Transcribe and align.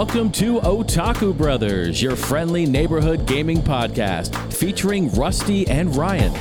Welcome 0.00 0.32
to 0.32 0.60
Otaku 0.60 1.36
Brothers, 1.36 2.00
your 2.00 2.16
friendly 2.16 2.64
neighborhood 2.64 3.26
gaming 3.26 3.58
podcast 3.58 4.50
featuring 4.50 5.10
Rusty 5.10 5.68
and 5.68 5.94
Ryan. 5.94 6.32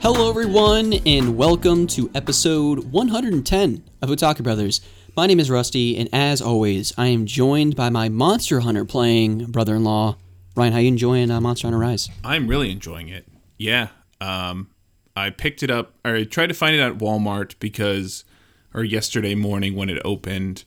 Hello, 0.00 0.30
everyone, 0.30 0.92
and 1.04 1.36
welcome 1.36 1.88
to 1.88 2.08
episode 2.14 2.92
110 2.92 3.82
of 4.00 4.10
Otaku 4.10 4.44
Brothers. 4.44 4.80
My 5.16 5.26
name 5.26 5.40
is 5.40 5.50
Rusty, 5.50 5.96
and 5.96 6.08
as 6.12 6.40
always, 6.40 6.94
I 6.96 7.06
am 7.06 7.26
joined 7.26 7.74
by 7.74 7.90
my 7.90 8.08
Monster 8.08 8.60
Hunter 8.60 8.84
playing 8.84 9.46
brother-in-law, 9.46 10.18
Ryan. 10.56 10.72
How 10.72 10.78
you 10.78 10.88
enjoying 10.88 11.30
uh, 11.30 11.40
Monster 11.40 11.66
Hunter 11.66 11.78
Rise? 11.78 12.08
I'm 12.24 12.46
really 12.46 12.70
enjoying 12.70 13.08
it. 13.08 13.26
Yeah. 13.58 13.88
Um, 14.20 14.70
I 15.16 15.30
picked 15.30 15.62
it 15.62 15.70
up, 15.70 15.92
or 16.04 16.16
I 16.16 16.24
tried 16.24 16.48
to 16.48 16.54
find 16.54 16.74
it 16.74 16.80
at 16.80 16.98
Walmart 16.98 17.54
because, 17.60 18.24
or 18.72 18.84
yesterday 18.84 19.34
morning 19.34 19.74
when 19.74 19.88
it 19.88 20.00
opened, 20.04 20.64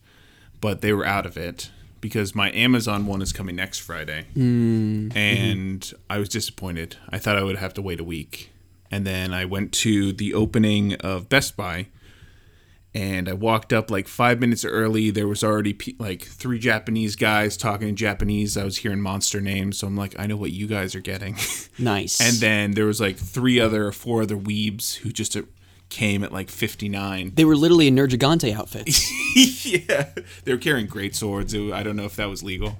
but 0.61 0.81
they 0.81 0.93
were 0.93 1.05
out 1.05 1.25
of 1.25 1.37
it 1.37 1.69
because 2.01 2.35
my 2.35 2.51
Amazon 2.51 3.05
one 3.05 3.21
is 3.21 3.33
coming 3.33 3.55
next 3.55 3.79
Friday. 3.79 4.25
Mm, 4.35 5.15
and 5.15 5.93
I 6.09 6.17
was 6.19 6.29
disappointed. 6.29 6.97
I 7.09 7.17
thought 7.17 7.37
I 7.37 7.43
would 7.43 7.57
have 7.57 7.73
to 7.75 7.81
wait 7.81 7.99
a 7.99 8.03
week. 8.03 8.51
And 8.89 9.05
then 9.05 9.33
I 9.33 9.43
went 9.45 9.73
to 9.73 10.13
the 10.13 10.33
opening 10.33 10.93
of 10.95 11.27
Best 11.27 11.57
Buy 11.57 11.87
and 12.97 13.29
I 13.29 13.33
walked 13.33 13.73
up 13.73 13.91
like 13.91 14.07
five 14.07 14.39
minutes 14.39 14.65
early. 14.65 15.11
There 15.11 15.27
was 15.27 15.43
already 15.43 15.73
pe- 15.73 15.93
like 15.99 16.23
three 16.23 16.57
Japanese 16.57 17.15
guys 17.15 17.55
talking 17.55 17.89
in 17.89 17.95
Japanese. 17.95 18.57
I 18.57 18.63
was 18.63 18.77
hearing 18.77 19.01
monster 19.01 19.39
names, 19.39 19.77
so 19.77 19.85
I'm 19.85 19.95
like, 19.95 20.15
I 20.17 20.25
know 20.25 20.35
what 20.35 20.51
you 20.51 20.65
guys 20.65 20.95
are 20.95 20.99
getting. 20.99 21.35
Nice. 21.79 22.19
and 22.19 22.37
then 22.37 22.71
there 22.71 22.85
was 22.85 22.99
like 22.99 23.17
three 23.17 23.59
other, 23.59 23.91
four 23.91 24.23
other 24.23 24.35
weebs 24.35 24.95
who 24.95 25.11
just 25.11 25.37
uh, 25.37 25.43
came 25.89 26.23
at 26.23 26.33
like 26.33 26.49
59. 26.49 27.33
they 27.35 27.45
were 27.45 27.55
literally 27.55 27.85
in 27.87 27.95
Nergigante 27.95 28.51
outfits. 28.51 29.11
yeah, 29.65 30.09
they 30.43 30.51
were 30.53 30.57
carrying 30.57 30.87
great 30.87 31.15
swords. 31.15 31.53
It- 31.53 31.71
I 31.71 31.83
don't 31.83 31.95
know 31.95 32.05
if 32.05 32.15
that 32.15 32.29
was 32.29 32.41
legal. 32.41 32.79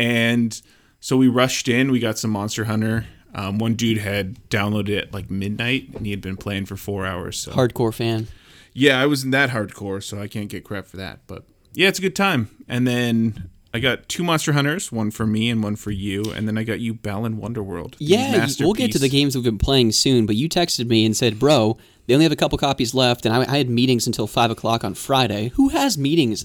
And 0.00 0.60
so 0.98 1.16
we 1.16 1.28
rushed 1.28 1.68
in. 1.68 1.92
We 1.92 2.00
got 2.00 2.18
some 2.18 2.32
Monster 2.32 2.64
Hunter. 2.64 3.06
Um, 3.36 3.58
one 3.58 3.74
dude 3.74 3.98
had 3.98 4.34
downloaded 4.50 4.88
it 4.88 5.04
at 5.04 5.14
like 5.14 5.30
midnight, 5.30 5.90
and 5.94 6.04
he 6.06 6.10
had 6.10 6.20
been 6.20 6.36
playing 6.36 6.66
for 6.66 6.76
four 6.76 7.06
hours. 7.06 7.38
So 7.38 7.52
Hardcore 7.52 7.94
fan. 7.94 8.26
Yeah, 8.74 9.00
I 9.00 9.06
wasn't 9.06 9.32
that 9.32 9.50
hardcore, 9.50 10.02
so 10.02 10.20
I 10.20 10.28
can't 10.28 10.48
get 10.48 10.64
crap 10.64 10.86
for 10.86 10.96
that. 10.98 11.20
But 11.26 11.44
yeah, 11.72 11.88
it's 11.88 11.98
a 11.98 12.02
good 12.02 12.16
time. 12.16 12.50
And 12.68 12.86
then 12.86 13.50
I 13.72 13.78
got 13.78 14.08
two 14.08 14.22
Monster 14.22 14.52
Hunters, 14.52 14.92
one 14.92 15.10
for 15.10 15.26
me 15.26 15.48
and 15.48 15.62
one 15.62 15.76
for 15.76 15.92
you. 15.92 16.24
And 16.32 16.46
then 16.46 16.58
I 16.58 16.64
got 16.64 16.80
you 16.80 16.94
Balan 16.94 17.38
Wonderworld. 17.38 17.96
the 17.98 18.04
Yeah, 18.04 18.46
we'll 18.60 18.72
get 18.72 18.92
to 18.92 18.98
the 18.98 19.08
games 19.08 19.34
we've 19.34 19.44
been 19.44 19.58
playing 19.58 19.92
soon, 19.92 20.26
but 20.26 20.36
you 20.36 20.48
texted 20.48 20.86
me 20.88 21.06
and 21.06 21.16
said, 21.16 21.38
bro, 21.38 21.78
they 22.06 22.14
only 22.14 22.24
have 22.24 22.32
a 22.32 22.36
couple 22.36 22.58
copies 22.58 22.94
left, 22.94 23.24
and 23.24 23.34
I, 23.34 23.42
I 23.42 23.56
had 23.56 23.70
meetings 23.70 24.06
until 24.06 24.26
5 24.26 24.50
o'clock 24.50 24.84
on 24.84 24.94
Friday. 24.94 25.48
Who 25.54 25.70
has 25.70 25.96
meetings 25.96 26.44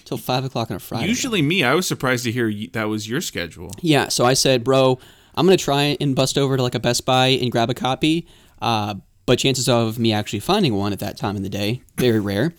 until 0.00 0.18
5 0.18 0.44
o'clock 0.44 0.70
on 0.70 0.76
a 0.76 0.80
Friday? 0.80 1.08
Usually 1.08 1.42
me. 1.42 1.64
I 1.64 1.74
was 1.74 1.86
surprised 1.86 2.24
to 2.24 2.32
hear 2.32 2.52
that 2.72 2.84
was 2.84 3.08
your 3.08 3.20
schedule. 3.20 3.72
Yeah, 3.80 4.08
so 4.08 4.24
I 4.24 4.34
said, 4.34 4.64
bro, 4.64 4.98
I'm 5.34 5.46
gonna 5.46 5.56
try 5.56 5.96
and 6.00 6.14
bust 6.14 6.36
over 6.36 6.56
to 6.56 6.62
like 6.62 6.74
a 6.74 6.80
Best 6.80 7.06
Buy 7.06 7.28
and 7.28 7.50
grab 7.50 7.70
a 7.70 7.74
copy. 7.74 8.26
Uh, 8.60 8.96
but 9.32 9.38
chances 9.38 9.66
of 9.66 9.98
me 9.98 10.12
actually 10.12 10.40
finding 10.40 10.74
one 10.74 10.92
at 10.92 10.98
that 10.98 11.16
time 11.16 11.36
in 11.36 11.42
the 11.42 11.48
day, 11.48 11.80
very 11.96 12.20
rare. 12.20 12.52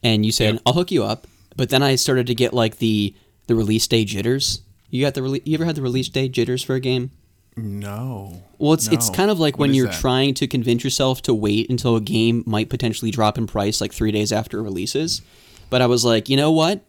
And 0.00 0.24
you 0.24 0.30
said, 0.30 0.60
I'll 0.64 0.74
hook 0.74 0.92
you 0.92 1.02
up. 1.02 1.26
But 1.56 1.70
then 1.70 1.82
I 1.82 1.96
started 1.96 2.28
to 2.28 2.36
get 2.36 2.54
like 2.54 2.76
the 2.78 3.16
the 3.48 3.56
release 3.56 3.88
day 3.88 4.04
jitters. 4.04 4.60
You 4.90 5.04
got 5.04 5.14
the 5.14 5.22
rele- 5.22 5.42
you 5.44 5.54
ever 5.54 5.64
had 5.64 5.74
the 5.74 5.82
release 5.82 6.08
day 6.08 6.28
jitters 6.28 6.62
for 6.62 6.76
a 6.76 6.80
game? 6.80 7.10
No. 7.56 8.44
Well, 8.58 8.74
it's 8.74 8.86
it's 8.86 9.10
kind 9.10 9.28
of 9.28 9.40
like 9.40 9.54
What 9.54 9.62
when 9.70 9.74
you're 9.74 9.88
that? 9.88 10.00
trying 10.00 10.34
to 10.34 10.46
convince 10.46 10.84
yourself 10.84 11.20
to 11.22 11.34
wait 11.34 11.68
until 11.68 11.96
a 11.96 12.00
game 12.00 12.44
might 12.46 12.70
potentially 12.70 13.10
drop 13.10 13.36
in 13.36 13.48
price 13.48 13.80
like 13.80 13.92
3 13.92 14.12
days 14.12 14.30
after 14.30 14.60
it 14.60 14.62
releases. 14.62 15.22
But 15.68 15.82
I 15.82 15.86
was 15.86 16.04
like, 16.04 16.28
"You 16.28 16.36
know 16.36 16.52
what? 16.52 16.84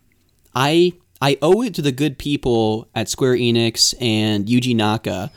I 0.53 0.93
I 1.19 1.39
owe 1.41 1.63
it 1.63 1.73
to 1.73 1.81
the 1.81 1.91
good 1.91 2.19
people 2.19 2.87
at 2.93 3.09
Square 3.09 3.37
Enix 3.37 3.95
and 3.99 4.45
Yuji 4.45 4.75
Naka 4.75 5.31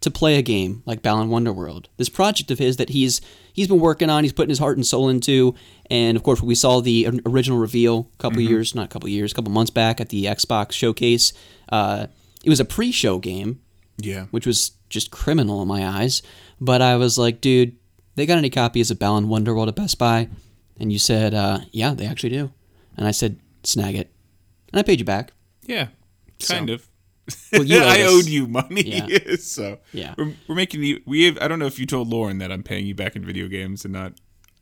to 0.00 0.10
play 0.10 0.36
a 0.36 0.42
game 0.42 0.82
like 0.86 1.02
Balan 1.02 1.28
Wonderworld. 1.30 1.86
This 1.96 2.08
project 2.08 2.50
of 2.50 2.58
his 2.58 2.76
that 2.76 2.90
he's 2.90 3.20
he's 3.56 3.66
been 3.66 3.80
working 3.80 4.08
on, 4.10 4.22
he's 4.22 4.32
putting 4.32 4.50
his 4.50 4.60
heart 4.60 4.76
and 4.76 4.86
soul 4.86 5.08
into, 5.08 5.54
and 5.90 6.16
of 6.16 6.22
course 6.22 6.40
we 6.40 6.54
saw 6.54 6.80
the 6.80 7.08
original 7.26 7.58
reveal 7.58 8.08
a 8.14 8.22
couple 8.22 8.40
years, 8.40 8.74
not 8.74 8.84
a 8.84 8.88
couple 8.88 9.08
years, 9.08 9.32
a 9.32 9.34
couple 9.34 9.50
months 9.50 9.70
back 9.70 10.00
at 10.00 10.10
the 10.10 10.26
Xbox 10.26 10.72
showcase. 10.72 11.32
Uh, 11.70 12.06
it 12.44 12.48
was 12.50 12.60
a 12.60 12.64
pre-show 12.64 13.18
game, 13.18 13.60
Yeah. 13.98 14.26
which 14.30 14.46
was 14.46 14.70
just 14.88 15.10
criminal 15.10 15.60
in 15.62 15.66
my 15.68 15.84
eyes. 15.84 16.22
But 16.60 16.80
I 16.82 16.96
was 16.96 17.18
like, 17.18 17.40
dude, 17.40 17.74
they 18.14 18.26
got 18.26 18.38
any 18.38 18.50
copies 18.50 18.90
of 18.92 18.98
Balan 19.00 19.26
Wonderworld 19.26 19.66
at 19.68 19.74
Best 19.74 19.98
Buy? 19.98 20.28
And 20.78 20.92
you 20.92 20.98
said, 20.98 21.34
uh, 21.34 21.60
yeah, 21.72 21.94
they 21.94 22.06
actually 22.06 22.30
do. 22.30 22.52
And 22.96 23.06
I 23.08 23.10
said, 23.10 23.38
snag 23.64 23.94
it. 23.96 24.12
And 24.72 24.78
I 24.78 24.82
paid 24.82 24.98
you 25.00 25.04
back. 25.04 25.32
Yeah. 25.66 25.88
Kind 26.46 26.70
of. 26.70 26.86
Well, 27.52 27.64
you 27.64 27.78
I 27.82 28.02
owed 28.02 28.06
us. 28.06 28.12
owed 28.12 28.26
you 28.26 28.46
money. 28.46 28.82
Yeah. 28.82 29.36
so 29.38 29.78
Yeah. 29.92 30.14
we're, 30.16 30.32
we're 30.48 30.54
making 30.54 30.82
you. 30.82 31.00
We 31.06 31.24
have. 31.24 31.38
I 31.40 31.48
don't 31.48 31.58
know 31.58 31.66
if 31.66 31.78
you 31.78 31.86
told 31.86 32.08
Lauren 32.08 32.38
that 32.38 32.52
I'm 32.52 32.62
paying 32.62 32.86
you 32.86 32.94
back 32.94 33.16
in 33.16 33.24
video 33.24 33.48
games 33.48 33.84
and 33.84 33.92
not. 33.94 34.12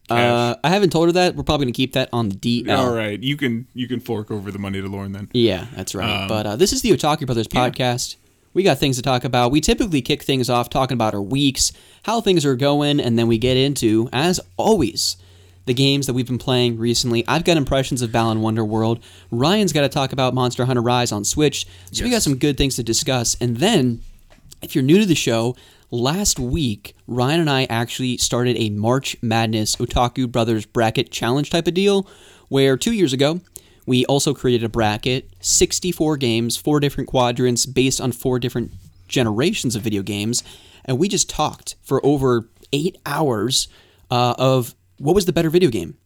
Cash. 0.08 0.18
Uh, 0.18 0.56
I 0.62 0.68
haven't 0.68 0.90
told 0.90 1.08
her 1.08 1.12
that. 1.12 1.34
We're 1.34 1.44
probably 1.44 1.64
going 1.64 1.72
to 1.72 1.76
keep 1.76 1.94
that 1.94 2.10
on 2.12 2.28
the 2.28 2.34
DL. 2.36 2.76
All 2.76 2.94
right, 2.94 3.18
you 3.22 3.36
can 3.38 3.66
you 3.72 3.88
can 3.88 4.00
fork 4.00 4.30
over 4.30 4.50
the 4.50 4.58
money 4.58 4.80
to 4.82 4.86
Lauren 4.88 5.12
then. 5.12 5.30
Yeah, 5.32 5.66
that's 5.74 5.94
right. 5.94 6.22
Um, 6.22 6.28
but 6.28 6.46
uh, 6.46 6.56
this 6.56 6.72
is 6.74 6.82
the 6.82 6.90
Otaku 6.90 7.24
Brothers 7.26 7.48
podcast. 7.48 8.16
We 8.52 8.62
got 8.62 8.78
things 8.78 8.96
to 8.96 9.02
talk 9.02 9.24
about. 9.24 9.50
We 9.50 9.60
typically 9.60 10.00
kick 10.02 10.22
things 10.22 10.48
off 10.50 10.68
talking 10.70 10.94
about 10.94 11.14
our 11.14 11.22
weeks, 11.22 11.72
how 12.04 12.20
things 12.20 12.44
are 12.44 12.54
going, 12.54 13.00
and 13.00 13.18
then 13.18 13.26
we 13.28 13.36
get 13.38 13.56
into, 13.56 14.08
as 14.12 14.38
always, 14.56 15.16
the 15.66 15.74
games 15.74 16.06
that 16.06 16.14
we've 16.14 16.26
been 16.26 16.38
playing 16.38 16.78
recently. 16.78 17.26
I've 17.26 17.44
got 17.44 17.56
impressions 17.56 18.02
of 18.02 18.12
Balan 18.12 18.38
Wonderworld. 18.38 19.02
Ryan's 19.30 19.72
got 19.72 19.82
to 19.82 19.88
talk 19.88 20.12
about 20.12 20.34
Monster 20.34 20.64
Hunter 20.64 20.82
Rise 20.82 21.12
on 21.12 21.24
Switch. 21.24 21.66
So 21.90 22.04
we 22.04 22.10
got 22.10 22.22
some 22.22 22.36
good 22.36 22.56
things 22.56 22.76
to 22.76 22.82
discuss. 22.82 23.36
And 23.40 23.56
then, 23.58 24.02
if 24.62 24.74
you're 24.74 24.84
new 24.84 24.98
to 24.98 25.06
the 25.06 25.14
show, 25.14 25.56
last 25.90 26.40
week 26.40 26.96
Ryan 27.06 27.40
and 27.40 27.50
I 27.50 27.64
actually 27.64 28.16
started 28.16 28.56
a 28.56 28.70
March 28.70 29.16
Madness 29.22 29.76
Otaku 29.76 30.30
Brothers 30.30 30.66
bracket 30.66 31.10
challenge 31.10 31.50
type 31.50 31.66
of 31.66 31.74
deal, 31.74 32.08
where 32.48 32.76
two 32.76 32.92
years 32.92 33.12
ago 33.12 33.40
we 33.86 34.04
also 34.06 34.34
created 34.34 34.64
a 34.64 34.68
bracket, 34.68 35.30
64 35.40 36.16
games, 36.16 36.56
four 36.56 36.80
different 36.80 37.08
quadrants 37.08 37.66
based 37.66 38.00
on 38.00 38.12
four 38.12 38.38
different 38.38 38.72
generations 39.08 39.76
of 39.76 39.82
video 39.82 40.02
games, 40.02 40.42
and 40.84 40.98
we 40.98 41.08
just 41.08 41.28
talked 41.28 41.76
for 41.82 42.04
over 42.04 42.48
eight 42.72 42.96
hours 43.06 43.68
uh, 44.10 44.34
of 44.38 44.74
what 44.98 45.14
was 45.14 45.26
the 45.26 45.32
better 45.32 45.50
video 45.50 45.70
game 45.70 45.96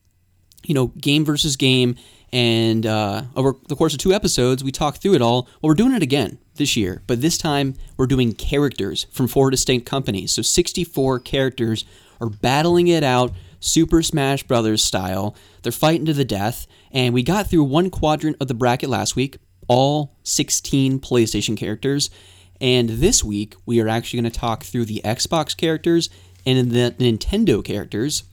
you 0.65 0.75
know, 0.75 0.89
game 1.01 1.25
versus 1.25 1.57
game. 1.57 1.97
And 2.33 2.85
uh, 2.85 3.23
over 3.37 3.55
the 3.69 3.77
course 3.77 3.95
of 3.95 4.01
two 4.01 4.13
episodes, 4.13 4.63
we 4.63 4.71
talked 4.71 5.01
through 5.01 5.15
it 5.15 5.23
all. 5.23 5.43
Well, 5.63 5.71
we're 5.71 5.75
doing 5.75 5.95
it 5.95 6.03
again 6.03 6.39
this 6.57 6.77
year, 6.77 7.03
but 7.07 7.23
this 7.23 7.39
time 7.39 7.75
we're 7.97 8.07
doing 8.07 8.33
characters 8.33 9.05
from 9.11 9.29
four 9.29 9.51
distinct 9.51 9.87
companies. 9.87 10.33
So 10.33 10.43
64 10.43 11.21
characters 11.21 11.85
are 12.21 12.29
battling 12.29 12.89
it 12.89 13.03
out, 13.03 13.33
Super 13.61 14.03
Smash 14.03 14.43
Brothers 14.43 14.85
style. 14.85 15.35
They're 15.63 15.73
fighting 15.73 16.07
to 16.07 16.13
the 16.13 16.25
death. 16.25 16.67
And 16.91 17.15
we 17.15 17.23
got 17.23 17.49
through 17.49 17.65
one 17.65 17.91
quadrant 17.91 18.37
of 18.41 18.49
the 18.49 18.55
bracket 18.55 18.91
last 18.91 19.17
week, 19.17 19.39
all 19.69 20.17
16 20.25 21.01
PlayStation 21.01 21.57
characters. 21.57 22.11
And 22.61 22.89
this 22.91 23.23
week, 23.23 23.55
we 23.65 23.81
are 23.81 23.89
actually 23.89 24.21
going 24.21 24.33
to 24.33 24.39
talk 24.39 24.65
through 24.65 24.85
the 24.85 25.01
Xbox 25.05 25.57
characters 25.57 26.11
and 26.45 26.73
the 26.73 26.95
Nintendo 26.99 27.65
characters. 27.65 28.25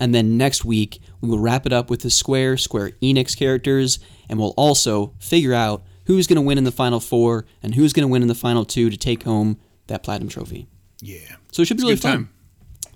And 0.00 0.12
then 0.14 0.36
next 0.36 0.64
week, 0.64 1.00
we 1.20 1.28
will 1.28 1.38
wrap 1.38 1.66
it 1.66 1.72
up 1.72 1.90
with 1.90 2.00
the 2.00 2.10
Square, 2.10 2.56
Square 2.56 2.92
Enix 3.02 3.36
characters, 3.36 3.98
and 4.28 4.38
we'll 4.38 4.54
also 4.56 5.14
figure 5.20 5.52
out 5.54 5.84
who's 6.06 6.26
going 6.26 6.36
to 6.36 6.42
win 6.42 6.58
in 6.58 6.64
the 6.64 6.72
final 6.72 6.98
four 6.98 7.44
and 7.62 7.74
who's 7.74 7.92
going 7.92 8.08
to 8.08 8.10
win 8.10 8.22
in 8.22 8.28
the 8.28 8.34
final 8.34 8.64
two 8.64 8.90
to 8.90 8.96
take 8.96 9.22
home 9.22 9.58
that 9.86 10.02
Platinum 10.02 10.28
Trophy. 10.28 10.66
Yeah. 11.00 11.18
So 11.52 11.62
it 11.62 11.66
should 11.66 11.76
be 11.76 11.82
It's 11.82 11.84
really 11.84 11.96
fun. 11.96 12.12
time. 12.12 12.30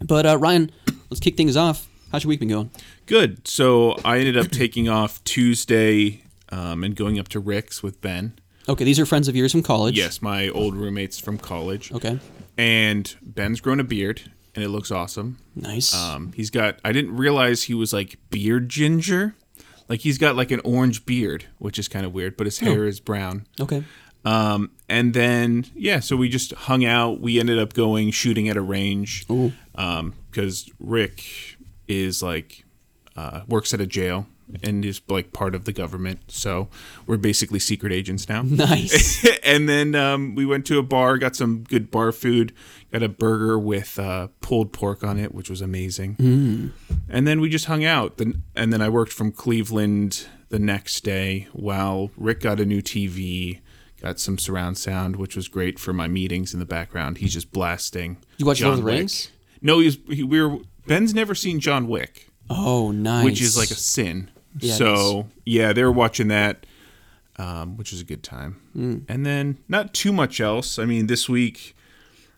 But 0.06 0.26
uh, 0.26 0.38
Ryan, 0.38 0.70
let's 1.10 1.20
kick 1.20 1.36
things 1.36 1.56
off. 1.56 1.88
How's 2.10 2.24
your 2.24 2.30
week 2.30 2.40
been 2.40 2.48
going? 2.48 2.70
Good. 3.06 3.46
So 3.46 3.96
I 4.04 4.18
ended 4.18 4.36
up 4.36 4.48
taking 4.50 4.88
off 4.88 5.22
Tuesday 5.24 6.22
um, 6.50 6.82
and 6.84 6.96
going 6.96 7.18
up 7.18 7.28
to 7.28 7.40
Rick's 7.40 7.82
with 7.82 8.00
Ben. 8.00 8.38
Okay, 8.68 8.84
these 8.84 8.98
are 8.98 9.04
friends 9.06 9.28
of 9.28 9.36
yours 9.36 9.52
from 9.52 9.62
college. 9.62 9.96
Yes, 9.96 10.22
my 10.22 10.48
old 10.48 10.74
roommates 10.74 11.18
from 11.20 11.36
college. 11.38 11.92
Okay. 11.92 12.18
And 12.56 13.14
Ben's 13.20 13.60
grown 13.60 13.78
a 13.80 13.84
beard, 13.84 14.30
and 14.54 14.64
it 14.64 14.68
looks 14.68 14.90
awesome. 14.90 15.38
Nice. 15.54 15.94
Um, 15.94 16.32
he's 16.34 16.50
got. 16.50 16.78
I 16.84 16.92
didn't 16.92 17.16
realize 17.16 17.64
he 17.64 17.74
was 17.74 17.92
like 17.92 18.16
beard 18.30 18.68
ginger. 18.68 19.34
Like 19.88 20.00
he's 20.00 20.16
got 20.18 20.36
like 20.36 20.50
an 20.50 20.60
orange 20.64 21.04
beard, 21.04 21.46
which 21.58 21.78
is 21.78 21.88
kind 21.88 22.06
of 22.06 22.12
weird, 22.12 22.36
but 22.36 22.46
his 22.46 22.58
hair 22.58 22.86
is 22.86 23.00
brown. 23.00 23.46
okay. 23.60 23.84
Um, 24.24 24.70
and 24.88 25.12
then 25.12 25.66
yeah, 25.74 26.00
so 26.00 26.16
we 26.16 26.30
just 26.30 26.52
hung 26.54 26.84
out. 26.84 27.20
We 27.20 27.38
ended 27.38 27.58
up 27.58 27.74
going 27.74 28.10
shooting 28.10 28.48
at 28.48 28.56
a 28.56 28.62
range. 28.62 29.26
Ooh. 29.30 29.52
Um, 29.74 30.14
because 30.30 30.70
Rick 30.80 31.24
is 31.86 32.22
like 32.22 32.64
uh, 33.16 33.42
works 33.46 33.74
at 33.74 33.80
a 33.80 33.86
jail, 33.86 34.26
and 34.62 34.85
is 34.85 35.00
like 35.08 35.32
part 35.32 35.55
of 35.55 35.64
the 35.64 35.73
government. 35.73 36.20
So 36.29 36.69
we're 37.06 37.17
basically 37.17 37.58
secret 37.58 37.93
agents 37.93 38.29
now. 38.29 38.43
Nice. 38.64 39.26
and 39.43 39.69
then 39.69 39.94
um, 39.94 40.35
we 40.35 40.46
went 40.46 40.64
to 40.67 40.79
a 40.79 40.82
bar, 40.82 41.19
got 41.19 41.37
some 41.37 41.64
good 41.64 41.91
bar 41.91 42.12
food, 42.12 42.52
got 42.93 43.02
a 43.02 43.08
burger 43.08 43.58
with 43.58 43.99
uh, 43.99 44.29
pulled 44.41 44.73
pork 44.73 45.05
on 45.05 45.19
it, 45.19 45.35
which 45.35 45.50
was 45.50 45.61
amazing. 45.61 46.17
Mm. 46.17 46.73
And 47.08 47.26
then 47.26 47.41
we 47.41 47.49
just 47.49 47.67
hung 47.67 47.85
out. 47.85 48.17
Then 48.17 48.43
and 48.56 48.73
then 48.73 48.81
I 48.82 48.88
worked 48.88 49.12
from 49.12 49.32
Cleveland 49.32 50.26
the 50.49 50.58
next 50.58 51.02
day 51.05 51.49
while 51.52 52.11
Rick 52.17 52.41
got 52.41 52.61
a 52.61 52.64
new 52.64 52.81
TV. 52.82 53.61
Got 54.00 54.20
some 54.20 54.37
surround 54.38 54.76
sound, 54.76 55.17
which 55.17 55.35
was 55.35 55.49
great 55.49 55.79
for 55.79 55.93
my 55.94 56.08
meetings 56.08 56.52
in 56.52 56.61
the 56.61 56.67
background. 56.67 57.19
He's 57.19 57.32
just 57.32 57.52
blasting. 57.52 58.19
You 58.37 58.44
watch 58.46 58.61
Lord 58.61 58.75
of 58.75 58.79
the 58.81 58.85
Wick. 58.85 58.99
Rings? 58.99 59.31
No, 59.62 59.79
he's 59.81 59.96
he, 60.08 60.23
we 60.23 60.43
were 60.43 60.58
Ben's 60.87 61.14
never 61.14 61.35
seen 61.35 61.58
John 61.61 61.88
Wick 61.88 62.29
Oh, 62.50 62.91
nice. 62.91 63.25
which 63.25 63.41
is 63.41 63.56
like 63.56 63.70
a 63.70 63.75
sin. 63.75 64.31
Yeah, 64.58 64.74
so 64.74 65.28
yeah, 65.44 65.72
they 65.72 65.82
were 65.82 65.92
watching 65.92 66.28
that, 66.28 66.66
um, 67.36 67.76
which 67.76 67.90
was 67.92 68.00
a 68.00 68.04
good 68.04 68.22
time. 68.22 68.60
Hmm. 68.72 68.98
And 69.08 69.24
then 69.26 69.58
not 69.68 69.92
too 69.94 70.12
much 70.12 70.40
else. 70.40 70.78
I 70.78 70.84
mean, 70.84 71.06
this 71.08 71.28
week 71.28 71.76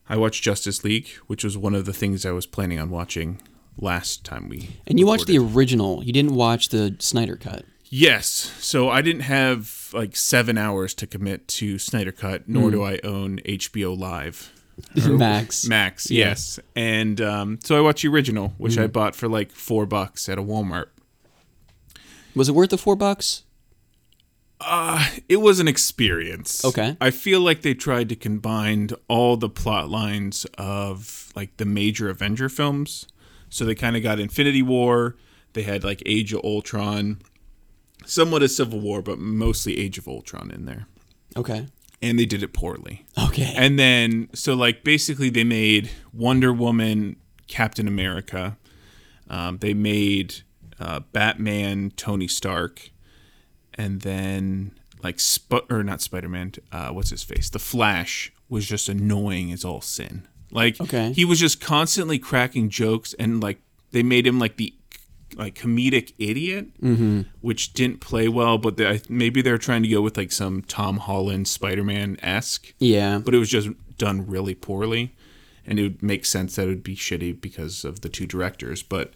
I 0.09 0.17
watched 0.17 0.43
Justice 0.43 0.85
League, 0.85 1.09
which 1.27 1.45
was 1.45 1.57
one 1.59 1.75
of 1.75 1.85
the 1.85 1.93
things 1.93 2.25
I 2.25 2.31
was 2.33 2.47
planning 2.47 2.79
on 2.79 2.91
watching 2.91 3.41
last 3.79 4.25
time 4.25 4.49
we. 4.49 4.77
And 4.87 4.99
you 4.99 5.07
watched 5.07 5.27
the 5.27 5.39
original. 5.39 6.03
You 6.03 6.13
didn't 6.13 6.35
watch 6.35 6.71
the 6.71 6.97
Snyder 6.99 7.37
cut. 7.37 7.65
Yes, 7.89 8.27
so 8.59 8.89
I 8.89 9.01
didn't 9.01 9.23
have 9.23 9.91
like 9.93 10.17
seven 10.17 10.59
hours 10.59 10.93
to 10.95 11.07
commit 11.07 11.47
to 11.49 11.79
Snyder 11.79 12.11
Cut, 12.11 12.49
nor 12.49 12.71
do 12.73 12.83
I 12.83 12.99
own 13.05 13.39
HBO 13.47 13.97
Live. 13.97 14.53
Max. 15.07 15.67
Max, 15.69 16.11
yes, 16.11 16.59
and 16.75 17.21
um, 17.21 17.59
so 17.63 17.77
I 17.79 17.81
watched 17.81 18.03
the 18.03 18.09
original, 18.09 18.55
which 18.59 18.75
Hmm. 18.75 18.81
I 18.83 18.87
bought 18.89 19.15
for 19.15 19.29
like 19.29 19.53
four 19.53 19.87
bucks 19.87 20.29
at 20.29 20.37
a 20.37 20.43
Walmart. 20.43 20.87
Was 22.37 22.49
it 22.49 22.53
worth 22.53 22.71
the 22.71 22.79
four 22.79 22.95
bucks? 22.95 23.43
it 25.29 25.41
was 25.41 25.61
an 25.61 25.69
experience. 25.69 26.65
Okay. 26.65 26.97
I 27.01 27.11
feel 27.11 27.41
like 27.41 27.63
they 27.63 27.75
tried 27.75 28.09
to 28.09 28.17
combine 28.17 28.91
all 29.09 29.37
the 29.37 29.49
plot 29.49 29.91
lines 29.91 30.47
of 30.57 31.33
like 31.37 31.57
the 31.57 31.65
major 31.65 32.09
Avenger 32.09 32.49
films. 32.49 33.07
So 33.49 33.65
they 33.65 33.75
kind 33.75 33.97
of 33.97 34.03
got 34.03 34.19
Infinity 34.19 34.63
War, 34.63 35.17
they 35.53 35.63
had 35.63 35.85
like 35.85 36.03
Age 36.05 36.33
of 36.33 36.43
Ultron, 36.45 37.21
somewhat 38.05 38.43
a 38.43 38.49
Civil 38.49 38.81
War, 38.81 39.03
but 39.03 39.19
mostly 39.19 39.79
Age 39.79 39.99
of 39.99 40.09
Ultron 40.09 40.51
in 40.51 40.65
there. 40.67 40.87
Okay. 41.37 41.67
And 42.03 42.19
they 42.19 42.27
did 42.27 42.43
it 42.43 42.53
poorly. 42.53 43.07
Okay. 43.19 43.53
And 43.57 43.79
then, 43.79 44.29
so 44.35 44.55
like 44.55 44.85
basically, 44.85 45.31
they 45.31 45.45
made 45.45 45.91
Wonder 46.13 46.53
Woman, 46.53 47.17
Captain 47.47 47.89
America. 47.89 48.59
Um, 49.31 49.59
they 49.59 49.75
made 49.75 50.43
uh, 50.81 51.01
Batman, 51.13 51.93
Tony 51.97 52.29
Stark, 52.29 52.91
and 53.75 54.01
then 54.03 54.73
like 55.03 55.21
Sp- 55.21 55.69
or 55.71 55.83
not 55.83 56.01
Spider 56.01 56.29
Man. 56.29 56.53
Uh, 56.73 56.89
what's 56.91 57.11
his 57.11 57.23
face? 57.23 57.51
The 57.51 57.59
Flash 57.59 58.33
was 58.49 58.67
just 58.67 58.89
annoying 58.89 59.53
as 59.53 59.65
all 59.65 59.81
sin. 59.81 60.27
Like 60.51 60.81
Okay. 60.81 61.13
he 61.13 61.25
was 61.25 61.41
just 61.41 61.61
constantly 61.61 62.19
cracking 62.19 62.69
jokes, 62.71 63.15
and 63.19 63.43
like 63.43 63.59
they 63.91 64.03
made 64.03 64.27
him 64.27 64.39
like 64.39 64.57
the 64.57 64.73
like 65.37 65.55
comedic 65.57 66.13
idiot, 66.19 66.69
which 67.41 67.73
didn't 67.73 68.01
play 68.01 68.29
well. 68.29 68.59
But 68.59 68.77
they, 68.77 69.01
maybe 69.09 69.43
they're 69.43 69.59
trying 69.59 69.83
to 69.83 69.89
go 69.89 70.01
with 70.01 70.17
like 70.17 70.31
some 70.33 70.63
Tom 70.63 70.99
Holland 70.99 71.49
Spider 71.49 71.83
Man 71.85 72.17
esque 72.23 72.73
yeah. 72.79 73.19
but 73.19 73.35
it 73.35 73.39
was 73.39 73.49
just 73.51 73.69
done 73.99 74.27
really 74.27 74.55
poorly 74.55 75.15
and 75.67 75.79
it 75.81 75.83
would 75.83 76.03
make 76.03 76.25
sense 76.25 76.55
that 76.57 76.63
it 76.65 76.67
would 76.69 76.83
be 76.83 76.95
shitty 76.95 77.41
because 77.41 77.85
of 77.85 78.03
the 78.03 78.09
two 78.11 78.27
directors 78.27 78.83
but 78.83 79.15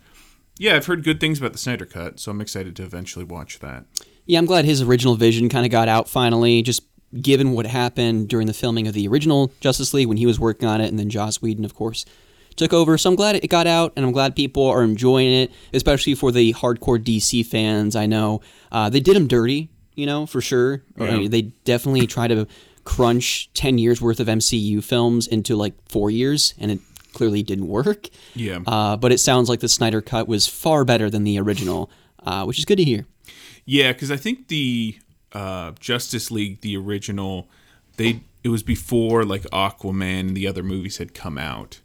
yeah 0.61 0.77
i've 0.77 0.87
heard 0.87 1.03
good 1.03 1.19
things 1.19 1.39
about 1.41 1.53
the 1.53 1.59
snyder 1.59 1.85
cut 1.85 2.21
so 2.21 2.31
i'm 2.31 2.41
excited 2.41 2.77
to 2.77 2.83
eventually 2.85 3.25
watch 3.25 3.59
that 3.59 3.85
Yeah, 4.27 4.39
I'm 4.39 4.47
glad 4.47 4.65
his 4.65 4.81
original 4.81 5.17
vision 5.17 5.49
kind 5.49 5.67
of 5.67 5.73
got 5.73 5.89
out 5.89 6.09
finally, 6.09 6.63
just 6.63 6.83
given 7.21 7.51
what 7.53 7.67
happened 7.67 8.29
during 8.29 8.47
the 8.47 8.53
filming 8.53 8.87
of 8.87 8.95
the 8.95 9.09
original 9.09 9.51
Justice 9.61 9.93
League 9.93 10.07
when 10.07 10.19
he 10.19 10.27
was 10.27 10.39
working 10.39 10.69
on 10.69 10.81
it, 10.81 10.89
and 10.89 10.99
then 11.01 11.11
Joss 11.11 11.43
Whedon, 11.43 11.65
of 11.65 11.75
course, 11.75 12.05
took 12.55 12.73
over. 12.73 12.97
So 12.97 13.11
I'm 13.11 13.17
glad 13.17 13.35
it 13.35 13.49
got 13.49 13.67
out, 13.67 13.93
and 13.97 14.05
I'm 14.05 14.13
glad 14.13 14.37
people 14.37 14.65
are 14.69 14.85
enjoying 14.85 15.33
it, 15.33 15.51
especially 15.73 16.15
for 16.15 16.31
the 16.31 16.53
hardcore 16.53 17.03
DC 17.03 17.45
fans. 17.47 17.97
I 17.97 18.07
know 18.07 18.41
uh, 18.71 18.89
they 18.89 19.01
did 19.01 19.17
him 19.17 19.27
dirty, 19.27 19.71
you 19.97 20.07
know, 20.07 20.27
for 20.27 20.41
sure. 20.41 20.85
I 21.01 21.17
mean, 21.19 21.31
they 21.33 21.43
definitely 21.65 22.07
try 22.07 22.29
to 22.29 22.47
crunch 22.85 23.51
10 23.55 23.79
years 23.79 24.01
worth 24.01 24.21
of 24.21 24.29
MCU 24.29 24.85
films 24.85 25.27
into 25.27 25.57
like 25.57 25.75
four 25.89 26.11
years, 26.11 26.55
and 26.59 26.71
it 26.71 26.81
clearly 27.13 27.43
didn't 27.43 27.69
work. 27.69 28.09
Yeah. 28.35 28.61
Uh, 28.67 28.97
but 28.97 29.13
it 29.13 29.19
sounds 29.19 29.49
like 29.49 29.61
the 29.61 29.69
Snyder 29.69 30.01
Cut 30.01 30.29
was 30.29 30.47
far 30.47 30.85
better 30.85 31.11
than 31.11 31.25
the 31.25 31.39
original, 31.39 31.91
uh, 32.25 32.45
which 32.45 32.59
is 32.59 32.65
good 32.65 32.77
to 32.79 32.85
hear. 32.85 33.07
yeah 33.67 33.93
because 33.93 34.11
i 34.11 34.17
think 34.17 34.49
the 34.49 34.97
uh, 35.33 35.71
justice 35.79 36.31
league 36.31 36.61
the 36.63 36.77
original 36.77 37.49
they 37.97 38.21
it 38.43 38.49
was 38.49 38.63
before 38.63 39.25
like 39.25 39.43
aquaman 39.53 40.21
and 40.21 40.37
the 40.37 40.47
other 40.47 40.63
movies 40.63 40.97
had 40.99 41.15
come 41.15 41.39
out 41.39 41.81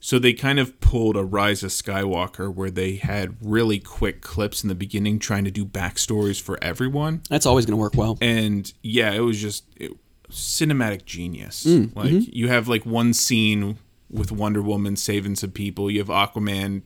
so 0.00 0.18
they 0.18 0.32
kind 0.32 0.58
of 0.58 0.80
pulled 0.80 1.16
a 1.16 1.22
rise 1.24 1.62
of 1.62 1.70
skywalker 1.70 2.52
where 2.52 2.70
they 2.70 2.96
had 2.96 3.36
really 3.42 3.78
quick 3.78 4.22
clips 4.22 4.62
in 4.64 4.68
the 4.68 4.74
beginning 4.74 5.18
trying 5.18 5.44
to 5.44 5.50
do 5.50 5.64
backstories 5.64 6.40
for 6.40 6.58
everyone 6.62 7.22
That's 7.28 7.46
always 7.46 7.66
going 7.66 7.76
to 7.76 7.80
work 7.80 7.94
well. 7.94 8.18
and 8.20 8.72
yeah, 8.82 9.12
it 9.12 9.20
was 9.20 9.40
just 9.40 9.64
it, 9.76 9.92
cinematic 10.30 11.04
genius. 11.04 11.64
Mm, 11.64 11.94
like 11.94 12.10
mm-hmm. 12.10 12.30
you 12.32 12.48
have 12.48 12.66
like 12.66 12.86
one 12.86 13.12
scene 13.12 13.78
with 14.10 14.32
Wonder 14.32 14.62
Woman 14.62 14.96
saving 14.96 15.36
some 15.36 15.50
people. 15.50 15.90
You 15.90 16.00
have 16.00 16.08
Aquaman 16.08 16.82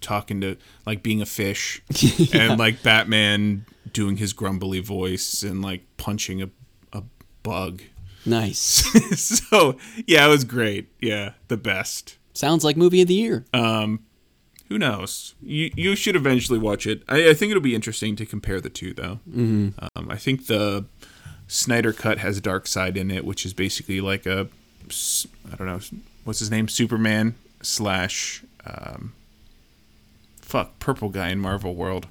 talking 0.00 0.40
to 0.40 0.56
like 0.86 1.02
being 1.02 1.20
a 1.20 1.26
fish, 1.26 1.82
and 2.32 2.58
like 2.58 2.82
Batman 2.82 3.66
doing 3.92 4.16
his 4.16 4.32
grumbly 4.32 4.80
voice 4.80 5.42
and 5.42 5.62
like 5.62 5.82
punching 5.96 6.42
a 6.42 6.50
a 6.92 7.02
bug. 7.42 7.82
Nice. 8.24 8.60
so 9.48 9.76
yeah, 10.06 10.26
it 10.26 10.28
was 10.28 10.44
great. 10.44 10.88
Yeah, 11.00 11.32
the 11.48 11.56
best. 11.56 12.16
Sounds 12.34 12.64
like 12.64 12.76
movie 12.76 13.02
of 13.02 13.08
the 13.08 13.14
year. 13.14 13.44
Um 13.52 14.00
who 14.68 14.78
knows? 14.78 15.34
You 15.42 15.70
you 15.74 15.96
should 15.96 16.14
eventually 16.14 16.58
watch 16.58 16.86
it. 16.86 17.02
I, 17.08 17.30
I 17.30 17.34
think 17.34 17.50
it'll 17.50 17.62
be 17.62 17.74
interesting 17.74 18.16
to 18.16 18.26
compare 18.26 18.60
the 18.60 18.68
two, 18.68 18.92
though. 18.92 19.20
Mm-hmm. 19.28 19.70
Um, 19.96 20.10
I 20.10 20.16
think 20.16 20.46
the 20.46 20.84
Snyder 21.46 21.94
cut 21.94 22.18
has 22.18 22.36
a 22.36 22.42
dark 22.42 22.66
side 22.66 22.96
in 22.98 23.10
it, 23.10 23.24
which 23.24 23.46
is 23.46 23.54
basically 23.54 24.00
like 24.00 24.26
a 24.26 24.48
I 25.50 25.56
don't 25.56 25.66
know 25.66 25.80
what's 26.24 26.38
his 26.38 26.50
name, 26.50 26.68
Superman 26.68 27.34
slash 27.62 28.42
um, 28.66 29.12
fuck 30.40 30.78
purple 30.78 31.08
guy 31.08 31.28
in 31.30 31.38
Marvel 31.40 31.74
World, 31.74 32.06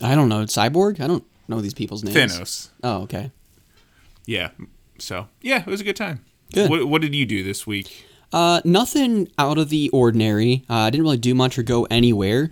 I 0.00 0.14
don't 0.14 0.28
know. 0.28 0.44
Cyborg? 0.44 1.00
I 1.00 1.06
don't 1.06 1.24
know 1.48 1.60
these 1.60 1.74
people's 1.74 2.02
names. 2.04 2.16
Thanos. 2.16 2.68
Oh, 2.82 3.02
okay. 3.02 3.30
Yeah. 4.26 4.50
So 4.98 5.28
yeah, 5.40 5.60
it 5.60 5.66
was 5.66 5.80
a 5.80 5.84
good 5.84 5.96
time. 5.96 6.24
Good. 6.52 6.70
What 6.70 6.86
what 6.86 7.02
did 7.02 7.14
you 7.14 7.24
do 7.26 7.42
this 7.42 7.66
week? 7.66 8.06
Uh, 8.32 8.60
nothing 8.64 9.28
out 9.38 9.58
of 9.58 9.68
the 9.68 9.88
ordinary. 9.90 10.64
Uh, 10.70 10.74
I 10.74 10.90
didn't 10.90 11.04
really 11.04 11.18
do 11.18 11.34
much 11.34 11.58
or 11.58 11.62
go 11.62 11.84
anywhere. 11.90 12.50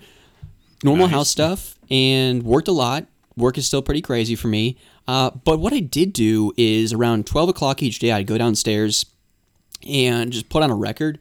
Normal 0.85 1.07
Nice. 1.07 1.15
house 1.15 1.29
stuff 1.31 1.79
and 1.91 2.43
worked 2.43 2.69
a 2.69 2.73
lot. 2.73 3.07
Work 3.37 3.57
is 3.57 3.67
still 3.67 3.81
pretty 3.83 4.03
crazy 4.03 4.35
for 4.35 4.49
me. 4.49 4.77
Uh, 5.09 5.31
but 5.31 5.59
what 5.59 5.73
I 5.73 5.81
did 5.81 6.13
do 6.13 6.53
is 6.57 6.93
around 6.93 7.27
12 7.27 7.49
o'clock 7.51 7.83
each 7.83 7.99
day, 7.99 8.13
I'd 8.13 8.27
go 8.27 8.37
downstairs 8.39 9.07
and 9.87 10.33
just 10.33 10.49
put 10.49 10.63
on 10.63 10.71
a 10.71 10.75
record 10.75 11.19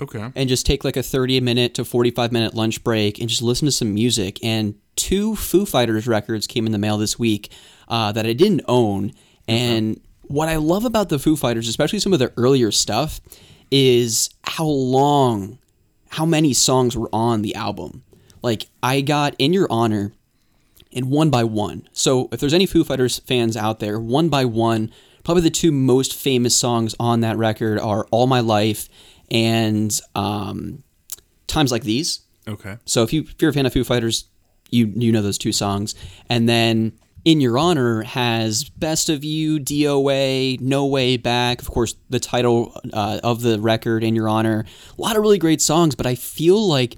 Okay. 0.00 0.30
and 0.34 0.48
just 0.48 0.66
take 0.66 0.84
like 0.84 0.96
a 0.96 1.02
30 1.02 1.40
minute 1.40 1.74
to 1.74 1.84
45 1.84 2.32
minute 2.32 2.54
lunch 2.54 2.82
break 2.84 3.18
and 3.18 3.28
just 3.28 3.42
listen 3.42 3.66
to 3.66 3.72
some 3.72 3.94
music. 3.94 4.38
And 4.44 4.74
two 4.96 5.36
Foo 5.36 5.64
Fighters 5.64 6.06
records 6.06 6.46
came 6.46 6.66
in 6.66 6.72
the 6.72 6.78
mail 6.78 6.98
this 6.98 7.18
week 7.18 7.50
uh, 7.88 8.12
that 8.12 8.26
I 8.26 8.32
didn't 8.32 8.62
own. 8.68 9.12
And 9.48 10.00
what 10.22 10.48
I 10.48 10.56
love 10.56 10.84
about 10.84 11.08
the 11.08 11.18
Foo 11.18 11.36
Fighters, 11.36 11.68
especially 11.68 11.98
some 11.98 12.12
of 12.12 12.18
their 12.18 12.32
earlier 12.36 12.70
stuff, 12.70 13.20
is 13.70 14.30
how 14.44 14.66
long, 14.66 15.58
how 16.10 16.24
many 16.26 16.52
songs 16.52 16.96
were 16.96 17.08
on 17.12 17.42
the 17.42 17.54
album. 17.54 18.02
Like, 18.42 18.66
I 18.82 19.00
got 19.02 19.34
In 19.38 19.52
Your 19.52 19.66
Honor 19.70 20.12
and 20.92 21.10
One 21.10 21.30
by 21.30 21.44
One. 21.44 21.88
So, 21.92 22.28
if 22.32 22.40
there's 22.40 22.54
any 22.54 22.66
Foo 22.66 22.84
Fighters 22.84 23.18
fans 23.20 23.56
out 23.56 23.78
there, 23.80 23.98
One 24.00 24.28
by 24.28 24.44
One, 24.44 24.90
probably 25.24 25.42
the 25.42 25.50
two 25.50 25.72
most 25.72 26.14
famous 26.14 26.56
songs 26.56 26.94
on 26.98 27.20
that 27.20 27.36
record 27.36 27.78
are 27.78 28.06
All 28.10 28.26
My 28.26 28.40
Life 28.40 28.88
and 29.30 29.98
um, 30.14 30.82
Times 31.46 31.72
Like 31.72 31.84
These. 31.84 32.20
Okay. 32.46 32.78
So, 32.84 33.02
if, 33.02 33.12
you, 33.12 33.22
if 33.22 33.40
you're 33.40 33.50
a 33.50 33.54
fan 33.54 33.66
of 33.66 33.72
Foo 33.72 33.84
Fighters, 33.84 34.28
you, 34.70 34.92
you 34.96 35.12
know 35.12 35.22
those 35.22 35.38
two 35.38 35.52
songs. 35.52 35.94
And 36.28 36.48
then 36.48 36.92
In 37.24 37.40
Your 37.40 37.58
Honor 37.58 38.02
has 38.02 38.64
Best 38.64 39.08
of 39.08 39.22
You, 39.22 39.60
DOA, 39.60 40.60
No 40.60 40.86
Way 40.86 41.16
Back, 41.16 41.60
of 41.60 41.68
course, 41.68 41.94
the 42.10 42.18
title 42.18 42.78
uh, 42.92 43.20
of 43.22 43.42
the 43.42 43.60
record, 43.60 44.02
In 44.02 44.16
Your 44.16 44.28
Honor. 44.28 44.64
A 44.98 45.00
lot 45.00 45.16
of 45.16 45.22
really 45.22 45.38
great 45.38 45.60
songs, 45.60 45.94
but 45.94 46.06
I 46.06 46.14
feel 46.14 46.66
like 46.66 46.96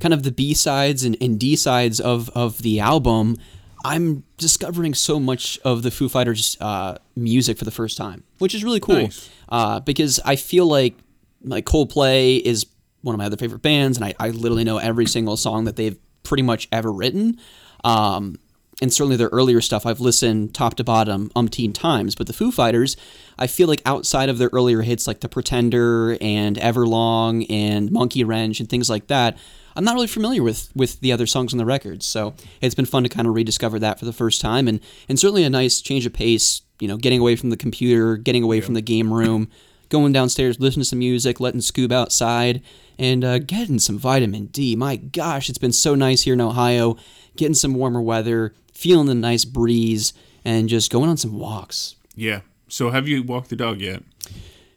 kind 0.00 0.14
of 0.14 0.22
the 0.22 0.32
B 0.32 0.54
sides 0.54 1.02
and, 1.02 1.16
and 1.20 1.38
D 1.40 1.56
sides 1.56 1.98
of, 1.98 2.28
of 2.30 2.58
the 2.58 2.78
album, 2.78 3.36
I'm 3.84 4.24
discovering 4.38 4.94
so 4.94 5.20
much 5.20 5.58
of 5.64 5.82
the 5.82 5.90
Foo 5.90 6.08
Fighters 6.08 6.56
uh, 6.60 6.96
music 7.14 7.58
for 7.58 7.64
the 7.64 7.70
first 7.70 7.98
time, 7.98 8.24
which 8.38 8.54
is 8.54 8.64
really 8.64 8.80
cool. 8.80 9.02
Nice. 9.02 9.30
Uh, 9.48 9.80
because 9.80 10.20
I 10.24 10.36
feel 10.36 10.66
like 10.66 10.94
like 11.42 11.66
Coldplay 11.66 12.40
is 12.40 12.64
one 13.02 13.14
of 13.14 13.18
my 13.18 13.26
other 13.26 13.36
favorite 13.36 13.60
bands, 13.60 13.98
and 13.98 14.04
I, 14.06 14.14
I 14.18 14.30
literally 14.30 14.64
know 14.64 14.78
every 14.78 15.06
single 15.06 15.36
song 15.36 15.64
that 15.64 15.76
they've 15.76 15.98
pretty 16.22 16.42
much 16.42 16.66
ever 16.72 16.90
written. 16.90 17.38
Um, 17.84 18.38
and 18.82 18.92
certainly 18.92 19.16
their 19.16 19.28
earlier 19.28 19.60
stuff 19.60 19.86
I've 19.86 20.00
listened 20.00 20.54
top 20.54 20.74
to 20.76 20.84
bottom 20.84 21.30
umpteen 21.36 21.72
times. 21.72 22.14
But 22.14 22.26
the 22.26 22.32
Foo 22.32 22.50
Fighters, 22.50 22.96
I 23.38 23.46
feel 23.46 23.68
like 23.68 23.82
outside 23.86 24.28
of 24.28 24.38
their 24.38 24.50
earlier 24.52 24.82
hits 24.82 25.06
like 25.06 25.20
The 25.20 25.28
Pretender 25.28 26.16
and 26.20 26.56
Everlong 26.56 27.46
and 27.48 27.90
Monkey 27.92 28.24
Wrench 28.24 28.58
and 28.60 28.68
things 28.68 28.90
like 28.90 29.06
that, 29.08 29.38
I'm 29.76 29.84
not 29.84 29.94
really 29.94 30.06
familiar 30.06 30.42
with 30.42 30.70
with 30.74 31.00
the 31.00 31.12
other 31.12 31.26
songs 31.26 31.52
on 31.52 31.58
the 31.58 31.64
records. 31.64 32.06
So 32.06 32.34
it's 32.60 32.74
been 32.74 32.84
fun 32.84 33.02
to 33.02 33.08
kind 33.08 33.26
of 33.26 33.34
rediscover 33.34 33.78
that 33.80 33.98
for 33.98 34.04
the 34.04 34.12
first 34.12 34.40
time, 34.40 34.68
and 34.68 34.80
and 35.08 35.18
certainly 35.18 35.44
a 35.44 35.50
nice 35.50 35.80
change 35.80 36.06
of 36.06 36.12
pace. 36.12 36.62
You 36.80 36.88
know, 36.88 36.96
getting 36.96 37.20
away 37.20 37.36
from 37.36 37.50
the 37.50 37.56
computer, 37.56 38.16
getting 38.16 38.42
away 38.42 38.60
from 38.60 38.74
the 38.74 38.80
game 38.80 39.12
room, 39.12 39.48
going 39.88 40.12
downstairs, 40.12 40.58
listening 40.58 40.82
to 40.82 40.88
some 40.88 40.98
music, 40.98 41.40
letting 41.40 41.60
Scoob 41.60 41.92
outside, 41.92 42.62
and 42.98 43.24
uh, 43.24 43.38
getting 43.38 43.78
some 43.78 43.98
vitamin 43.98 44.46
D. 44.46 44.76
My 44.76 44.96
gosh, 44.96 45.48
it's 45.48 45.58
been 45.58 45.72
so 45.72 45.94
nice 45.94 46.22
here 46.22 46.34
in 46.34 46.40
Ohio, 46.40 46.96
getting 47.36 47.54
some 47.54 47.74
warmer 47.74 48.02
weather, 48.02 48.54
feeling 48.72 49.06
the 49.06 49.14
nice 49.14 49.44
breeze, 49.44 50.12
and 50.44 50.68
just 50.68 50.90
going 50.90 51.08
on 51.08 51.16
some 51.16 51.38
walks. 51.38 51.96
Yeah. 52.14 52.40
So 52.68 52.90
have 52.90 53.06
you 53.06 53.22
walked 53.22 53.50
the 53.50 53.56
dog 53.56 53.80
yet? 53.80 54.02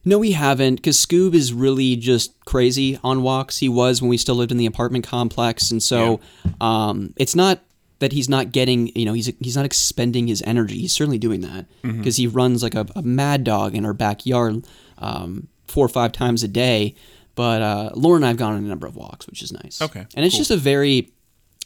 No, 0.08 0.18
we 0.18 0.32
haven't, 0.32 0.76
because 0.76 0.96
Scoob 0.96 1.34
is 1.34 1.52
really 1.52 1.98
just 1.98 2.34
crazy 2.46 2.98
on 3.04 3.24
walks. 3.24 3.58
He 3.58 3.68
was 3.68 4.02
when 4.02 4.08
we 4.08 4.16
still 4.16 4.36
lived 4.36 4.52
in 4.52 4.58
the 4.58 4.66
apartment 4.66 5.06
complex, 5.06 5.70
and 5.70 5.84
so 5.84 6.22
um, 6.62 7.14
it's 7.18 7.36
not 7.36 7.60
that 8.00 8.14
he's 8.14 8.30
not 8.30 8.54
getting, 8.54 8.88
you 8.96 9.04
know, 9.04 9.12
he's 9.12 9.30
he's 9.42 9.58
not 9.58 9.66
expending 9.66 10.28
his 10.28 10.42
energy. 10.44 10.78
He's 10.78 10.94
certainly 10.94 11.18
doing 11.18 11.42
that 11.42 11.66
because 11.82 12.16
he 12.16 12.26
runs 12.26 12.64
like 12.64 12.74
a, 12.74 12.86
a 12.96 13.02
mad 13.02 13.44
dog 13.44 13.76
in 13.76 13.84
our 13.84 13.94
backyard 13.94 14.66
um, 15.00 15.50
four 15.66 15.86
or 15.86 15.90
five 15.90 16.14
times 16.14 16.42
a 16.42 16.48
day. 16.48 16.96
But 17.36 17.62
uh, 17.62 17.90
Laura 17.94 18.16
and 18.16 18.24
I 18.24 18.30
have 18.30 18.38
gone 18.38 18.54
on 18.54 18.64
a 18.64 18.68
number 18.68 18.88
of 18.88 18.96
walks, 18.96 19.28
which 19.28 19.42
is 19.42 19.52
nice. 19.52 19.82
Okay, 19.82 20.06
and 20.16 20.26
it's 20.26 20.36
cool. 20.36 20.40
just 20.40 20.52
a 20.52 20.58
very 20.58 21.12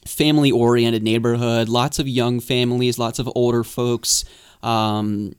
family 0.07 0.50
oriented 0.51 1.03
neighborhood. 1.03 1.69
Lots 1.69 2.00
of 2.00 2.07
young 2.07 2.39
families, 2.39 2.98
lots 2.98 3.19
of 3.19 3.29
older 3.36 3.63
folks. 3.63 4.25
Um, 4.63 5.36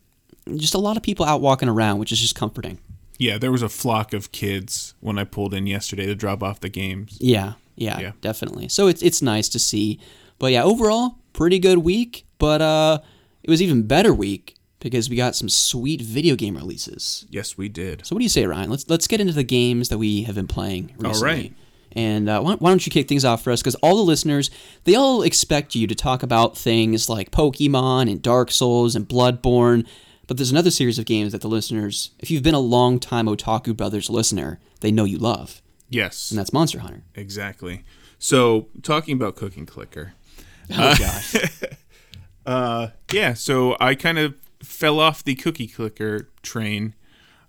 just 0.55 0.75
a 0.75 0.79
lot 0.79 0.97
of 0.97 1.03
people 1.03 1.27
out 1.27 1.41
walking 1.41 1.69
around, 1.69 1.99
which 1.99 2.13
is 2.13 2.21
just 2.21 2.37
comforting. 2.37 2.79
Yeah, 3.23 3.39
there 3.39 3.53
was 3.53 3.63
a 3.63 3.69
flock 3.69 4.13
of 4.13 4.33
kids 4.33 4.95
when 5.01 5.19
I 5.19 5.25
pulled 5.25 5.55
in 5.55 5.67
yesterday 5.67 6.07
to 6.07 6.15
drop 6.15 6.43
off 6.43 6.61
the 6.61 6.69
games. 6.69 7.19
Yeah, 7.21 7.53
yeah, 7.77 8.01
Yeah. 8.01 8.13
definitely. 8.21 8.69
So 8.69 8.89
it's 8.89 9.03
it's 9.03 9.23
nice 9.23 9.49
to 9.51 9.59
see. 9.59 10.01
But 10.39 10.53
yeah, 10.53 10.65
overall, 10.65 11.17
pretty 11.33 11.59
good 11.59 11.79
week. 11.79 12.25
But 12.39 12.61
uh, 12.61 12.99
it 13.45 13.51
was 13.51 13.63
even 13.63 13.83
better 13.87 14.13
week 14.13 14.57
because 14.81 15.09
we 15.09 15.15
got 15.17 15.37
some 15.37 15.49
sweet 15.49 16.01
video 16.01 16.35
game 16.35 16.57
releases. 16.57 17.25
Yes, 17.31 17.57
we 17.57 17.69
did. 17.69 18.05
So 18.05 18.17
what 18.17 18.19
do 18.21 18.25
you 18.25 18.29
say, 18.29 18.45
Ryan? 18.47 18.71
Let's 18.71 18.89
let's 18.91 19.07
get 19.07 19.21
into 19.21 19.33
the 19.35 19.45
games 19.45 19.89
that 19.91 19.99
we 19.99 20.23
have 20.25 20.35
been 20.35 20.49
playing 20.49 20.93
recently. 20.99 21.23
right. 21.23 21.53
And 21.95 22.29
uh, 22.29 22.41
why, 22.41 22.55
why 22.55 22.71
don't 22.71 22.85
you 22.87 22.91
kick 22.91 23.07
things 23.07 23.23
off 23.25 23.43
for 23.45 23.53
us? 23.53 23.61
Because 23.61 23.75
all 23.77 23.97
the 23.97 24.03
listeners, 24.03 24.51
they 24.85 24.95
all 24.95 25.23
expect 25.23 25.75
you 25.75 25.87
to 25.87 25.95
talk 25.95 26.23
about 26.23 26.57
things 26.57 27.09
like 27.11 27.31
Pokemon 27.31 28.11
and 28.11 28.23
Dark 28.23 28.51
Souls 28.51 28.97
and 28.97 29.07
Bloodborne. 29.07 29.87
But 30.33 30.39
there's 30.39 30.51
another 30.51 30.71
series 30.71 30.99
of 30.99 31.05
games 31.05 31.33
that 31.33 31.43
the 31.43 31.47
listeners, 31.49 32.13
if 32.19 32.31
you've 32.31 32.43
been 32.43 32.55
a 32.55 32.59
long 32.59 32.99
time 32.99 33.27
Otaku 33.27 33.77
Brothers 33.77 34.09
listener, 34.09 34.61
they 34.81 34.91
know 34.91 35.05
you 35.05 35.19
love, 35.19 35.61
Yes, 35.91 36.31
and 36.31 36.39
that's 36.39 36.55
Monster 36.55 36.79
Hunter. 36.79 37.03
exactly. 37.15 37.85
So 38.19 38.69
talking 38.83 39.15
about 39.15 39.37
Cookie 39.37 39.67
Clicker. 39.67 40.15
Oh 40.71 40.95
gosh. 40.99 41.37
Uh, 42.47 42.89
yeah, 43.13 43.35
so 43.35 43.77
I 43.79 43.95
kind 43.95 44.19
of 44.19 44.35
fell 44.63 45.01
off 45.01 45.23
the 45.23 45.35
cookie 45.35 45.67
clicker 45.69 46.31
train, 46.43 46.95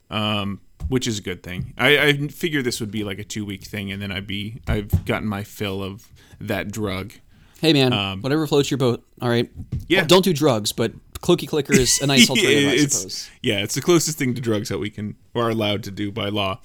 um, 0.10 0.60
which 0.90 1.08
is 1.08 1.20
a 1.20 1.22
good 1.22 1.42
thing. 1.42 1.74
I, 1.78 1.98
I 1.98 2.28
figured 2.28 2.66
this 2.66 2.82
would 2.82 2.92
be 2.92 3.06
like 3.06 3.18
a 3.18 3.24
two 3.24 3.46
week 3.46 3.64
thing, 3.64 3.94
and 3.94 4.02
then 4.02 4.12
I'd 4.12 4.28
be 4.28 4.60
I've 4.68 5.06
gotten 5.06 5.30
my 5.30 5.46
fill 5.46 5.82
of 5.82 6.10
that 6.42 6.70
drug. 6.70 7.14
Hey 7.64 7.72
man, 7.72 8.20
whatever 8.20 8.46
floats 8.46 8.70
your 8.70 8.78
boat. 8.78 9.08
All 9.22 9.30
right. 9.30 9.50
Um, 9.58 9.66
Yeah. 9.88 10.00
Well, 10.00 10.08
don't 10.08 10.26
do 10.26 10.34
drugs, 10.34 10.74
but 10.74 10.92
Cookie 11.22 11.48
Clicker 11.48 11.72
is 11.72 12.02
a 12.02 12.08
nice 12.08 12.30
alternative, 12.30 12.70
I 12.70 12.76
suppose. 12.76 13.30
Yeah, 13.42 13.60
it's 13.60 13.74
the 13.74 13.82
closest 13.82 14.18
thing 14.18 14.34
to 14.34 14.42
drugs 14.42 14.68
that 14.68 14.80
we 14.80 14.90
can 14.90 15.16
or 15.34 15.46
are 15.46 15.50
allowed 15.50 15.84
to 15.84 15.92
do 15.92 16.12
by 16.12 16.28
law. 16.28 16.60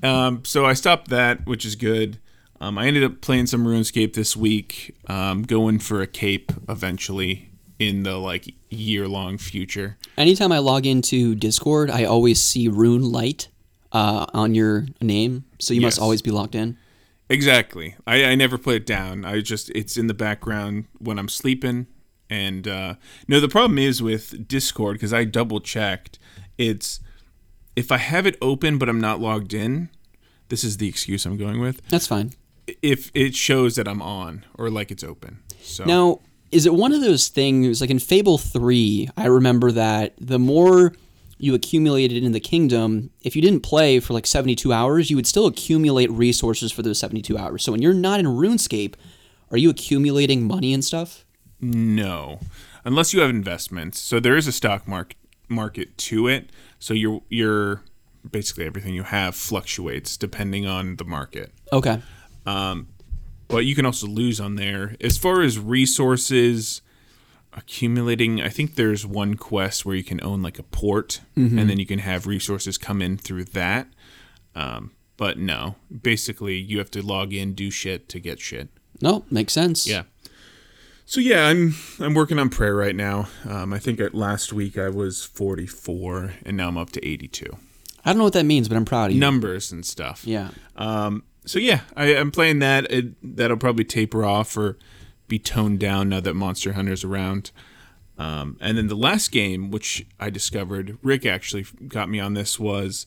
Um, 0.00 0.44
so 0.44 0.64
I 0.64 0.74
stopped 0.74 1.08
that, 1.08 1.44
which 1.44 1.64
is 1.64 1.74
good. 1.74 2.20
Um, 2.60 2.78
I 2.78 2.86
ended 2.86 3.02
up 3.02 3.20
playing 3.20 3.46
some 3.46 3.66
RuneScape 3.66 4.14
this 4.14 4.36
week, 4.36 4.94
um, 5.08 5.42
going 5.42 5.80
for 5.80 6.00
a 6.00 6.06
cape 6.06 6.52
eventually 6.68 7.50
in 7.80 8.04
the 8.04 8.16
like 8.16 8.54
year 8.70 9.08
long 9.08 9.38
future. 9.38 9.98
Anytime 10.16 10.52
I 10.52 10.58
log 10.58 10.86
into 10.86 11.34
Discord, 11.34 11.90
I 11.90 12.04
always 12.04 12.40
see 12.40 12.68
RuneLite 12.68 13.48
uh, 13.90 14.26
on 14.32 14.54
your 14.54 14.86
name, 15.00 15.46
so 15.58 15.74
you 15.74 15.80
must 15.80 15.98
always 15.98 16.22
be 16.22 16.30
logged 16.30 16.54
in. 16.54 16.78
Exactly. 17.32 17.96
I, 18.06 18.24
I 18.24 18.34
never 18.34 18.58
put 18.58 18.74
it 18.74 18.86
down. 18.86 19.24
I 19.24 19.40
just 19.40 19.70
it's 19.70 19.96
in 19.96 20.06
the 20.06 20.14
background 20.14 20.86
when 20.98 21.18
I'm 21.18 21.28
sleeping. 21.28 21.86
And 22.28 22.66
uh, 22.66 22.94
no, 23.28 23.40
the 23.40 23.48
problem 23.48 23.78
is 23.78 24.02
with 24.02 24.46
Discord 24.48 24.94
because 24.94 25.12
I 25.12 25.24
double 25.24 25.60
checked. 25.60 26.18
It's 26.58 27.00
if 27.74 27.90
I 27.90 27.98
have 27.98 28.26
it 28.26 28.36
open 28.42 28.78
but 28.78 28.88
I'm 28.88 29.00
not 29.00 29.20
logged 29.20 29.54
in. 29.54 29.88
This 30.48 30.64
is 30.64 30.76
the 30.76 30.88
excuse 30.88 31.24
I'm 31.24 31.38
going 31.38 31.60
with. 31.60 31.80
That's 31.88 32.06
fine. 32.06 32.32
If 32.82 33.10
it 33.14 33.34
shows 33.34 33.76
that 33.76 33.88
I'm 33.88 34.02
on 34.02 34.44
or 34.54 34.70
like 34.70 34.90
it's 34.90 35.02
open. 35.02 35.40
So 35.62 35.84
Now, 35.84 36.20
is 36.50 36.66
it 36.66 36.74
one 36.74 36.92
of 36.92 37.00
those 37.00 37.28
things 37.28 37.80
like 37.80 37.88
in 37.88 37.98
Fable 37.98 38.36
3? 38.36 39.08
I 39.16 39.26
remember 39.26 39.72
that 39.72 40.14
the 40.20 40.38
more 40.38 40.92
you 41.42 41.54
accumulated 41.54 42.22
in 42.22 42.30
the 42.30 42.38
kingdom, 42.38 43.10
if 43.22 43.34
you 43.34 43.42
didn't 43.42 43.64
play 43.64 43.98
for 43.98 44.12
like 44.14 44.28
72 44.28 44.72
hours, 44.72 45.10
you 45.10 45.16
would 45.16 45.26
still 45.26 45.46
accumulate 45.46 46.08
resources 46.12 46.70
for 46.70 46.82
those 46.82 47.00
72 47.00 47.36
hours. 47.36 47.64
So 47.64 47.72
when 47.72 47.82
you're 47.82 47.92
not 47.92 48.20
in 48.20 48.26
RuneScape, 48.26 48.94
are 49.50 49.58
you 49.58 49.68
accumulating 49.68 50.46
money 50.46 50.72
and 50.72 50.84
stuff? 50.84 51.24
no, 51.60 52.40
unless 52.84 53.14
you 53.14 53.20
have 53.20 53.30
investments. 53.30 54.00
So 54.00 54.18
there 54.18 54.36
is 54.36 54.46
a 54.46 54.52
stock 54.52 54.88
market 54.88 55.16
market 55.48 55.96
to 55.98 56.28
it. 56.28 56.50
So 56.78 56.92
your 56.94 57.22
your 57.28 57.82
basically 58.28 58.64
everything 58.64 58.94
you 58.94 59.04
have 59.04 59.34
fluctuates 59.34 60.16
depending 60.16 60.66
on 60.66 60.96
the 60.96 61.04
market. 61.04 61.52
Okay. 61.72 62.02
Um, 62.46 62.88
but 63.48 63.64
you 63.64 63.74
can 63.74 63.86
also 63.86 64.06
lose 64.06 64.40
on 64.40 64.56
there. 64.56 64.96
As 65.00 65.18
far 65.18 65.42
as 65.42 65.58
resources 65.58 66.82
accumulating, 67.52 68.40
I 68.40 68.48
think 68.48 68.74
there's 68.74 69.06
one 69.06 69.34
quest 69.34 69.84
where 69.84 69.94
you 69.94 70.04
can 70.04 70.22
own 70.24 70.42
like 70.42 70.58
a 70.58 70.62
port, 70.62 71.20
and 71.36 71.68
then 71.68 71.78
you 71.78 71.86
can 71.86 71.98
have 71.98 72.26
resources 72.26 72.78
come 72.78 73.02
in 73.02 73.16
through 73.18 73.44
that. 73.44 73.88
Um, 74.54 74.92
but 75.16 75.38
no, 75.38 75.76
basically 76.02 76.56
you 76.56 76.78
have 76.78 76.90
to 76.92 77.02
log 77.02 77.32
in, 77.32 77.54
do 77.54 77.70
shit 77.70 78.08
to 78.10 78.20
get 78.20 78.40
shit. 78.40 78.68
No, 79.00 79.24
makes 79.30 79.52
sense. 79.52 79.86
Yeah. 79.86 80.04
So 81.04 81.20
yeah, 81.20 81.46
I'm 81.46 81.74
I'm 82.00 82.14
working 82.14 82.38
on 82.38 82.48
prayer 82.48 82.74
right 82.74 82.96
now. 82.96 83.28
Um, 83.48 83.72
I 83.72 83.78
think 83.78 84.00
at 84.00 84.14
last 84.14 84.52
week 84.52 84.78
I 84.78 84.88
was 84.88 85.24
44, 85.24 86.34
and 86.44 86.56
now 86.56 86.68
I'm 86.68 86.78
up 86.78 86.90
to 86.90 87.06
82. 87.06 87.44
I 88.04 88.10
don't 88.10 88.18
know 88.18 88.24
what 88.24 88.32
that 88.32 88.46
means, 88.46 88.68
but 88.68 88.76
I'm 88.76 88.84
proud 88.84 89.06
of 89.06 89.12
you. 89.12 89.20
Numbers 89.20 89.72
and 89.72 89.84
stuff. 89.84 90.26
Yeah. 90.26 90.50
Um, 90.76 91.24
so 91.44 91.58
yeah, 91.58 91.80
I, 91.96 92.16
I'm 92.16 92.30
playing 92.30 92.60
that. 92.60 92.90
It, 92.90 93.36
that'll 93.36 93.56
probably 93.56 93.84
taper 93.84 94.24
off 94.24 94.56
or 94.56 94.78
be 95.28 95.38
toned 95.38 95.80
down 95.80 96.10
now 96.10 96.20
that 96.20 96.34
Monster 96.34 96.72
Hunter's 96.72 97.04
around. 97.04 97.50
Um, 98.18 98.56
and 98.60 98.76
then 98.76 98.88
the 98.88 98.96
last 98.96 99.32
game, 99.32 99.70
which 99.70 100.06
I 100.20 100.30
discovered, 100.30 100.98
Rick 101.02 101.24
actually 101.26 101.64
got 101.88 102.08
me 102.08 102.20
on 102.20 102.34
this, 102.34 102.58
was 102.58 103.06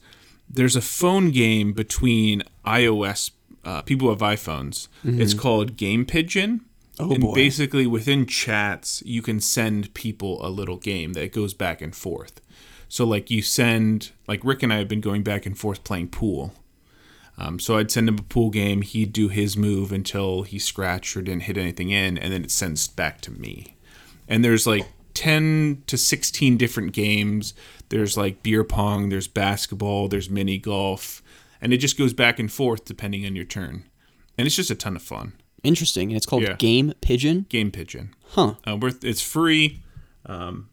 there's 0.49 0.75
a 0.75 0.81
phone 0.81 1.31
game 1.31 1.73
between 1.73 2.43
iOS 2.65 3.31
uh, 3.63 3.81
people 3.81 4.07
who 4.07 4.11
have 4.11 4.37
iPhones. 4.37 4.87
It's 5.03 5.33
called 5.33 5.75
Game 5.75 6.05
Pigeon. 6.05 6.61
Oh, 6.99 7.11
and 7.11 7.21
boy. 7.21 7.33
basically 7.33 7.85
within 7.85 8.25
chats, 8.25 9.03
you 9.05 9.21
can 9.21 9.41
send 9.41 9.93
people 9.93 10.45
a 10.45 10.49
little 10.49 10.77
game 10.77 11.13
that 11.13 11.33
goes 11.33 11.53
back 11.53 11.81
and 11.81 11.93
forth. 11.93 12.39
So 12.87 13.05
like 13.05 13.29
you 13.29 13.41
send 13.41 14.11
like 14.27 14.43
Rick 14.43 14.63
and 14.63 14.71
I 14.71 14.77
have 14.77 14.87
been 14.87 15.01
going 15.01 15.23
back 15.23 15.45
and 15.45 15.57
forth 15.57 15.83
playing 15.83 16.09
pool. 16.09 16.53
Um, 17.37 17.59
so 17.59 17.77
I'd 17.77 17.91
send 17.91 18.07
him 18.07 18.17
a 18.17 18.21
pool 18.23 18.49
game. 18.49 18.81
He'd 18.81 19.11
do 19.11 19.27
his 19.27 19.57
move 19.57 19.91
until 19.91 20.43
he 20.43 20.57
scratched 20.57 21.17
or 21.17 21.21
didn't 21.21 21.43
hit 21.43 21.57
anything 21.57 21.89
in, 21.91 22.17
and 22.17 22.31
then 22.31 22.43
it 22.43 22.51
sends 22.51 22.87
back 22.87 23.19
to 23.21 23.31
me. 23.31 23.75
And 24.27 24.43
there's 24.43 24.65
like 24.65 24.87
10 25.15 25.83
to 25.87 25.97
16 25.97 26.57
different 26.57 26.93
games. 26.93 27.53
There's 27.89 28.15
like 28.17 28.41
beer 28.41 28.63
pong, 28.63 29.09
there's 29.09 29.27
basketball, 29.27 30.07
there's 30.07 30.29
mini 30.29 30.57
golf, 30.57 31.21
and 31.61 31.73
it 31.73 31.77
just 31.77 31.97
goes 31.97 32.13
back 32.13 32.39
and 32.39 32.51
forth 32.51 32.85
depending 32.85 33.25
on 33.25 33.35
your 33.35 33.45
turn. 33.45 33.85
And 34.37 34.47
it's 34.47 34.55
just 34.55 34.71
a 34.71 34.75
ton 34.75 34.95
of 34.95 35.01
fun. 35.01 35.33
Interesting. 35.63 36.09
And 36.09 36.17
it's 36.17 36.25
called 36.25 36.43
Yeah. 36.43 36.55
Game 36.55 36.93
Pigeon. 37.01 37.45
Game 37.49 37.71
Pigeon. 37.71 38.13
Huh. 38.29 38.55
Uh, 38.67 38.77
worth 38.77 39.03
it's 39.03 39.21
free, 39.21 39.81
um, 40.25 40.69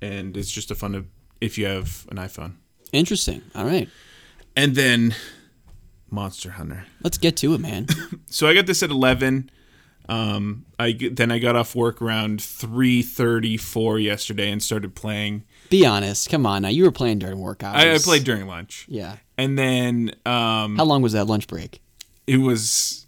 and 0.00 0.36
it's 0.36 0.50
just 0.50 0.70
a 0.70 0.74
fun 0.74 0.92
to 0.92 1.04
if 1.40 1.56
you 1.58 1.66
have 1.66 2.06
an 2.10 2.16
iPhone. 2.18 2.54
Interesting. 2.92 3.42
All 3.54 3.64
right. 3.64 3.88
And 4.56 4.74
then 4.74 5.14
Monster 6.12 6.52
Hunter. 6.52 6.84
Let's 7.02 7.18
get 7.18 7.36
to 7.38 7.54
it, 7.54 7.58
man. 7.60 7.86
so 8.26 8.46
I 8.46 8.54
got 8.54 8.66
this 8.66 8.82
at 8.82 8.90
eleven. 8.90 9.50
Um, 10.08 10.66
I 10.78 10.98
then 11.12 11.30
I 11.32 11.38
got 11.38 11.56
off 11.56 11.74
work 11.74 12.02
around 12.02 12.42
three 12.42 13.02
thirty 13.02 13.56
four 13.56 13.98
yesterday 13.98 14.50
and 14.50 14.62
started 14.62 14.94
playing. 14.94 15.44
Be 15.70 15.86
honest. 15.86 16.28
Come 16.28 16.44
on 16.44 16.62
now. 16.62 16.68
You 16.68 16.84
were 16.84 16.90
playing 16.92 17.18
during 17.20 17.38
work 17.38 17.62
hours. 17.64 17.82
I, 17.82 17.94
I 17.94 17.98
played 17.98 18.24
during 18.24 18.46
lunch, 18.46 18.84
Yeah. 18.88 19.16
and 19.38 19.58
then 19.58 20.12
um, 20.26 20.76
How 20.76 20.84
long 20.84 21.00
was 21.02 21.12
that 21.14 21.26
lunch 21.26 21.46
break? 21.48 21.80
it 22.26 22.36
was 22.36 23.06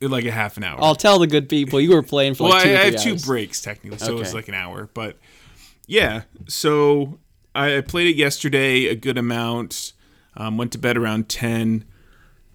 like 0.00 0.24
a 0.24 0.30
half 0.30 0.56
an 0.56 0.64
hour. 0.64 0.78
I'll 0.82 0.94
tell 0.94 1.18
the 1.18 1.26
good 1.26 1.48
people 1.48 1.80
you 1.80 1.90
were 1.90 2.02
playing 2.02 2.34
for 2.34 2.44
well, 2.44 2.52
like 2.52 2.66
I, 2.66 2.72
I 2.82 2.84
have 2.90 3.02
two 3.02 3.16
breaks 3.16 3.60
technically, 3.60 3.98
so 3.98 4.16
it 4.16 4.18
was 4.18 4.34
like 4.34 4.48
an 4.48 4.54
hour. 4.54 4.88
But 4.94 5.18
yeah, 5.86 6.22
so 6.46 7.18
I 7.54 7.78
I 7.78 7.80
played 7.80 8.06
it 8.08 8.16
yesterday 8.16 8.86
a 8.86 8.94
good 8.94 9.18
amount. 9.18 9.92
Um, 10.36 10.58
went 10.58 10.72
to 10.72 10.78
bed 10.78 10.96
around 10.96 11.28
ten, 11.28 11.84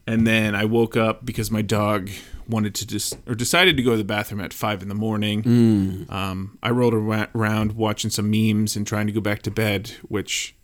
and 0.08 0.26
then 0.26 0.56
I 0.56 0.66
woke 0.66 0.98
up 0.98 1.26
because 1.26 1.52
my 1.52 1.62
dog 1.62 2.10
wanted 2.48 2.74
to 2.76 2.88
just 2.88 3.18
or 3.28 3.36
decided 3.36 3.78
to 3.78 3.84
go 3.84 3.92
to 3.92 3.98
the 3.98 4.04
bathroom 4.04 4.42
at 4.42 4.54
five 4.54 4.82
in 4.82 4.90
the 4.90 4.96
morning. 4.96 5.44
Mm. 5.44 6.12
Um, 6.12 6.58
I 6.64 6.72
rolled 6.72 6.94
around 6.94 7.74
watching 7.74 8.10
some 8.10 8.30
memes 8.32 8.76
and 8.76 8.88
trying 8.88 9.08
to 9.08 9.14
go 9.14 9.22
back 9.22 9.42
to 9.44 9.52
bed, 9.52 9.92
which 10.08 10.56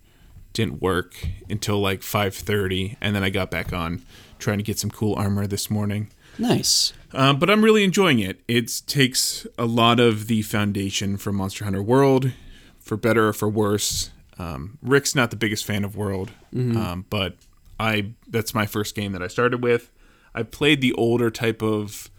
didn't 0.54 0.82
work 0.82 1.27
until 1.50 1.80
like 1.80 2.01
five 2.01 2.34
thirty, 2.34 2.98
and 3.01 3.15
then 3.15 3.24
I 3.24 3.30
got 3.30 3.51
back 3.51 3.74
on 3.74 4.01
trying 4.39 4.58
to 4.58 4.63
get 4.63 4.80
some 4.80 4.89
cool 4.89 5.15
armor 5.15 5.48
this 5.48 5.70
morning. 5.70 6.10
Nice. 6.38 6.94
Uh, 7.13 7.34
but 7.34 7.50
I'm 7.50 7.63
really 7.63 7.84
enjoying 7.84 8.20
it. 8.20 8.42
It 8.48 8.82
takes 8.88 9.48
a 9.58 9.65
lot 9.65 10.01
of 10.01 10.27
the 10.27 10.42
foundation 10.42 11.15
from 11.18 11.36
Monster 11.36 11.63
Hunter 11.63 11.82
World, 11.82 12.32
for 12.80 12.98
better 12.98 13.30
or 13.30 13.34
for 13.34 13.48
worse. 13.48 14.12
Um, 14.38 14.77
Rick's 14.82 15.15
not 15.15 15.30
the 15.30 15.38
biggest 15.38 15.63
fan 15.63 15.86
of 15.86 15.96
World, 15.96 16.32
um, 16.54 17.06
but 17.10 17.38
I 17.79 18.13
that's 18.27 18.53
my 18.53 18.65
first 18.65 18.96
game 18.96 19.12
that 19.13 19.22
I 19.22 19.27
started 19.27 19.63
with. 19.63 19.91
I've 20.34 20.51
played 20.51 20.82
the 20.82 20.94
older 20.94 21.29
type 21.29 21.62
of 21.62 22.10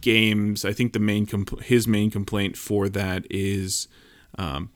games. 0.00 0.64
I 0.64 0.72
think 0.72 0.92
the 0.92 0.98
main 0.98 1.26
compl- 1.26 1.62
his 1.62 1.86
main 1.88 2.10
complaint 2.10 2.56
for 2.56 2.88
that 2.90 3.26
is 3.30 3.88
um, 4.38 4.70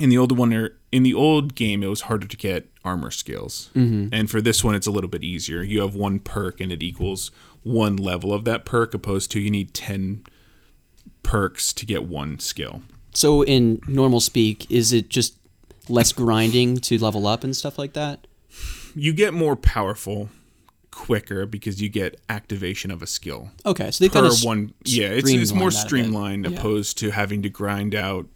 in 0.00 0.08
the 0.08 0.18
older 0.18 0.34
one 0.34 0.52
or 0.52 0.76
in 0.92 1.02
the 1.02 1.14
old 1.14 1.54
game 1.54 1.82
it 1.82 1.88
was 1.88 2.02
harder 2.02 2.26
to 2.26 2.36
get 2.36 2.68
armor 2.84 3.10
skills 3.10 3.70
and 3.74 4.30
for 4.30 4.40
this 4.40 4.62
one 4.62 4.74
it's 4.74 4.86
a 4.86 4.90
little 4.90 5.10
bit 5.10 5.24
easier 5.24 5.62
you 5.62 5.80
have 5.80 5.94
one 5.94 6.20
perk 6.20 6.60
and 6.60 6.70
it 6.70 6.82
equals 6.82 7.30
one 7.64 7.96
level 7.96 8.32
of 8.32 8.44
that 8.44 8.64
perk 8.64 8.94
opposed 8.94 9.30
to 9.32 9.40
you 9.40 9.50
need 9.50 9.74
10 9.74 10.22
perks 11.22 11.72
to 11.72 11.84
get 11.86 12.04
one 12.04 12.38
skill 12.38 12.82
So 13.12 13.42
in 13.42 13.80
normal 13.88 14.20
speak, 14.20 14.70
is 14.70 14.92
it 14.92 15.08
just 15.08 15.36
less 15.88 16.12
grinding 16.12 16.76
to 16.78 16.98
level 17.02 17.26
up 17.26 17.42
and 17.42 17.56
stuff 17.56 17.78
like 17.78 17.94
that? 17.94 18.26
You 18.96 19.12
get 19.12 19.32
more 19.34 19.54
powerful 19.56 20.28
quicker 20.90 21.44
because 21.46 21.80
you 21.82 21.88
get 21.90 22.18
activation 22.30 22.90
of 22.90 23.02
a 23.02 23.06
skill 23.06 23.50
Okay, 23.66 23.90
so 23.90 24.02
they 24.02 24.08
kind 24.08 24.26
of 24.26 24.42
one 24.42 24.72
yeah 24.84 25.08
it's, 25.08 25.28
it's 25.30 25.52
more 25.52 25.70
streamlined 25.70 26.44
that 26.46 26.48
a 26.48 26.50
bit. 26.50 26.54
streamlined 26.54 26.54
Yeah. 26.54 26.58
opposed 26.58 26.98
to 26.98 27.10
having 27.10 27.42
to 27.42 27.48
grind 27.50 27.94
out 27.94 28.26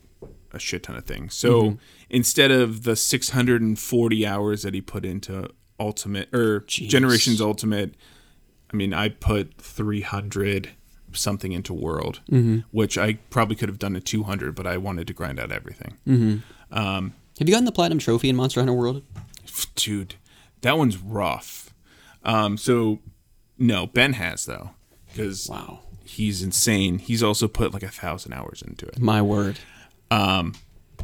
a 0.52 0.58
shit 0.58 0.82
ton 0.82 0.96
of 0.96 1.04
things 1.04 1.34
so 1.34 1.62
Mm-hmm. 1.62 1.76
instead 2.10 2.50
of 2.50 2.82
the 2.82 2.96
640 2.96 4.26
hours 4.26 4.62
that 4.62 4.74
he 4.74 4.80
put 4.82 5.04
into 5.06 5.48
ultimate 5.78 6.28
or 6.34 6.60
Jeez. 6.62 6.88
generations 6.88 7.40
ultimate 7.40 7.94
i 8.72 8.76
mean 8.76 8.92
i 8.92 9.08
put 9.08 9.54
300 9.58 10.70
something 11.12 11.52
into 11.52 11.72
world 11.72 12.20
Mm-hmm. 12.30 12.58
which 12.72 12.98
i 12.98 13.14
probably 13.30 13.56
could 13.56 13.68
have 13.70 13.78
done 13.78 13.96
at 13.96 14.04
200 14.04 14.54
but 14.54 14.66
i 14.66 14.76
wanted 14.76 15.06
to 15.06 15.14
grind 15.14 15.40
out 15.40 15.50
everything 15.50 15.96
Have 16.70 17.48
you 17.48 17.54
gotten 17.54 17.64
the 17.64 17.72
platinum 17.72 17.98
trophy 17.98 18.28
in 18.28 18.36
Monster 18.36 18.60
Hunter 18.60 18.74
World? 18.74 19.02
dude 19.74 20.16
that 20.62 20.76
one's 20.78 20.98
rough. 20.98 21.74
Um 22.24 22.56
so 22.56 23.00
no 23.58 23.86
ben 23.86 24.14
has 24.14 24.46
though 24.46 24.70
because 25.08 25.48
Wow, 25.48 25.80
he's 26.04 26.42
insane. 26.42 26.98
He's 26.98 27.22
also 27.22 27.48
put 27.48 27.72
like 27.72 27.82
a 27.82 27.88
thousand 27.88 28.32
hours 28.32 28.62
into 28.62 28.86
it. 28.86 28.98
My 29.00 29.20
word. 29.22 29.58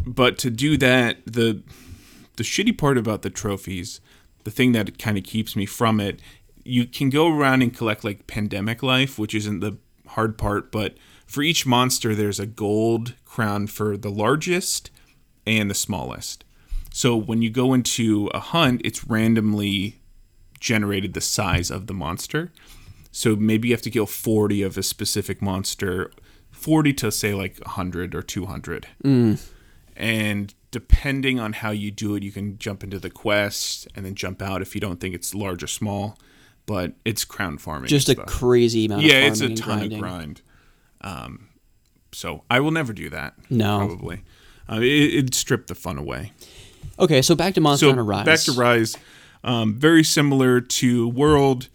but 0.07 0.39
to 0.39 0.51
do 0.51 0.77
that 0.77 1.19
the 1.27 1.63
the 2.37 2.45
shitty 2.45 2.77
part 2.77 2.99
about 2.99 3.23
the 3.23 3.31
trophies 3.31 4.01
the 4.45 4.51
thing 4.51 4.73
that 4.73 4.99
kind 4.99 5.17
of 5.19 5.25
keeps 5.25 5.57
me 5.57 5.65
from 5.67 6.01
it 6.01 6.21
you 6.65 6.87
can 6.87 7.09
go 7.11 7.29
around 7.29 7.63
and 7.63 7.75
collect 7.77 8.05
like 8.05 8.31
endemic 8.37 8.83
life 8.83 9.19
which 9.19 9.35
isn't 9.35 9.61
the 9.61 9.77
hard 10.09 10.37
part 10.37 10.71
but 10.71 10.97
for 11.27 11.43
each 11.43 11.65
monster 11.67 12.15
there's 12.15 12.39
a 12.39 12.47
gold 12.47 13.15
crown 13.25 13.67
for 13.67 13.97
the 13.97 14.11
largest 14.11 14.91
and 15.47 15.71
the 15.71 15.75
smallest 15.75 16.45
so 16.99 17.15
when 17.15 17.43
you 17.43 17.51
go 17.51 17.75
into 17.75 18.31
a 18.33 18.41
hunt 18.41 18.81
it's 18.85 19.05
randomly 19.05 19.97
generated 20.61 21.13
the 21.15 21.21
size 21.21 21.71
of 21.71 21.87
the 21.89 21.95
monster 21.95 22.51
so 23.13 23.37
maybe 23.37 23.69
you 23.69 23.75
have 23.75 23.83
to 23.83 23.91
kill 23.91 24.07
40 24.07 24.63
of 24.63 24.79
a 24.79 24.83
specific 24.83 25.43
monster 25.43 26.11
40 26.53 26.93
to 26.95 27.13
say 27.13 27.35
like 27.35 27.59
100 27.61 28.15
or 28.15 28.23
200 28.23 28.87
and 29.97 30.55
depending 30.71 31.41
on 31.41 31.53
how 31.55 31.71
you 31.71 31.91
do 31.91 32.15
it 32.17 32.23
you 32.23 32.33
can 32.33 32.59
jump 32.59 32.83
into 32.85 32.99
the 32.99 33.11
quest 33.11 33.87
and 33.95 34.05
then 34.05 34.15
jump 34.15 34.43
out 34.43 34.63
if 34.63 34.75
you 34.75 34.81
don't 34.81 35.01
think 35.01 35.15
it's 35.15 35.35
large 35.35 35.63
or 35.63 35.67
small 35.67 36.19
but 36.67 36.95
it's 37.05 37.25
crown 37.25 37.59
farming 37.59 37.89
Just 37.89 38.09
a 38.09 38.13
stuff. 38.13 38.27
crazy 38.27 38.87
amount 38.87 39.03
yeah 39.03 39.21
it's 39.29 39.41
a 39.41 39.55
ton 39.55 39.79
grinding. 39.79 39.93
of 39.95 40.01
grind 40.01 40.43
um, 41.03 41.49
so 42.13 42.43
i 42.51 42.59
will 42.61 42.71
never 42.73 42.93
do 42.93 43.11
that 43.11 43.35
No. 43.51 43.79
probably 43.87 44.23
uh, 44.71 44.81
it, 44.81 45.15
it'd 45.15 45.35
strip 45.35 45.67
the 45.69 45.75
fun 45.75 45.99
away 45.99 46.33
Okay, 46.99 47.23
so 47.23 47.35
back 47.35 47.55
to 47.55 47.61
Monster 47.61 47.87
so 47.87 47.91
Hunter 47.91 48.05
Rise. 48.05 48.25
back 48.25 48.41
to 48.41 48.53
rise 48.53 48.97
um, 49.47 49.75
very 49.75 50.05
similar 50.05 50.61
to 50.61 51.09
world. 51.09 51.69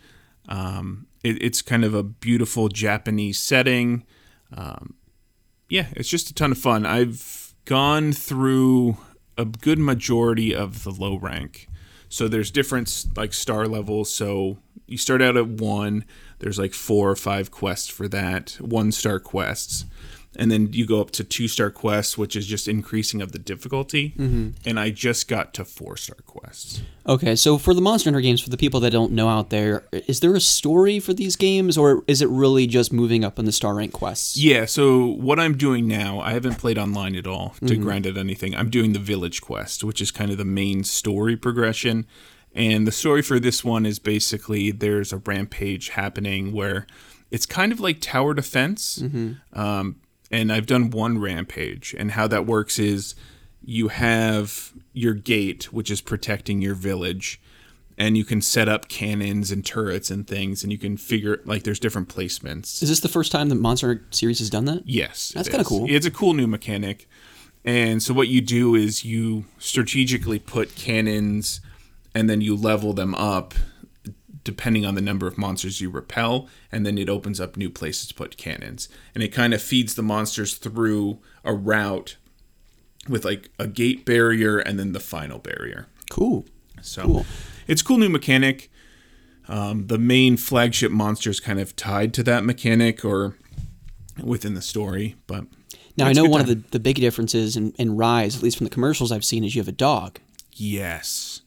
Um, 0.48 1.08
it, 1.24 1.42
it's 1.42 1.62
kind 1.62 1.86
of 1.86 1.94
a 1.94 2.04
beautiful 2.04 2.68
japanese 2.68 3.40
setting. 3.40 4.06
Um, 4.56 4.96
yeah 5.70 5.88
it's 5.94 6.10
just 6.10 6.30
a 6.30 6.34
ton 6.34 6.52
of 6.52 6.58
fun. 6.58 6.86
I've 6.86 7.56
gone 7.66 8.12
through 8.12 8.98
a 9.38 9.46
good 9.46 9.80
majority 9.80 10.54
of 10.54 10.84
the 10.84 10.92
low 10.92 11.18
rank. 11.18 11.68
So 12.10 12.28
there's 12.28 12.52
different 12.52 13.06
like 13.16 13.34
star 13.34 13.68
levels. 13.68 14.12
So 14.14 14.58
you 14.86 14.98
start 14.98 15.22
out 15.22 15.38
at 15.38 15.48
one. 15.48 16.04
There's 16.40 16.60
like 16.60 16.74
four 16.74 17.10
or 17.10 17.16
five 17.16 17.52
quests 17.52 17.88
for 17.88 18.10
that 18.10 18.58
one 18.60 18.92
star 18.92 19.20
quests 19.20 19.86
and 20.38 20.52
then 20.52 20.72
you 20.72 20.86
go 20.86 21.02
up 21.02 21.12
to 21.12 21.24
two 21.24 21.48
star 21.48 21.70
quests 21.70 22.18
which 22.18 22.36
is 22.36 22.48
just 22.48 22.68
increasing 22.68 23.22
of 23.22 23.32
the 23.32 23.40
difficulty 23.40 24.14
mm-hmm. 24.18 24.50
and 24.66 24.80
i 24.80 24.90
just 24.90 25.28
got 25.28 25.54
to 25.54 25.66
four 25.66 25.98
star 25.98 26.18
quests 26.26 26.82
Okay, 27.08 27.36
so 27.36 27.58
for 27.58 27.74
the 27.74 27.82
Monster 27.82 28.10
Hunter 28.10 28.22
games, 28.22 28.42
for 28.42 28.52
the 28.52 28.58
people 28.58 28.80
that 28.82 28.92
don't 28.92 29.12
know 29.12 29.28
out 29.28 29.50
there, 29.50 29.86
is 29.92 30.20
there 30.20 30.36
a 30.36 30.40
story 30.40 31.00
for 31.00 31.14
these 31.14 31.36
games, 31.36 31.76
or 31.76 32.04
is 32.08 32.22
it 32.22 32.30
really 32.30 32.68
just 32.68 32.94
moving 32.94 33.26
up 33.26 33.40
in 33.40 33.46
the 33.46 33.52
star 33.52 33.74
rank 33.74 33.92
quests? 33.92 34.38
Yeah, 34.38 34.66
so 34.66 35.08
what 35.08 35.40
I'm 35.40 35.58
doing 35.58 35.88
now, 35.88 36.20
I 36.20 36.34
haven't 36.34 36.60
played 36.60 36.78
online 36.78 37.16
at 37.16 37.26
all 37.26 37.56
to 37.62 37.66
mm-hmm. 37.66 37.82
grind 37.82 38.06
at 38.06 38.18
anything. 38.18 38.56
I'm 38.56 38.70
doing 38.70 38.94
the 38.94 39.00
village 39.00 39.42
quest, 39.42 39.84
which 39.84 40.00
is 40.00 40.12
kind 40.12 40.30
of 40.30 40.38
the 40.38 40.46
main 40.46 40.84
story 40.84 41.36
progression. 41.36 42.06
And 42.54 42.86
the 42.86 42.92
story 42.92 43.24
for 43.24 43.40
this 43.40 43.64
one 43.64 43.86
is 43.86 43.98
basically 43.98 44.70
there's 44.70 45.12
a 45.12 45.18
rampage 45.18 45.90
happening 45.90 46.52
where 46.52 46.86
it's 47.32 47.48
kind 47.48 47.72
of 47.72 47.80
like 47.80 48.00
tower 48.00 48.36
defense. 48.36 49.00
Mm-hmm. 49.00 49.60
Um, 49.60 49.96
and 50.32 50.52
I've 50.52 50.66
done 50.66 50.90
one 50.90 51.20
rampage, 51.20 51.94
and 51.98 52.12
how 52.12 52.28
that 52.28 52.46
works 52.46 52.80
is 52.80 53.16
you 53.64 53.90
have 53.90 54.72
your 54.94 55.14
gate, 55.14 55.72
which 55.72 55.92
is 55.92 56.02
protecting 56.02 56.62
your 56.62 56.74
village, 56.74 57.40
and 57.98 58.18
you 58.18 58.24
can 58.24 58.42
set 58.42 58.68
up 58.68 58.88
cannons 58.88 59.52
and 59.52 59.66
turrets 59.66 60.10
and 60.10 60.26
things, 60.26 60.64
and 60.64 60.72
you 60.72 60.78
can 60.78 60.98
figure 60.98 61.42
like 61.46 61.64
there's 61.64 61.80
different 61.80 62.10
placements. 62.10 62.82
Is 62.82 62.90
this 62.90 63.02
the 63.02 63.10
first 63.10 63.32
time 63.32 63.50
the 63.50 63.56
Monster 63.56 64.04
series 64.12 64.40
has 64.40 64.50
done 64.50 64.66
that? 64.66 64.84
Yes, 64.88 65.34
That's 65.36 65.50
kinda 65.50 65.66
cool. 65.66 65.86
It's 65.90 66.06
a 66.06 66.12
cool 66.12 66.34
new 66.34 66.48
mechanic, 66.48 67.08
and 67.64 68.02
so 68.02 68.14
what 68.14 68.28
you 68.28 68.42
do 68.42 68.74
is 68.74 69.06
you 69.06 69.46
strategically 69.60 70.40
put 70.40 70.76
cannons, 70.76 71.62
and 72.16 72.30
then 72.30 72.42
you 72.42 72.56
level 72.56 72.94
them 72.94 73.14
up 73.16 73.54
depending 74.44 74.86
on 74.86 74.96
the 74.96 75.02
number 75.02 75.28
of 75.28 75.38
monsters 75.38 75.82
you 75.82 75.90
repel, 75.90 76.48
and 76.72 76.86
then 76.86 76.98
it 76.98 77.10
opens 77.10 77.40
up 77.40 77.56
new 77.58 77.70
places 77.70 78.08
to 78.08 78.14
put 78.14 78.38
cannons, 78.38 78.90
and 79.14 79.24
it 79.24 79.30
kind 79.30 79.54
of 79.54 79.62
feeds 79.62 79.96
the 79.96 80.02
monsters 80.04 80.56
through 80.56 81.20
a 81.44 81.54
route 81.54 82.18
with 83.10 83.26
like 83.26 83.50
a 83.60 83.68
gate 83.68 84.06
barrier 84.06 84.60
and 84.60 84.78
then 84.80 84.92
the 84.94 85.00
final 85.00 85.40
barrier. 85.40 85.88
Cool. 86.10 86.46
So 86.82 87.04
Cool. 87.04 87.26
it's 87.68 87.82
a 87.82 87.86
cool 87.86 87.98
new 87.98 88.10
mechanic. 88.10 88.72
Um, 89.48 89.88
the 89.88 89.98
main 89.98 90.38
flagship 90.38 90.92
monster 90.92 91.30
is 91.30 91.40
kind 91.40 91.60
of 91.60 91.76
tied 91.76 92.14
to 92.16 92.24
that 92.24 92.44
mechanic 92.46 93.04
or 93.04 93.36
within 94.22 94.54
the 94.54 94.62
story, 94.62 95.16
but 95.28 95.46
Now, 95.98 96.06
I 96.06 96.14
know 96.14 96.24
one 96.26 96.42
time. 96.42 96.50
of 96.50 96.64
the, 96.64 96.70
the 96.72 96.80
big 96.80 96.98
differences 96.98 97.58
in, 97.58 97.72
in 97.74 97.96
Rise, 97.98 98.36
at 98.38 98.44
least 98.44 98.58
from 98.58 98.66
the 98.66 98.70
commercials 98.70 99.12
I've 99.12 99.26
seen, 99.26 99.44
is 99.44 99.56
you 99.56 99.62
have 99.62 99.68
a 99.68 99.72
dog. 99.74 100.20
yes, 100.54 101.41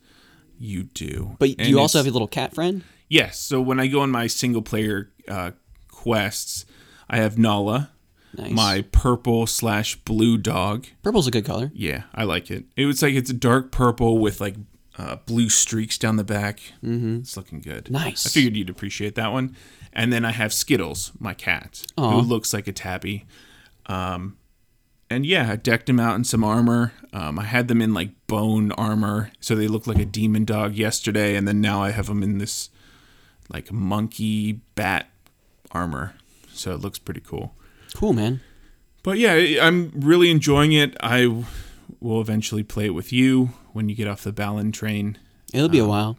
you 0.59 0.85
do. 0.85 1.37
But 1.38 1.51
And 1.59 1.69
you 1.69 1.79
also 1.81 1.99
have 1.99 2.07
a 2.07 2.11
little 2.11 2.29
cat 2.29 2.55
friend? 2.55 2.83
yes. 3.09 3.38
So 3.38 3.61
when 3.61 3.79
I 3.81 3.87
go 3.87 4.01
on 4.01 4.11
my 4.11 4.27
single 4.27 4.62
player 4.62 5.11
uh, 5.29 5.53
quests, 5.88 6.64
I 7.09 7.19
have 7.19 7.38
Nala, 7.38 7.90
Nice. 8.37 8.51
my 8.51 8.83
purple 8.93 9.47
slash 9.47 9.97
blue 9.97 10.37
dog. 10.38 10.87
Purple's 11.03 11.27
a 11.27 11.31
good 11.31 11.45
color. 11.45 11.71
Yeah, 11.75 12.05
I 12.14 12.25
like 12.25 12.51
it. 12.51 12.64
It 12.77 12.87
was 12.87 13.03
like 13.03 13.14
it's 13.14 13.31
a 13.31 13.35
dark 13.35 13.71
purple 13.71 14.19
with 14.19 14.40
like 14.40 14.57
uh, 14.99 15.17
blue 15.27 15.49
streaks 15.49 15.99
down 15.99 16.17
the 16.17 16.25
back. 16.25 16.61
Mm-hmm. 16.83 17.19
It's 17.21 17.37
looking 17.37 17.61
good. 17.61 17.90
Nice. 17.90 18.27
I 18.27 18.31
figured 18.31 18.57
you'd 18.57 18.71
appreciate 18.71 19.14
that 19.17 19.33
one. 19.33 19.55
And 19.93 20.12
then 20.12 20.25
I 20.25 20.33
have 20.33 20.53
Skittles, 20.53 21.12
my 21.21 21.35
cat, 21.35 21.85
Aw. 21.97 22.11
who 22.11 22.21
looks 22.23 22.53
like 22.53 22.67
a 22.67 22.73
tabby. 22.73 23.27
Um, 23.87 24.37
and 25.14 25.24
yeah, 25.24 25.53
I 25.53 25.57
decked 25.57 25.88
him 25.88 26.00
out 26.00 26.16
in 26.16 26.24
some 26.24 26.42
armor. 26.42 26.92
Um, 27.12 27.38
I 27.38 27.44
had 27.44 27.68
them 27.68 27.81
in 27.81 27.94
like 27.94 28.11
bone 28.27 28.72
armor, 28.72 29.31
so 29.40 29.55
they 29.55 29.68
looked 29.68 29.87
like 29.87 29.98
a 29.98 30.05
demon 30.05 30.44
dog 30.44 30.74
yesterday, 30.74 31.37
and 31.37 31.46
then 31.46 31.61
now 31.61 31.83
I 31.83 31.90
have 31.90 32.07
them 32.07 32.22
in 32.22 32.38
this 32.38 32.70
like 33.48 33.70
monkey 33.70 34.61
bat 34.74 35.09
armor, 35.70 36.14
so 36.53 36.72
it 36.72 36.81
looks 36.81 36.98
pretty 36.98 37.20
cool. 37.20 37.55
Cool, 37.94 38.12
man. 38.12 38.40
But 39.03 39.18
yeah, 39.18 39.64
I'm 39.64 39.92
really 39.94 40.31
enjoying 40.31 40.72
it. 40.72 40.96
I 41.00 41.44
will 42.00 42.20
eventually 42.20 42.62
play 42.62 42.87
it 42.87 42.94
with 42.94 43.12
you 43.12 43.50
when 43.72 43.88
you 43.88 43.94
get 43.94 44.09
off 44.09 44.24
the 44.24 44.33
Balan 44.33 44.72
train. 44.72 45.18
It'll 45.53 45.68
be 45.68 45.79
a 45.79 45.87
while. 45.87 46.16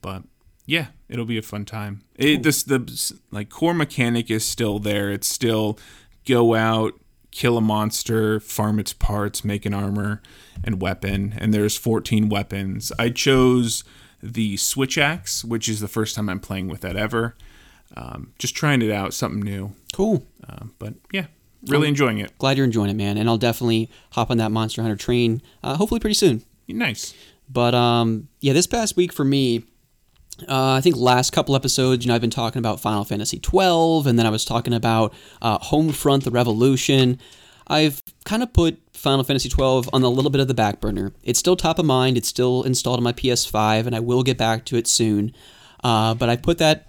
But 0.00 0.22
yeah, 0.66 0.88
it'll 1.08 1.24
be 1.24 1.38
a 1.38 1.42
fun 1.42 1.64
time. 1.64 2.02
It, 2.14 2.42
this 2.42 2.62
the 2.62 3.14
like 3.30 3.48
core 3.48 3.74
mechanic 3.74 4.30
is 4.30 4.44
still 4.44 4.78
there. 4.78 5.10
It's 5.10 5.28
still 5.28 5.78
go 6.26 6.54
out, 6.54 6.92
kill 7.38 7.56
a 7.56 7.60
monster, 7.60 8.40
farm 8.40 8.80
its 8.80 8.92
parts, 8.92 9.44
make 9.44 9.64
an 9.64 9.72
armor 9.72 10.20
and 10.64 10.82
weapon. 10.82 11.32
And 11.38 11.54
there's 11.54 11.76
14 11.76 12.28
weapons. 12.28 12.90
I 12.98 13.10
chose 13.10 13.84
the 14.20 14.56
switch 14.56 14.98
axe, 14.98 15.44
which 15.44 15.68
is 15.68 15.78
the 15.78 15.86
first 15.86 16.16
time 16.16 16.28
I'm 16.28 16.40
playing 16.40 16.66
with 16.66 16.80
that 16.80 16.96
ever. 16.96 17.36
Um, 17.96 18.32
just 18.40 18.56
trying 18.56 18.82
it 18.82 18.90
out, 18.90 19.14
something 19.14 19.40
new. 19.40 19.72
Cool. 19.92 20.26
Um, 20.48 20.74
but 20.80 20.94
yeah, 21.12 21.26
really 21.68 21.86
enjoying 21.86 22.18
it. 22.18 22.36
Glad 22.38 22.56
you're 22.56 22.66
enjoying 22.66 22.90
it, 22.90 22.96
man. 22.96 23.16
And 23.16 23.28
I'll 23.28 23.38
definitely 23.38 23.88
hop 24.10 24.32
on 24.32 24.38
that 24.38 24.50
Monster 24.50 24.82
Hunter 24.82 24.96
train, 24.96 25.40
uh, 25.62 25.76
hopefully 25.76 26.00
pretty 26.00 26.14
soon. 26.14 26.42
Nice. 26.66 27.14
But 27.48 27.72
um, 27.72 28.26
yeah, 28.40 28.52
this 28.52 28.66
past 28.66 28.96
week 28.96 29.12
for 29.12 29.24
me, 29.24 29.62
uh, 30.48 30.72
I 30.72 30.80
think 30.80 30.96
last 30.96 31.32
couple 31.32 31.56
episodes, 31.56 32.04
you 32.04 32.08
know, 32.08 32.14
I've 32.14 32.20
been 32.20 32.30
talking 32.30 32.58
about 32.60 32.80
Final 32.80 33.04
Fantasy 33.04 33.38
twelve, 33.38 34.06
and 34.06 34.18
then 34.18 34.26
I 34.26 34.30
was 34.30 34.44
talking 34.44 34.74
about 34.74 35.14
uh, 35.42 35.58
Homefront: 35.58 36.24
The 36.24 36.30
Revolution. 36.30 37.18
I've 37.66 38.02
kind 38.24 38.42
of 38.42 38.52
put 38.52 38.78
Final 38.92 39.24
Fantasy 39.24 39.48
twelve 39.48 39.88
on 39.92 40.02
a 40.02 40.08
little 40.08 40.30
bit 40.30 40.40
of 40.40 40.48
the 40.48 40.54
back 40.54 40.80
burner. 40.80 41.12
It's 41.22 41.38
still 41.38 41.56
top 41.56 41.78
of 41.78 41.86
mind. 41.86 42.16
It's 42.16 42.28
still 42.28 42.62
installed 42.62 42.98
on 42.98 43.04
my 43.04 43.12
PS5, 43.12 43.86
and 43.86 43.96
I 43.96 44.00
will 44.00 44.22
get 44.22 44.38
back 44.38 44.64
to 44.66 44.76
it 44.76 44.86
soon. 44.86 45.34
Uh, 45.82 46.14
but 46.14 46.28
I 46.28 46.36
put 46.36 46.58
that 46.58 46.86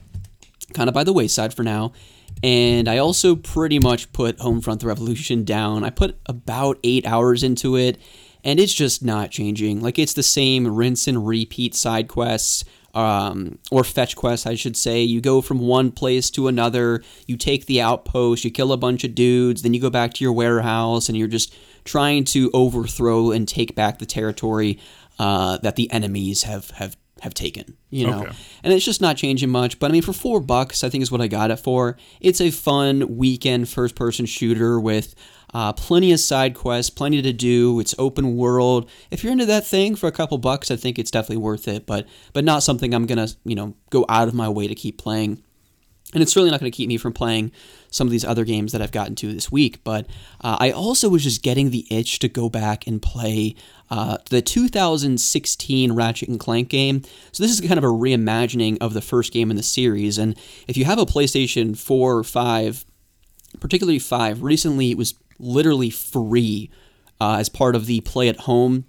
kind 0.73 0.87
of 0.87 0.93
by 0.93 1.03
the 1.03 1.13
wayside 1.13 1.53
for 1.53 1.63
now. 1.63 1.93
And 2.41 2.87
I 2.87 2.97
also 2.99 3.35
pretty 3.35 3.79
much 3.79 4.11
put 4.13 4.37
Homefront 4.37 4.79
the 4.79 4.87
Revolution 4.87 5.43
down. 5.43 5.83
I 5.83 5.89
put 5.89 6.17
about 6.25 6.79
eight 6.83 7.05
hours 7.05 7.43
into 7.43 7.75
it, 7.75 7.97
and 8.43 8.59
it's 8.59 8.73
just 8.73 9.03
not 9.03 9.31
changing. 9.31 9.81
Like 9.81 9.99
it's 9.99 10.13
the 10.13 10.23
same 10.23 10.67
rinse 10.75 11.07
and 11.07 11.27
repeat 11.27 11.75
side 11.75 12.07
quests, 12.07 12.63
um, 12.93 13.59
or 13.71 13.83
fetch 13.83 14.15
quests, 14.15 14.45
I 14.45 14.55
should 14.55 14.75
say. 14.77 15.01
You 15.01 15.21
go 15.21 15.41
from 15.41 15.59
one 15.59 15.91
place 15.91 16.29
to 16.31 16.47
another, 16.47 17.03
you 17.27 17.37
take 17.37 17.65
the 17.65 17.81
outpost, 17.81 18.43
you 18.43 18.51
kill 18.51 18.71
a 18.71 18.77
bunch 18.77 19.03
of 19.03 19.15
dudes, 19.15 19.61
then 19.61 19.73
you 19.73 19.81
go 19.81 19.89
back 19.89 20.13
to 20.15 20.23
your 20.23 20.33
warehouse, 20.33 21.09
and 21.09 21.17
you're 21.17 21.27
just 21.27 21.53
trying 21.85 22.23
to 22.25 22.49
overthrow 22.53 23.31
and 23.31 23.47
take 23.47 23.75
back 23.75 23.99
the 23.99 24.05
territory 24.05 24.79
uh, 25.17 25.57
that 25.57 25.75
the 25.75 25.89
enemies 25.91 26.43
have 26.43 26.69
have 26.71 26.95
have 27.21 27.33
taken. 27.33 27.75
You 27.89 28.07
know, 28.07 28.21
Okay. 28.21 28.31
and 28.63 28.71
it's 28.73 28.85
just 28.85 29.01
not 29.01 29.17
changing 29.17 29.49
much. 29.49 29.77
But 29.79 29.89
I 29.89 29.93
mean, 29.93 30.01
for 30.01 30.13
four 30.13 30.39
bucks, 30.39 30.83
I 30.83 30.89
think 30.89 31.01
is 31.01 31.11
what 31.11 31.19
I 31.21 31.27
got 31.27 31.51
it 31.51 31.57
for. 31.57 31.97
It's 32.21 32.39
a 32.39 32.49
fun 32.51 33.17
weekend 33.17 33.67
first-person 33.67 34.25
shooter 34.25 34.79
with 34.79 35.15
uh, 35.53 35.73
plenty 35.73 36.11
of 36.11 36.19
side 36.19 36.55
quests, 36.55 36.89
plenty 36.89 37.21
to 37.21 37.33
do. 37.33 37.79
It's 37.79 37.95
open 37.97 38.35
world. 38.35 38.89
If 39.11 39.23
you're 39.23 39.31
into 39.31 39.45
that 39.47 39.65
thing 39.65 39.95
for 39.95 40.07
a 40.07 40.11
couple 40.11 40.37
bucks, 40.37 40.71
I 40.71 40.75
think 40.75 40.99
it's 40.99 41.11
definitely 41.11 41.37
worth 41.37 41.67
it. 41.67 41.85
But 41.85 42.07
but 42.33 42.43
not 42.43 42.63
something 42.63 42.93
I'm 42.93 43.05
gonna 43.05 43.29
you 43.43 43.55
know 43.55 43.75
go 43.89 44.05
out 44.09 44.27
of 44.27 44.33
my 44.33 44.49
way 44.49 44.67
to 44.67 44.75
keep 44.75 44.97
playing. 44.97 45.43
And 46.13 46.23
it's 46.23 46.35
really 46.35 46.49
not 46.49 46.59
going 46.59 46.71
to 46.71 46.75
keep 46.75 46.87
me 46.87 46.97
from 46.97 47.13
playing 47.13 47.51
some 47.91 48.07
of 48.07 48.11
these 48.11 48.25
other 48.25 48.43
games 48.43 48.71
that 48.71 48.81
I've 48.81 48.91
gotten 48.91 49.13
to 49.17 49.31
this 49.31 49.51
week. 49.51 49.83
But 49.83 50.07
uh, 50.41 50.57
I 50.59 50.71
also 50.71 51.07
was 51.07 51.23
just 51.23 51.43
getting 51.43 51.69
the 51.69 51.85
itch 51.91 52.17
to 52.19 52.27
go 52.27 52.49
back 52.49 52.87
and 52.87 52.99
play 52.99 53.53
uh, 53.91 54.17
the 54.29 54.41
2016 54.41 55.91
Ratchet 55.91 56.29
and 56.29 56.39
Clank 56.39 56.69
game. 56.69 57.03
So 57.31 57.43
this 57.43 57.51
is 57.51 57.61
kind 57.61 57.77
of 57.77 57.83
a 57.83 57.87
reimagining 57.87 58.79
of 58.81 58.95
the 58.95 59.01
first 59.01 59.31
game 59.31 59.51
in 59.51 59.57
the 59.57 59.61
series. 59.61 60.17
And 60.17 60.35
if 60.67 60.77
you 60.77 60.85
have 60.85 60.97
a 60.97 61.05
PlayStation 61.05 61.77
4 61.77 62.17
or 62.17 62.23
5, 62.23 62.85
particularly 63.59 63.99
5, 63.99 64.41
recently 64.41 64.89
it 64.89 64.97
was 64.97 65.13
literally 65.39 65.89
free 65.89 66.69
uh, 67.21 67.37
as 67.39 67.49
part 67.49 67.75
of 67.75 67.85
the 67.85 68.01
play 68.01 68.29
at 68.29 68.37
home 68.37 68.85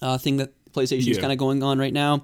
uh, 0.00 0.18
thing 0.18 0.36
that 0.38 0.52
PlayStation 0.72 0.98
is 1.00 1.08
Yeah. 1.08 1.20
kind 1.20 1.32
of 1.32 1.38
going 1.38 1.62
on 1.62 1.78
right 1.78 1.92
now. 1.92 2.22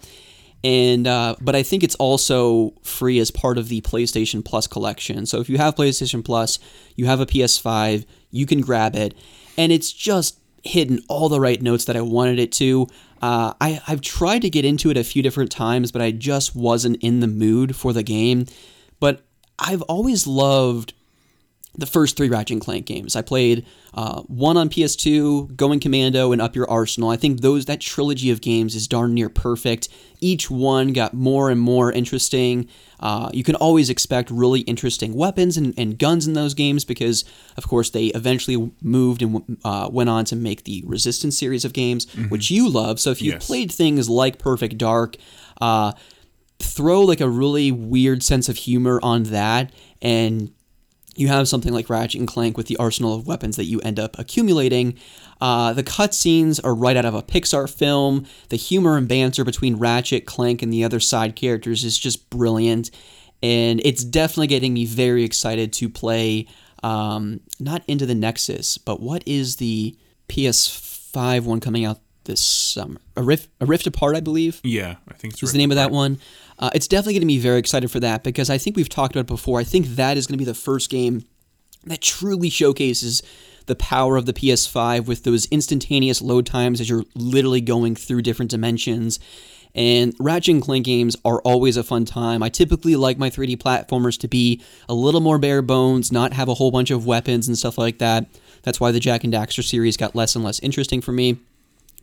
And 0.64 1.06
uh, 1.06 1.36
but 1.40 1.54
I 1.54 1.62
think 1.62 1.84
it's 1.84 1.94
also 1.96 2.72
free 2.82 3.20
as 3.20 3.30
part 3.30 3.58
of 3.58 3.68
the 3.68 3.80
PlayStation 3.82 4.44
Plus 4.44 4.66
collection. 4.66 5.24
So 5.26 5.38
if 5.40 5.48
you 5.48 5.56
have 5.58 5.76
PlayStation 5.76 6.24
Plus, 6.24 6.58
you 6.96 7.06
have 7.06 7.20
a 7.20 7.26
PS5, 7.26 8.04
you 8.32 8.44
can 8.44 8.60
grab 8.60 8.96
it, 8.96 9.14
and 9.56 9.70
it's 9.70 9.92
just 9.92 10.40
hitting 10.64 10.98
all 11.08 11.28
the 11.28 11.40
right 11.40 11.62
notes 11.62 11.84
that 11.84 11.96
I 11.96 12.00
wanted 12.00 12.40
it 12.40 12.50
to. 12.52 12.88
Uh, 13.22 13.54
I, 13.60 13.80
I've 13.86 14.00
tried 14.00 14.42
to 14.42 14.50
get 14.50 14.64
into 14.64 14.90
it 14.90 14.96
a 14.96 15.04
few 15.04 15.22
different 15.22 15.52
times, 15.52 15.92
but 15.92 16.02
I 16.02 16.10
just 16.10 16.56
wasn't 16.56 16.96
in 17.02 17.20
the 17.20 17.28
mood 17.28 17.76
for 17.76 17.92
the 17.92 18.02
game. 18.02 18.46
But 18.98 19.22
I've 19.60 19.82
always 19.82 20.26
loved 20.26 20.92
the 21.78 21.86
first 21.86 22.16
three 22.16 22.28
Ratchet 22.28 22.50
and 22.54 22.60
Clank 22.60 22.86
games. 22.86 23.14
I 23.14 23.22
played 23.22 23.64
uh, 23.94 24.22
one 24.22 24.56
on 24.56 24.68
PS2, 24.68 25.54
Going 25.56 25.78
Commando, 25.78 26.32
and 26.32 26.42
Up 26.42 26.56
Your 26.56 26.68
Arsenal. 26.68 27.08
I 27.08 27.16
think 27.16 27.40
those 27.40 27.66
that 27.66 27.80
trilogy 27.80 28.30
of 28.30 28.40
games 28.40 28.74
is 28.74 28.88
darn 28.88 29.14
near 29.14 29.28
perfect. 29.28 29.88
Each 30.20 30.50
one 30.50 30.92
got 30.92 31.14
more 31.14 31.50
and 31.50 31.60
more 31.60 31.92
interesting. 31.92 32.68
Uh, 32.98 33.30
you 33.32 33.44
can 33.44 33.54
always 33.54 33.88
expect 33.88 34.28
really 34.30 34.60
interesting 34.62 35.14
weapons 35.14 35.56
and, 35.56 35.72
and 35.78 35.96
guns 35.98 36.26
in 36.26 36.32
those 36.32 36.52
games 36.52 36.84
because, 36.84 37.24
of 37.56 37.68
course, 37.68 37.90
they 37.90 38.06
eventually 38.06 38.72
moved 38.82 39.22
and 39.22 39.56
uh, 39.64 39.88
went 39.90 40.10
on 40.10 40.24
to 40.24 40.34
make 40.36 40.64
the 40.64 40.82
Resistance 40.84 41.38
series 41.38 41.64
of 41.64 41.72
games, 41.72 42.12
which 42.28 42.50
you 42.50 42.68
love. 42.68 42.98
So 42.98 43.10
if 43.12 43.22
you've 43.22 43.34
Yes. 43.34 43.46
played 43.46 43.70
things 43.70 44.08
like 44.10 44.38
Perfect 44.38 44.76
Dark, 44.78 45.16
uh, 45.60 45.92
throw 46.58 47.02
like 47.02 47.20
a 47.20 47.28
really 47.28 47.70
weird 47.70 48.24
sense 48.24 48.48
of 48.48 48.56
humor 48.56 48.98
on 49.00 49.22
that 49.24 49.70
and 50.02 50.50
you 51.18 51.28
have 51.28 51.48
something 51.48 51.72
like 51.72 51.90
Ratchet 51.90 52.20
and 52.20 52.28
Clank 52.28 52.56
with 52.56 52.68
the 52.68 52.76
arsenal 52.76 53.14
of 53.14 53.26
weapons 53.26 53.56
that 53.56 53.64
you 53.64 53.80
end 53.80 53.98
up 53.98 54.18
accumulating. 54.18 54.96
Uh, 55.40 55.72
the 55.72 55.82
cutscenes 55.82 56.60
are 56.62 56.74
right 56.74 56.96
out 56.96 57.04
of 57.04 57.14
a 57.14 57.22
Pixar 57.22 57.68
film. 57.68 58.24
The 58.50 58.56
humor 58.56 58.96
and 58.96 59.08
banter 59.08 59.44
between 59.44 59.76
Ratchet, 59.76 60.26
Clank, 60.26 60.62
and 60.62 60.72
the 60.72 60.84
other 60.84 61.00
side 61.00 61.34
characters 61.34 61.84
is 61.84 61.98
just 61.98 62.30
brilliant. 62.30 62.92
And 63.42 63.80
it's 63.84 64.04
definitely 64.04 64.46
getting 64.46 64.74
me 64.74 64.86
very 64.86 65.24
excited 65.24 65.72
to 65.74 65.88
play 65.88 66.46
um, 66.82 67.40
not 67.58 67.82
Into 67.88 68.06
the 68.06 68.14
Nexus, 68.14 68.78
but 68.78 69.00
what 69.00 69.26
is 69.26 69.56
the 69.56 69.96
PS5 70.28 71.42
one 71.42 71.60
coming 71.60 71.84
out 71.84 71.98
this 72.28 72.40
summer? 72.40 73.00
A 73.16 73.22
Rift, 73.22 73.48
a 73.60 73.66
Rift 73.66 73.88
Apart, 73.88 74.14
I 74.14 74.20
believe 74.20 74.60
Yeah, 74.62 74.96
I 75.08 75.14
think 75.14 75.34
it's 75.34 75.42
is 75.42 75.48
right. 75.48 75.52
the 75.54 75.58
name 75.58 75.72
of 75.72 75.76
that 75.76 75.90
one. 75.90 76.20
Uh, 76.60 76.70
it's 76.74 76.86
definitely 76.86 77.14
going 77.14 77.22
to 77.22 77.26
be 77.26 77.38
very 77.40 77.58
excited 77.58 77.90
for 77.90 77.98
that 78.00 78.22
because 78.22 78.48
I 78.50 78.58
think 78.58 78.76
we've 78.76 78.88
talked 78.88 79.14
about 79.14 79.22
it 79.22 79.26
before. 79.26 79.58
I 79.58 79.64
think 79.64 79.86
that 79.96 80.16
is 80.16 80.26
going 80.26 80.34
to 80.34 80.38
be 80.38 80.44
the 80.44 80.54
first 80.54 80.90
game 80.90 81.24
that 81.86 82.00
truly 82.00 82.50
showcases 82.50 83.22
the 83.66 83.76
power 83.76 84.16
of 84.16 84.26
the 84.26 84.32
PS5 84.32 85.06
with 85.06 85.24
those 85.24 85.46
instantaneous 85.46 86.22
load 86.22 86.46
times 86.46 86.80
as 86.80 86.88
you're 86.88 87.04
literally 87.14 87.60
going 87.60 87.94
through 87.94 88.22
different 88.22 88.50
dimensions. 88.50 89.20
And 89.74 90.14
Ratchet 90.18 90.54
and 90.54 90.62
Clank 90.62 90.86
games 90.86 91.14
are 91.24 91.40
always 91.42 91.76
a 91.76 91.84
fun 91.84 92.04
time. 92.04 92.42
I 92.42 92.48
typically 92.48 92.96
like 92.96 93.18
my 93.18 93.30
3D 93.30 93.58
platformers 93.58 94.18
to 94.20 94.28
be 94.28 94.62
a 94.88 94.94
little 94.94 95.20
more 95.20 95.38
bare 95.38 95.62
bones, 95.62 96.10
not 96.10 96.32
have 96.32 96.48
a 96.48 96.54
whole 96.54 96.70
bunch 96.70 96.90
of 96.90 97.06
weapons 97.06 97.46
and 97.46 97.56
stuff 97.56 97.78
like 97.78 97.98
that. 97.98 98.26
That's 98.62 98.80
why 98.80 98.90
the 98.90 98.98
Jak 99.00 99.22
and 99.22 99.32
Daxter 99.32 99.62
series 99.62 99.96
got 99.96 100.16
less 100.16 100.34
and 100.34 100.44
less 100.44 100.58
interesting 100.60 101.00
for 101.00 101.12
me 101.12 101.38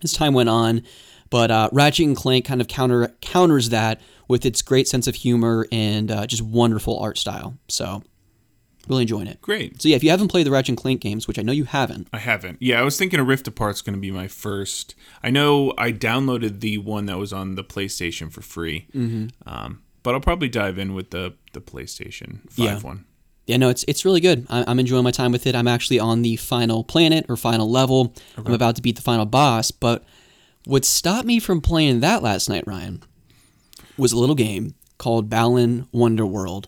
as 0.05 0.13
time 0.13 0.33
went 0.33 0.49
on. 0.49 0.83
But 1.29 1.51
uh, 1.51 1.69
Ratchet 1.71 2.05
and 2.05 2.15
Clank 2.15 2.45
kind 2.45 2.61
of 2.61 2.67
counter 2.67 3.13
counters 3.21 3.69
that 3.69 3.99
with 4.27 4.45
its 4.45 4.61
great 4.61 4.87
sense 4.87 5.07
of 5.07 5.15
humor 5.15 5.67
and 5.71 6.09
uh, 6.11 6.25
just 6.27 6.41
wonderful 6.41 6.97
art 6.99 7.17
style. 7.17 7.57
So, 7.67 8.03
really 8.87 9.01
enjoying 9.01 9.27
it. 9.27 9.41
Great. 9.41 9.81
So 9.81 9.89
yeah, 9.89 9.95
if 9.95 10.03
you 10.03 10.11
haven't 10.11 10.27
played 10.29 10.45
the 10.45 10.51
Ratchet 10.51 10.69
and 10.69 10.77
Clank 10.77 11.01
games, 11.01 11.27
which 11.27 11.39
I 11.39 11.41
know 11.41 11.51
you 11.51 11.63
haven't, 11.65 12.07
I 12.13 12.19
haven't. 12.19 12.57
Yeah, 12.61 12.79
I 12.79 12.83
was 12.83 12.97
thinking 12.97 13.19
a 13.19 13.23
Rift 13.23 13.47
Apart's 13.47 13.81
going 13.81 13.95
to 13.95 13.99
be 13.99 14.11
my 14.11 14.27
first. 14.27 14.95
I 15.23 15.29
know 15.31 15.73
I 15.77 15.91
downloaded 15.91 16.59
the 16.59 16.77
one 16.77 17.07
that 17.07 17.17
was 17.17 17.33
on 17.33 17.55
the 17.55 17.63
PlayStation 17.63 18.31
for 18.31 18.41
free, 18.41 18.87
mm-hmm. 18.95 19.27
um, 19.47 19.81
but 20.03 20.13
I'll 20.13 20.21
probably 20.21 20.49
dive 20.49 20.77
in 20.77 20.93
with 20.93 21.09
the 21.09 21.33
the 21.53 21.61
PlayStation 21.61 22.41
Five 22.51 22.65
Yeah. 22.65 22.79
one. 22.79 23.05
Yeah, 23.45 23.57
no, 23.57 23.69
it's 23.69 23.85
it's 23.87 24.05
really 24.05 24.21
good. 24.21 24.47
I, 24.49 24.63
I'm 24.67 24.79
enjoying 24.79 25.03
my 25.03 25.11
time 25.11 25.31
with 25.31 25.45
it. 25.45 25.55
I'm 25.55 25.67
actually 25.67 25.99
on 25.99 26.21
the 26.23 26.35
final 26.35 26.83
planet 26.83 27.25
or 27.29 27.37
final 27.37 27.69
level. 27.69 28.13
I'm 28.37 28.53
about 28.53 28.75
to 28.77 28.81
beat 28.81 28.95
the 28.95 29.01
final 29.01 29.25
boss. 29.25 29.71
But 29.71 30.03
what 30.65 30.83
stopped 30.83 31.25
me 31.27 31.39
from 31.39 31.61
playing 31.61 31.99
that 31.99 32.23
last 32.23 32.49
night, 32.49 32.63
Ryan, 32.65 33.03
was 33.97 34.11
a 34.11 34.17
little 34.17 34.35
game 34.35 34.73
called 34.97 35.29
Balan 35.29 35.87
Wonderworld, 35.93 36.65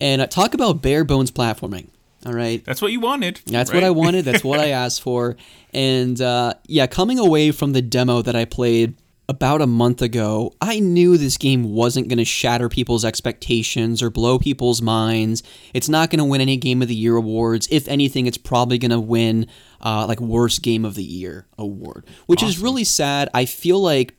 and 0.00 0.22
uh, 0.22 0.26
talk 0.26 0.54
about 0.54 0.80
bare 0.82 1.04
bones 1.04 1.30
platforming. 1.30 1.88
All 2.24 2.32
right, 2.32 2.64
That's 2.64 2.80
what 2.80 2.92
you 2.92 3.00
wanted. 3.00 3.40
That's 3.46 3.70
right? 3.72 3.78
what 3.78 3.84
I 3.84 3.90
wanted. 3.90 4.24
That's 4.24 4.44
what 4.44 4.60
I 4.60 4.68
asked 4.84 5.02
for. 5.02 5.36
And 5.74 6.20
uh, 6.20 6.54
yeah, 6.68 6.86
coming 6.86 7.18
away 7.18 7.50
from 7.50 7.72
the 7.72 7.82
demo 7.82 8.22
that 8.22 8.36
I 8.36 8.44
played 8.44 8.94
about 9.32 9.62
a 9.62 9.66
month 9.66 10.02
ago, 10.02 10.52
I 10.60 10.78
knew 10.78 11.16
this 11.16 11.38
game 11.38 11.72
wasn't 11.72 12.08
going 12.08 12.18
to 12.18 12.24
shatter 12.24 12.68
people's 12.68 13.02
expectations 13.02 14.02
or 14.02 14.10
blow 14.10 14.38
people's 14.38 14.82
minds. 14.82 15.42
It's 15.72 15.88
not 15.88 16.10
going 16.10 16.18
to 16.18 16.24
win 16.26 16.42
any 16.42 16.58
Game 16.58 16.82
of 16.82 16.88
the 16.88 16.94
Year 16.94 17.16
awards. 17.16 17.66
If 17.70 17.88
anything, 17.88 18.26
it's 18.26 18.36
probably 18.36 18.76
going 18.76 18.90
to 18.90 19.00
win 19.00 19.46
uh, 19.80 20.04
like 20.06 20.20
Worst 20.20 20.60
Game 20.60 20.84
of 20.84 20.96
the 20.96 21.02
Year 21.02 21.46
award, 21.56 22.04
which 22.26 22.42
is 22.42 22.58
really 22.58 22.84
sad. 22.84 23.30
I 23.32 23.46
feel 23.46 23.80
like 23.80 24.14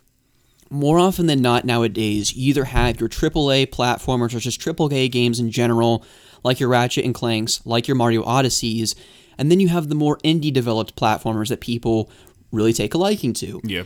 more 0.71 0.97
often 0.97 1.27
than 1.27 1.43
not 1.43 1.63
nowadays, 1.63 2.35
you 2.35 2.49
either 2.49 2.63
have 2.63 2.99
your 2.99 3.07
AAA 3.07 3.67
platformers 3.67 4.33
or 4.33 4.39
just 4.39 4.59
AAA 4.59 5.11
games 5.11 5.39
in 5.39 5.51
general, 5.51 6.03
like 6.43 6.59
your 6.59 6.69
Ratchet 6.69 7.05
and 7.05 7.13
Clanks, 7.13 7.63
like 7.67 7.87
your 7.87 7.95
Mario 7.95 8.23
Odysseys, 8.23 8.95
and 9.37 9.51
then 9.51 9.59
you 9.59 9.67
have 9.67 9.89
the 9.89 9.95
more 9.95 10.17
indie 10.23 10.51
developed 10.51 10.95
platformers 10.95 11.49
that 11.49 11.61
people 11.61 12.09
really 12.51 12.73
take 12.73 12.95
a 12.95 12.97
liking 12.97 13.33
to. 13.33 13.61
Yeah. 13.63 13.83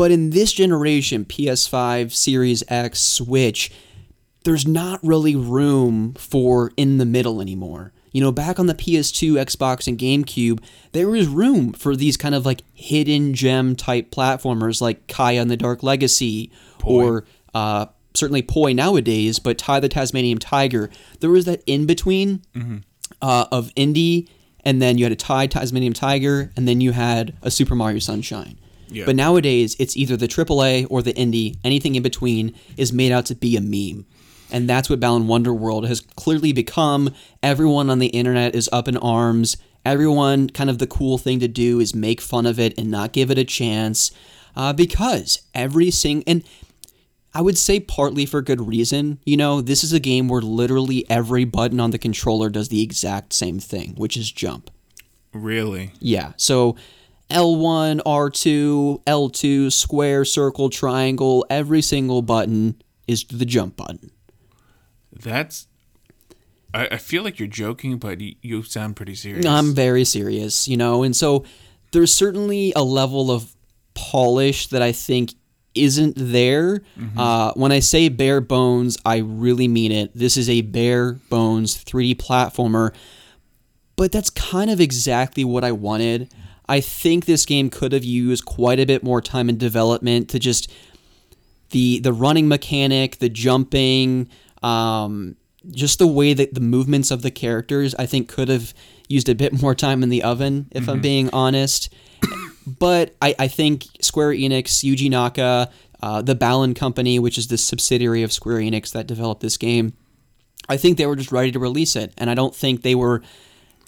But 0.00 0.12
in 0.12 0.30
this 0.30 0.50
generation, 0.54 1.26
PS5, 1.26 2.14
Series 2.14 2.64
X, 2.68 3.02
Switch, 3.02 3.70
there's 4.44 4.66
not 4.66 4.98
really 5.02 5.36
room 5.36 6.14
for 6.14 6.72
in 6.78 6.96
the 6.96 7.04
middle 7.04 7.42
anymore. 7.42 7.92
You 8.10 8.22
know, 8.22 8.32
back 8.32 8.58
on 8.58 8.64
the 8.64 8.74
PS2, 8.74 9.32
Xbox, 9.32 9.86
and 9.86 9.98
GameCube, 9.98 10.64
there 10.92 11.06
was 11.06 11.26
room 11.26 11.74
for 11.74 11.94
these 11.96 12.16
kind 12.16 12.34
of 12.34 12.46
like 12.46 12.62
hidden 12.72 13.34
gem 13.34 13.76
type 13.76 14.10
platformers 14.10 14.80
like 14.80 15.06
Kya 15.06 15.42
and 15.42 15.50
the 15.50 15.58
Dark 15.58 15.82
Legacy 15.82 16.50
or 16.82 17.26
uh, 17.52 17.84
certainly 18.14 18.40
Poi 18.40 18.72
nowadays, 18.72 19.38
but 19.38 19.58
Ty 19.58 19.80
the 19.80 19.90
Tasmanian 19.90 20.38
Tiger. 20.38 20.88
There 21.20 21.28
was 21.28 21.44
that 21.44 21.62
in 21.66 21.84
between 21.84 22.40
uh, 23.20 23.44
of 23.52 23.70
indie, 23.74 24.28
and 24.64 24.80
then 24.80 24.96
you 24.96 25.04
had 25.04 25.12
a 25.12 25.16
Ty 25.16 25.48
Tasmanian 25.48 25.92
Tiger, 25.92 26.52
and 26.56 26.66
then 26.66 26.80
you 26.80 26.92
had 26.92 27.36
a 27.42 27.50
Super 27.50 27.74
Mario 27.74 27.98
Sunshine. 27.98 28.56
Yeah. 28.90 29.04
But 29.06 29.16
nowadays, 29.16 29.76
it's 29.78 29.96
either 29.96 30.16
the 30.16 30.28
AAA 30.28 30.86
or 30.90 31.02
the 31.02 31.14
indie. 31.14 31.56
Anything 31.64 31.94
in 31.94 32.02
between 32.02 32.54
is 32.76 32.92
made 32.92 33.12
out 33.12 33.26
to 33.26 33.34
be 33.34 33.56
a 33.56 33.60
meme. 33.60 34.06
And 34.52 34.68
that's 34.68 34.90
what 34.90 35.00
Balan 35.00 35.24
Wonderworld 35.24 35.86
has 35.86 36.00
clearly 36.00 36.52
become. 36.52 37.14
Everyone 37.42 37.88
on 37.88 38.00
the 38.00 38.08
internet 38.08 38.54
is 38.54 38.68
up 38.72 38.88
in 38.88 38.96
arms. 38.96 39.56
Everyone, 39.84 40.50
kind 40.50 40.68
of 40.68 40.78
the 40.78 40.86
cool 40.86 41.18
thing 41.18 41.40
to 41.40 41.48
do 41.48 41.80
is 41.80 41.94
make 41.94 42.20
fun 42.20 42.46
of 42.46 42.58
it 42.58 42.76
and 42.76 42.90
not 42.90 43.12
give 43.12 43.30
it 43.30 43.38
a 43.38 43.44
chance. 43.44 44.10
Uh, 44.56 44.72
because 44.72 45.42
every 45.54 45.90
sing 45.90 46.24
and 46.26 46.42
I 47.32 47.42
would 47.42 47.56
say 47.56 47.78
partly 47.78 48.26
for 48.26 48.42
good 48.42 48.66
reason. 48.66 49.20
You 49.24 49.36
know, 49.36 49.60
this 49.60 49.84
is 49.84 49.92
a 49.92 50.00
game 50.00 50.28
where 50.28 50.42
literally 50.42 51.08
every 51.08 51.44
button 51.44 51.78
on 51.78 51.92
the 51.92 51.98
controller 51.98 52.50
does 52.50 52.68
the 52.68 52.82
exact 52.82 53.32
same 53.32 53.60
thing, 53.60 53.94
which 53.96 54.16
is 54.16 54.32
jump. 54.32 54.70
Really? 55.32 55.92
Yeah. 56.00 56.32
So 56.36 56.76
L1, 57.30 58.00
R2, 58.02 59.04
L2, 59.04 59.72
square, 59.72 60.24
circle, 60.24 60.70
triangle, 60.70 61.46
every 61.48 61.82
single 61.82 62.22
button 62.22 62.80
is 63.06 63.24
the 63.24 63.44
jump 63.46 63.76
button. 63.76 64.10
That's. 65.12 65.66
I, 66.72 66.88
I 66.92 66.96
feel 66.98 67.24
like 67.24 67.38
you're 67.38 67.48
joking, 67.48 67.98
but 67.98 68.20
you, 68.20 68.36
you 68.42 68.62
sound 68.62 68.96
pretty 68.96 69.14
serious. 69.14 69.44
I'm 69.46 69.74
very 69.74 70.04
serious, 70.04 70.68
you 70.68 70.76
know, 70.76 71.02
and 71.02 71.16
so 71.16 71.44
there's 71.92 72.12
certainly 72.12 72.72
a 72.76 72.84
level 72.84 73.30
of 73.30 73.54
polish 73.94 74.68
that 74.68 74.82
I 74.82 74.92
think 74.92 75.34
isn't 75.74 76.14
there. 76.16 76.82
Uh, 77.16 77.52
when 77.54 77.72
I 77.72 77.80
say 77.80 78.08
bare 78.08 78.40
bones, 78.40 78.98
I 79.04 79.18
really 79.18 79.68
mean 79.68 79.92
it. 79.92 80.10
This 80.14 80.36
is 80.36 80.48
a 80.48 80.62
bare 80.62 81.14
bones 81.28 81.82
3D 81.84 82.16
platformer, 82.16 82.94
but 83.96 84.12
that's 84.12 84.30
kind 84.30 84.70
of 84.70 84.80
exactly 84.80 85.44
what 85.44 85.64
I 85.64 85.72
wanted. 85.72 86.32
I 86.70 86.80
think 86.80 87.24
this 87.24 87.44
game 87.44 87.68
could 87.68 87.92
have 87.92 88.04
used 88.04 88.44
quite 88.44 88.78
a 88.78 88.86
bit 88.86 89.02
more 89.02 89.20
time 89.20 89.48
in 89.48 89.58
development 89.58 90.28
to 90.30 90.38
just 90.38 90.70
the 91.70 91.98
the 91.98 92.12
running 92.12 92.46
mechanic, 92.46 93.18
the 93.18 93.28
jumping, 93.28 94.28
um, 94.62 95.36
just 95.72 95.98
the 95.98 96.06
way 96.06 96.32
that 96.32 96.54
the 96.54 96.60
movements 96.60 97.10
of 97.10 97.22
the 97.22 97.30
characters, 97.32 97.92
I 97.96 98.06
think 98.06 98.28
could 98.28 98.48
have 98.48 98.72
used 99.08 99.28
a 99.28 99.34
bit 99.34 99.52
more 99.62 99.74
time 99.74 100.04
in 100.04 100.10
the 100.10 100.22
oven, 100.22 100.68
if 100.70 100.88
I'm 100.88 101.00
being 101.00 101.28
honest. 101.32 101.92
but 102.64 103.16
I, 103.20 103.34
I 103.36 103.48
think 103.48 103.86
Square 104.00 104.34
Enix, 104.34 104.84
Yuji 104.84 105.10
Naka, 105.10 105.70
uh, 106.00 106.22
the 106.22 106.36
Balan 106.36 106.74
Company, 106.74 107.18
which 107.18 107.36
is 107.36 107.48
the 107.48 107.58
subsidiary 107.58 108.22
of 108.22 108.32
Square 108.32 108.58
Enix 108.58 108.92
that 108.92 109.08
developed 109.08 109.40
this 109.42 109.56
game, 109.56 109.94
I 110.68 110.76
think 110.76 110.98
they 110.98 111.06
were 111.06 111.16
just 111.16 111.32
ready 111.32 111.50
to 111.50 111.58
release 111.58 111.96
it, 111.96 112.14
and 112.16 112.30
I 112.30 112.34
don't 112.34 112.54
think 112.54 112.82
they 112.82 112.94
were 112.94 113.22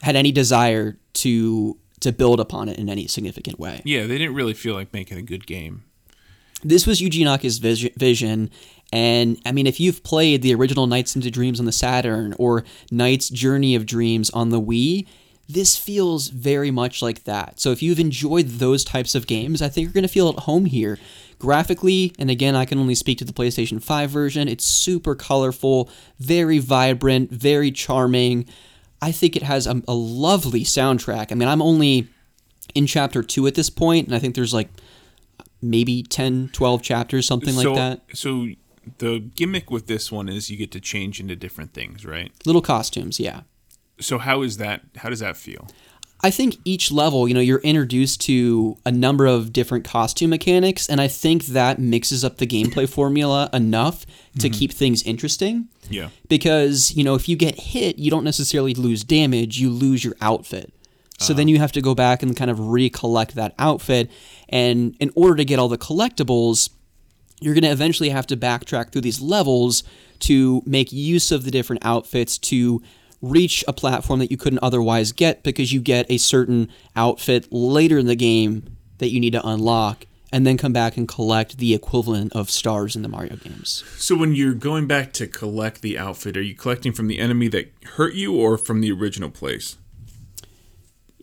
had 0.00 0.16
any 0.16 0.32
desire 0.32 0.98
to 1.12 1.78
to 2.02 2.12
build 2.12 2.40
upon 2.40 2.68
it 2.68 2.78
in 2.78 2.88
any 2.88 3.06
significant 3.06 3.58
way. 3.58 3.82
Yeah, 3.84 4.06
they 4.06 4.18
didn't 4.18 4.34
really 4.34 4.54
feel 4.54 4.74
like 4.74 4.92
making 4.92 5.18
a 5.18 5.22
good 5.22 5.46
game. 5.46 5.84
This 6.64 6.86
was 6.86 7.00
Yuji 7.00 7.24
Naka's 7.24 7.58
vis- 7.58 7.88
vision, 7.96 8.50
and 8.92 9.40
I 9.44 9.52
mean, 9.52 9.66
if 9.66 9.80
you've 9.80 10.04
played 10.04 10.42
the 10.42 10.54
original 10.54 10.86
Nights 10.86 11.16
into 11.16 11.30
Dreams 11.30 11.58
on 11.58 11.66
the 11.66 11.72
Saturn 11.72 12.34
or 12.38 12.64
Nights 12.90 13.28
Journey 13.30 13.74
of 13.74 13.86
Dreams 13.86 14.30
on 14.30 14.50
the 14.50 14.60
Wii, 14.60 15.06
this 15.48 15.76
feels 15.76 16.28
very 16.28 16.70
much 16.70 17.02
like 17.02 17.24
that. 17.24 17.58
So 17.58 17.72
if 17.72 17.82
you've 17.82 17.98
enjoyed 17.98 18.46
those 18.46 18.84
types 18.84 19.14
of 19.14 19.26
games, 19.26 19.60
I 19.60 19.68
think 19.68 19.86
you're 19.86 19.92
going 19.92 20.02
to 20.02 20.08
feel 20.08 20.28
at 20.28 20.40
home 20.40 20.66
here. 20.66 20.98
Graphically, 21.38 22.14
and 22.18 22.30
again, 22.30 22.54
I 22.54 22.64
can 22.64 22.78
only 22.78 22.94
speak 22.94 23.18
to 23.18 23.24
the 23.24 23.32
PlayStation 23.32 23.82
5 23.82 24.10
version, 24.10 24.46
it's 24.46 24.64
super 24.64 25.14
colorful, 25.14 25.90
very 26.20 26.58
vibrant, 26.58 27.30
very 27.32 27.72
charming. 27.72 28.46
I 29.02 29.10
think 29.10 29.34
it 29.36 29.42
has 29.42 29.66
a, 29.66 29.82
a 29.88 29.94
lovely 29.94 30.62
soundtrack. 30.62 31.32
I 31.32 31.34
mean, 31.34 31.48
I'm 31.48 31.60
only 31.60 32.08
in 32.74 32.86
chapter 32.86 33.22
two 33.22 33.48
at 33.48 33.56
this 33.56 33.68
point, 33.68 34.06
and 34.06 34.14
I 34.14 34.20
think 34.20 34.36
there's 34.36 34.54
like 34.54 34.68
maybe 35.60 36.04
10, 36.04 36.50
12 36.52 36.82
chapters, 36.82 37.26
something 37.26 37.52
so, 37.52 37.72
like 37.72 37.76
that. 37.76 38.16
So 38.16 38.46
the 38.98 39.18
gimmick 39.18 39.70
with 39.70 39.88
this 39.88 40.12
one 40.12 40.28
is 40.28 40.50
you 40.50 40.56
get 40.56 40.70
to 40.72 40.80
change 40.80 41.18
into 41.18 41.34
different 41.34 41.74
things, 41.74 42.06
right? 42.06 42.32
Little 42.46 42.62
costumes, 42.62 43.18
yeah. 43.18 43.42
So 44.00 44.18
how 44.18 44.42
is 44.42 44.56
that? 44.58 44.82
How 44.96 45.10
does 45.10 45.20
that 45.20 45.36
feel? 45.36 45.66
I 46.24 46.30
think 46.30 46.58
each 46.64 46.92
level, 46.92 47.26
you 47.26 47.34
know, 47.34 47.40
you're 47.40 47.58
introduced 47.60 48.20
to 48.22 48.76
a 48.86 48.92
number 48.92 49.26
of 49.26 49.52
different 49.52 49.84
costume 49.84 50.30
mechanics, 50.30 50.88
and 50.88 51.00
I 51.00 51.08
think 51.08 51.46
that 51.46 51.80
mixes 51.80 52.24
up 52.24 52.36
the 52.36 52.46
gameplay 52.46 52.88
formula 52.88 53.50
enough 53.52 54.06
to 54.38 54.48
mm-hmm. 54.48 54.58
keep 54.58 54.72
things 54.72 55.02
interesting. 55.02 55.68
Yeah. 55.90 56.10
Because, 56.28 56.94
you 56.94 57.02
know, 57.02 57.16
if 57.16 57.28
you 57.28 57.36
get 57.36 57.58
hit, 57.58 57.98
you 57.98 58.10
don't 58.10 58.22
necessarily 58.22 58.72
lose 58.74 59.02
damage, 59.02 59.58
you 59.58 59.68
lose 59.68 60.04
your 60.04 60.14
outfit. 60.20 60.72
So 61.18 61.32
then 61.32 61.44
uh-huh. 61.44 61.50
you 61.50 61.58
have 61.58 61.72
to 61.72 61.80
go 61.80 61.94
back 61.94 62.22
and 62.22 62.36
kind 62.36 62.50
of 62.50 62.58
recollect 62.58 63.34
that 63.34 63.54
outfit. 63.58 64.10
And 64.48 64.96
in 64.98 65.10
order 65.14 65.36
to 65.36 65.44
get 65.44 65.58
all 65.58 65.68
the 65.68 65.78
collectibles, 65.78 66.70
you're 67.40 67.54
going 67.54 67.62
to 67.62 67.70
eventually 67.70 68.10
have 68.10 68.26
to 68.28 68.36
backtrack 68.36 68.92
through 68.92 69.02
these 69.02 69.20
levels 69.20 69.82
to 70.20 70.62
make 70.64 70.92
use 70.92 71.32
of 71.32 71.44
the 71.44 71.50
different 71.50 71.84
outfits 71.84 72.38
to 72.38 72.82
reach 73.22 73.64
a 73.68 73.72
platform 73.72 74.18
that 74.18 74.30
you 74.30 74.36
couldn't 74.36 74.58
otherwise 74.62 75.12
get 75.12 75.42
because 75.42 75.72
you 75.72 75.80
get 75.80 76.04
a 76.10 76.18
certain 76.18 76.68
outfit 76.96 77.46
later 77.52 77.96
in 77.98 78.06
the 78.06 78.16
game 78.16 78.76
that 78.98 79.10
you 79.10 79.20
need 79.20 79.32
to 79.32 79.46
unlock 79.46 80.06
and 80.32 80.46
then 80.46 80.56
come 80.56 80.72
back 80.72 80.96
and 80.96 81.06
collect 81.06 81.58
the 81.58 81.72
equivalent 81.74 82.32
of 82.34 82.50
stars 82.50 82.96
in 82.96 83.02
the 83.02 83.08
Mario 83.08 83.36
games. 83.36 83.84
So 83.96 84.16
when 84.16 84.34
you're 84.34 84.54
going 84.54 84.86
back 84.86 85.12
to 85.14 85.26
collect 85.26 85.82
the 85.82 85.98
outfit, 85.98 86.36
are 86.36 86.42
you 86.42 86.54
collecting 86.54 86.92
from 86.92 87.06
the 87.06 87.18
enemy 87.18 87.48
that 87.48 87.72
hurt 87.96 88.14
you 88.14 88.34
or 88.34 88.58
from 88.58 88.80
the 88.80 88.90
original 88.90 89.30
place? 89.30 89.76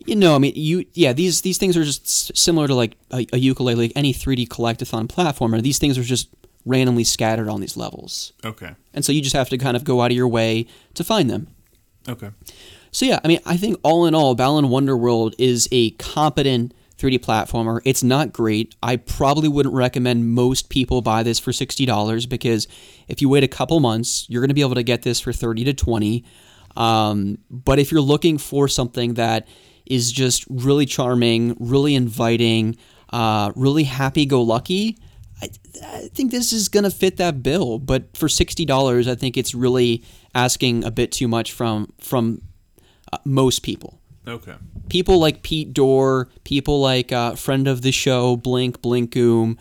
You 0.06 0.16
know, 0.16 0.36
I 0.36 0.38
mean, 0.40 0.54
you 0.56 0.86
yeah, 0.94 1.12
these 1.14 1.42
these 1.42 1.58
things 1.58 1.76
are 1.76 1.84
just 1.84 2.36
similar 2.38 2.68
to 2.68 2.74
like 2.76 2.96
a, 3.12 3.18
a 3.34 3.40
Yooka-Laylee, 3.40 3.78
like 3.78 3.92
any 3.96 4.14
3D 4.14 4.48
collectathon 4.48 5.08
platformer. 5.08 5.62
These 5.62 5.78
things 5.80 5.98
are 5.98 6.04
just 6.04 6.30
randomly 6.66 7.04
scattered 7.04 7.50
on 7.50 7.62
these 7.62 7.76
levels, 7.78 8.34
Okay. 8.46 8.72
and 8.94 9.04
so 9.04 9.12
you 9.12 9.22
just 9.22 9.36
have 9.36 9.50
to 9.50 9.58
kind 9.58 9.76
of 9.76 9.84
go 9.84 10.02
out 10.02 10.12
of 10.12 10.18
your 10.18 10.28
way 10.28 10.68
to 10.94 11.04
find 11.04 11.30
them. 11.30 11.48
Okay. 12.10 12.32
So 12.92 13.06
yeah, 13.06 13.20
I 13.24 13.28
mean, 13.28 13.40
I 13.46 13.56
think 13.56 13.80
all 13.84 14.06
in 14.06 14.16
all, 14.16 14.36
Balan 14.36 14.66
Wonderworld 14.66 15.36
is 15.38 15.70
a 15.72 15.92
competent 15.92 16.74
3D 16.98 17.20
platformer. 17.20 17.80
It's 17.86 18.04
not 18.04 18.34
great. 18.34 18.76
I 18.84 18.98
probably 18.98 19.48
wouldn't 19.48 19.76
recommend 19.76 20.30
most 20.34 20.70
people 20.70 21.02
buy 21.02 21.24
this 21.24 21.40
for 21.40 21.54
sixty 21.54 21.86
dollars 21.86 22.26
because 22.26 22.68
if 23.08 23.22
you 23.22 23.30
wait 23.30 23.44
a 23.44 23.48
couple 23.48 23.80
months, 23.80 24.26
you're 24.30 24.42
going 24.42 24.50
to 24.50 24.56
be 24.56 24.62
able 24.62 24.76
to 24.76 24.84
get 24.84 25.04
this 25.04 25.20
for 25.20 25.32
thirty 25.32 25.64
to 25.64 25.74
twenty. 25.74 26.26
Um, 26.76 27.38
but 27.50 27.80
if 27.80 27.92
you're 27.92 28.02
looking 28.02 28.38
for 28.38 28.68
something 28.68 29.16
that 29.16 29.48
is 29.86 30.12
just 30.12 30.46
really 30.50 30.86
charming, 30.86 31.56
really 31.60 31.96
inviting, 31.96 32.78
uh, 33.12 33.52
really 33.56 33.84
happy-go-lucky, 33.86 34.98
I, 35.42 35.50
I 35.84 36.10
think 36.14 36.32
this 36.32 36.52
is 36.52 36.70
going 36.70 36.84
to 36.84 36.92
fit 36.92 37.18
that 37.18 37.42
bill. 37.44 37.80
But 37.80 38.16
for 38.18 38.30
sixty 38.30 38.66
dollars, 38.66 39.08
I 39.08 39.16
think 39.16 39.38
it's 39.38 39.56
really 39.56 40.04
asking 40.36 40.84
a 40.84 40.92
bit 40.92 41.12
too 41.12 41.28
much 41.28 41.52
from 41.52 41.94
from 42.00 42.42
uh, 43.12 43.18
most 43.26 43.60
people. 43.60 44.00
Okay. 44.28 44.56
People 44.90 45.20
like 45.20 45.42
Pete 45.42 45.74
Dorr, 45.74 46.30
people 46.44 46.82
like 46.82 47.12
uh, 47.12 47.36
friend 47.36 47.68
of 47.68 47.82
the 47.82 47.92
show 47.92 48.36
Blink 48.36 48.82
Blinkoom, 48.82 49.58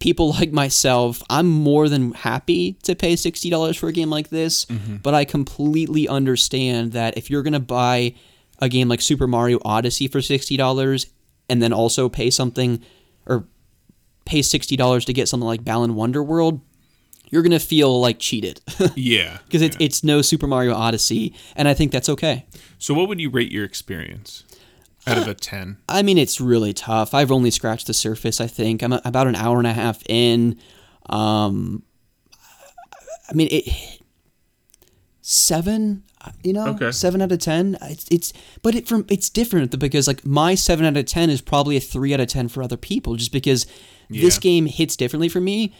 people 0.00 0.30
like 0.32 0.52
myself. 0.52 1.22
I'm 1.30 1.46
more 1.46 1.88
than 1.88 2.12
happy 2.12 2.74
to 2.82 2.94
pay 2.94 3.16
sixty 3.16 3.50
dollars 3.50 3.76
for 3.76 3.88
a 3.88 3.92
game 3.92 4.10
like 4.10 4.28
this, 4.28 4.66
but 5.02 5.14
I 5.14 5.24
completely 5.24 6.08
understand 6.08 6.92
that 6.92 7.16
if 7.16 7.30
you're 7.30 7.42
gonna 7.42 7.60
buy 7.60 8.14
a 8.58 8.68
game 8.68 8.88
like 8.88 9.00
Super 9.00 9.26
Mario 9.26 9.58
Odyssey 9.64 10.08
for 10.08 10.20
sixty 10.20 10.56
dollars 10.56 11.06
and 11.48 11.62
then 11.62 11.72
also 11.72 12.08
pay 12.08 12.30
something 12.30 12.82
or 13.26 13.46
pay 14.26 14.42
sixty 14.42 14.76
dollars 14.76 15.06
to 15.06 15.12
get 15.14 15.28
something 15.28 15.46
like 15.46 15.64
Balan 15.64 15.94
Wonderworld, 15.94 16.60
you're 17.30 17.42
gonna 17.42 17.58
feel 17.58 17.98
like 18.00 18.18
cheated 18.18 18.60
Yeah. 18.94 19.38
because 19.46 19.62
it's 19.62 19.76
it's 19.80 20.04
no 20.04 20.20
Super 20.22 20.46
Mario 20.46 20.74
Odyssey, 20.74 21.34
and 21.56 21.66
I 21.66 21.72
think 21.74 21.90
that's 21.92 22.08
okay. 22.10 22.44
So 22.78 22.92
what 22.92 23.08
would 23.08 23.20
you 23.20 23.30
rate 23.30 23.50
your 23.50 23.64
experience 23.64 24.44
out 25.06 25.16
of 25.18 25.26
a 25.28 25.34
10? 25.34 25.78
I 25.88 26.02
mean, 26.02 26.18
it's 26.18 26.40
really 26.40 26.72
tough. 26.74 27.14
I've 27.14 27.30
only 27.32 27.50
scratched 27.50 27.86
the 27.86 27.94
surface. 27.94 28.40
I 28.40 28.46
think 28.48 28.82
I'm 28.82 28.92
about 28.92 29.26
an 29.28 29.34
hour 29.36 29.56
and 29.58 29.66
a 29.66 29.72
half 29.72 30.02
in. 30.08 30.58
Um, 31.08 31.84
I 33.30 33.32
mean, 33.32 33.48
it. 33.50 34.00
seven. 35.22 36.02
You 36.42 36.52
know, 36.52 36.66
Okay. 36.68 36.90
seven 36.92 37.22
out 37.22 37.32
of 37.32 37.38
ten. 37.38 37.76
It's, 37.82 38.06
it's 38.10 38.32
but 38.62 38.74
it 38.74 38.86
from 38.88 39.04
it's 39.08 39.28
different 39.30 39.78
because 39.78 40.06
like 40.06 40.24
my 40.26 40.54
seven 40.54 40.84
out 40.86 40.96
of 40.96 41.06
ten 41.06 41.30
is 41.30 41.40
probably 41.40 41.76
a 41.76 41.80
three 41.80 42.12
out 42.14 42.20
of 42.20 42.28
ten 42.28 42.48
for 42.48 42.62
other 42.62 42.76
people, 42.76 43.16
just 43.16 43.32
because 43.32 43.66
this 44.10 44.38
game 44.38 44.66
hits 44.66 44.96
differently 44.96 45.28
for 45.28 45.40
me 45.40 45.72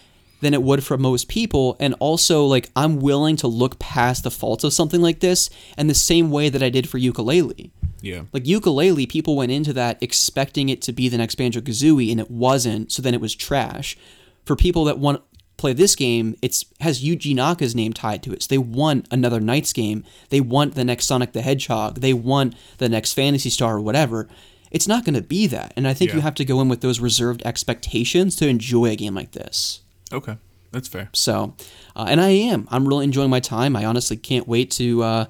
than 0.43 0.53
it 0.53 0.63
would 0.63 0.85
for 0.85 0.99
most 0.99 1.29
people, 1.29 1.77
and 1.81 1.95
also 1.99 2.45
like 2.45 2.71
I'm 2.77 3.01
willing 3.01 3.37
to 3.37 3.47
look 3.47 3.79
past 3.79 4.23
the 4.25 4.31
faults 4.31 4.65
of 4.65 4.73
something 4.73 5.01
like 5.01 5.21
this, 5.21 5.49
and 5.77 5.89
the 5.89 5.95
same 5.95 6.31
way 6.31 6.49
that 6.51 6.63
I 6.63 6.69
did 6.69 6.89
for 6.89 6.99
Yooka-Laylee. 6.99 7.71
Yeah. 8.03 8.23
Like 8.35 8.45
Yooka-Laylee, 8.45 9.09
people 9.09 9.35
went 9.37 9.51
into 9.51 9.73
that 9.73 9.97
expecting 10.03 10.69
it 10.69 10.83
to 10.83 10.93
be 10.93 11.09
the 11.09 11.17
next 11.17 11.37
Banjo 11.37 11.61
Kazooie, 11.61 12.11
and 12.11 12.21
it 12.21 12.31
wasn't. 12.31 12.93
So 12.93 13.01
then 13.01 13.15
it 13.15 13.21
was 13.21 13.35
trash. 13.35 13.97
For 14.45 14.55
people 14.55 14.85
that 14.85 14.99
want 14.99 15.23
play 15.57 15.73
this 15.73 15.95
game, 15.97 16.37
it's 16.43 16.65
has 16.81 17.03
Yuji 17.03 17.35
Naka's 17.35 17.75
name 17.75 17.93
tied 17.93 18.23
to 18.25 18.33
it. 18.33 18.43
So 18.43 18.49
they 18.49 18.59
want 18.59 19.07
another 19.11 19.41
Nights 19.41 19.73
game. 19.73 20.05
They 20.29 20.41
want 20.41 20.75
the 20.75 20.85
next 20.85 21.07
Sonic 21.07 21.33
the 21.33 21.43
Hedgehog. 21.43 22.01
They 22.01 22.13
want 22.13 22.55
the 22.79 22.89
next 22.89 23.15
Phantasy 23.15 23.51
Star 23.51 23.77
or 23.77 23.81
whatever. 23.81 24.29
It's 24.71 24.89
not 24.89 25.05
going 25.05 25.15
to 25.15 25.23
be 25.23 25.47
that, 25.47 25.73
and 25.77 25.87
I 25.87 25.95
think 25.95 26.13
you 26.13 26.21
have 26.21 26.35
to 26.35 26.45
go 26.45 26.61
in 26.61 26.69
with 26.69 26.81
those 26.81 26.99
reserved 27.01 27.41
expectations 27.47 28.35
to 28.37 28.49
enjoy 28.49 28.87
a 28.87 28.97
game 28.97 29.15
like 29.15 29.33
this. 29.33 29.81
Okay. 30.13 30.37
That's 30.73 30.89
fair. 30.89 31.09
So, 31.15 31.55
uh, 31.95 32.07
and 32.09 32.21
I 32.21 32.29
am. 32.29 32.69
I'm 32.71 32.87
really 32.87 33.05
enjoying 33.05 33.31
my 33.31 33.41
time. 33.41 33.77
I 33.77 33.85
honestly 33.85 34.17
can't 34.17 34.47
wait 34.47 34.71
to. 34.73 35.03
Uh, 35.03 35.27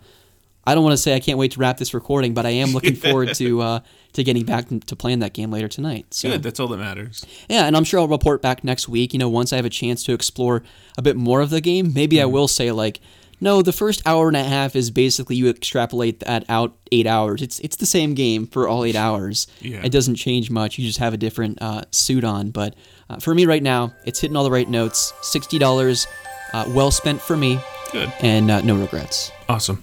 I 0.67 0.75
don't 0.75 0.83
want 0.83 0.95
to 0.95 0.99
say 0.99 1.15
I 1.15 1.21
can't 1.21 1.39
wait 1.39 1.53
to 1.53 1.61
wrap 1.61 1.79
this 1.79 1.95
recording, 1.95 2.35
but 2.35 2.45
I 2.45 2.51
am 2.51 2.71
looking 2.71 2.95
forward 3.07 3.35
to 3.35 3.61
uh, 3.61 3.81
to 4.15 4.25
getting 4.25 4.45
back 4.45 4.67
to 4.87 4.97
playing 4.97 5.21
that 5.21 5.33
game 5.33 5.51
later 5.51 5.69
tonight. 5.69 6.07
So, 6.13 6.31
Good. 6.31 6.43
That's 6.43 6.59
all 6.59 6.69
that 6.69 6.79
matters. 6.79 7.25
yeah, 7.49 7.67
and 7.67 7.77
I'm 7.77 7.85
sure 7.85 8.01
I'll 8.01 8.09
report 8.09 8.43
back 8.43 8.65
next 8.65 8.89
week. 8.89 9.13
You 9.13 9.19
know, 9.19 9.29
once 9.29 9.53
I 9.53 9.57
have 9.57 9.65
a 9.65 9.71
chance 9.71 10.03
to 10.05 10.13
explore 10.13 10.63
a 10.99 11.03
bit 11.03 11.17
more 11.17 11.41
of 11.41 11.51
the 11.51 11.61
game, 11.61 11.93
maybe 11.95 12.21
I 12.21 12.25
will 12.25 12.49
say 12.49 12.73
like, 12.73 13.01
no, 13.41 13.61
the 13.61 13.73
first 13.73 14.01
hour 14.07 14.29
and 14.29 14.37
a 14.37 14.43
half 14.43 14.75
is 14.75 14.91
basically 14.91 15.37
you 15.37 15.49
extrapolate 15.51 16.21
that 16.21 16.45
out 16.49 16.75
eight 16.91 17.07
hours. 17.07 17.43
It's 17.43 17.61
it's 17.61 17.77
the 17.77 17.85
same 17.87 18.15
game 18.15 18.47
for 18.47 18.67
all 18.67 18.83
eight 18.85 18.97
hours. 18.97 19.47
Yeah. 19.61 19.83
It 19.85 19.93
doesn't 19.93 20.15
change 20.17 20.51
much. 20.51 20.79
You 20.79 20.87
just 20.87 20.99
have 20.99 21.13
a 21.13 21.19
different 21.19 21.61
uh, 21.61 21.83
suit 21.91 22.25
on. 22.25 22.51
But 22.51 22.75
uh, 23.11 23.19
for 23.19 23.35
me 23.35 23.45
right 23.45 23.63
now, 23.63 23.93
it's 24.07 24.21
hitting 24.21 24.37
all 24.37 24.45
the 24.45 24.51
right 24.51 24.69
notes. 24.69 25.13
Sixty 25.21 25.59
dollars, 25.59 26.07
uh, 26.55 26.65
well 26.69 26.91
spent 26.91 27.21
for 27.21 27.37
me, 27.37 27.61
Good. 27.93 28.11
and 28.21 28.51
uh, 28.51 28.63
no 28.63 28.75
regrets. 28.75 29.31
Awesome. 29.51 29.83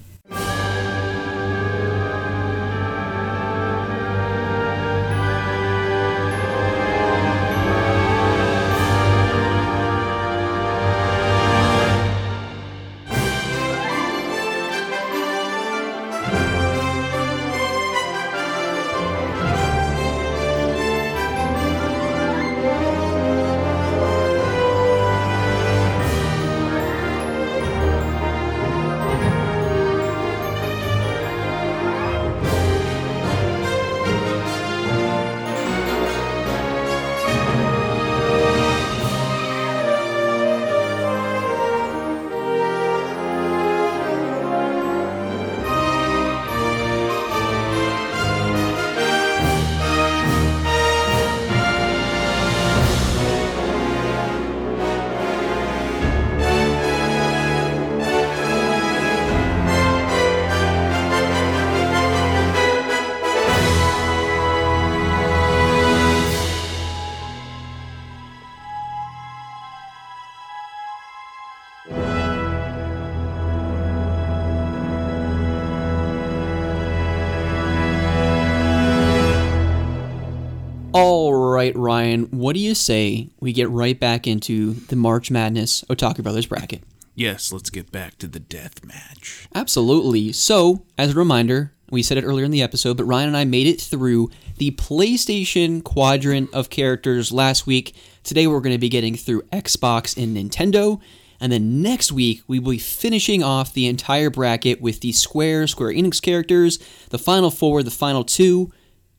You 82.73 82.75
say 82.75 83.29
we 83.39 83.53
get 83.53 83.69
right 83.69 83.99
back 83.99 84.25
into 84.25 84.73
the 84.73 84.95
March 84.95 85.29
Madness 85.29 85.83
Otaku 85.91 86.23
Brothers 86.23 86.47
bracket? 86.47 86.81
Yes. 87.13 87.53
Let's 87.53 87.69
get 87.69 87.91
back 87.91 88.17
to 88.17 88.27
the 88.27 88.39
death 88.39 88.83
match. 88.83 89.47
Absolutely. 89.53 90.31
So, 90.31 90.83
as 90.97 91.12
a 91.12 91.15
reminder, 91.15 91.71
we 91.91 92.01
said 92.01 92.17
it 92.17 92.23
earlier 92.23 92.45
in 92.45 92.49
the 92.49 92.63
episode, 92.63 92.97
but 92.97 93.03
Ryan 93.03 93.27
and 93.27 93.38
I 93.38 93.45
made 93.45 93.67
it 93.67 93.79
through 93.79 94.31
the 94.57 94.71
PlayStation 94.71 95.83
quadrant 95.83 96.51
of 96.51 96.71
characters 96.71 97.31
last 97.31 97.67
week. 97.67 97.95
Today, 98.23 98.47
we're 98.47 98.59
going 98.59 98.73
to 98.73 98.79
be 98.79 98.89
getting 98.89 99.15
through 99.15 99.43
Xbox 99.43 100.17
and 100.17 100.36
Nintendo. 100.36 100.99
And 101.39 101.51
then 101.51 101.83
next 101.83 102.12
week, 102.12 102.41
we 102.47 102.57
will 102.57 102.71
be 102.71 102.79
finishing 102.79 103.43
off 103.43 103.73
the 103.73 103.86
entire 103.86 104.31
bracket 104.31 104.81
with 104.81 105.01
the 105.01 105.12
Square, 105.12 105.67
Square 105.67 105.93
Enix 105.93 106.19
characters, 106.19 106.79
the 107.12 107.19
final 107.19 107.51
four, 107.51 107.83
the 107.83 107.91
final 107.91 108.23
two, 108.23 108.71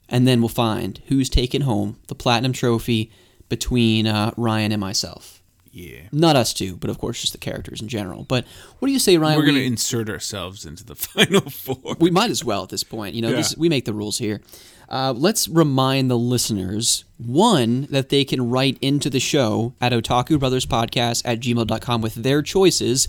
and 0.09 0.27
then 0.27 0.41
we'll 0.41 0.49
find 0.49 1.01
who's 1.07 1.29
taken 1.29 1.63
home 1.63 2.01
the 2.09 2.17
Platinum 2.17 2.53
Trophy 2.53 3.13
between 3.55 4.05
uh, 4.09 4.33
Ryan 4.37 4.73
and 4.73 4.81
myself. 4.81 5.41
Yeah. 5.71 6.03
Not 6.11 6.35
us 6.35 6.53
two, 6.53 6.77
but 6.77 6.91
of 6.91 6.99
course, 6.99 7.21
just 7.21 7.33
the 7.33 7.39
characters 7.39 7.81
in 7.81 7.87
general. 7.87 8.25
But 8.25 8.45
what 8.79 8.87
do 8.87 8.93
you 8.93 8.99
say, 8.99 9.17
Ryan? 9.17 9.37
We're 9.39 9.45
going 9.45 9.55
to 9.55 9.61
we- 9.61 9.67
insert 9.67 10.09
ourselves 10.11 10.67
into 10.67 10.85
the 10.85 10.95
final 11.15 11.49
four. 11.51 11.97
we 12.01 12.11
might 12.11 12.31
as 12.31 12.45
well 12.45 12.65
at 12.65 12.69
this 12.69 12.83
point. 12.83 13.15
You 13.15 13.23
know, 13.23 13.31
this, 13.31 13.57
we 13.57 13.69
make 13.69 13.85
the 13.85 13.93
rules 13.93 14.19
here. 14.19 14.41
Uh, 14.89 15.15
let's 15.17 15.49
remind 15.49 16.11
the 16.11 16.19
listeners 16.19 17.05
one 17.17 17.83
that 17.91 18.09
they 18.09 18.25
can 18.25 18.51
write 18.51 18.77
into 18.81 19.09
the 19.09 19.21
show 19.21 19.73
at 19.81 19.93
otaku 19.93 20.39
brothers 20.39 20.67
podcast 20.67 21.23
at 21.25 21.41
gmail.com 21.41 22.03
with 22.03 22.15
their 22.17 22.43
choices 22.43 23.09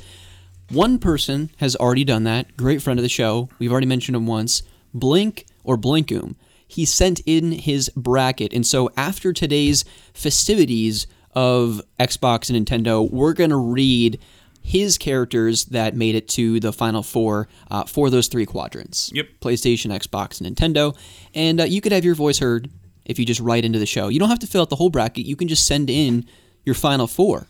one 0.70 0.98
person 0.98 1.52
has 1.58 1.76
already 1.76 2.06
done 2.06 2.24
that 2.24 2.56
great 2.56 2.82
friend 2.82 2.98
of 2.98 3.04
the 3.04 3.10
show 3.10 3.50
we've 3.60 3.74
already 3.74 3.86
mentioned 3.86 4.16
him 4.16 4.26
once 4.26 4.64
blink 4.94 5.46
or 5.66 5.76
blinkoom 5.78 6.36
he 6.76 6.86
sent 6.86 7.22
in 7.26 7.52
his 7.52 7.90
bracket 7.96 8.54
and 8.54 8.66
so 8.66 8.90
after 8.96 9.34
today's 9.34 9.84
festivities 10.14 11.08
of 11.34 11.82
xbox 12.00 12.50
and 12.50 12.66
nintendo 12.66 13.10
we're 13.12 13.34
going 13.34 13.50
to 13.50 13.58
read 13.58 14.20
his 14.66 14.98
characters 14.98 15.66
that 15.66 15.96
made 15.96 16.16
it 16.16 16.28
to 16.28 16.60
the 16.60 16.74
final 16.74 17.04
four 17.04 17.48
uh, 17.70 17.84
for 17.84 18.10
those 18.10 18.28
three 18.28 18.48
quadrants. 18.48 19.12
Yep. 19.14 19.28
PlayStation, 19.40 19.92
Xbox, 19.92 20.42
and 20.42 20.58
Nintendo. 20.58 20.98
And 21.36 21.62
uh, 21.62 21.66
you 21.66 21.82
could 21.82 21.92
have 21.92 22.04
your 22.04 22.16
voice 22.16 22.40
heard 22.40 22.72
if 23.06 23.20
you 23.20 23.26
just 23.26 23.40
write 23.40 23.64
into 23.64 23.78
the 23.78 23.86
show. 23.86 24.08
You 24.08 24.20
don't 24.20 24.30
have 24.30 24.40
to 24.40 24.48
fill 24.48 24.64
out 24.64 24.72
the 24.72 24.76
whole 24.76 24.90
bracket. 24.90 25.28
You 25.28 25.36
can 25.36 25.48
just 25.48 25.68
send 25.68 25.92
in 25.92 26.26
your 26.66 26.74
final 26.74 27.06
four. 27.06 27.46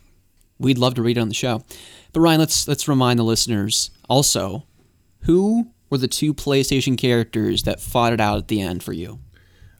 We'd 0.59 0.77
love 0.77 0.95
to 0.95 1.01
read 1.01 1.17
it 1.17 1.21
on 1.21 1.29
the 1.29 1.33
show. 1.33 1.63
But 2.11 2.19
Ryan, 2.19 2.39
let's 2.41 2.67
let's 2.67 2.87
remind 2.87 3.17
the 3.17 3.23
listeners 3.23 3.91
also 4.09 4.65
who 5.21 5.71
were 5.89 5.97
the 5.97 6.07
two 6.07 6.33
PlayStation 6.33 6.97
characters 6.97 7.63
that 7.63 7.79
fought 7.79 8.13
it 8.13 8.19
out 8.19 8.37
at 8.37 8.47
the 8.47 8.61
end 8.61 8.83
for 8.83 8.93
you. 8.93 9.19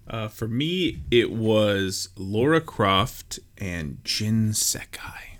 Uh, 0.07 0.27
for 0.27 0.47
me, 0.47 1.01
it 1.09 1.31
was 1.31 2.09
Lara 2.15 2.61
Croft 2.61 3.39
and 3.57 3.97
Jin 4.03 4.53
Sakai. 4.53 5.39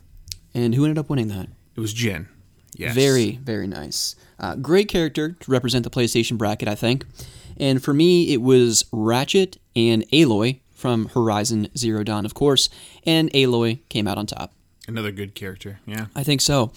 And 0.54 0.74
who 0.74 0.86
ended 0.86 0.98
up 0.98 1.10
winning 1.10 1.28
that? 1.28 1.50
It 1.76 1.80
was 1.80 1.94
Jin. 1.94 2.28
Yes. 2.76 2.96
Very, 2.96 3.38
very 3.38 3.68
nice. 3.68 4.16
Uh, 4.40 4.56
great 4.56 4.88
character 4.88 5.32
to 5.40 5.52
represent 5.52 5.84
the 5.84 5.90
PlayStation 5.90 6.38
bracket, 6.38 6.68
I 6.68 6.76
think. 6.76 7.06
And 7.58 7.84
for 7.84 7.94
me, 7.94 8.34
it 8.34 8.42
was 8.42 8.86
Ratchet 8.92 9.58
and 9.76 10.04
Aloy 10.12 10.60
from 10.72 11.08
Horizon 11.10 11.70
Zero 11.78 12.04
Dawn, 12.04 12.26
of 12.26 12.34
course. 12.34 12.70
And 13.06 13.32
Aloy 13.32 13.80
came 13.90 14.08
out 14.08 14.18
on 14.18 14.26
top. 14.26 14.54
Another 14.88 15.12
good 15.12 15.36
character. 15.36 15.80
Yeah. 15.86 16.08
I 16.16 16.24
think 16.24 16.42
so. 16.42 16.74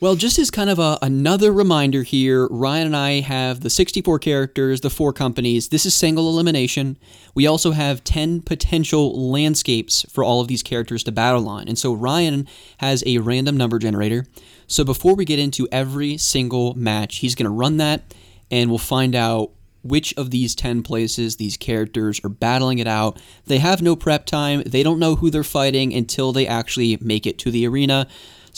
Well, 0.00 0.14
just 0.14 0.38
as 0.38 0.52
kind 0.52 0.70
of 0.70 0.78
a, 0.78 0.96
another 1.02 1.50
reminder 1.50 2.04
here, 2.04 2.46
Ryan 2.52 2.86
and 2.86 2.96
I 2.96 3.18
have 3.18 3.62
the 3.62 3.70
64 3.70 4.20
characters, 4.20 4.80
the 4.80 4.90
four 4.90 5.12
companies. 5.12 5.70
This 5.70 5.84
is 5.84 5.92
single 5.92 6.28
elimination. 6.28 6.96
We 7.34 7.48
also 7.48 7.72
have 7.72 8.04
10 8.04 8.42
potential 8.42 9.28
landscapes 9.32 10.06
for 10.08 10.22
all 10.22 10.40
of 10.40 10.46
these 10.46 10.62
characters 10.62 11.02
to 11.02 11.10
battle 11.10 11.48
on. 11.48 11.66
And 11.66 11.76
so 11.76 11.92
Ryan 11.92 12.46
has 12.76 13.02
a 13.06 13.18
random 13.18 13.56
number 13.56 13.80
generator. 13.80 14.24
So 14.68 14.84
before 14.84 15.16
we 15.16 15.24
get 15.24 15.40
into 15.40 15.66
every 15.72 16.16
single 16.16 16.74
match, 16.74 17.16
he's 17.16 17.34
going 17.34 17.50
to 17.50 17.50
run 17.50 17.78
that 17.78 18.14
and 18.52 18.70
we'll 18.70 18.78
find 18.78 19.16
out 19.16 19.50
which 19.82 20.14
of 20.16 20.30
these 20.30 20.54
10 20.54 20.84
places 20.84 21.36
these 21.36 21.56
characters 21.56 22.20
are 22.22 22.28
battling 22.28 22.78
it 22.78 22.86
out. 22.86 23.20
They 23.46 23.58
have 23.58 23.82
no 23.82 23.96
prep 23.96 24.26
time. 24.26 24.62
They 24.64 24.84
don't 24.84 25.00
know 25.00 25.16
who 25.16 25.28
they're 25.28 25.42
fighting 25.42 25.92
until 25.92 26.32
they 26.32 26.46
actually 26.46 26.98
make 27.00 27.26
it 27.26 27.36
to 27.40 27.50
the 27.50 27.66
arena. 27.66 28.06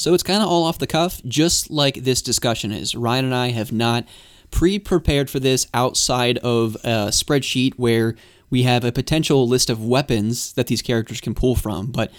So 0.00 0.14
it's 0.14 0.22
kind 0.22 0.42
of 0.42 0.48
all 0.48 0.64
off 0.64 0.78
the 0.78 0.86
cuff, 0.86 1.20
just 1.26 1.70
like 1.70 1.96
this 1.96 2.22
discussion 2.22 2.72
is. 2.72 2.94
Ryan 2.94 3.26
and 3.26 3.34
I 3.34 3.50
have 3.50 3.70
not 3.70 4.06
pre 4.50 4.78
prepared 4.78 5.28
for 5.28 5.38
this 5.38 5.66
outside 5.74 6.38
of 6.38 6.74
a 6.76 7.08
spreadsheet 7.10 7.74
where 7.74 8.14
we 8.48 8.62
have 8.62 8.82
a 8.82 8.92
potential 8.92 9.46
list 9.46 9.68
of 9.68 9.84
weapons 9.84 10.54
that 10.54 10.68
these 10.68 10.80
characters 10.80 11.20
can 11.20 11.34
pull 11.34 11.54
from. 11.54 11.88
But 11.88 12.10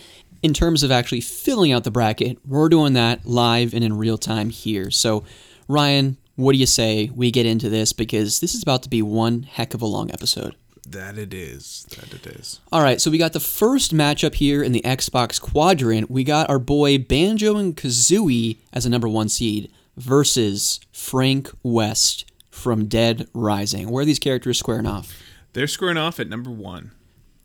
in 0.43 0.53
terms 0.53 0.83
of 0.83 0.91
actually 0.91 1.21
filling 1.21 1.71
out 1.71 1.83
the 1.83 1.89
bracket, 1.89 2.37
we're 2.45 2.69
doing 2.69 2.93
that 2.93 3.25
live 3.25 3.73
and 3.73 3.83
in 3.83 3.97
real 3.97 4.19
time 4.19 4.51
here. 4.51 4.91
So, 4.91 5.23
Ryan, 5.67 6.17
what 6.35 6.51
do 6.51 6.59
you 6.59 6.67
say 6.67 7.09
we 7.15 7.31
get 7.31 7.47
into 7.47 7.67
this? 7.67 7.93
Because 7.93 8.41
this 8.41 8.53
is 8.53 8.61
about 8.61 8.83
to 8.83 8.89
be 8.89 9.01
one 9.01 9.41
heck 9.41 9.73
of 9.73 9.81
a 9.81 9.87
long 9.87 10.11
episode. 10.11 10.55
That 10.91 11.17
it 11.17 11.33
is. 11.33 11.85
That 11.91 12.13
it 12.13 12.27
is. 12.27 12.59
All 12.69 12.81
right, 12.81 12.99
so 12.99 13.09
we 13.09 13.17
got 13.17 13.31
the 13.31 13.39
first 13.39 13.93
matchup 13.93 14.35
here 14.35 14.61
in 14.61 14.73
the 14.73 14.81
Xbox 14.81 15.39
quadrant. 15.39 16.11
We 16.11 16.25
got 16.25 16.49
our 16.49 16.59
boy 16.59 16.97
Banjo 16.97 17.55
and 17.55 17.77
Kazooie 17.77 18.57
as 18.73 18.85
a 18.85 18.89
number 18.89 19.07
one 19.07 19.29
seed 19.29 19.71
versus 19.95 20.81
Frank 20.91 21.49
West 21.63 22.29
from 22.49 22.87
Dead 22.87 23.29
Rising. 23.33 23.89
Where 23.89 24.01
are 24.01 24.05
these 24.05 24.19
characters 24.19 24.59
squaring 24.59 24.85
off? 24.85 25.17
They're 25.53 25.67
squaring 25.67 25.95
off 25.95 26.19
at 26.19 26.27
number 26.27 26.51
one. 26.51 26.91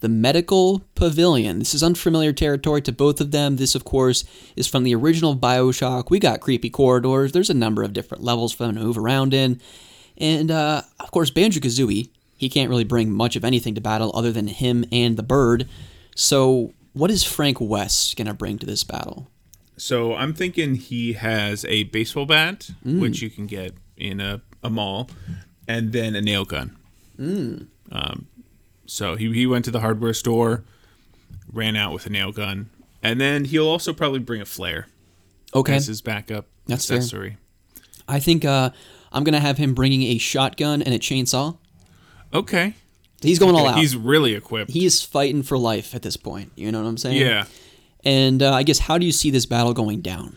The 0.01 0.09
Medical 0.09 0.83
Pavilion. 0.97 1.61
This 1.61 1.73
is 1.73 1.85
unfamiliar 1.85 2.33
territory 2.33 2.83
to 2.83 2.93
both 2.93 3.21
of 3.21 3.31
them. 3.31 3.57
This, 3.57 3.77
of 3.77 3.85
course, 3.85 4.25
is 4.57 4.67
from 4.67 4.83
the 4.83 4.95
original 4.97 5.37
Bioshock. 5.37 6.11
We 6.11 6.19
got 6.19 6.41
creepy 6.41 6.69
corridors. 6.69 7.31
There's 7.31 7.51
a 7.51 7.55
number 7.55 7.85
of 7.85 7.93
different 7.93 8.25
levels 8.25 8.53
for 8.53 8.67
them 8.67 8.75
to 8.75 8.83
move 8.83 8.99
around 8.99 9.33
in. 9.33 9.61
And, 10.19 10.51
uh, 10.51 10.83
of 10.99 11.11
course, 11.13 11.31
Banjo 11.31 11.61
Kazooie 11.61 12.09
he 12.37 12.49
can't 12.49 12.69
really 12.69 12.85
bring 12.85 13.11
much 13.11 13.35
of 13.37 13.45
anything 13.45 13.75
to 13.75 13.81
battle 13.81 14.13
other 14.15 14.31
than 14.31 14.47
him 14.49 14.85
and 14.93 15.17
the 15.17 15.23
bird. 15.23 15.69
So, 16.15 16.73
what 16.93 17.11
is 17.11 17.25
Frank 17.25 17.61
West 17.61 18.17
going 18.17 18.27
to 18.27 18.35
bring 18.35 18.59
to 18.59 18.67
this 18.67 18.85
battle? 18.85 19.29
So, 19.77 20.15
I'm 20.15 20.35
thinking 20.35 20.75
he 20.75 21.15
has 21.15 21.65
a 21.65 21.85
baseball 21.85 22.27
bat, 22.27 22.71
mm. 22.85 23.01
which 23.01 23.23
you 23.23 23.31
can 23.31 23.47
get 23.47 23.75
in 23.97 24.21
a, 24.21 24.43
a 24.63 24.71
mall, 24.71 25.09
and 25.67 25.93
then 25.93 26.15
a 26.15 26.21
nail 26.21 26.45
gun. 26.45 26.77
Mm. 27.19 27.67
Um, 27.91 28.27
so, 28.87 29.17
he, 29.17 29.33
he 29.33 29.47
went 29.47 29.65
to 29.65 29.71
the 29.71 29.81
hardware 29.81 30.15
store, 30.15 30.65
ran 31.53 31.77
out 31.77 31.93
with 31.93 32.07
a 32.07 32.11
nail 32.11 32.33
gun, 32.33 32.71
and 33.03 33.21
then 33.21 33.47
he'll 33.47 33.69
also 33.69 33.93
probably 33.93 34.21
bring 34.21 34.41
a 34.41 34.47
flare. 34.47 34.89
Okay. 35.55 35.75
As 35.75 35.87
his 35.87 36.03
backup 36.03 36.47
That's 36.67 36.91
accessory. 36.91 37.31
Fair. 37.31 37.39
I 38.09 38.21
think 38.21 38.45
uh, 38.45 38.71
I'm 39.13 39.25
going 39.25 39.33
to 39.33 39.41
have 39.41 39.59
him 39.59 39.75
bringing 39.75 40.03
a 40.03 40.19
shotgun 40.19 40.83
and 40.83 40.95
a 40.95 40.99
chainsaw. 40.99 41.57
Okay. 42.33 42.75
He's 43.23 43.39
going 43.39 43.55
all 43.55 43.67
out. 43.67 43.79
He's 43.79 43.97
really 43.97 44.35
equipped. 44.35 44.71
He 44.71 44.85
is 44.85 45.03
fighting 45.03 45.43
for 45.43 45.57
life 45.57 45.95
at 45.95 46.03
this 46.03 46.17
point. 46.17 46.53
You 46.55 46.71
know 46.71 46.83
what 46.83 46.89
I'm 46.89 46.99
saying? 46.99 47.21
Yeah. 47.21 47.47
And 48.05 48.43
uh, 48.43 48.53
I 48.53 48.63
guess 48.63 48.81
how 48.81 48.99
do 48.99 49.07
you 49.07 49.13
see 49.13 49.31
this 49.31 49.47
battle 49.47 49.73
going 49.73 50.01
down? 50.01 50.37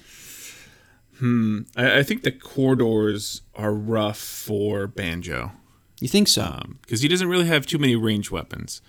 Hmm. 1.17 1.61
I, 1.75 1.99
I 1.99 2.03
think 2.03 2.23
the 2.23 2.31
corridors 2.31 3.41
are 3.55 3.73
rough 3.73 4.17
for 4.17 4.87
Banjo. 4.87 5.51
You 5.99 6.07
think 6.07 6.29
so? 6.29 6.61
Because 6.81 7.01
um, 7.01 7.03
he 7.03 7.07
doesn't 7.09 7.27
really 7.27 7.45
have 7.45 7.65
too 7.65 7.77
many 7.77 7.95
range 7.95 8.31
weapons. 8.31 8.81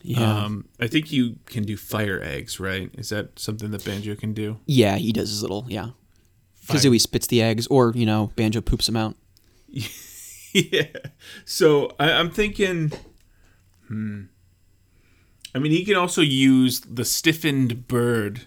Yeah. 0.00 0.44
Um, 0.44 0.68
I 0.78 0.86
think 0.86 1.10
you 1.10 1.36
can 1.46 1.64
do 1.64 1.76
fire 1.76 2.20
eggs, 2.22 2.60
right? 2.60 2.90
Is 2.96 3.08
that 3.08 3.38
something 3.38 3.70
that 3.72 3.84
Banjo 3.84 4.14
can 4.14 4.34
do? 4.34 4.58
Yeah, 4.66 4.96
he 4.96 5.12
does 5.12 5.30
his 5.30 5.42
little, 5.42 5.66
yeah. 5.68 5.90
Kazooie 6.68 7.00
spits 7.00 7.26
the 7.26 7.42
eggs, 7.42 7.66
or, 7.66 7.92
you 7.94 8.06
know, 8.06 8.30
Banjo 8.36 8.60
poops 8.60 8.86
them 8.86 8.96
out. 8.96 9.16
yeah. 10.72 10.86
So 11.44 11.90
I, 11.98 12.10
am 12.10 12.30
thinking, 12.30 12.92
hmm. 13.88 14.24
I 15.52 15.58
mean, 15.58 15.72
he 15.72 15.84
can 15.84 15.96
also 15.96 16.20
use 16.20 16.80
the 16.80 17.04
stiffened 17.04 17.88
bird 17.88 18.42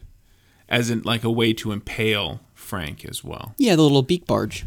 as 0.70 0.90
in 0.90 1.02
like 1.04 1.26
a 1.26 1.32
way 1.32 1.54
to 1.54 1.74
impale 1.74 2.40
Frank 2.54 3.04
as 3.04 3.24
well. 3.24 3.54
Yeah, 3.58 3.76
the 3.76 3.82
little 3.82 4.04
beak 4.04 4.26
barge. 4.26 4.66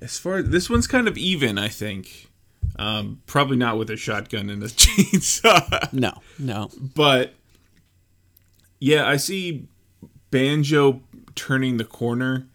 As 0.00 0.18
far 0.18 0.36
as 0.36 0.50
this 0.50 0.70
one's 0.70 0.86
kind 0.86 1.08
of 1.08 1.18
even, 1.18 1.58
I 1.58 1.68
think. 1.68 2.30
Um, 2.76 3.22
probably 3.26 3.56
not 3.56 3.76
with 3.76 3.90
a 3.90 3.96
shotgun 3.96 4.50
and 4.50 4.62
a 4.62 4.66
chainsaw. 4.68 5.92
No, 5.92 6.12
no. 6.38 6.70
But 6.94 7.34
yeah, 8.78 9.08
I 9.08 9.16
see 9.16 9.66
Banjo 10.30 11.02
turning 11.34 11.76
the 11.76 11.84
corner, 11.84 12.46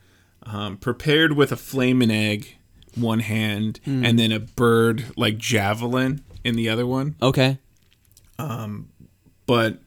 um, 0.44 0.78
prepared 0.78 1.34
with 1.34 1.52
a 1.52 1.58
flaming 1.58 2.12
egg 2.12 2.56
one 3.02 3.20
hand 3.20 3.80
mm. 3.86 4.06
and 4.06 4.18
then 4.18 4.32
a 4.32 4.40
bird 4.40 5.06
like 5.16 5.38
javelin 5.38 6.24
in 6.44 6.56
the 6.56 6.70
other 6.70 6.86
one. 6.86 7.16
Okay. 7.22 7.58
Um, 8.38 8.90
but 9.46 9.80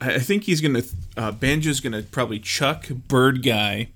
I, 0.00 0.18
think 0.18 0.44
he's 0.44 0.60
gonna 0.60 0.82
uh, 1.16 1.32
Banjo's 1.32 1.80
gonna 1.80 2.02
probably 2.02 2.38
chuck 2.38 2.88
bird 2.88 3.42
guy. 3.42 3.90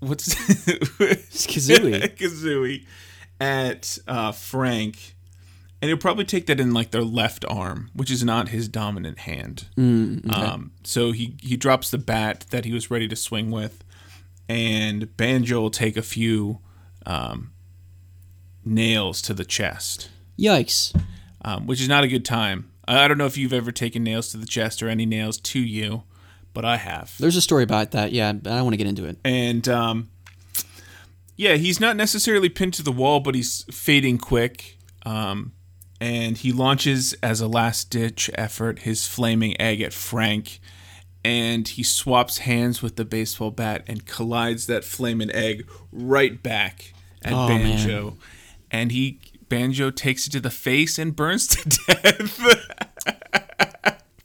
What's 0.00 0.34
Kazooie? 0.34 2.16
Kazooie 2.16 2.84
at 3.40 3.98
uh, 4.06 4.32
Frank, 4.32 5.14
and 5.80 5.88
he'll 5.88 5.96
probably 5.96 6.24
take 6.24 6.46
that 6.46 6.60
in 6.60 6.74
like 6.74 6.90
their 6.90 7.04
left 7.04 7.44
arm, 7.48 7.90
which 7.94 8.10
is 8.10 8.24
not 8.24 8.48
his 8.48 8.68
dominant 8.68 9.20
hand. 9.20 9.66
Mm, 9.76 10.28
okay. 10.28 10.42
um, 10.42 10.72
so 10.84 11.12
he 11.12 11.36
he 11.40 11.56
drops 11.56 11.90
the 11.90 11.98
bat 11.98 12.46
that 12.50 12.64
he 12.64 12.72
was 12.72 12.90
ready 12.90 13.08
to 13.08 13.16
swing 13.16 13.50
with, 13.50 13.84
and 14.48 15.16
Banjo 15.16 15.60
will 15.60 15.70
take 15.70 15.96
a 15.96 16.02
few 16.02 16.58
um, 17.06 17.52
nails 18.64 19.22
to 19.22 19.34
the 19.34 19.44
chest. 19.44 20.10
Yikes. 20.38 20.98
Um, 21.44 21.66
which 21.66 21.80
is 21.80 21.88
not 21.88 22.04
a 22.04 22.08
good 22.08 22.24
time. 22.24 22.70
I 22.86 23.08
don't 23.08 23.18
know 23.18 23.26
if 23.26 23.36
you've 23.36 23.52
ever 23.52 23.72
taken 23.72 24.04
nails 24.04 24.30
to 24.30 24.36
the 24.36 24.46
chest 24.46 24.82
or 24.82 24.88
any 24.88 25.06
nails 25.06 25.38
to 25.38 25.60
you, 25.60 26.02
but 26.52 26.64
I 26.64 26.76
have. 26.76 27.14
There's 27.18 27.36
a 27.36 27.40
story 27.40 27.64
about 27.64 27.92
that. 27.92 28.12
Yeah, 28.12 28.28
I 28.28 28.32
don't 28.32 28.62
want 28.64 28.74
to 28.74 28.76
get 28.76 28.86
into 28.86 29.04
it. 29.04 29.18
And 29.24 29.68
um, 29.68 30.10
yeah, 31.36 31.54
he's 31.54 31.80
not 31.80 31.96
necessarily 31.96 32.48
pinned 32.48 32.74
to 32.74 32.82
the 32.82 32.92
wall, 32.92 33.20
but 33.20 33.34
he's 33.34 33.64
fading 33.70 34.18
quick. 34.18 34.78
Um, 35.04 35.52
and 36.00 36.38
he 36.38 36.52
launches 36.52 37.14
as 37.22 37.40
a 37.40 37.46
last 37.46 37.90
ditch 37.90 38.30
effort 38.34 38.80
his 38.80 39.06
flaming 39.06 39.60
egg 39.60 39.80
at 39.80 39.92
Frank. 39.92 40.60
And 41.24 41.68
he 41.68 41.82
swaps 41.84 42.38
hands 42.38 42.82
with 42.82 42.96
the 42.96 43.04
baseball 43.04 43.52
bat 43.52 43.84
and 43.86 44.06
collides 44.06 44.66
that 44.66 44.84
flaming 44.84 45.30
egg 45.30 45.68
right 45.92 46.42
back 46.42 46.92
at 47.22 47.32
oh, 47.32 47.46
Banjo, 47.46 48.04
man. 48.04 48.18
and 48.70 48.92
he 48.92 49.20
Banjo 49.48 49.90
takes 49.90 50.26
it 50.26 50.30
to 50.30 50.40
the 50.40 50.50
face 50.50 50.98
and 50.98 51.14
burns 51.14 51.46
to 51.48 51.68
death. 51.86 52.38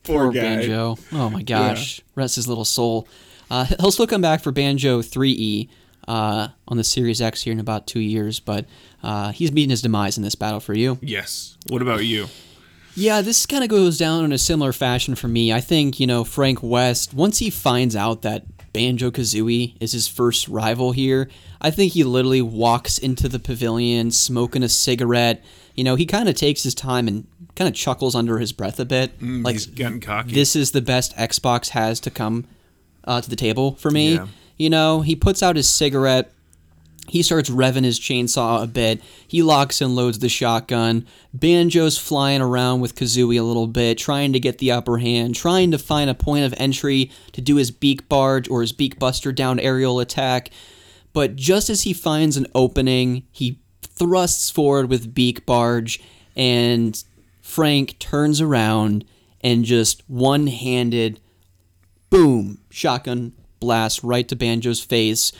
Poor, 0.04 0.32
Poor 0.32 0.32
Banjo. 0.32 0.98
Oh 1.12 1.30
my 1.30 1.44
gosh, 1.44 2.00
yeah. 2.00 2.04
rest 2.16 2.38
his 2.38 2.48
little 2.48 2.66
soul. 2.66 3.08
Uh, 3.52 3.66
he'll 3.80 3.92
still 3.92 4.08
come 4.08 4.22
back 4.22 4.42
for 4.42 4.52
Banjo 4.52 5.02
Threeie 5.02 5.70
uh, 6.08 6.50
on 6.68 6.78
the 6.78 6.84
Series 6.84 7.22
X 7.22 7.44
here 7.44 7.54
in 7.54 7.60
about 7.60 7.88
two 7.88 8.00
years, 8.00 8.40
but 8.40 8.66
uh, 9.04 9.32
he's 9.32 9.52
meeting 9.52 9.70
his 9.70 9.82
demise 9.82 10.18
in 10.18 10.24
this 10.24 10.36
battle 10.36 10.60
for 10.60 10.74
you. 10.74 10.98
Yes. 11.02 11.58
What 11.68 11.82
about 11.82 12.06
you? 12.06 12.28
Yeah, 12.98 13.22
this 13.22 13.46
kind 13.46 13.64
of 13.64 13.70
goes 13.70 13.98
down 13.98 14.26
in 14.26 14.32
a 14.32 14.40
similar 14.40 14.74
fashion 14.74 15.14
for 15.14 15.28
me. 15.28 15.54
I 15.54 15.62
think, 15.62 16.00
you 16.00 16.08
know, 16.08 16.24
Frank 16.24 16.64
West, 16.64 17.14
once 17.14 17.38
he 17.38 17.52
finds 17.52 17.96
out 17.96 18.24
that 18.24 18.46
Banjo 18.74 19.12
Kazooie 19.12 19.76
is 19.80 19.92
his 19.92 20.08
first 20.08 20.48
rival 20.48 20.92
here. 20.92 21.30
I 21.62 21.72
think 21.72 21.94
he 21.94 22.04
literally 22.04 22.42
walks 22.42 22.98
into 22.98 23.30
the 23.30 23.40
pavilion 23.40 24.12
smoking 24.12 24.64
a 24.64 24.70
cigarette. 24.70 25.44
You 25.76 25.84
know, 25.84 25.96
he 25.96 26.06
kind 26.06 26.28
of 26.28 26.36
takes 26.36 26.64
his 26.64 26.76
time 26.76 27.08
and 27.08 27.28
kind 27.56 27.68
of 27.68 27.74
chuckles 27.74 28.16
under 28.16 28.40
his 28.40 28.52
breath 28.52 28.80
a 28.80 28.86
bit. 28.86 29.20
Mm, 29.20 29.44
like, 29.44 29.54
he's 29.54 29.66
getting 29.68 30.00
cocky. 30.00 30.34
This 30.34 30.56
is 30.56 30.72
the 30.72 30.82
best 30.82 31.16
Xbox 31.18 31.70
has 31.70 32.00
to 32.02 32.12
come 32.12 32.46
uh, 33.04 33.22
to 33.22 33.30
the 33.30 33.36
table 33.36 33.76
for 33.76 33.90
me. 33.90 34.16
Yeah. 34.16 34.28
You 34.58 34.70
know, 34.70 35.02
he 35.02 35.16
puts 35.16 35.42
out 35.42 35.56
his 35.56 35.70
cigarette 35.70 36.32
he 37.08 37.24
starts 37.24 37.50
revving 37.50 37.84
his 37.84 38.00
chainsaw 38.00 38.64
a 38.64 38.68
bit. 38.68 39.02
He 39.28 39.42
locks 39.42 39.82
and 39.82 39.96
loads 39.96 40.20
the 40.20 40.30
shotgun. 40.30 41.08
Banjo's 41.36 41.98
flying 41.98 42.42
around 42.42 42.82
with 42.82 42.96
Kazooie 42.96 43.40
a 43.40 43.44
little 43.44 43.68
bit, 43.68 43.98
trying 43.98 44.34
to 44.34 44.40
get 44.40 44.58
the 44.58 44.72
upper 44.72 44.98
hand, 44.98 45.36
trying 45.36 45.72
to 45.72 45.78
find 45.78 46.10
a 46.10 46.16
point 46.16 46.46
of 46.46 46.54
entry 46.58 47.10
to 47.32 47.42
do 47.42 47.56
his 47.56 47.72
beak 47.72 48.10
barge 48.10 48.50
or 48.50 48.62
his 48.62 48.74
beak 48.74 49.00
buster 49.00 49.32
down 49.32 49.60
aerial 49.60 50.00
attack. 50.00 50.50
But 51.14 51.36
just 51.36 51.70
as 51.70 51.84
he 51.84 51.94
finds 51.94 52.36
an 52.36 52.48
opening, 52.54 53.24
he 53.32 53.60
thrusts 53.82 54.50
forward 54.50 54.90
with 54.90 55.16
beak 55.16 55.46
barge, 55.46 56.02
and 56.36 57.02
Frank 57.42 57.98
turns 58.00 58.42
around 58.42 59.06
and 59.42 59.64
just 59.64 60.04
one 60.10 60.48
handed, 60.48 61.20
boom, 62.10 62.60
shotgun 62.70 63.32
blast 63.60 64.04
right 64.04 64.28
to 64.28 64.36
Banjo's 64.36 64.84
face 64.84 65.32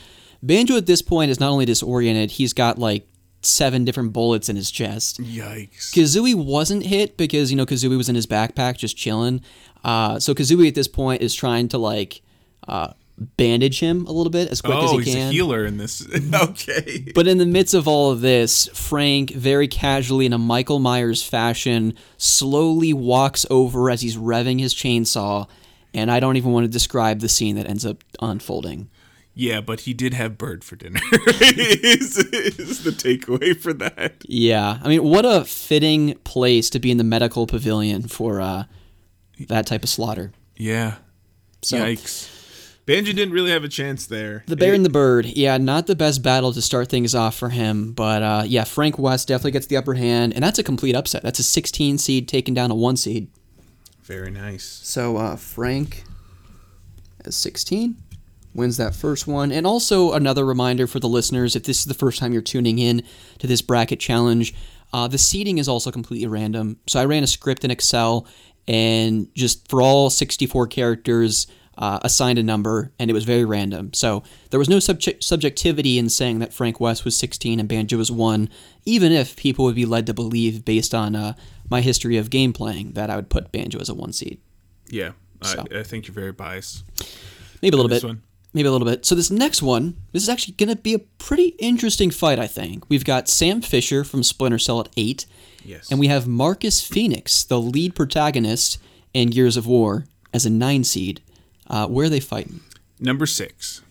Banjo 0.42 0.76
at 0.76 0.86
this 0.86 1.02
point 1.02 1.30
is 1.30 1.40
not 1.40 1.50
only 1.50 1.64
disoriented, 1.64 2.32
he's 2.32 2.52
got 2.52 2.78
like 2.78 3.06
seven 3.42 3.84
different 3.84 4.12
bullets 4.12 4.48
in 4.48 4.56
his 4.56 4.70
chest. 4.70 5.20
Yikes. 5.20 5.92
Kazooie 5.92 6.34
wasn't 6.34 6.86
hit 6.86 7.16
because, 7.16 7.50
you 7.50 7.56
know, 7.56 7.66
Kazooie 7.66 7.96
was 7.96 8.08
in 8.08 8.14
his 8.14 8.26
backpack 8.26 8.76
just 8.76 8.96
chilling. 8.96 9.40
Uh, 9.84 10.18
so 10.18 10.34
Kazooie 10.34 10.68
at 10.68 10.74
this 10.74 10.88
point 10.88 11.22
is 11.22 11.34
trying 11.34 11.68
to 11.68 11.78
like 11.78 12.22
uh, 12.66 12.92
bandage 13.16 13.80
him 13.80 14.06
a 14.06 14.12
little 14.12 14.30
bit 14.30 14.48
as 14.48 14.60
quick 14.60 14.76
oh, 14.76 14.84
as 14.84 14.90
he 14.90 14.96
he's 14.98 15.14
can. 15.14 15.28
a 15.28 15.32
healer 15.32 15.64
in 15.64 15.76
this. 15.76 16.06
okay. 16.34 17.12
But 17.14 17.26
in 17.26 17.38
the 17.38 17.46
midst 17.46 17.74
of 17.74 17.88
all 17.88 18.10
of 18.10 18.20
this, 18.20 18.68
Frank 18.74 19.30
very 19.30 19.68
casually 19.68 20.26
in 20.26 20.32
a 20.32 20.38
Michael 20.38 20.78
Myers 20.78 21.22
fashion 21.22 21.94
slowly 22.16 22.92
walks 22.92 23.46
over 23.50 23.90
as 23.90 24.02
he's 24.02 24.16
revving 24.16 24.60
his 24.60 24.74
chainsaw 24.74 25.48
and 25.94 26.10
I 26.10 26.20
don't 26.20 26.36
even 26.36 26.52
want 26.52 26.64
to 26.64 26.68
describe 26.68 27.20
the 27.20 27.28
scene 27.28 27.56
that 27.56 27.68
ends 27.68 27.86
up 27.86 28.04
unfolding. 28.20 28.90
Yeah, 29.38 29.60
but 29.60 29.82
he 29.82 29.94
did 29.94 30.14
have 30.14 30.36
bird 30.36 30.64
for 30.64 30.74
dinner. 30.74 30.98
is, 31.12 32.18
is 32.18 32.82
the 32.82 32.90
takeaway 32.90 33.56
for 33.56 33.72
that? 33.72 34.16
Yeah, 34.24 34.80
I 34.82 34.88
mean, 34.88 35.04
what 35.04 35.24
a 35.24 35.44
fitting 35.44 36.16
place 36.24 36.68
to 36.70 36.80
be 36.80 36.90
in 36.90 36.96
the 36.96 37.04
medical 37.04 37.46
pavilion 37.46 38.08
for 38.08 38.40
uh, 38.40 38.64
that 39.46 39.64
type 39.64 39.84
of 39.84 39.88
slaughter. 39.88 40.32
Yeah. 40.56 40.96
So 41.62 41.78
Yikes. 41.78 42.28
Banjo 42.84 43.12
didn't 43.12 43.32
really 43.32 43.52
have 43.52 43.62
a 43.62 43.68
chance 43.68 44.06
there. 44.06 44.42
the 44.48 44.56
bear 44.56 44.74
and 44.74 44.84
the 44.84 44.90
bird, 44.90 45.26
yeah, 45.26 45.56
not 45.56 45.86
the 45.86 45.94
best 45.94 46.20
battle 46.20 46.52
to 46.52 46.60
start 46.60 46.88
things 46.88 47.14
off 47.14 47.36
for 47.36 47.50
him, 47.50 47.92
but 47.92 48.24
uh, 48.24 48.42
yeah, 48.44 48.64
Frank 48.64 48.98
West 48.98 49.28
definitely 49.28 49.52
gets 49.52 49.68
the 49.68 49.76
upper 49.76 49.94
hand, 49.94 50.34
and 50.34 50.42
that's 50.42 50.58
a 50.58 50.64
complete 50.64 50.96
upset. 50.96 51.22
That's 51.22 51.38
a 51.38 51.44
16 51.44 51.98
seed 51.98 52.26
taking 52.26 52.54
down 52.54 52.72
a 52.72 52.74
one 52.74 52.96
seed. 52.96 53.28
Very 54.02 54.32
nice. 54.32 54.64
So 54.64 55.16
uh, 55.16 55.36
Frank, 55.36 56.02
as 57.24 57.36
16, 57.36 57.96
wins 58.58 58.76
that 58.76 58.94
first 58.94 59.26
one. 59.26 59.50
And 59.50 59.66
also 59.66 60.12
another 60.12 60.44
reminder 60.44 60.86
for 60.86 61.00
the 61.00 61.08
listeners, 61.08 61.56
if 61.56 61.62
this 61.62 61.78
is 61.78 61.86
the 61.86 61.94
first 61.94 62.18
time 62.18 62.32
you're 62.32 62.42
tuning 62.42 62.78
in 62.78 63.02
to 63.38 63.46
this 63.46 63.62
bracket 63.62 64.00
challenge, 64.00 64.54
uh, 64.92 65.08
the 65.08 65.18
seeding 65.18 65.58
is 65.58 65.68
also 65.68 65.90
completely 65.90 66.26
random. 66.26 66.78
So 66.86 67.00
I 67.00 67.06
ran 67.06 67.22
a 67.22 67.26
script 67.26 67.64
in 67.64 67.70
Excel 67.70 68.26
and 68.66 69.34
just 69.34 69.68
for 69.70 69.80
all 69.80 70.10
64 70.10 70.66
characters, 70.66 71.46
uh, 71.78 72.00
assigned 72.02 72.38
a 72.38 72.42
number, 72.42 72.92
and 72.98 73.08
it 73.08 73.14
was 73.14 73.24
very 73.24 73.44
random. 73.44 73.94
So 73.94 74.24
there 74.50 74.58
was 74.58 74.68
no 74.68 74.80
subject- 74.80 75.22
subjectivity 75.22 75.96
in 75.96 76.08
saying 76.08 76.40
that 76.40 76.52
Frank 76.52 76.80
West 76.80 77.04
was 77.04 77.16
16 77.16 77.60
and 77.60 77.68
Banjo 77.68 77.96
was 77.96 78.10
1, 78.10 78.50
even 78.84 79.12
if 79.12 79.36
people 79.36 79.64
would 79.64 79.76
be 79.76 79.86
led 79.86 80.04
to 80.06 80.14
believe, 80.14 80.64
based 80.64 80.92
on 80.92 81.14
uh, 81.14 81.34
my 81.70 81.80
history 81.80 82.16
of 82.16 82.30
game 82.30 82.52
playing, 82.52 82.92
that 82.92 83.10
I 83.10 83.16
would 83.16 83.30
put 83.30 83.52
Banjo 83.52 83.78
as 83.78 83.88
a 83.88 83.94
1 83.94 84.12
seed. 84.12 84.40
Yeah. 84.88 85.12
So. 85.42 85.64
I, 85.72 85.78
I 85.78 85.82
think 85.84 86.08
you're 86.08 86.14
very 86.14 86.32
biased. 86.32 86.82
Maybe 87.62 87.76
a 87.76 87.80
little 87.80 87.88
bit. 87.88 88.02
one. 88.02 88.22
Maybe 88.54 88.66
a 88.68 88.72
little 88.72 88.86
bit. 88.86 89.04
So 89.04 89.14
this 89.14 89.30
next 89.30 89.62
one, 89.62 89.96
this 90.12 90.22
is 90.22 90.28
actually 90.28 90.54
going 90.54 90.70
to 90.70 90.76
be 90.76 90.94
a 90.94 90.98
pretty 90.98 91.48
interesting 91.58 92.10
fight, 92.10 92.38
I 92.38 92.46
think. 92.46 92.88
We've 92.88 93.04
got 93.04 93.28
Sam 93.28 93.60
Fisher 93.60 94.04
from 94.04 94.22
Splinter 94.22 94.58
Cell 94.58 94.80
at 94.80 94.88
8, 94.96 95.26
Yes. 95.64 95.90
and 95.90 96.00
we 96.00 96.06
have 96.08 96.26
Marcus 96.26 96.80
Phoenix, 96.80 97.44
the 97.44 97.60
lead 97.60 97.94
protagonist 97.94 98.78
in 99.12 99.28
Gears 99.30 99.56
of 99.58 99.66
War, 99.66 100.06
as 100.32 100.46
a 100.46 100.50
9 100.50 100.82
seed. 100.84 101.20
Uh, 101.66 101.86
where 101.88 102.06
are 102.06 102.08
they 102.08 102.20
fighting? 102.20 102.60
Number 102.98 103.26
six. 103.26 103.82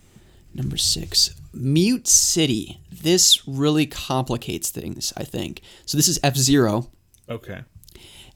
Number 0.56 0.76
6. 0.78 1.36
Mute 1.54 2.08
City. 2.08 2.80
This 2.92 3.48
really 3.48 3.86
complicates 3.86 4.72
things, 4.72 5.14
I 5.16 5.24
think. 5.24 5.62
So 5.86 5.98
this 5.98 6.08
is 6.08 6.20
F-Zero, 6.24 6.90
Okay. 7.30 7.62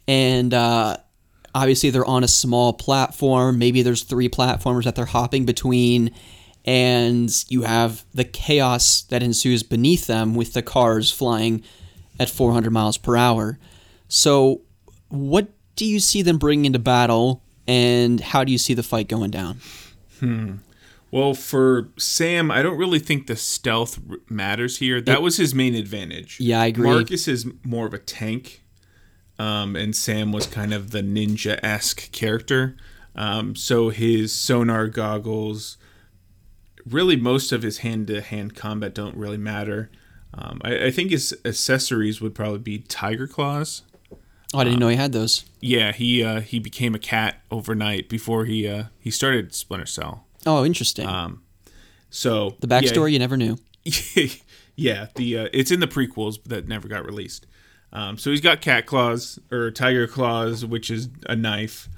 and 0.07 0.53
uh, 0.53 0.97
obviously 1.53 1.89
they're 1.89 2.05
on 2.05 2.23
a 2.23 2.27
small 2.27 2.73
platform. 2.73 3.57
Maybe 3.57 3.81
there's 3.81 4.03
three 4.03 4.29
platformers 4.29 4.83
that 4.85 4.95
they're 4.95 5.05
hopping 5.05 5.45
between, 5.45 6.11
and 6.65 7.31
you 7.49 7.63
have 7.63 8.05
the 8.13 8.23
chaos 8.23 9.01
that 9.03 9.23
ensues 9.23 9.63
beneath 9.63 10.07
them 10.07 10.35
with 10.35 10.53
the 10.53 10.61
cars 10.61 11.11
flying 11.11 11.63
at 12.19 12.29
400 12.29 12.71
miles 12.71 12.97
per 12.97 13.15
hour. 13.17 13.57
So, 14.07 14.61
what 15.09 15.49
do 15.75 15.85
you 15.85 15.99
see 15.99 16.21
them 16.21 16.37
bringing 16.37 16.65
into 16.65 16.79
battle, 16.79 17.43
and 17.67 18.19
how 18.19 18.43
do 18.43 18.51
you 18.51 18.57
see 18.57 18.73
the 18.73 18.83
fight 18.83 19.07
going 19.07 19.31
down? 19.31 19.59
Hmm. 20.19 20.55
Well, 21.11 21.33
for 21.33 21.89
Sam, 21.97 22.49
I 22.49 22.61
don't 22.61 22.77
really 22.77 22.99
think 22.99 23.27
the 23.27 23.35
stealth 23.35 23.99
matters 24.29 24.77
here. 24.77 25.01
That 25.01 25.21
was 25.21 25.35
his 25.35 25.53
main 25.53 25.75
advantage. 25.75 26.39
Yeah, 26.39 26.61
I 26.61 26.67
agree. 26.67 26.89
Marcus 26.89 27.27
is 27.27 27.45
more 27.65 27.85
of 27.85 27.93
a 27.93 27.97
tank, 27.97 28.63
um, 29.41 29.75
and 29.75 29.95
Sam 29.95 30.31
was 30.31 30.45
kind 30.45 30.71
of 30.71 30.91
the 30.91 31.01
ninja 31.01 31.59
esque 31.63 32.11
character. 32.11 32.77
Um, 33.15 33.55
so 33.55 33.89
his 33.89 34.31
sonar 34.31 34.87
goggles, 34.87 35.77
really, 36.85 37.15
most 37.15 37.51
of 37.51 37.63
his 37.63 37.79
hand 37.79 38.05
to 38.07 38.21
hand 38.21 38.55
combat 38.55 38.93
don't 38.93 39.17
really 39.17 39.37
matter. 39.37 39.89
Um, 40.31 40.61
I, 40.63 40.85
I 40.85 40.91
think 40.91 41.09
his 41.09 41.35
accessories 41.43 42.21
would 42.21 42.35
probably 42.35 42.59
be 42.59 42.79
tiger 42.79 43.25
claws. 43.25 43.81
Oh, 44.53 44.59
I 44.59 44.63
didn't 44.63 44.79
know 44.79 44.89
he 44.89 44.95
had 44.95 45.11
those. 45.11 45.43
Yeah, 45.59 45.91
he 45.91 46.23
uh, 46.23 46.41
he 46.41 46.59
became 46.59 46.93
a 46.93 46.99
cat 46.99 47.41
overnight 47.49 48.09
before 48.09 48.45
he 48.45 48.67
uh, 48.67 48.85
he 48.99 49.09
started 49.09 49.55
Splinter 49.55 49.87
Cell. 49.87 50.27
Oh, 50.45 50.63
interesting. 50.63 51.07
So 52.11 52.57
the 52.59 52.67
yeah, 52.67 52.81
backstory 52.81 53.13
you 53.13 53.19
never 53.19 53.37
knew. 53.37 53.57
yeah, 54.75 55.07
the 55.15 55.37
uh, 55.37 55.47
it's 55.51 55.71
in 55.71 55.79
the 55.79 55.87
prequels 55.87 56.43
that 56.43 56.67
never 56.67 56.87
got 56.87 57.05
released. 57.05 57.47
Um, 57.93 58.17
so 58.17 58.29
he's 58.29 58.41
got 58.41 58.61
cat 58.61 58.85
claws 58.85 59.39
or 59.51 59.69
tiger 59.71 60.07
claws, 60.07 60.65
which 60.65 60.89
is 60.89 61.09
a 61.27 61.35
knife, 61.35 61.89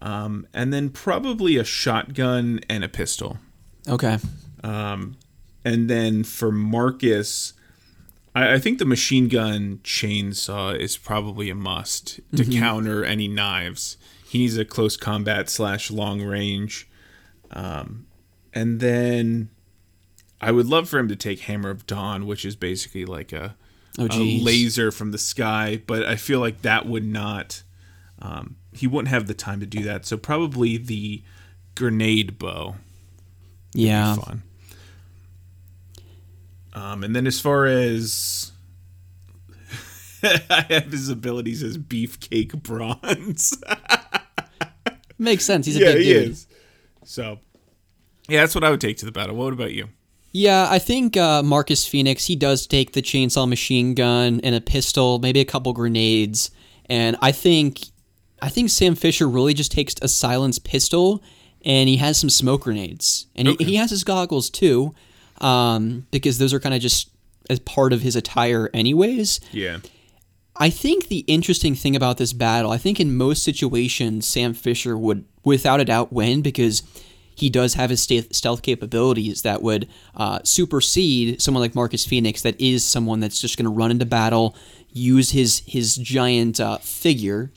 um, 0.00 0.46
and 0.54 0.72
then 0.72 0.90
probably 0.90 1.56
a 1.56 1.64
shotgun 1.64 2.60
and 2.68 2.84
a 2.84 2.88
pistol. 2.88 3.38
Okay. 3.88 4.18
And 5.64 5.90
then 5.90 6.24
for 6.24 6.50
Marcus, 6.50 7.52
I, 8.34 8.54
I 8.54 8.58
think 8.58 8.78
the 8.78 8.84
machine 8.84 9.28
gun 9.28 9.80
chainsaw 9.82 10.78
is 10.78 10.96
probably 10.96 11.50
a 11.50 11.54
must 11.54 12.20
to 12.36 12.44
counter 12.44 13.04
any 13.04 13.28
knives. 13.28 13.96
He 14.28 14.38
needs 14.38 14.56
a 14.56 14.64
close 14.64 14.96
combat 14.96 15.48
slash 15.50 15.90
long 15.90 16.22
range. 16.22 16.88
Um, 17.50 18.06
and 18.54 18.80
then 18.80 19.50
I 20.40 20.52
would 20.52 20.66
love 20.66 20.88
for 20.88 20.98
him 20.98 21.08
to 21.08 21.16
take 21.16 21.40
Hammer 21.40 21.70
of 21.70 21.86
Dawn, 21.86 22.26
which 22.26 22.44
is 22.44 22.56
basically 22.56 23.04
like 23.04 23.32
a, 23.32 23.56
Oh, 24.00 24.08
a 24.22 24.40
laser 24.42 24.90
from 24.90 25.10
the 25.10 25.18
sky, 25.18 25.82
but 25.86 26.04
I 26.04 26.16
feel 26.16 26.40
like 26.40 26.62
that 26.62 26.86
would 26.86 27.04
not. 27.04 27.62
Um, 28.20 28.56
he 28.72 28.86
wouldn't 28.86 29.08
have 29.08 29.26
the 29.26 29.34
time 29.34 29.60
to 29.60 29.66
do 29.66 29.82
that. 29.84 30.06
So 30.06 30.16
probably 30.16 30.76
the 30.76 31.22
grenade 31.74 32.38
bow 32.38 32.76
Yeah. 33.74 34.14
fun. 34.16 34.42
Um, 36.72 37.02
and 37.02 37.14
then 37.16 37.26
as 37.26 37.40
far 37.40 37.66
as 37.66 38.52
I 40.22 40.66
have 40.70 40.92
his 40.92 41.08
abilities 41.08 41.62
as 41.62 41.76
Beefcake 41.78 42.62
Bronze. 42.62 43.60
Makes 45.18 45.44
sense. 45.44 45.66
He's 45.66 45.76
a 45.76 45.80
yeah, 45.80 45.92
big 45.92 46.02
he 46.06 46.12
dude. 46.12 46.30
is. 46.30 46.46
So, 47.04 47.40
yeah, 48.28 48.40
that's 48.40 48.54
what 48.54 48.62
I 48.64 48.70
would 48.70 48.80
take 48.80 48.98
to 48.98 49.04
the 49.06 49.12
battle. 49.12 49.34
What 49.36 49.52
about 49.52 49.72
you? 49.72 49.88
Yeah, 50.32 50.68
I 50.70 50.78
think 50.78 51.16
uh, 51.16 51.42
Marcus 51.42 51.86
Phoenix 51.86 52.26
he 52.26 52.36
does 52.36 52.66
take 52.66 52.92
the 52.92 53.02
chainsaw 53.02 53.48
machine 53.48 53.94
gun 53.94 54.40
and 54.44 54.54
a 54.54 54.60
pistol, 54.60 55.18
maybe 55.18 55.40
a 55.40 55.44
couple 55.44 55.72
grenades, 55.72 56.50
and 56.86 57.16
I 57.20 57.32
think 57.32 57.80
I 58.40 58.48
think 58.48 58.70
Sam 58.70 58.94
Fisher 58.94 59.28
really 59.28 59.54
just 59.54 59.72
takes 59.72 59.94
a 60.00 60.08
silenced 60.08 60.64
pistol 60.64 61.22
and 61.64 61.88
he 61.88 61.96
has 61.96 62.18
some 62.18 62.30
smoke 62.30 62.62
grenades, 62.62 63.26
and 63.34 63.48
he, 63.48 63.56
he 63.60 63.74
has 63.76 63.90
his 63.90 64.04
goggles 64.04 64.48
too, 64.48 64.94
um, 65.40 66.06
because 66.10 66.38
those 66.38 66.54
are 66.54 66.60
kind 66.60 66.74
of 66.74 66.80
just 66.80 67.10
as 67.50 67.58
part 67.60 67.92
of 67.92 68.00
his 68.00 68.16
attire, 68.16 68.70
anyways. 68.72 69.40
Yeah. 69.52 69.78
I 70.56 70.70
think 70.70 71.08
the 71.08 71.20
interesting 71.20 71.74
thing 71.74 71.96
about 71.96 72.18
this 72.18 72.32
battle, 72.32 72.70
I 72.70 72.78
think 72.78 73.00
in 73.00 73.16
most 73.16 73.42
situations, 73.42 74.26
Sam 74.26 74.54
Fisher 74.54 74.96
would, 74.96 75.24
without 75.44 75.80
a 75.80 75.84
doubt, 75.84 76.12
win 76.12 76.42
because 76.42 76.82
he 77.40 77.50
does 77.50 77.74
have 77.74 77.90
his 77.90 78.02
stealth 78.02 78.62
capabilities 78.62 79.42
that 79.42 79.62
would 79.62 79.88
uh, 80.14 80.40
supersede 80.44 81.40
someone 81.40 81.62
like 81.62 81.74
Marcus 81.74 82.04
Phoenix, 82.04 82.42
that 82.42 82.60
is 82.60 82.84
someone 82.84 83.20
that's 83.20 83.40
just 83.40 83.56
going 83.56 83.64
to 83.64 83.70
run 83.70 83.90
into 83.90 84.06
battle, 84.06 84.54
use 84.92 85.30
his 85.30 85.62
his 85.66 85.96
giant 85.96 86.60
uh, 86.60 86.78
figure 86.78 87.50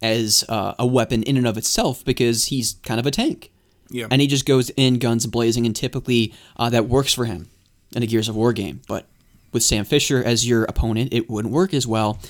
as 0.00 0.44
uh, 0.48 0.74
a 0.78 0.86
weapon 0.86 1.22
in 1.24 1.36
and 1.36 1.46
of 1.46 1.56
itself 1.56 2.04
because 2.04 2.46
he's 2.46 2.74
kind 2.84 3.00
of 3.00 3.06
a 3.06 3.10
tank. 3.10 3.50
Yeah. 3.90 4.06
And 4.10 4.20
he 4.20 4.26
just 4.26 4.46
goes 4.46 4.70
in 4.70 4.98
guns 4.98 5.26
blazing, 5.26 5.66
and 5.66 5.74
typically 5.74 6.32
uh, 6.56 6.70
that 6.70 6.86
works 6.86 7.12
for 7.12 7.24
him 7.24 7.48
in 7.94 8.02
a 8.02 8.06
Gears 8.06 8.28
of 8.28 8.36
War 8.36 8.52
game. 8.52 8.80
But 8.86 9.06
with 9.52 9.62
Sam 9.62 9.84
Fisher 9.84 10.22
as 10.22 10.46
your 10.46 10.64
opponent, 10.64 11.12
it 11.12 11.28
wouldn't 11.30 11.52
work 11.52 11.74
as 11.74 11.86
well. 11.86 12.20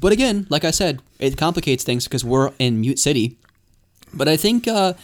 But 0.00 0.12
again, 0.12 0.46
like 0.48 0.64
I 0.64 0.70
said, 0.70 1.02
it 1.18 1.36
complicates 1.36 1.84
things 1.84 2.04
because 2.04 2.24
we're 2.24 2.52
in 2.58 2.80
Mute 2.80 2.98
City. 2.98 3.36
But 4.14 4.28
I 4.28 4.36
think 4.36 4.68
uh, 4.68 4.94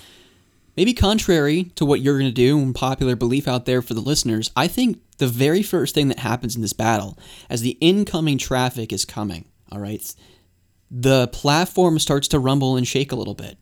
maybe 0.76 0.92
contrary 0.94 1.64
to 1.76 1.84
what 1.84 2.00
you're 2.00 2.18
going 2.18 2.30
to 2.30 2.34
do 2.34 2.58
and 2.58 2.74
popular 2.74 3.16
belief 3.16 3.46
out 3.48 3.64
there 3.66 3.82
for 3.82 3.94
the 3.94 4.00
listeners, 4.00 4.50
I 4.56 4.66
think 4.68 5.00
the 5.18 5.26
very 5.28 5.62
first 5.62 5.94
thing 5.94 6.08
that 6.08 6.18
happens 6.20 6.56
in 6.56 6.62
this 6.62 6.72
battle, 6.72 7.18
as 7.48 7.60
the 7.60 7.76
incoming 7.80 8.38
traffic 8.38 8.92
is 8.92 9.04
coming, 9.04 9.46
all 9.70 9.80
right, 9.80 10.14
the 10.90 11.28
platform 11.28 11.98
starts 11.98 12.28
to 12.28 12.38
rumble 12.38 12.76
and 12.76 12.86
shake 12.86 13.12
a 13.12 13.16
little 13.16 13.34
bit 13.34 13.58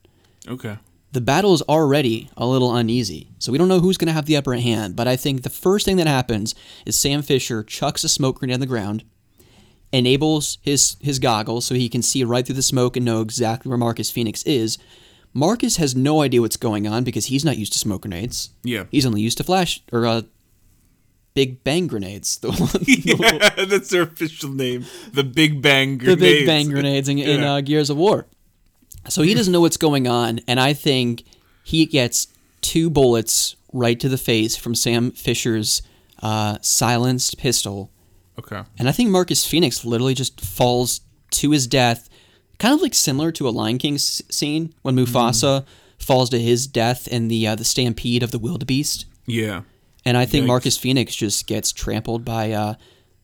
Okay. 0.49 0.77
the 1.13 1.21
battle 1.21 1.55
is 1.55 1.63
already 1.63 2.31
a 2.37 2.47
little 2.47 2.75
uneasy. 2.75 3.29
So 3.39 3.53
we 3.53 3.59
don't 3.59 3.69
know 3.69 3.81
who's 3.81 3.97
going 3.97 4.09
to 4.09 4.13
have 4.15 4.27
the 4.27 4.37
upper 4.37 4.55
hand, 4.55 4.97
but 4.97 5.07
I 5.07 5.17
think 5.17 5.43
the 5.43 5.51
first 5.51 5.85
thing 5.85 5.97
that 5.99 6.07
happens 6.07 6.55
is 6.87 6.97
Sam 6.97 7.23
Fisher 7.23 7.63
chucks 7.63 8.03
a 8.05 8.09
smoke 8.09 8.39
grenade 8.39 8.55
on 8.55 8.61
the 8.61 8.67
ground, 8.67 9.05
enables 9.93 10.59
his 10.63 10.97
his 11.01 11.19
goggles 11.19 11.67
so 11.67 11.75
he 11.75 11.89
can 11.89 12.03
see 12.03 12.25
right 12.25 12.45
through 12.47 12.55
the 12.57 12.63
smoke 12.63 12.97
and 12.97 13.05
know 13.05 13.21
exactly 13.21 13.69
where 13.69 13.79
Marcus 13.79 14.11
Phoenix 14.11 14.43
is. 14.45 14.79
Marcus 15.35 15.77
has 15.77 15.95
no 15.97 16.21
idea 16.23 16.41
what's 16.41 16.57
going 16.57 16.87
on 16.87 17.05
because 17.05 17.27
he's 17.27 17.45
not 17.45 17.57
used 17.57 17.73
to 17.73 17.79
smoke 17.79 18.03
grenades. 18.03 18.51
Yeah. 18.63 18.85
He's 18.91 19.07
only 19.07 19.23
used 19.23 19.39
to 19.39 19.45
flash 19.45 19.83
or 19.93 20.07
uh, 20.07 20.23
big 21.35 21.65
bang 21.65 21.87
grenades. 21.87 22.39
The, 22.39 22.53
one- 22.53 22.71
yeah, 23.59 23.65
that's 23.65 23.91
their 23.91 24.03
official 24.03 24.51
name. 24.51 24.85
The 25.13 25.25
Big 25.25 25.63
Bang 25.63 25.99
grenades. 25.99 26.21
the 26.21 26.27
big 26.27 26.47
bang 26.47 26.69
grenades 26.69 27.09
in, 27.09 27.19
in 27.19 27.43
uh, 27.43 27.61
Gears 27.63 27.91
of 27.91 27.97
War. 27.97 28.27
So 29.09 29.23
he 29.23 29.35
doesn't 29.35 29.53
know 29.53 29.61
what's 29.61 29.77
going 29.79 30.07
on, 30.07 30.41
and 30.47 30.61
I 30.61 30.75
think 30.75 31.25
he 31.65 31.87
gets 31.87 32.29
two 32.61 32.89
bullets 32.89 33.57
right 33.73 33.99
to 33.99 34.09
the 34.09 34.19
face 34.19 34.55
from 34.57 34.75
Sam 34.77 35.11
Fisher's 35.11 35.83
uh, 36.23 36.59
silenced 36.61 37.37
pistol. 37.39 37.91
Okay. 38.39 38.63
And 38.79 38.89
I 38.89 38.93
think 38.93 39.11
Marcus 39.11 39.45
Phoenix 39.47 39.85
literally 39.85 40.15
just 40.15 40.41
falls 40.41 41.01
to 41.33 41.51
his 41.51 41.67
death, 41.67 42.09
kind 42.63 42.75
of 42.75 42.81
like 42.81 42.95
similar 42.95 43.33
to 43.33 43.49
a 43.49 43.51
Lion 43.51 43.77
King 43.77 43.95
s- 43.97 44.23
scene 44.31 44.73
when 44.83 44.95
Mufasa 44.95 45.67
falls 45.99 46.31
to 46.31 46.39
his 46.39 46.69
death 46.69 47.09
in 47.09 47.27
the 47.27 47.47
uh, 47.49 47.55
the 47.57 47.65
stampede 47.65 48.23
of 48.23 48.31
the 48.31 48.39
wildebeest. 48.39 49.05
Yeah. 49.27 49.63
And 50.05 50.17
I 50.17 50.27
think 50.27 50.45
Yikes. 50.45 50.49
Marcus 50.49 50.79
Phoenix 50.79 51.15
just 51.15 51.47
gets 51.49 51.73
trampled 51.73 52.25
by 52.25 52.53
uh, 52.53 52.75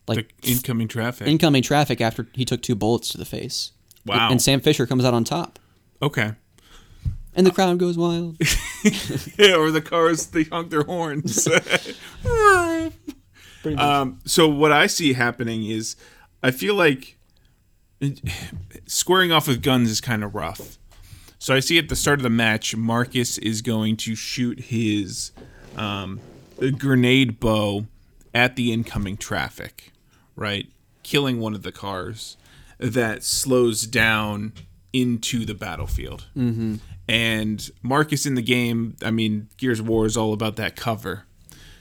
The 0.06 0.14
like 0.16 0.34
incoming 0.42 0.88
traffic. 0.88 1.28
incoming 1.28 1.62
traffic 1.62 2.00
after 2.00 2.26
he 2.34 2.44
took 2.44 2.62
two 2.62 2.74
bullets 2.74 3.08
to 3.10 3.18
the 3.18 3.24
face. 3.24 3.70
Wow. 4.04 4.28
And 4.30 4.42
Sam 4.42 4.60
Fisher 4.60 4.86
comes 4.86 5.04
out 5.04 5.14
on 5.14 5.22
top, 5.24 5.58
okay. 6.00 6.32
and 7.34 7.46
the 7.46 7.50
crowd 7.50 7.78
goes 7.78 7.96
wild. 7.96 8.36
Yeah, 9.36 9.56
or 9.56 9.72
the 9.72 9.82
cars 9.82 10.28
they 10.28 10.44
honk 10.44 10.70
their 10.70 10.84
horns. 10.84 11.48
um, 13.76 14.20
so 14.24 14.48
what 14.48 14.70
I 14.72 14.86
see 14.86 15.12
happening 15.14 15.66
is, 15.66 15.96
I 16.44 16.52
feel 16.52 16.74
like 16.76 17.17
squaring 18.86 19.32
off 19.32 19.48
with 19.48 19.62
guns 19.62 19.90
is 19.90 20.00
kind 20.00 20.22
of 20.24 20.34
rough. 20.34 20.78
So 21.38 21.54
I 21.54 21.60
see 21.60 21.78
at 21.78 21.88
the 21.88 21.96
start 21.96 22.18
of 22.18 22.24
the 22.24 22.30
match, 22.30 22.74
Marcus 22.74 23.38
is 23.38 23.62
going 23.62 23.96
to 23.98 24.14
shoot 24.14 24.58
his 24.58 25.30
um, 25.76 26.20
grenade 26.78 27.38
bow 27.38 27.86
at 28.34 28.56
the 28.56 28.72
incoming 28.72 29.16
traffic, 29.16 29.92
right, 30.36 30.68
killing 31.02 31.40
one 31.40 31.54
of 31.54 31.62
the 31.62 31.72
cars 31.72 32.36
that 32.78 33.22
slows 33.24 33.82
down 33.82 34.52
into 34.92 35.44
the 35.44 35.54
battlefield. 35.54 36.26
Mm-hmm. 36.36 36.76
And 37.08 37.70
Marcus 37.82 38.26
in 38.26 38.34
the 38.34 38.42
game, 38.42 38.96
I 39.02 39.10
mean, 39.10 39.48
Gears 39.56 39.80
of 39.80 39.88
War 39.88 40.06
is 40.06 40.16
all 40.16 40.32
about 40.32 40.56
that 40.56 40.76
cover. 40.76 41.24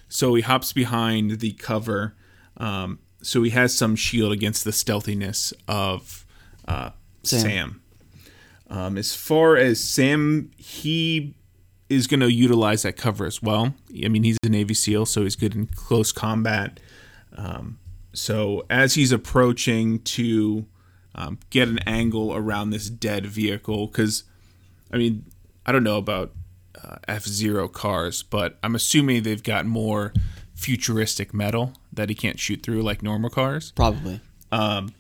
So 0.08 0.36
he 0.36 0.42
hops 0.42 0.72
behind 0.72 1.40
the 1.40 1.52
cover. 1.54 2.16
Um, 2.56 3.00
so 3.22 3.44
he 3.44 3.52
has 3.52 3.76
some 3.76 3.96
shield 3.96 4.32
against 4.32 4.64
the 4.64 4.72
stealthiness 4.72 5.54
of 5.68 6.26
uh, 6.68 6.92
Sam. 7.24 7.42
Sam. 7.42 7.82
Um, 8.70 8.98
as 8.98 9.16
far 9.16 9.56
as 9.56 9.80
Sam, 9.80 10.52
he 10.58 11.36
is 11.90 12.08
going 12.08 12.20
to 12.20 12.32
utilize 12.32 12.84
that 12.84 12.98
cover 12.98 13.26
as 13.26 13.42
well. 13.42 13.74
I 14.04 14.10
mean, 14.10 14.24
he's 14.24 14.38
a 14.44 14.50
Navy 14.50 14.74
SEAL, 14.74 15.06
so 15.06 15.24
he's 15.24 15.36
good 15.36 15.56
in 15.56 15.68
close 15.68 16.12
combat. 16.12 16.80
Um, 17.36 17.80
so 18.14 18.66
as 18.70 18.96
he's 18.96 19.12
approaching 19.12 20.00
to 20.00 20.66
um, 21.16 21.40
get 21.50 21.68
an 21.68 21.80
angle 21.80 22.36
around 22.36 22.72
this 22.72 22.90
dead 22.90 23.26
vehicle, 23.26 23.88
because 23.88 24.24
I 24.92 24.98
mean, 24.98 25.26
I 25.66 25.72
don't 25.72 25.84
know 25.84 25.98
about 25.98 26.34
uh, 26.82 26.98
F 27.08 27.26
Zero 27.26 27.68
cars, 27.68 28.24
but 28.24 28.58
I'm 28.64 28.76
assuming 28.76 29.24
they've 29.24 29.44
got 29.44 29.66
more 29.66 30.14
futuristic 30.56 31.34
metal 31.34 31.74
that 31.98 32.08
he 32.10 32.16
can't 32.16 32.40
shoot 32.40 32.64
through 32.64 32.82
like 32.82 33.04
normal 33.04 33.30
cars. 33.30 33.74
Probably. 33.76 34.22
Um, 34.52 34.94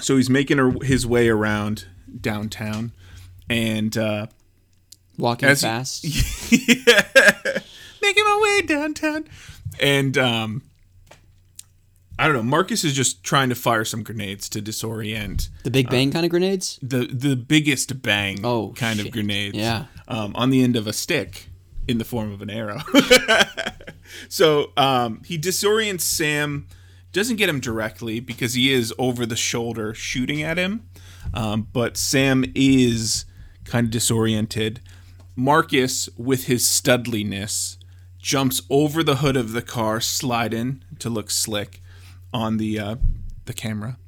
So 0.00 0.16
he's 0.16 0.30
making 0.30 0.58
a, 0.58 0.82
his 0.84 1.06
way 1.06 1.28
around 1.28 1.84
downtown, 2.20 2.92
and 3.50 3.94
uh, 3.96 4.26
Walking 5.18 5.50
As 5.50 5.60
fast. 5.60 6.04
making 8.02 8.24
my 8.24 8.40
way 8.42 8.66
downtown, 8.66 9.26
and 9.80 10.16
um, 10.18 10.62
I 12.18 12.26
don't 12.26 12.34
know. 12.36 12.42
Marcus 12.42 12.84
is 12.84 12.94
just 12.94 13.22
trying 13.22 13.48
to 13.50 13.54
fire 13.54 13.84
some 13.84 14.02
grenades 14.02 14.48
to 14.50 14.62
disorient 14.62 15.48
the 15.64 15.70
Big 15.70 15.88
Bang 15.90 16.10
kind 16.10 16.24
of 16.24 16.30
grenades. 16.30 16.78
the 16.82 17.06
the 17.06 17.36
biggest 17.36 18.02
bang 18.02 18.40
Oh, 18.44 18.72
kind 18.76 19.00
of 19.00 19.10
grenades. 19.10 19.56
Yeah. 19.56 19.84
Um, 20.08 20.32
on 20.36 20.50
the 20.50 20.62
end 20.62 20.76
of 20.76 20.86
a 20.86 20.92
stick 20.92 21.48
in 21.88 21.98
the 21.98 22.04
form 22.04 22.32
of 22.32 22.42
an 22.42 22.50
arrow. 22.50 22.80
so 24.28 24.72
um, 24.76 25.22
he 25.24 25.38
disorients 25.38 26.02
Sam. 26.02 26.66
Doesn't 27.12 27.36
get 27.36 27.48
him 27.48 27.60
directly 27.60 28.20
because 28.20 28.54
he 28.54 28.72
is 28.72 28.94
over 28.98 29.26
the 29.26 29.36
shoulder 29.36 29.92
shooting 29.92 30.42
at 30.42 30.56
him. 30.56 30.88
Um, 31.34 31.68
but 31.72 31.96
Sam 31.96 32.44
is 32.54 33.26
kind 33.64 33.86
of 33.86 33.90
disoriented. 33.90 34.80
Marcus, 35.36 36.08
with 36.16 36.44
his 36.44 36.64
studliness, 36.64 37.76
jumps 38.18 38.62
over 38.70 39.02
the 39.02 39.16
hood 39.16 39.36
of 39.36 39.52
the 39.52 39.62
car, 39.62 40.00
sliding 40.00 40.82
to 40.98 41.10
look 41.10 41.30
slick 41.30 41.82
on 42.32 42.56
the 42.56 42.78
uh, 42.78 42.96
the 43.44 43.52
camera, 43.52 43.98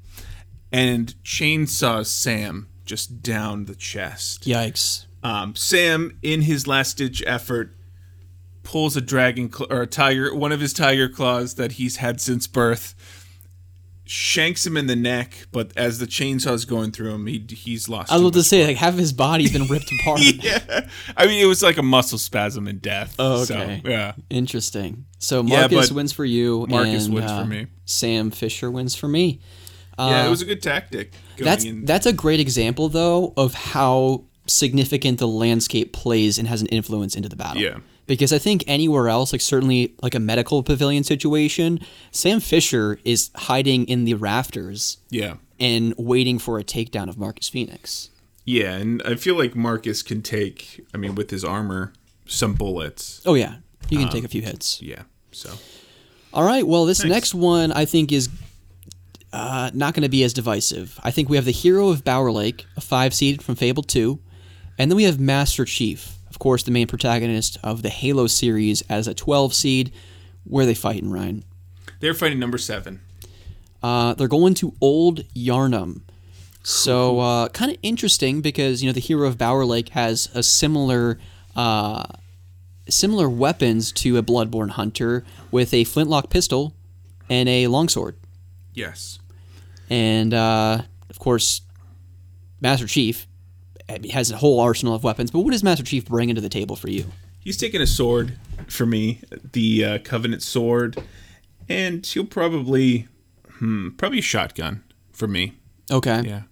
and 0.72 1.14
chainsaws 1.24 2.06
Sam 2.06 2.68
just 2.84 3.22
down 3.22 3.64
the 3.64 3.74
chest. 3.74 4.44
Yikes. 4.44 5.06
Um, 5.24 5.56
Sam, 5.56 6.18
in 6.22 6.42
his 6.42 6.66
last 6.66 6.98
ditch 6.98 7.22
effort, 7.26 7.74
pulls 8.62 8.96
a 8.96 9.00
dragon 9.00 9.50
cl- 9.52 9.72
or 9.72 9.82
a 9.82 9.86
tiger, 9.86 10.34
one 10.34 10.52
of 10.52 10.60
his 10.60 10.72
tiger 10.72 11.08
claws 11.08 11.54
that 11.54 11.72
he's 11.72 11.96
had 11.96 12.20
since 12.20 12.46
birth, 12.46 12.94
shanks 14.04 14.66
him 14.66 14.76
in 14.76 14.86
the 14.86 14.94
neck. 14.96 15.46
But 15.50 15.72
as 15.76 15.98
the 15.98 16.06
chainsaw's 16.06 16.64
going 16.66 16.92
through 16.92 17.14
him, 17.14 17.26
he 17.26 17.44
he's 17.48 17.88
lost. 17.88 18.12
I 18.12 18.16
was 18.16 18.22
about 18.22 18.34
to 18.34 18.42
say, 18.42 18.66
like, 18.66 18.76
half 18.76 18.92
of 18.92 18.98
his 18.98 19.12
body's 19.14 19.52
been 19.52 19.66
ripped 19.66 19.90
apart. 20.00 20.20
yeah. 20.20 20.86
I 21.16 21.26
mean, 21.26 21.42
it 21.42 21.46
was 21.48 21.62
like 21.62 21.78
a 21.78 21.82
muscle 21.82 22.18
spasm 22.18 22.68
and 22.68 22.80
death. 22.82 23.16
Oh, 23.18 23.44
So, 23.44 23.54
okay. 23.56 23.82
yeah. 23.84 24.12
Interesting. 24.30 25.06
So 25.18 25.42
Marcus 25.42 25.88
but 25.88 25.96
wins 25.96 26.12
for 26.12 26.24
you. 26.26 26.66
Marcus 26.68 27.06
and, 27.06 27.14
wins 27.14 27.30
for 27.30 27.36
uh, 27.38 27.44
me. 27.46 27.66
Sam 27.86 28.30
Fisher 28.30 28.70
wins 28.70 28.94
for 28.94 29.08
me. 29.08 29.40
yeah, 29.98 30.26
it 30.26 30.30
was 30.30 30.42
a 30.42 30.44
good 30.46 30.62
tactic. 30.62 31.14
That's 31.38 31.64
in. 31.64 31.84
that's 31.86 32.04
a 32.06 32.12
great 32.12 32.40
example 32.40 32.88
though 32.88 33.32
of 33.36 33.54
how 33.54 34.24
significant 34.46 35.18
the 35.18 35.28
landscape 35.28 35.92
plays 35.92 36.38
and 36.38 36.48
has 36.48 36.60
an 36.60 36.66
influence 36.68 37.16
into 37.16 37.28
the 37.28 37.36
battle. 37.36 37.62
Yeah. 37.62 37.78
Because 38.06 38.32
I 38.32 38.38
think 38.38 38.64
anywhere 38.66 39.08
else, 39.08 39.32
like 39.32 39.40
certainly 39.40 39.94
like 40.02 40.14
a 40.14 40.20
medical 40.20 40.62
pavilion 40.62 41.04
situation, 41.04 41.80
Sam 42.10 42.40
Fisher 42.40 42.98
is 43.04 43.30
hiding 43.34 43.86
in 43.88 44.04
the 44.04 44.14
rafters 44.14 44.98
yeah. 45.08 45.36
and 45.58 45.94
waiting 45.96 46.38
for 46.38 46.58
a 46.58 46.64
takedown 46.64 47.08
of 47.08 47.16
Marcus 47.16 47.48
Phoenix. 47.48 48.10
Yeah, 48.44 48.74
and 48.74 49.00
I 49.06 49.14
feel 49.14 49.38
like 49.38 49.56
Marcus 49.56 50.02
can 50.02 50.20
take, 50.20 50.84
I 50.92 50.98
mean, 50.98 51.14
with 51.14 51.30
his 51.30 51.44
armor, 51.44 51.94
some 52.26 52.52
bullets. 52.54 53.22
Oh 53.24 53.32
yeah, 53.32 53.56
he 53.88 53.96
Um, 53.96 54.02
can 54.02 54.12
take 54.12 54.24
a 54.24 54.28
few 54.28 54.42
hits. 54.42 54.82
Yeah. 54.82 55.04
So, 55.32 55.54
All 56.34 56.44
right. 56.44 56.66
Well, 56.66 56.84
this 56.84 57.00
Nice. 57.02 57.08
next 57.10 57.34
one 57.34 57.72
I 57.72 57.86
think 57.86 58.12
is 58.12 58.28
uh, 59.32 59.70
not 59.72 59.94
going 59.94 60.02
to 60.02 60.08
be 60.10 60.22
as 60.24 60.34
divisive. 60.34 61.00
I 61.02 61.10
think 61.10 61.30
we 61.30 61.36
have 61.36 61.46
the 61.46 61.52
hero 61.52 61.88
of 61.88 62.04
Bower 62.04 62.30
Lake, 62.30 62.66
a 62.76 62.82
five 62.82 63.14
seed 63.14 63.42
from 63.42 63.54
Fable 63.56 63.82
Two, 63.82 64.20
and 64.78 64.90
then 64.90 64.96
we 64.96 65.04
have 65.04 65.18
Master 65.20 65.64
Chief, 65.64 66.18
of 66.30 66.38
course, 66.38 66.62
the 66.62 66.70
main 66.70 66.86
protagonist 66.86 67.58
of 67.62 67.82
the 67.82 67.88
Halo 67.90 68.26
series, 68.26 68.82
as 68.88 69.06
a 69.08 69.14
twelve 69.14 69.54
seed. 69.54 69.92
Where 70.44 70.62
are 70.64 70.66
they 70.66 70.74
fighting, 70.74 71.10
Ryan? 71.10 71.44
they're 72.00 72.12
fighting 72.14 72.38
number 72.38 72.58
seven. 72.58 73.00
Uh, 73.82 74.12
they're 74.14 74.28
going 74.28 74.52
to 74.54 74.74
Old 74.80 75.20
Yharnam. 75.34 76.02
So 76.62 77.20
uh, 77.20 77.48
kind 77.48 77.70
of 77.70 77.78
interesting 77.82 78.40
because 78.42 78.82
you 78.82 78.88
know 78.88 78.92
the 78.92 79.00
hero 79.00 79.26
of 79.26 79.38
Bower 79.38 79.64
Lake 79.64 79.90
has 79.90 80.28
a 80.34 80.42
similar 80.42 81.18
uh, 81.56 82.04
similar 82.88 83.28
weapons 83.28 83.92
to 83.92 84.16
a 84.18 84.22
Bloodborne 84.22 84.70
hunter 84.70 85.24
with 85.50 85.72
a 85.72 85.84
flintlock 85.84 86.28
pistol 86.30 86.74
and 87.30 87.48
a 87.48 87.66
longsword. 87.68 88.16
Yes. 88.74 89.18
and 89.88 90.34
uh, 90.34 90.82
of 91.08 91.18
course, 91.18 91.60
Master 92.60 92.86
Chief 92.86 93.26
has 94.10 94.30
a 94.30 94.36
whole 94.36 94.60
arsenal 94.60 94.94
of 94.94 95.04
weapons. 95.04 95.30
But 95.30 95.40
what 95.40 95.52
does 95.52 95.62
Master 95.62 95.84
Chief 95.84 96.04
bring 96.06 96.28
into 96.28 96.40
the 96.40 96.48
table 96.48 96.76
for 96.76 96.88
you? 96.90 97.06
He's 97.40 97.56
taking 97.56 97.80
a 97.82 97.86
sword 97.86 98.38
for 98.68 98.86
me, 98.86 99.20
the 99.52 99.84
uh, 99.84 99.98
Covenant 99.98 100.42
sword, 100.42 100.96
and 101.68 102.04
he'll 102.06 102.24
probably, 102.24 103.06
hmm, 103.58 103.90
probably 103.90 104.18
a 104.20 104.22
shotgun 104.22 104.82
for 105.12 105.28
me. 105.28 105.54
Okay, 105.90 106.22
Yeah. 106.24 106.42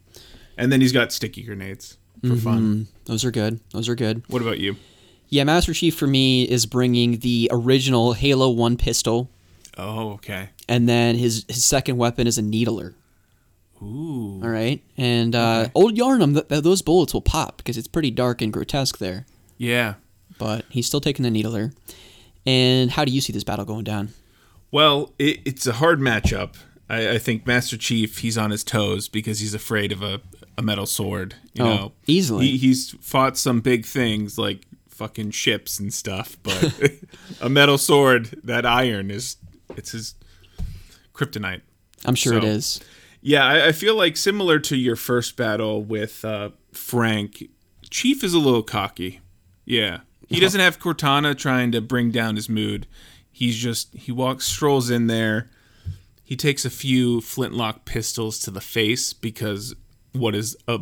And 0.59 0.70
then 0.70 0.83
he's 0.83 0.93
got 0.93 1.11
sticky 1.12 1.43
grenades 1.45 1.97
for 2.20 2.37
fun. 2.37 2.87
those 3.07 3.24
are 3.24 3.30
good. 3.30 3.59
Those 3.72 3.89
are 3.89 3.95
good. 3.95 4.22
What 4.28 4.43
about 4.43 4.59
you? 4.61 4.76
Yeah, 5.30 5.45
Master 5.45 5.72
Chief 5.72 5.95
for 5.95 6.07
me 6.07 6.43
is 6.45 6.66
bringing 6.66 7.20
the 7.20 7.49
original 7.51 8.12
Halo 8.12 8.51
One 8.51 8.76
pistol, 8.76 9.30
Oh, 9.78 10.11
okay. 10.12 10.51
and 10.68 10.87
then 10.87 11.16
his 11.16 11.47
his 11.49 11.64
second 11.64 11.97
weapon 11.97 12.26
is 12.26 12.37
a 12.37 12.43
needler. 12.43 12.95
Ooh. 13.83 14.41
All 14.43 14.49
right, 14.49 14.83
and 14.97 15.35
uh, 15.35 15.68
Old 15.74 15.97
Yharnam, 15.97 16.35
th- 16.35 16.49
th- 16.49 16.62
those 16.62 16.83
bullets 16.83 17.12
will 17.12 17.20
pop 17.20 17.57
because 17.59 17.76
it's 17.76 17.89
pretty 17.89 18.11
dark 18.12 18.41
and 18.41 18.53
grotesque 18.53 18.99
there. 18.99 19.26
Yeah. 19.59 19.95
But 20.39 20.64
he's 20.70 20.87
still 20.87 21.01
taking 21.01 21.22
the 21.24 21.30
needler. 21.30 21.72
And 22.47 22.91
how 22.91 23.05
do 23.05 23.12
you 23.12 23.20
see 23.20 23.33
this 23.33 23.45
battle 23.45 23.64
going 23.64 23.85
down? 23.85 24.11
Well, 24.70 25.12
it, 25.18 25.41
it's 25.45 25.66
a 25.66 25.74
hard 25.74 26.01
matchup. 26.01 26.55
I, 26.89 27.11
I 27.11 27.18
think 27.18 27.47
Master 27.47 27.76
Chief, 27.76 28.18
he's 28.18 28.37
on 28.39 28.51
his 28.51 28.64
toes 28.64 29.09
because 29.09 29.39
he's 29.41 29.55
afraid 29.55 29.93
of 29.93 30.03
a, 30.03 30.20
a 30.59 30.62
metal 30.62 30.87
sword. 30.87 31.35
You 31.55 31.64
Oh, 31.64 31.66
know, 31.76 31.93
easily. 32.07 32.49
He, 32.49 32.57
he's 32.59 32.91
fought 33.01 33.37
some 33.39 33.61
big 33.61 33.85
things 33.87 34.37
like 34.39 34.66
fucking 34.89 35.30
ships 35.33 35.78
and 35.78 35.93
stuff, 35.95 36.37
but 36.43 36.72
a 37.41 37.49
metal 37.49 37.78
sword, 37.78 38.41
that 38.45 38.64
iron 38.66 39.11
is 39.11 39.37
it's 39.76 39.93
his 39.93 40.14
kryptonite. 41.14 41.61
I'm 42.05 42.14
sure 42.16 42.35
it 42.39 42.43
So- 42.43 42.49
is. 42.49 42.80
Yeah, 43.22 43.44
I, 43.46 43.68
I 43.68 43.72
feel 43.72 43.94
like 43.94 44.16
similar 44.16 44.58
to 44.60 44.76
your 44.76 44.96
first 44.96 45.36
battle 45.36 45.82
with 45.82 46.24
uh, 46.24 46.50
Frank, 46.72 47.44
Chief 47.88 48.24
is 48.24 48.34
a 48.34 48.38
little 48.38 48.62
cocky. 48.64 49.20
Yeah, 49.64 50.00
He 50.28 50.40
doesn't 50.40 50.60
have 50.60 50.80
Cortana 50.80 51.36
trying 51.38 51.70
to 51.72 51.80
bring 51.80 52.10
down 52.10 52.34
his 52.36 52.48
mood. 52.48 52.86
He's 53.30 53.56
just 53.56 53.94
he 53.94 54.10
walks 54.12 54.46
strolls 54.46 54.90
in 54.90 55.06
there. 55.06 55.50
He 56.24 56.36
takes 56.36 56.64
a 56.64 56.70
few 56.70 57.20
flintlock 57.20 57.84
pistols 57.84 58.38
to 58.40 58.50
the 58.50 58.60
face 58.60 59.12
because 59.12 59.74
what 60.12 60.34
is 60.34 60.56
a 60.66 60.80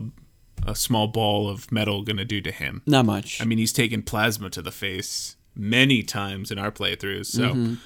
a 0.67 0.75
small 0.75 1.09
ball 1.09 1.49
of 1.49 1.71
metal 1.73 2.03
going 2.05 2.17
to 2.19 2.25
do 2.25 2.41
to 2.41 2.53
him? 2.53 2.83
Not 2.87 3.05
much. 3.07 3.41
I 3.41 3.45
mean, 3.45 3.59
he's 3.59 3.73
taken 3.73 4.03
plasma 4.03 4.51
to 4.51 4.63
the 4.63 4.71
face 4.73 5.37
many 5.55 6.03
times 6.03 6.51
in 6.51 6.59
our 6.59 6.71
playthroughs. 6.71 7.27
So, 7.27 7.77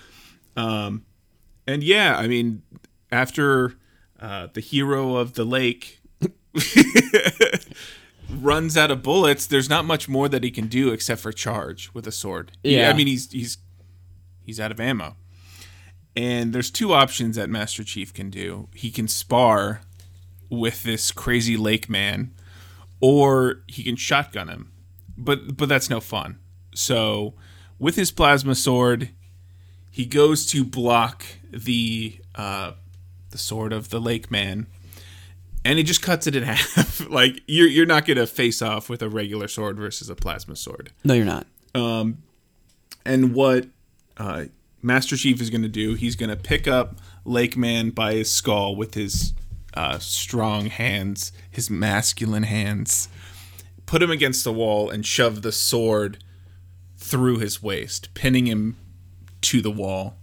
um, 0.57 1.05
and 1.67 1.83
yeah, 1.83 2.17
I 2.17 2.27
mean, 2.27 2.63
after 3.11 3.75
uh, 4.21 4.49
the 4.53 4.61
hero 4.61 5.17
of 5.17 5.35
the 5.35 5.45
lake 5.45 6.01
runs 8.31 8.77
out 8.77 8.91
of 8.91 9.03
bullets, 9.03 9.47
there's 9.47 9.69
not 9.69 9.85
much 9.85 10.09
more 10.09 10.29
that 10.29 10.43
he 10.45 10.51
can 10.51 10.67
do 10.67 10.91
except 10.91 11.21
for 11.21 11.33
charge 11.33 11.93
with 11.93 12.07
a 12.07 12.13
sword. 12.13 12.53
Yeah. 12.63 12.91
I 12.91 12.93
mean, 12.93 13.07
he's 13.07 13.31
he's 13.31 13.59
he's 14.45 14.61
out 14.61 14.71
of 14.71 14.81
ammo. 14.81 15.17
And 16.17 16.53
there's 16.53 16.71
two 16.71 16.93
options 16.93 17.37
that 17.37 17.51
Master 17.51 17.83
Chief 17.83 18.15
can 18.15 18.31
do. 18.31 18.69
He 18.73 18.91
can 18.91 19.09
spar 19.09 19.81
with 20.49 20.85
this 20.85 21.11
crazy 21.11 21.57
lake 21.57 21.89
man, 21.89 22.33
or 23.01 23.63
he 23.67 23.83
can 23.83 23.97
shotgun 23.97 24.49
him. 24.49 24.73
But 25.17 25.57
but 25.57 25.69
that's 25.69 25.91
no 25.91 26.01
fun. 26.01 26.39
So 26.75 27.35
with 27.79 27.97
his 27.97 28.11
plasma 28.11 28.55
sword, 28.55 29.11
he 29.91 30.07
goes 30.07 30.47
to 30.47 30.65
block 30.65 31.25
the 31.53 32.21
uh, 32.35 32.73
the 33.35 33.39
sword 33.39 33.73
of 33.73 33.91
the 33.91 34.01
lake 34.01 34.31
man, 34.31 34.69
and 35.65 35.77
he 35.77 35.83
just 35.83 36.01
cuts 36.01 36.27
it 36.29 36.37
in 36.37 36.43
half. 36.53 37.07
like 37.11 37.43
you're 37.49 37.67
you're 37.69 37.85
not 37.85 38.07
gonna 38.07 38.27
face 38.27 38.63
off 38.63 38.89
with 38.89 39.03
a 39.03 39.09
regular 39.09 39.49
sword 39.49 39.77
versus 39.77 40.09
a 40.09 40.15
plasma 40.15 40.55
sword. 40.55 40.93
no, 41.03 41.13
you're 41.15 41.27
not. 41.27 41.47
And 43.05 43.35
what 43.35 43.67
uh, 44.17 44.45
Master 44.83 45.17
Chief 45.17 45.41
is 45.41 45.51
going 45.51 45.63
to 45.63 45.69
do, 45.69 45.95
he's 45.95 46.17
going 46.17 46.31
to 46.31 46.37
pick 46.37 46.67
up 46.67 47.01
Lake 47.25 47.57
Man 47.57 47.91
by 47.91 48.15
his 48.15 48.31
skull 48.33 48.75
with 48.77 48.95
his 48.95 49.35
uh, 49.75 49.99
strong 49.99 50.67
hands, 50.67 51.33
his 51.51 51.69
masculine 51.69 52.45
hands, 52.45 53.09
put 53.87 54.03
him 54.03 54.11
against 54.11 54.45
the 54.45 54.53
wall, 54.53 54.89
and 54.89 55.05
shove 55.05 55.43
the 55.43 55.53
sword 55.53 56.23
through 56.97 57.39
his 57.39 57.63
waist, 57.63 58.15
pinning 58.15 58.47
him 58.47 58.77
to 59.43 59.61
the 59.61 59.71
wall. 59.71 60.17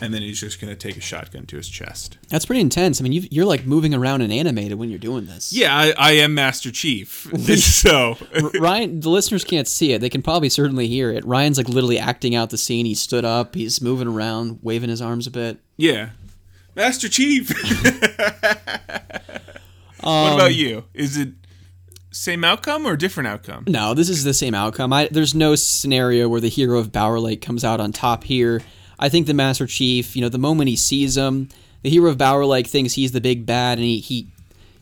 And 0.00 0.14
then 0.14 0.22
he's 0.22 0.40
just 0.40 0.60
going 0.60 0.70
to 0.70 0.76
take 0.76 0.96
a 0.96 1.00
shotgun 1.00 1.46
to 1.46 1.56
his 1.56 1.68
chest. 1.68 2.18
That's 2.28 2.46
pretty 2.46 2.60
intense. 2.60 3.00
I 3.00 3.04
mean, 3.04 3.12
you 3.12 3.28
you're 3.30 3.44
like 3.44 3.66
moving 3.66 3.94
around 3.94 4.22
and 4.22 4.32
animated 4.32 4.78
when 4.78 4.90
you're 4.90 4.98
doing 4.98 5.26
this. 5.26 5.52
Yeah, 5.52 5.76
I, 5.76 5.94
I 5.98 6.12
am 6.12 6.34
Master 6.34 6.70
Chief. 6.70 7.30
so, 7.56 8.16
Ryan, 8.58 9.00
the 9.00 9.10
listeners 9.10 9.44
can't 9.44 9.68
see 9.68 9.92
it. 9.92 10.00
They 10.00 10.10
can 10.10 10.22
probably 10.22 10.48
certainly 10.48 10.88
hear 10.88 11.10
it. 11.10 11.24
Ryan's 11.24 11.58
like 11.58 11.68
literally 11.68 11.98
acting 11.98 12.34
out 12.34 12.50
the 12.50 12.58
scene. 12.58 12.86
He 12.86 12.94
stood 12.94 13.24
up. 13.24 13.54
He's 13.54 13.80
moving 13.80 14.08
around, 14.08 14.60
waving 14.62 14.90
his 14.90 15.02
arms 15.02 15.26
a 15.26 15.30
bit. 15.30 15.58
yeah. 15.76 16.10
Master 16.78 17.08
Chief. 17.08 17.48
what 20.00 20.34
about 20.34 20.40
um, 20.42 20.52
you? 20.52 20.84
Is 20.94 21.16
it 21.16 21.30
same 22.12 22.44
outcome 22.44 22.86
or 22.86 22.96
different 22.96 23.26
outcome? 23.26 23.64
No, 23.66 23.94
this 23.94 24.08
is 24.08 24.22
the 24.22 24.32
same 24.32 24.54
outcome. 24.54 24.92
I, 24.92 25.08
there's 25.10 25.34
no 25.34 25.56
scenario 25.56 26.28
where 26.28 26.40
the 26.40 26.48
hero 26.48 26.78
of 26.78 26.92
Bower 26.92 27.18
Lake 27.18 27.42
comes 27.42 27.64
out 27.64 27.80
on 27.80 27.92
top 27.92 28.22
here. 28.22 28.62
I 28.98 29.08
think 29.08 29.26
the 29.26 29.34
Master 29.34 29.66
Chief, 29.66 30.16
you 30.16 30.22
know, 30.22 30.28
the 30.28 30.38
moment 30.38 30.68
he 30.68 30.76
sees 30.76 31.16
him, 31.16 31.48
the 31.82 31.90
hero 31.90 32.10
of 32.10 32.18
Bower 32.18 32.44
Lake 32.44 32.66
thinks 32.66 32.94
he's 32.94 33.12
the 33.12 33.20
big 33.20 33.46
bad, 33.46 33.78
and 33.78 33.84
he 33.86 34.00
he, 34.00 34.26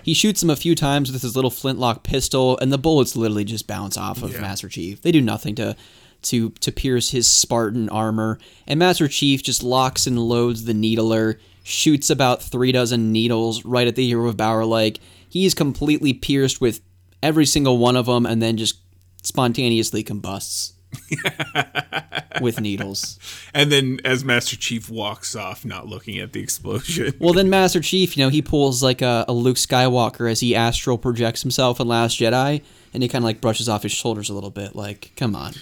he 0.02 0.14
shoots 0.14 0.42
him 0.42 0.50
a 0.50 0.56
few 0.56 0.74
times 0.74 1.12
with 1.12 1.22
his 1.22 1.34
little 1.36 1.50
flintlock 1.50 2.02
pistol, 2.02 2.56
and 2.58 2.72
the 2.72 2.78
bullets 2.78 3.16
literally 3.16 3.44
just 3.44 3.66
bounce 3.66 3.96
off 3.96 4.22
of 4.22 4.32
Yeah. 4.32 4.40
Master 4.40 4.68
Chief. 4.68 5.02
They 5.02 5.12
do 5.12 5.20
nothing 5.20 5.54
to 5.56 5.76
to 6.22 6.50
to 6.50 6.72
pierce 6.72 7.10
his 7.10 7.26
Spartan 7.26 7.88
armor, 7.90 8.38
and 8.66 8.78
Master 8.78 9.08
Chief 9.08 9.42
just 9.42 9.62
locks 9.62 10.06
and 10.06 10.18
loads 10.18 10.64
the 10.64 10.74
needler, 10.74 11.38
shoots 11.62 12.08
about 12.08 12.42
three 12.42 12.72
dozen 12.72 13.12
needles 13.12 13.64
right 13.64 13.86
at 13.86 13.96
the 13.96 14.06
hero 14.06 14.28
of 14.28 14.36
Bower 14.36 14.64
Lake. 14.64 14.98
He's 15.28 15.52
completely 15.54 16.14
pierced 16.14 16.60
with 16.60 16.80
every 17.22 17.44
single 17.44 17.76
one 17.76 17.96
of 17.96 18.06
them, 18.06 18.24
and 18.24 18.40
then 18.40 18.56
just 18.56 18.76
spontaneously 19.22 20.02
combusts 20.02 20.72
with 22.40 22.60
needles. 22.60 23.18
And 23.54 23.70
then 23.72 24.00
as 24.04 24.24
Master 24.24 24.56
Chief 24.56 24.90
walks 24.90 25.34
off, 25.34 25.64
not 25.64 25.86
looking 25.86 26.18
at 26.18 26.32
the 26.32 26.40
explosion. 26.40 27.14
Well, 27.18 27.32
then 27.32 27.48
Master 27.50 27.80
Chief, 27.80 28.16
you 28.16 28.24
know, 28.24 28.28
he 28.30 28.42
pulls 28.42 28.82
like 28.82 29.02
a, 29.02 29.24
a 29.28 29.32
Luke 29.32 29.56
Skywalker 29.56 30.30
as 30.30 30.40
he 30.40 30.54
astral 30.54 30.98
projects 30.98 31.42
himself 31.42 31.80
in 31.80 31.88
Last 31.88 32.18
Jedi, 32.18 32.62
and 32.92 33.02
he 33.02 33.08
kind 33.08 33.22
of 33.24 33.26
like 33.26 33.40
brushes 33.40 33.68
off 33.68 33.82
his 33.82 33.92
shoulders 33.92 34.28
a 34.30 34.34
little 34.34 34.50
bit. 34.50 34.76
Like, 34.76 35.12
come 35.16 35.34
on. 35.34 35.54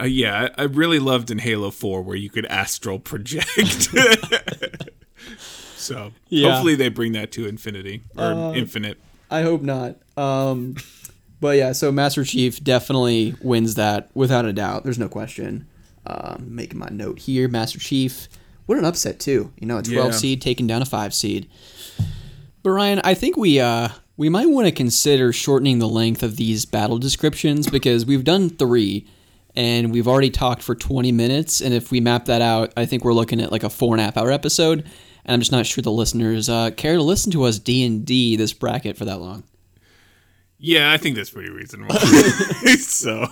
Uh, 0.00 0.04
yeah, 0.04 0.50
I 0.56 0.62
really 0.64 1.00
loved 1.00 1.30
in 1.32 1.38
Halo 1.38 1.70
4 1.72 2.02
where 2.02 2.14
you 2.16 2.30
could 2.30 2.46
astral 2.46 3.00
project. 3.00 3.48
so 5.76 6.12
Yeah. 6.28 6.50
hopefully 6.52 6.74
they 6.76 6.88
bring 6.88 7.12
that 7.12 7.32
to 7.32 7.46
Infinity 7.46 8.02
or 8.16 8.54
Infinite. 8.54 8.98
I 9.30 9.42
hope 9.42 9.62
not. 9.62 9.96
Um, 10.16 10.76
but 11.40 11.56
yeah, 11.56 11.72
so 11.72 11.90
Master 11.92 12.24
Chief 12.24 12.62
definitely 12.62 13.34
wins 13.42 13.74
that 13.74 14.10
without 14.14 14.44
a 14.44 14.52
doubt. 14.52 14.84
There's 14.84 14.98
no 14.98 15.08
question. 15.08 15.66
Um, 16.06 16.46
making 16.50 16.78
my 16.78 16.88
note 16.90 17.18
here, 17.20 17.48
Master 17.48 17.78
Chief. 17.78 18.28
What 18.66 18.78
an 18.78 18.84
upset 18.84 19.20
too. 19.20 19.52
You 19.58 19.66
know, 19.66 19.78
a 19.78 19.82
12 19.82 20.06
Yeah. 20.12 20.16
seed 20.16 20.40
taking 20.42 20.66
down 20.66 20.80
a 20.82 20.86
five 20.86 21.12
seed. 21.14 21.48
But 22.62 22.70
Ryan, 22.70 23.00
I 23.04 23.14
think 23.14 23.36
we 23.36 23.60
uh 23.60 23.88
we 24.16 24.28
might 24.28 24.48
want 24.48 24.66
to 24.66 24.72
consider 24.72 25.32
shortening 25.32 25.80
the 25.80 25.88
length 25.88 26.22
of 26.22 26.36
these 26.36 26.64
battle 26.64 26.98
descriptions 26.98 27.68
because 27.68 28.06
we've 28.06 28.22
done 28.24 28.48
three, 28.48 29.06
and 29.56 29.92
we've 29.92 30.06
already 30.06 30.30
talked 30.30 30.62
for 30.62 30.74
20 30.74 31.10
minutes. 31.12 31.60
And 31.60 31.74
if 31.74 31.90
we 31.90 32.00
map 32.00 32.26
that 32.26 32.40
out, 32.40 32.72
I 32.76 32.86
think 32.86 33.04
we're 33.04 33.12
looking 33.12 33.40
at 33.40 33.50
like 33.50 33.64
a 33.64 33.70
four 33.70 33.92
and 33.92 34.00
a 34.00 34.04
half 34.04 34.16
hour 34.16 34.30
episode. 34.30 34.80
And 35.24 35.34
I'm 35.34 35.40
just 35.40 35.52
not 35.52 35.66
sure 35.66 35.82
the 35.82 35.90
listeners 35.90 36.48
uh, 36.48 36.70
care 36.72 36.94
to 36.94 37.02
listen 37.02 37.32
to 37.32 37.42
us 37.44 37.58
D 37.58 37.84
and 37.84 38.04
D 38.04 38.36
this 38.36 38.52
bracket 38.52 38.96
for 38.96 39.04
that 39.06 39.18
long. 39.20 39.42
Yeah, 40.64 40.90
I 40.92 40.96
think 40.96 41.16
that's 41.16 41.30
pretty 41.30 41.50
reasonable. 41.50 41.94
so 42.78 43.26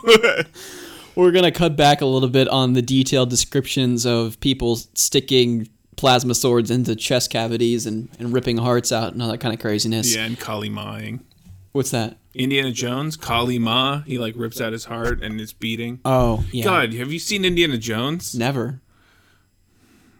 We're 1.14 1.32
gonna 1.32 1.50
cut 1.50 1.76
back 1.76 2.02
a 2.02 2.06
little 2.06 2.28
bit 2.28 2.46
on 2.48 2.74
the 2.74 2.82
detailed 2.82 3.30
descriptions 3.30 4.04
of 4.04 4.38
people 4.40 4.76
sticking 4.76 5.68
plasma 5.96 6.34
swords 6.34 6.70
into 6.70 6.94
chest 6.94 7.30
cavities 7.30 7.86
and, 7.86 8.08
and 8.18 8.32
ripping 8.32 8.58
hearts 8.58 8.92
out 8.92 9.12
and 9.14 9.22
all 9.22 9.30
that 9.30 9.38
kind 9.38 9.54
of 9.54 9.60
craziness. 9.60 10.14
yeah, 10.14 10.24
and 10.24 10.38
Kali 10.38 10.68
Maing. 10.68 11.24
What's 11.72 11.90
that? 11.92 12.18
Indiana 12.34 12.70
Jones, 12.70 13.16
Kali 13.16 13.58
Ma, 13.58 14.02
he 14.02 14.18
like 14.18 14.34
rips 14.36 14.60
out 14.60 14.72
his 14.72 14.86
heart 14.86 15.22
and 15.22 15.40
it's 15.40 15.52
beating. 15.52 16.00
Oh, 16.04 16.44
yeah. 16.50 16.64
God, 16.64 16.92
have 16.94 17.12
you 17.12 17.18
seen 17.18 17.44
Indiana 17.44 17.78
Jones? 17.78 18.34
Never. 18.34 18.80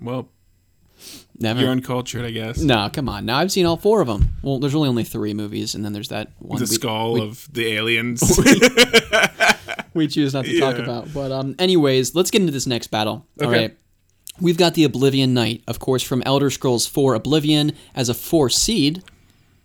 Well, 0.01 0.29
Never. 1.43 1.61
you're 1.61 1.71
uncultured, 1.71 2.25
I 2.25 2.31
guess. 2.31 2.59
no, 2.59 2.89
come 2.93 3.09
on. 3.09 3.27
Now 3.27 3.39
I've 3.39 3.51
seen 3.53 3.67
all 3.67 3.77
four 3.77 4.01
of 4.01 4.07
them. 4.07 4.31
Well, 4.43 4.59
there's 4.59 4.73
really 4.75 4.89
only 4.89 5.05
three 5.05 5.35
movies, 5.35 5.75
and 5.75 5.85
then 5.85 5.93
there's 5.93 6.09
that 6.09 6.31
one 6.39 6.59
the 6.59 6.63
we- 6.69 6.75
skull 6.75 7.15
we, 7.15 7.21
of 7.23 7.49
the 7.53 7.67
aliens. 7.75 8.23
we 9.95 10.09
choose 10.09 10.35
not 10.35 10.45
to 10.45 10.59
talk 10.59 10.77
Yeah. 10.77 10.83
about. 10.85 11.13
But 11.13 11.33
um, 11.33 11.55
anyways, 11.59 12.15
let's 12.15 12.31
get 12.31 12.41
into 12.41 12.53
this 12.53 12.67
next 12.67 12.89
battle. 12.89 13.27
All 13.41 13.49
Okay. 13.49 13.59
right. 13.63 13.77
We've 14.41 14.57
got 14.57 14.75
the 14.75 14.85
Oblivion 14.85 15.35
Knight, 15.35 15.63
of 15.69 15.79
course, 15.79 16.03
from 16.03 16.23
Elder 16.25 16.49
Scrolls 16.51 16.87
4 16.87 17.15
Oblivion 17.15 17.73
as 17.95 18.09
a 18.09 18.15
4 18.15 18.49
seed. 18.49 19.03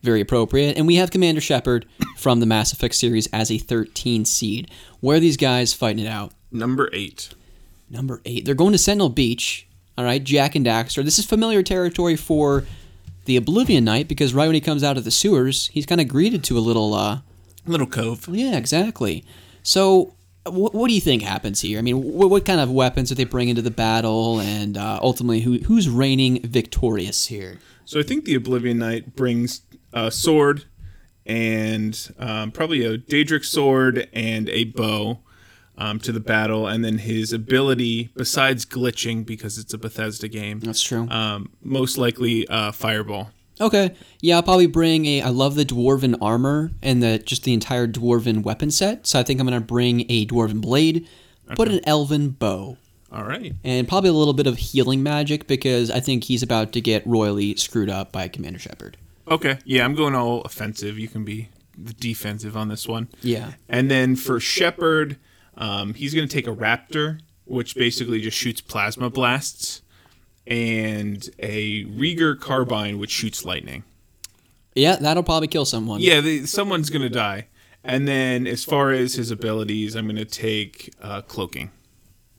Very 0.04 0.22
appropriate. 0.22 0.78
And 0.78 0.86
we 0.86 0.96
have 0.96 1.10
Commander 1.10 1.42
Shepard 1.42 1.86
from 2.18 2.40
the 2.42 2.46
Mass 2.46 2.74
Effect 2.74 2.94
series 2.96 3.28
as 3.28 3.50
a 3.50 3.58
13 3.58 4.26
seed. 4.26 4.70
Where 5.00 5.18
are 5.18 5.20
these 5.22 5.38
guys 5.38 5.74
fighting 5.74 6.06
it 6.06 6.10
out? 6.10 6.34
Number 6.52 6.90
eight. 6.94 7.30
Number 7.90 8.22
8. 8.26 8.44
They're 8.46 8.54
going 8.56 8.74
to 8.74 8.78
Sentinel 8.78 9.10
Beach. 9.10 9.67
All 9.98 10.06
right, 10.06 10.24
Jak 10.24 10.56
and 10.56 10.66
Daxter. 10.66 11.04
This 11.04 11.18
is 11.18 11.26
familiar 11.26 11.64
territory 11.64 12.16
for 12.16 12.66
the 13.26 13.36
Oblivion 13.36 13.84
Knight 13.84 14.08
because 14.08 14.34
right 14.34 14.46
when 14.46 14.54
he 14.56 14.62
comes 14.62 14.84
out 14.84 14.96
of 14.98 15.04
the 15.04 15.12
sewers, 15.12 15.68
he's 15.68 15.86
kind 15.86 16.00
of 16.00 16.08
greeted 16.08 16.44
to 16.46 16.58
a 16.58 16.62
little 16.62 16.94
uh, 16.94 17.20
Little 17.66 17.88
cove. 17.88 18.28
yeah, 18.32 18.56
exactly. 18.58 19.26
So, 19.64 20.14
wh- 20.46 20.74
what 20.74 20.88
do 20.88 20.94
you 20.94 21.02
think 21.02 21.24
happens 21.24 21.62
here? 21.62 21.80
I 21.80 21.82
mean, 21.82 21.96
wh- 22.02 22.30
what 22.30 22.46
kind 22.46 22.62
of 22.62 22.72
weapons 22.72 23.10
do 23.10 23.16
they 23.16 23.26
bring 23.26 23.50
into 23.50 23.62
the 23.62 23.72
battle, 23.72 24.40
and 24.40 24.78
uh, 24.78 25.00
ultimately, 25.02 25.42
who 25.42 25.58
who's 25.60 25.90
reigning 25.90 26.42
victorious 26.44 27.26
here? 27.26 27.60
So 27.84 28.00
I 28.00 28.04
think 28.04 28.26
the 28.26 28.36
Oblivion 28.36 28.78
Knight 28.80 29.16
brings 29.16 29.62
a 29.94 30.12
sword 30.12 30.66
and 31.26 32.10
um, 32.20 32.52
probably 32.52 32.86
a 32.86 32.98
Daedric 32.98 33.44
sword 33.46 34.08
and 34.14 34.48
a 34.50 34.66
bow 34.66 35.20
um, 35.78 36.00
to 36.00 36.12
the 36.12 36.20
battle, 36.20 36.68
and 36.68 36.84
then 36.84 36.98
his 37.00 37.32
ability, 37.34 38.10
besides 38.16 38.66
glitching 38.66 39.26
because 39.26 39.58
it's 39.58 39.74
a 39.74 39.78
Bethesda 39.78 40.28
game, 40.28 40.60
That's 40.60 40.82
true. 40.82 41.08
um, 41.10 41.50
most 41.62 41.98
likely 41.98 42.48
uh, 42.48 42.72
Fireball. 42.72 43.32
Okay, 43.60 43.96
yeah, 44.22 44.36
I'll 44.36 44.44
probably 44.44 44.68
bring 44.68 45.06
a. 45.06 45.22
I 45.24 45.30
love 45.30 45.56
the 45.56 45.66
dwarven 45.66 46.16
armor 46.22 46.72
and 46.84 47.02
the 47.02 47.18
just 47.20 47.44
the 47.44 47.54
entire 47.54 47.88
dwarven 47.88 48.44
weapon 48.44 48.70
set. 48.70 49.08
So 49.08 49.20
I 49.20 49.24
think 49.24 49.40
I'm 49.40 49.48
gonna 49.48 49.60
bring 49.62 50.06
a 50.10 50.28
dwarven 50.28 50.62
blade, 50.62 51.08
put 51.56 51.68
an 51.68 51.80
elven 51.86 52.30
bow, 52.30 52.78
All 53.12 53.24
right. 53.24 53.54
and 53.64 53.88
probably 53.88 54.12
a 54.12 54.14
little 54.14 54.36
bit 54.36 54.46
of 54.46 54.58
healing 54.60 55.02
magic 55.02 55.48
because 55.48 55.90
I 55.90 56.00
think 56.02 56.26
he's 56.26 56.44
about 56.44 56.72
to 56.74 56.82
get 56.82 57.06
royally 57.08 57.56
screwed 57.56 57.90
up 57.90 58.12
by 58.12 58.28
Commander 58.28 58.60
Shepard. 58.60 58.96
Okay. 59.28 59.58
Yeah, 59.66 59.86
I'm 59.86 59.96
going 59.96 60.14
all 60.14 60.42
offensive. 60.42 61.00
You 61.00 61.08
can 61.08 61.26
be 61.26 61.50
the 61.76 61.94
defensive 61.94 62.56
on 62.56 62.68
this 62.70 62.88
one. 62.88 63.08
Yeah. 63.22 63.54
And 63.68 63.90
then 63.90 64.16
for 64.16 64.40
Shepard, 64.40 65.18
Um, 65.58 65.94
he's 65.94 66.14
going 66.14 66.28
to 66.28 66.34
take 66.34 66.48
a 66.48 66.56
Raptor, 66.56 67.20
which 67.46 67.76
basically 67.76 68.22
just 68.22 68.38
shoots 68.38 68.62
plasma 68.62 69.10
blasts, 69.10 69.82
and 70.46 71.30
a 71.40 71.86
Reegar 71.86 72.40
carbine, 72.40 73.00
which 73.00 73.12
shoots 73.12 73.44
lightning. 73.44 73.84
Yeah, 74.76 74.96
that'll 74.98 75.24
probably 75.24 75.48
kill 75.48 75.66
someone. 75.66 76.00
Yeah, 76.00 76.22
they, 76.22 76.46
someone's 76.46 76.90
going 76.90 77.02
to 77.02 77.10
die. 77.10 77.48
And 77.84 78.08
then 78.08 78.46
as 78.46 78.64
far 78.64 78.92
as 78.92 79.16
his 79.16 79.32
abilities, 79.32 79.96
I'm 79.96 80.06
going 80.06 80.18
to 80.18 80.26
take 80.26 80.94
uh, 81.02 81.22
cloaking. 81.22 81.72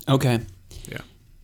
Okay. 0.09 0.41
Yeah. 0.89 0.99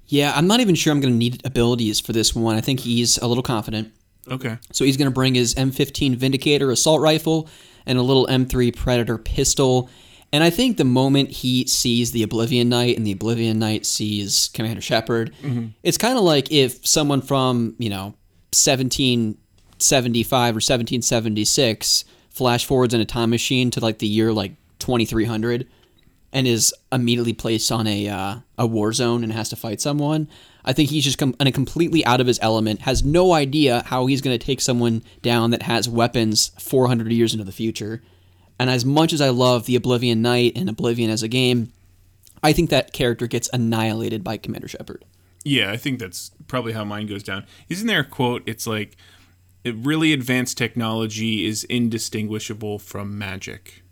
Yeah, 0.06 0.32
I'm 0.36 0.46
not 0.46 0.60
even 0.60 0.74
sure 0.74 0.92
I'm 0.92 1.00
going 1.00 1.12
to 1.12 1.18
need 1.18 1.44
abilities 1.44 2.00
for 2.00 2.12
this 2.12 2.34
one. 2.34 2.54
I 2.54 2.60
think 2.60 2.80
he's 2.80 3.18
a 3.18 3.26
little 3.26 3.42
confident. 3.42 3.92
Okay. 4.30 4.58
So 4.72 4.84
he's 4.84 4.96
going 4.96 5.10
to 5.10 5.14
bring 5.14 5.34
his 5.34 5.54
M15 5.54 6.16
Vindicator 6.16 6.70
assault 6.70 7.00
rifle 7.00 7.48
and 7.86 7.98
a 7.98 8.02
little 8.02 8.26
M3 8.26 8.74
Predator 8.74 9.18
pistol. 9.18 9.90
And 10.34 10.42
I 10.42 10.50
think 10.50 10.78
the 10.78 10.84
moment 10.84 11.30
he 11.30 11.64
sees 11.68 12.10
the 12.10 12.24
Oblivion 12.24 12.68
Knight 12.68 12.96
and 12.96 13.06
the 13.06 13.12
Oblivion 13.12 13.60
Knight 13.60 13.86
sees 13.86 14.50
Commander 14.52 14.80
Shepard, 14.80 15.32
it's 15.84 15.96
kind 15.96 16.18
of 16.18 16.24
like 16.24 16.50
if 16.50 16.84
someone 16.84 17.22
from, 17.22 17.76
you 17.78 17.88
know, 17.88 18.16
1775 18.50 20.54
or 20.54 20.56
1776 20.56 22.04
flash 22.30 22.64
forwards 22.64 22.92
in 22.92 23.00
a 23.00 23.04
time 23.04 23.30
machine 23.30 23.70
to 23.70 23.78
like 23.78 23.98
the 23.98 24.08
year 24.08 24.32
like 24.32 24.56
2300 24.80 25.68
and 26.32 26.48
is 26.48 26.74
immediately 26.90 27.32
placed 27.32 27.70
on 27.70 27.86
a 27.86 28.08
uh, 28.08 28.38
a 28.58 28.66
war 28.66 28.92
zone 28.92 29.22
and 29.22 29.32
has 29.32 29.50
to 29.50 29.56
fight 29.56 29.80
someone. 29.80 30.28
I 30.64 30.72
think 30.72 30.90
he's 30.90 31.04
just 31.04 31.18
com- 31.18 31.34
completely 31.34 32.04
out 32.04 32.20
of 32.20 32.26
his 32.26 32.40
element, 32.42 32.80
has 32.80 33.04
no 33.04 33.34
idea 33.34 33.84
how 33.86 34.06
he's 34.06 34.20
going 34.20 34.36
to 34.36 34.44
take 34.44 34.60
someone 34.60 35.04
down 35.22 35.52
that 35.52 35.62
has 35.62 35.88
weapons 35.88 36.50
400 36.58 37.12
years 37.12 37.34
into 37.34 37.44
the 37.44 37.52
future. 37.52 38.02
And 38.58 38.70
as 38.70 38.84
much 38.84 39.12
as 39.12 39.20
I 39.20 39.30
love 39.30 39.66
the 39.66 39.76
Oblivion 39.76 40.22
Knight 40.22 40.52
and 40.56 40.68
Oblivion 40.68 41.10
as 41.10 41.22
a 41.22 41.28
game, 41.28 41.72
I 42.42 42.52
think 42.52 42.70
that 42.70 42.92
character 42.92 43.26
gets 43.26 43.50
annihilated 43.52 44.22
by 44.22 44.36
Commander 44.36 44.68
Shepard. 44.68 45.04
Yeah, 45.44 45.70
I 45.70 45.76
think 45.76 45.98
that's 45.98 46.30
probably 46.46 46.72
how 46.72 46.84
mine 46.84 47.06
goes 47.06 47.22
down. 47.22 47.46
Isn't 47.68 47.86
there 47.86 48.00
a 48.00 48.04
quote? 48.04 48.42
It's 48.46 48.66
like, 48.66 48.96
it 49.64 49.74
really 49.76 50.12
advanced 50.12 50.56
technology 50.56 51.46
is 51.46 51.64
indistinguishable 51.64 52.78
from 52.78 53.18
magic. 53.18 53.82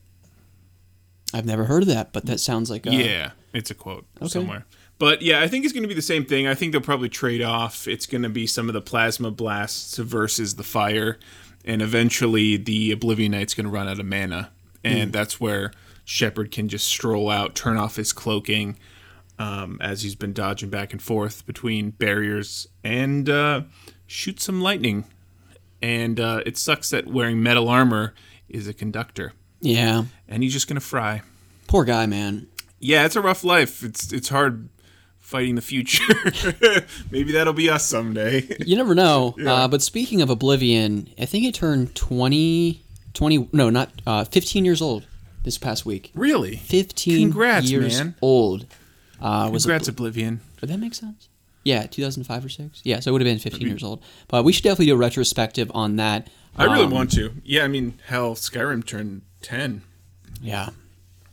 I've 1.35 1.47
never 1.47 1.65
heard 1.65 1.83
of 1.83 1.89
that, 1.89 2.13
but 2.13 2.27
that 2.27 2.41
sounds 2.41 2.71
like 2.71 2.87
a, 2.87 2.93
Yeah, 2.93 3.31
it's 3.55 3.71
a 3.71 3.75
quote 3.75 4.07
somewhere. 4.27 4.67
But 4.99 5.23
yeah, 5.23 5.41
I 5.41 5.49
think 5.49 5.65
it's 5.65 5.73
going 5.73 5.83
to 5.83 5.89
be 5.89 5.95
the 5.95 6.03
same 6.03 6.25
thing. 6.25 6.47
I 6.47 6.55
think 6.55 6.73
they'll 6.73 6.81
probably 6.81 7.09
trade 7.09 7.43
off. 7.43 7.89
It's 7.89 8.07
going 8.07 8.23
to 8.23 8.29
be 8.29 8.47
some 8.47 8.69
of 8.69 8.75
the 8.75 8.83
plasma 8.83 9.31
blasts 9.31 9.97
versus 9.97 10.55
the 10.55 10.63
fire, 10.63 11.19
and 11.65 11.83
eventually 11.83 12.57
the 12.57 12.93
Oblivion 12.93 13.33
Knight's 13.33 13.55
going 13.55 13.67
to 13.67 13.71
run 13.71 13.89
out 13.89 13.99
of 13.99 14.07
mana, 14.07 14.51
and 14.85 15.13
that's 15.13 15.41
where 15.41 15.73
Shepard 16.05 16.51
can 16.51 16.69
just 16.69 16.87
stroll 16.87 17.31
out, 17.31 17.55
turn 17.55 17.77
off 17.77 17.97
his 17.97 18.13
cloaking, 18.13 18.79
um, 19.39 19.79
as 19.81 20.03
he's 20.03 20.15
been 20.15 20.33
dodging 20.33 20.71
back 20.71 20.93
and 20.93 21.03
forth 21.03 21.47
between 21.47 21.91
barriers, 21.91 22.69
and 22.83 23.29
uh, 23.29 23.63
shoot 24.07 24.41
some 24.41 24.61
lightning. 24.61 25.05
And 25.81 26.21
uh, 26.21 26.43
it 26.47 26.57
sucks 26.57 26.91
that 26.91 27.09
wearing 27.09 27.43
metal 27.43 27.69
armor 27.69 28.15
is 28.49 28.69
a 28.69 28.75
conductor, 28.75 29.33
yeah. 29.61 30.05
and 30.29 30.43
he's 30.43 30.53
just 30.53 30.69
going 30.69 30.77
to 30.77 30.81
fry. 30.81 31.23
Poor 31.67 31.85
guy, 31.85 32.07
man. 32.07 32.47
Yeah, 32.79 33.05
it's 33.05 33.17
a 33.17 33.21
rough 33.21 33.43
life. 33.43 33.83
It's 33.83 34.13
it's 34.13 34.29
hard 34.29 34.69
fighting 35.23 35.55
the 35.55 35.63
future. 35.63 36.05
Maybe 37.11 37.33
that'll 37.33 37.55
be 37.55 37.71
us 37.71 37.87
someday. 37.87 38.47
You 38.67 38.77
never 38.77 38.95
know. 38.95 39.35
Uh, 39.47 39.67
but 39.69 39.81
speaking 39.83 40.21
of 40.21 40.29
Oblivion, 40.29 41.09
I 41.19 41.25
think 41.25 41.45
it 41.47 41.55
turned 41.55 41.95
20, 41.97 42.83
20 43.15 43.49
no, 43.53 43.71
not 43.71 43.91
uh, 44.07 44.25
15 44.25 44.65
years 44.67 44.83
old 44.83 45.07
this 45.45 45.57
past 45.59 45.85
week. 45.87 46.11
really? 46.15 46.57
15 46.57 47.31
Congrats, 47.31 47.71
years 47.71 47.99
man. 47.99 48.15
old. 48.21 48.67
Uh, 49.21 49.49
was 49.53 49.65
Congrats, 49.65 49.89
Oblivion. 49.89 50.41
Would 50.61 50.69
that 50.71 50.79
make 50.79 50.95
sense? 50.95 51.29
Yeah, 51.65 51.87
2005 51.87 52.45
or 52.45 52.49
6? 52.49 52.81
Yeah, 52.85 53.01
so 53.01 53.11
it 53.11 53.13
would 53.13 53.21
have 53.23 53.27
been 53.27 53.39
15 53.39 53.67
years 53.67 53.83
old. 53.85 54.03
But 54.29 54.45
we 54.45 54.53
should 54.53 54.65
definitely 54.65 54.87
do 54.87 54.95
a 54.95 54.97
retrospective 54.97 55.71
on 55.75 55.97
that. 55.97 56.29
I 56.57 56.65
really 56.65 56.85
Um, 56.85 56.91
want 56.91 57.13
to. 57.13 57.33
Yeah, 57.45 57.65
I 57.65 57.69
mean, 57.69 57.95
hell, 58.07 58.35
Skyrim 58.35 58.85
turned 58.85 59.23
ten. 59.41 59.83
Yeah. 60.43 60.71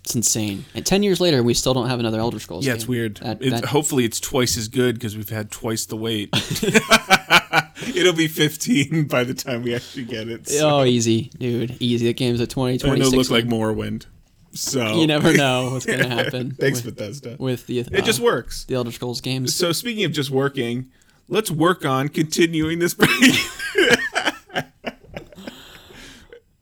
It's 0.09 0.15
insane. 0.15 0.65
And 0.73 0.83
10 0.83 1.03
years 1.03 1.21
later, 1.21 1.43
we 1.43 1.53
still 1.53 1.75
don't 1.75 1.87
have 1.87 1.99
another 1.99 2.19
Elder 2.19 2.39
Scrolls 2.39 2.65
Yeah, 2.65 2.71
game. 2.71 2.77
it's 2.77 2.87
weird. 2.87 3.17
That- 3.17 3.39
that- 3.41 3.65
hopefully, 3.65 4.05
it's 4.05 4.19
twice 4.19 4.57
as 4.57 4.67
good 4.67 4.95
because 4.95 5.15
we've 5.15 5.29
had 5.29 5.51
twice 5.51 5.85
the 5.85 5.95
wait. 5.97 6.29
It'll 7.95 8.13
be 8.13 8.27
fifteen 8.27 9.03
by 9.07 9.23
the 9.23 9.35
time 9.35 9.61
we 9.61 9.75
actually 9.75 10.05
get 10.05 10.27
it. 10.27 10.47
So. 10.49 10.79
oh, 10.79 10.83
easy, 10.83 11.29
dude. 11.37 11.77
Easy. 11.79 12.07
That 12.07 12.17
game's 12.17 12.41
at 12.41 12.49
20, 12.49 12.71
and 12.73 12.81
it'll 12.81 12.95
26. 13.11 13.29
look 13.29 13.29
like 13.29 13.45
Morrowind. 13.45 14.07
So 14.51 14.95
You 14.99 15.05
never 15.05 15.31
know 15.31 15.69
what's 15.73 15.85
going 15.85 15.99
to 15.99 16.07
happen. 16.09 16.55
Thanks, 16.59 16.83
with, 16.83 16.95
Bethesda. 16.95 17.35
with 17.37 17.67
the, 17.67 17.81
it 17.81 18.03
just 18.03 18.19
uh, 18.19 18.23
works. 18.23 18.63
the 18.65 18.73
Elder 18.73 18.91
Scrolls 18.91 19.21
games. 19.21 19.53
So 19.55 19.71
speaking 19.73 20.05
of 20.05 20.11
just 20.11 20.31
working, 20.31 20.89
let's 21.27 21.51
work 21.51 21.85
on 21.85 22.09
continuing 22.09 22.79
this 22.79 22.95
break. 22.95 23.11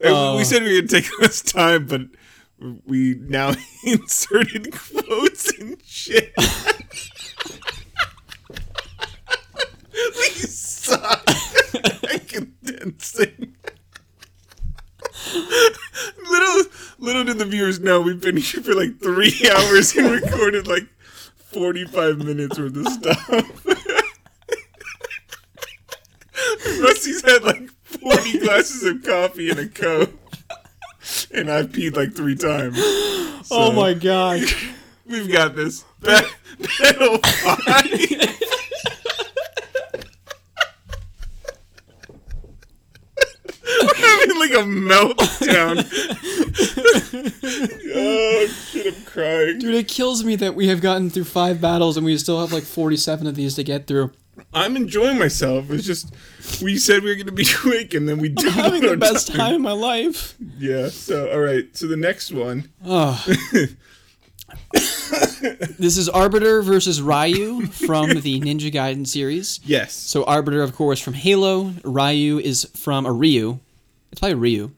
we 0.01 0.43
said 0.43 0.63
we 0.63 0.75
were 0.75 0.81
gonna 0.81 0.87
take 0.87 1.07
this 1.21 1.41
time, 1.41 1.85
but 1.85 2.01
we 2.85 3.15
now 3.15 3.53
inserted 3.83 4.71
quotes 4.71 5.51
and 5.59 5.81
shit. 5.85 6.33
we 6.37 6.43
suck 10.47 11.23
at 12.03 12.27
condensing. 12.27 13.55
little, 16.29 16.63
little 16.99 17.23
did 17.23 17.37
the 17.37 17.45
viewers 17.45 17.79
know 17.79 18.01
we've 18.01 18.21
been 18.21 18.37
here 18.37 18.61
for 18.61 18.73
like 18.73 18.99
three 18.99 19.49
hours 19.55 19.95
and 19.95 20.11
recorded 20.11 20.67
like 20.67 20.87
forty-five 21.35 22.17
minutes 22.17 22.59
worth 22.59 22.75
of 22.75 22.87
stuff. 22.87 23.65
Rusty's 26.79 27.21
had 27.23 27.43
like 27.43 27.69
40 27.83 28.39
glasses 28.39 28.83
of 28.83 29.03
coffee 29.03 29.49
and 29.49 29.59
a 29.59 29.67
Coke. 29.67 30.11
And 31.31 31.51
I've 31.51 31.69
peed 31.69 31.95
like 31.95 32.13
three 32.13 32.35
times. 32.35 32.77
oh 33.51 33.71
my 33.75 33.93
god. 33.93 34.41
We've 35.05 35.31
got 35.31 35.55
this. 35.55 35.85
Battle 36.01 37.17
5. 37.17 38.47
We're 43.81 43.95
having 43.95 44.39
like 44.39 44.51
a 44.51 44.63
meltdown. 44.65 45.77
oh, 47.95 48.47
shit, 48.47 48.95
I'm 48.95 49.03
crying. 49.05 49.59
Dude, 49.59 49.75
it 49.75 49.87
kills 49.87 50.23
me 50.23 50.35
that 50.37 50.55
we 50.55 50.67
have 50.67 50.81
gotten 50.81 51.09
through 51.09 51.25
five 51.25 51.61
battles 51.61 51.97
and 51.97 52.05
we 52.05 52.17
still 52.17 52.39
have 52.41 52.51
like 52.51 52.63
47 52.63 53.27
of 53.27 53.35
these 53.35 53.55
to 53.55 53.63
get 53.63 53.87
through. 53.87 54.11
I'm 54.53 54.75
enjoying 54.75 55.17
myself. 55.19 55.69
It's 55.71 55.85
just, 55.85 56.13
we 56.61 56.77
said 56.77 57.03
we 57.03 57.09
were 57.09 57.15
going 57.15 57.27
to 57.27 57.31
be 57.31 57.47
quick 57.57 57.93
and 57.93 58.07
then 58.07 58.17
we 58.19 58.29
did 58.29 58.51
Having 58.51 58.81
the 58.81 58.97
best 58.97 59.27
time 59.33 59.55
of 59.55 59.61
my 59.61 59.71
life. 59.71 60.35
Yeah, 60.57 60.89
so, 60.89 61.31
all 61.31 61.39
right. 61.39 61.65
So 61.75 61.87
the 61.87 61.97
next 61.97 62.31
one. 62.31 62.69
This 65.79 65.97
is 65.97 66.09
Arbiter 66.09 66.61
versus 66.63 67.01
Ryu 67.01 67.67
from 67.67 68.09
the 68.09 68.41
Ninja 68.41 68.71
Gaiden 68.71 69.05
series. 69.05 69.59
Yes. 69.63 69.93
So 69.93 70.23
Arbiter, 70.23 70.63
of 70.63 70.73
course, 70.73 70.99
from 70.99 71.13
Halo. 71.13 71.73
Ryu 71.83 72.39
is 72.39 72.65
from 72.75 73.05
a 73.05 73.11
Ryu. 73.11 73.59
It's 74.11 74.19
probably 74.19 74.35
Ryu. 74.35 74.71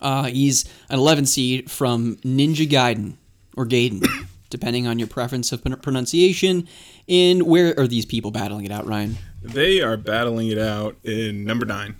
Uh, 0.00 0.24
he's 0.24 0.64
an 0.88 0.98
11 0.98 1.26
seed 1.26 1.70
from 1.70 2.16
Ninja 2.16 2.68
Gaiden 2.68 3.14
or 3.56 3.66
Gaiden, 3.66 4.06
depending 4.50 4.86
on 4.86 4.98
your 4.98 5.08
preference 5.08 5.50
of 5.52 5.64
pronunciation. 5.82 6.68
And 7.08 7.42
where 7.44 7.78
are 7.78 7.86
these 7.86 8.04
people 8.04 8.30
battling 8.30 8.64
it 8.64 8.72
out, 8.72 8.86
Ryan? 8.86 9.16
They 9.42 9.80
are 9.80 9.96
battling 9.96 10.48
it 10.48 10.58
out 10.58 10.96
in 11.04 11.44
number 11.44 11.64
nine. 11.64 11.96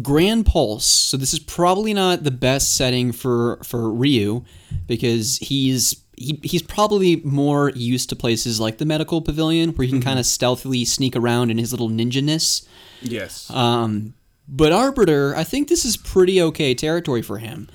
Gran 0.00 0.42
Pulse. 0.42 0.86
So 0.86 1.16
this 1.16 1.32
is 1.32 1.38
probably 1.38 1.92
not 1.92 2.24
the 2.24 2.30
best 2.30 2.76
setting 2.76 3.12
for 3.12 3.58
for 3.62 3.92
Ryu 3.92 4.44
because 4.86 5.38
he's 5.38 6.02
he, 6.16 6.40
he's 6.42 6.62
probably 6.62 7.16
more 7.24 7.70
used 7.70 8.08
to 8.10 8.16
places 8.16 8.58
like 8.58 8.78
the 8.78 8.84
medical 8.84 9.20
pavilion 9.20 9.70
where 9.70 9.84
he 9.84 9.90
can 9.90 10.00
kind 10.00 10.18
of 10.18 10.26
stealthily 10.26 10.84
sneak 10.84 11.16
around 11.16 11.50
in 11.50 11.58
his 11.58 11.72
little 11.72 11.88
ninja-ness. 11.88 12.66
Yes. 13.00 13.50
Um, 13.50 14.14
but 14.48 14.72
Arbiter, 14.72 15.34
I 15.36 15.44
think 15.44 15.68
this 15.68 15.84
is 15.84 15.96
pretty 15.96 16.40
okay 16.40 16.74
territory 16.74 17.22
for 17.22 17.38
him, 17.38 17.68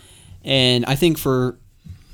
and 0.44 0.86
I 0.86 0.96
think 0.96 1.18
for 1.18 1.58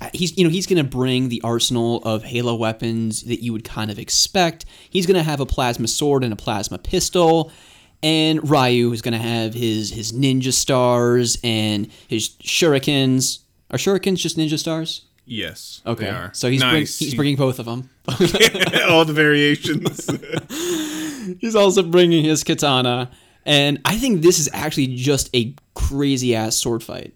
Uh, 0.03 0.09
he's 0.13 0.37
you 0.37 0.43
know 0.43 0.49
he's 0.49 0.67
going 0.67 0.83
to 0.83 0.89
bring 0.89 1.29
the 1.29 1.41
arsenal 1.43 1.97
of 2.03 2.23
Halo 2.23 2.55
weapons 2.55 3.23
that 3.23 3.41
you 3.41 3.53
would 3.53 3.63
kind 3.63 3.89
of 3.89 3.97
expect. 3.97 4.65
He's 4.89 5.05
going 5.05 5.15
to 5.17 5.23
have 5.23 5.39
a 5.39 5.45
plasma 5.45 5.87
sword 5.87 6.23
and 6.23 6.33
a 6.33 6.35
plasma 6.35 6.77
pistol, 6.77 7.51
and 8.01 8.47
Ryu 8.49 8.91
is 8.91 9.01
going 9.01 9.13
to 9.13 9.17
have 9.17 9.53
his 9.53 9.91
his 9.91 10.11
ninja 10.11 10.51
stars 10.51 11.37
and 11.43 11.87
his 12.07 12.29
shurikens. 12.43 13.39
Are 13.71 13.77
shurikens 13.77 14.17
just 14.17 14.37
ninja 14.37 14.59
stars? 14.59 15.05
yes. 15.25 15.81
Okay, 15.85 16.05
They 16.05 16.11
are. 16.11 16.31
so 16.33 16.49
he's 16.49 16.61
bring, 16.61 16.85
he's 16.85 17.15
bringing 17.15 17.37
both 17.37 17.59
of 17.59 17.65
them. 17.65 17.89
all 18.89 19.05
the 19.05 19.13
variations. 19.13 20.09
He's 21.39 21.55
also 21.55 21.83
bringing 21.83 22.25
his 22.25 22.43
katana, 22.43 23.09
and 23.45 23.79
I 23.85 23.95
think 23.95 24.21
this 24.21 24.39
is 24.39 24.49
actually 24.51 24.87
just 24.87 25.29
a 25.33 25.55
crazy 25.73 26.35
ass 26.35 26.57
sword 26.57 26.83
fight. 26.83 27.13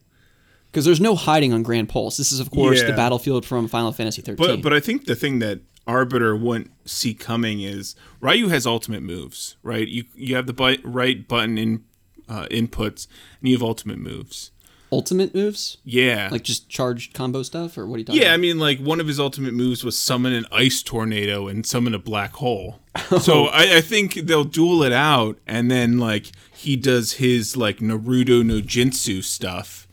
Because 0.72 0.86
there's 0.86 1.02
no 1.02 1.16
hiding 1.16 1.54
on 1.54 1.64
Gran 1.64 1.88
Pulse. 1.88 2.18
This 2.18 2.32
is, 2.32 2.40
of 2.40 2.52
course, 2.52 2.84
the 2.84 2.94
battlefield 2.94 3.46
from 3.46 3.68
Final 3.68 3.92
Fantasy 3.92 4.22
13. 4.22 4.36
But 4.36 4.62
but 4.62 4.74
I 4.74 4.80
think 4.80 5.06
the 5.06 5.16
thing 5.16 5.40
that 5.40 5.62
Arbiter 5.88 6.36
wouldn't 6.36 6.72
see 6.88 7.14
coming 7.14 7.62
is 7.62 7.96
Ryu 8.20 8.50
has 8.50 8.68
ultimate 8.68 9.02
moves, 9.02 9.56
right? 9.64 9.88
You 9.88 10.04
you 10.16 10.36
have 10.36 10.46
the 10.46 10.54
bu- 10.54 10.82
right 10.84 11.28
button 11.28 11.58
in 11.58 11.84
uh, 12.28 12.48
inputs, 12.52 13.08
and 13.40 13.50
you 13.50 13.56
have 13.56 13.64
ultimate 13.64 13.98
moves. 14.00 14.52
Ultimate 14.92 15.36
moves? 15.36 15.78
Yeah, 15.84 16.30
Like 16.32 16.44
just 16.44 16.70
charged 16.70 17.14
combo 17.14 17.44
stuff? 17.44 17.78
Or 17.78 17.86
what 17.86 17.96
are 17.96 18.00
you 18.00 18.06
talking 18.06 18.22
yeah. 18.22 18.34
I 18.34 18.38
mean, 18.38 18.58
like 18.58 18.80
one 18.80 19.02
of 19.02 19.08
his 19.08 19.20
ultimate 19.20 19.54
moves 19.54 19.84
was 19.84 19.98
summon 19.98 20.32
an 20.32 20.46
ice 20.50 20.82
tornado 20.82 21.50
and 21.50 21.66
summon 21.66 21.94
a 21.94 22.00
black 22.00 22.34
hole. 22.34 22.80
So 23.22 23.46
I, 23.48 23.78
I 23.78 23.82
think 23.82 24.14
they'll 24.16 24.44
duel 24.44 24.84
it 24.84 24.92
out, 24.92 25.38
and 25.46 25.70
then 25.70 25.98
like 26.00 26.32
he 26.54 26.76
does 26.76 27.14
his 27.14 27.56
like 27.56 27.78
Naruto 27.78 28.44
no 28.44 28.60
Jinsu 28.60 29.24
stuff 29.24 29.87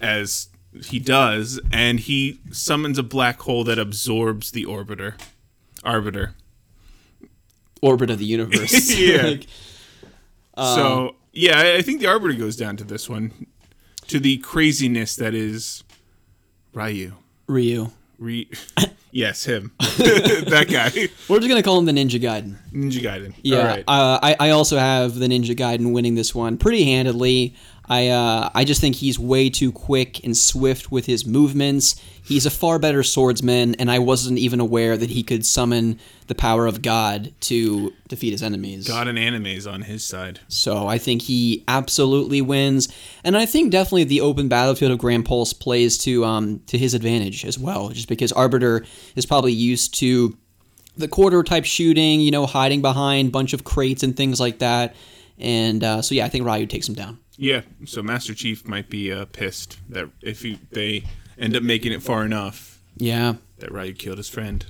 as 0.00 0.48
he 0.84 0.98
does, 0.98 1.60
and 1.72 2.00
he 2.00 2.40
summons 2.50 2.98
a 2.98 3.02
black 3.02 3.40
hole 3.42 3.64
that 3.64 3.78
absorbs 3.78 4.50
the 4.52 4.64
orbiter, 4.64 5.14
arbiter. 5.84 6.34
Orbit 7.80 8.10
of 8.10 8.18
the 8.18 8.24
universe. 8.26 8.90
Yeah. 8.98 9.22
Like, 9.32 9.46
Um, 10.54 10.74
so 10.74 11.16
yeah, 11.32 11.74
I, 11.78 11.82
think 11.82 12.00
the 12.00 12.06
arbiter 12.06 12.34
goes 12.34 12.56
down 12.56 12.76
to 12.76 12.84
this 12.84 13.08
one, 13.08 13.46
to 14.08 14.20
the 14.20 14.36
craziness 14.38 15.16
that 15.16 15.34
is 15.34 15.82
Ryu. 16.74 17.14
Ryu. 17.48 17.90
Re- 18.18 18.48
yes, 19.10 19.44
him, 19.44 19.72
that 19.80 20.66
guy, 20.70 21.08
We're 21.28 21.38
just 21.38 21.48
going 21.48 21.60
to 21.60 21.62
call 21.62 21.78
him 21.78 21.86
the 21.86 21.92
Ninja 21.92 22.20
Gaiden. 22.22 22.56
Ninja 22.72 23.00
Gaiden. 23.02 23.34
Yeah, 23.42 23.58
All 23.58 23.64
right. 23.64 23.84
uh, 23.88 24.18
I, 24.22 24.36
I 24.38 24.50
also 24.50 24.78
have 24.78 25.14
the 25.16 25.26
Ninja 25.26 25.56
Gaiden 25.56 25.92
winning 25.92 26.14
this 26.14 26.34
one 26.34 26.56
pretty 26.58 26.84
handedly. 26.84 27.56
I 27.92 28.08
uh, 28.08 28.48
I 28.54 28.64
just 28.64 28.80
think 28.80 28.96
he's 28.96 29.18
way 29.18 29.50
too 29.50 29.70
quick 29.70 30.24
and 30.24 30.34
swift 30.34 30.90
with 30.90 31.04
his 31.04 31.26
movements. 31.26 32.00
He's 32.24 32.46
a 32.46 32.50
far 32.50 32.78
better 32.78 33.02
swordsman, 33.02 33.74
and 33.74 33.90
I 33.90 33.98
wasn't 33.98 34.38
even 34.38 34.60
aware 34.60 34.96
that 34.96 35.10
he 35.10 35.22
could 35.22 35.44
summon 35.44 35.98
the 36.26 36.34
power 36.34 36.66
of 36.66 36.80
God 36.80 37.34
to 37.40 37.92
defeat 38.08 38.30
his 38.30 38.42
enemies. 38.42 38.88
God 38.88 39.08
and 39.08 39.18
animes 39.18 39.70
on 39.70 39.82
his 39.82 40.04
side. 40.04 40.40
So 40.48 40.86
I 40.86 40.96
think 40.96 41.20
he 41.22 41.64
absolutely 41.68 42.40
wins, 42.40 42.88
and 43.24 43.36
I 43.36 43.44
think 43.44 43.70
definitely 43.70 44.04
the 44.04 44.22
open 44.22 44.48
battlefield 44.48 44.92
of 44.92 44.98
Gran 44.98 45.22
Pulse 45.22 45.52
plays 45.52 45.98
to 45.98 46.24
um 46.24 46.60
to 46.68 46.78
his 46.78 46.94
advantage 46.94 47.44
as 47.44 47.58
well, 47.58 47.90
just 47.90 48.08
because 48.08 48.32
Arbiter 48.32 48.86
is 49.16 49.26
probably 49.26 49.52
used 49.52 49.94
to 49.98 50.34
the 50.96 51.08
quarter 51.08 51.42
type 51.42 51.66
shooting, 51.66 52.20
you 52.20 52.30
know, 52.30 52.46
hiding 52.46 52.80
behind 52.80 53.28
a 53.28 53.32
bunch 53.32 53.52
of 53.52 53.64
crates 53.64 54.02
and 54.02 54.16
things 54.16 54.40
like 54.40 54.60
that, 54.60 54.94
and 55.38 55.82
uh, 55.82 56.02
so 56.02 56.14
yeah, 56.14 56.24
I 56.24 56.28
think 56.28 56.44
Ryu 56.46 56.66
takes 56.66 56.88
him 56.88 56.94
down. 56.94 57.18
Yeah, 57.36 57.62
so 57.86 58.02
Master 58.02 58.34
Chief 58.34 58.66
might 58.66 58.88
be 58.90 59.12
uh, 59.12 59.24
pissed 59.26 59.78
that 59.88 60.08
if 60.20 60.42
he, 60.42 60.58
they 60.70 61.04
end 61.38 61.56
up 61.56 61.62
making 61.62 61.92
it 61.92 62.02
far 62.02 62.24
enough 62.24 62.80
Yeah, 62.96 63.34
that 63.58 63.72
Ryu 63.72 63.94
killed 63.94 64.18
his 64.18 64.28
friend. 64.28 64.64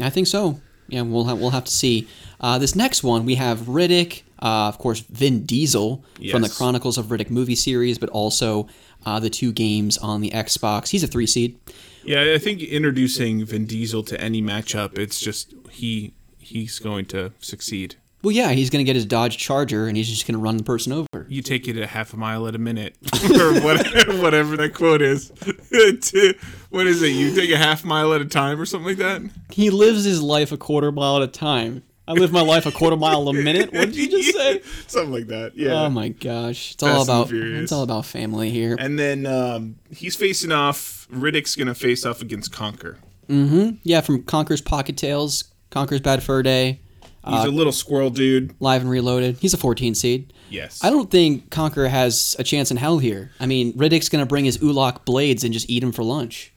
I 0.00 0.10
think 0.10 0.26
so. 0.26 0.60
Yeah, 0.88 1.02
we'll 1.02 1.24
have, 1.24 1.38
we'll 1.38 1.50
have 1.50 1.64
to 1.64 1.72
see. 1.72 2.06
Uh, 2.40 2.58
this 2.58 2.74
next 2.76 3.02
one 3.02 3.24
we 3.24 3.36
have 3.36 3.60
Riddick, 3.60 4.22
uh, 4.40 4.68
of 4.68 4.78
course, 4.78 5.00
Vin 5.00 5.44
Diesel 5.44 6.04
from 6.30 6.42
the 6.42 6.48
Chronicles 6.48 6.98
of 6.98 7.06
Riddick 7.06 7.30
movie 7.30 7.54
series, 7.56 7.98
but 7.98 8.10
also 8.10 8.68
uh, 9.06 9.18
the 9.18 9.30
two 9.30 9.50
games 9.52 9.96
on 9.98 10.20
the 10.20 10.30
Xbox. 10.30 10.88
He's 10.88 11.02
a 11.02 11.06
three 11.06 11.26
seed. 11.26 11.58
Yeah, 12.04 12.32
I 12.34 12.38
think 12.38 12.60
introducing 12.60 13.44
Vin 13.46 13.64
Diesel 13.66 14.02
to 14.04 14.20
any 14.20 14.42
matchup, 14.42 14.98
it's 14.98 15.20
just 15.20 15.54
he 15.70 16.12
he's 16.38 16.78
going 16.78 17.06
to 17.06 17.32
succeed. 17.40 17.96
Well, 18.24 18.32
yeah, 18.32 18.52
he's 18.52 18.70
going 18.70 18.82
to 18.82 18.88
get 18.88 18.96
his 18.96 19.04
Dodge 19.04 19.36
Charger 19.36 19.86
and 19.86 19.96
he's 19.98 20.08
just 20.08 20.26
going 20.26 20.32
to 20.34 20.40
run 20.40 20.56
the 20.56 20.64
person 20.64 20.92
over. 20.92 21.26
You 21.28 21.42
take 21.42 21.68
it 21.68 21.76
at 21.76 21.90
half 21.90 22.14
a 22.14 22.16
mile 22.16 22.46
at 22.48 22.54
a 22.54 22.58
minute, 22.58 22.96
or 23.30 23.60
what, 23.60 23.86
whatever 24.22 24.56
that 24.56 24.72
quote 24.74 25.02
is. 25.02 25.28
what 26.70 26.86
is 26.86 27.02
it? 27.02 27.08
You 27.08 27.34
take 27.34 27.50
a 27.50 27.58
half 27.58 27.84
mile 27.84 28.14
at 28.14 28.22
a 28.22 28.24
time, 28.24 28.58
or 28.58 28.64
something 28.64 28.88
like 28.88 28.96
that. 28.96 29.30
He 29.50 29.68
lives 29.68 30.04
his 30.04 30.22
life 30.22 30.52
a 30.52 30.56
quarter 30.56 30.90
mile 30.90 31.18
at 31.18 31.22
a 31.22 31.26
time. 31.26 31.82
I 32.06 32.12
live 32.12 32.32
my 32.32 32.42
life 32.42 32.66
a 32.66 32.72
quarter 32.72 32.96
mile 32.96 33.28
a 33.28 33.32
minute. 33.32 33.72
What 33.72 33.86
did 33.86 33.96
you 33.96 34.10
just 34.10 34.36
say? 34.36 34.60
something 34.86 35.12
like 35.12 35.26
that. 35.28 35.56
Yeah. 35.56 35.84
Oh 35.84 35.90
my 35.90 36.08
gosh, 36.08 36.74
it's 36.74 36.82
Fast 36.82 37.08
all 37.08 37.22
about 37.22 37.32
it's 37.32 37.72
all 37.72 37.82
about 37.82 38.04
family 38.04 38.50
here. 38.50 38.76
and 38.78 38.98
then 38.98 39.26
um, 39.26 39.76
he's 39.90 40.14
facing 40.16 40.52
off. 40.52 41.08
Riddick's 41.10 41.56
gonna 41.56 41.74
face 41.74 42.04
off 42.04 42.20
against 42.20 42.52
Conker. 42.52 42.96
Mm-hmm. 43.28 43.76
Yeah, 43.82 44.02
from 44.02 44.22
Conker's 44.22 44.60
Pocket 44.60 44.96
Tales, 44.98 45.44
Conker's 45.70 46.00
Bad 46.00 46.22
Fur 46.22 46.42
Day, 46.42 46.80
He's 47.26 47.44
a 47.44 47.50
little 47.50 47.72
squirrel 47.72 48.10
dude. 48.10 48.54
Live 48.60 48.82
and 48.82 48.90
Reloaded. 48.90 49.38
He's 49.38 49.54
a 49.54 49.56
14 49.56 49.94
seed. 49.94 50.32
Yes. 50.50 50.84
I 50.84 50.90
don't 50.90 51.10
think 51.10 51.50
Conker 51.50 51.88
has 51.88 52.36
a 52.38 52.44
chance 52.44 52.70
in 52.70 52.76
hell 52.76 52.98
here. 52.98 53.30
I 53.40 53.46
mean, 53.46 53.72
Riddick's 53.74 54.08
going 54.08 54.22
to 54.22 54.26
bring 54.26 54.44
his 54.44 54.58
Ulak 54.58 55.04
blades 55.04 55.42
and 55.42 55.52
just 55.52 55.68
eat 55.70 55.82
him 55.82 55.90
for 55.92 56.02
lunch. 56.02 56.52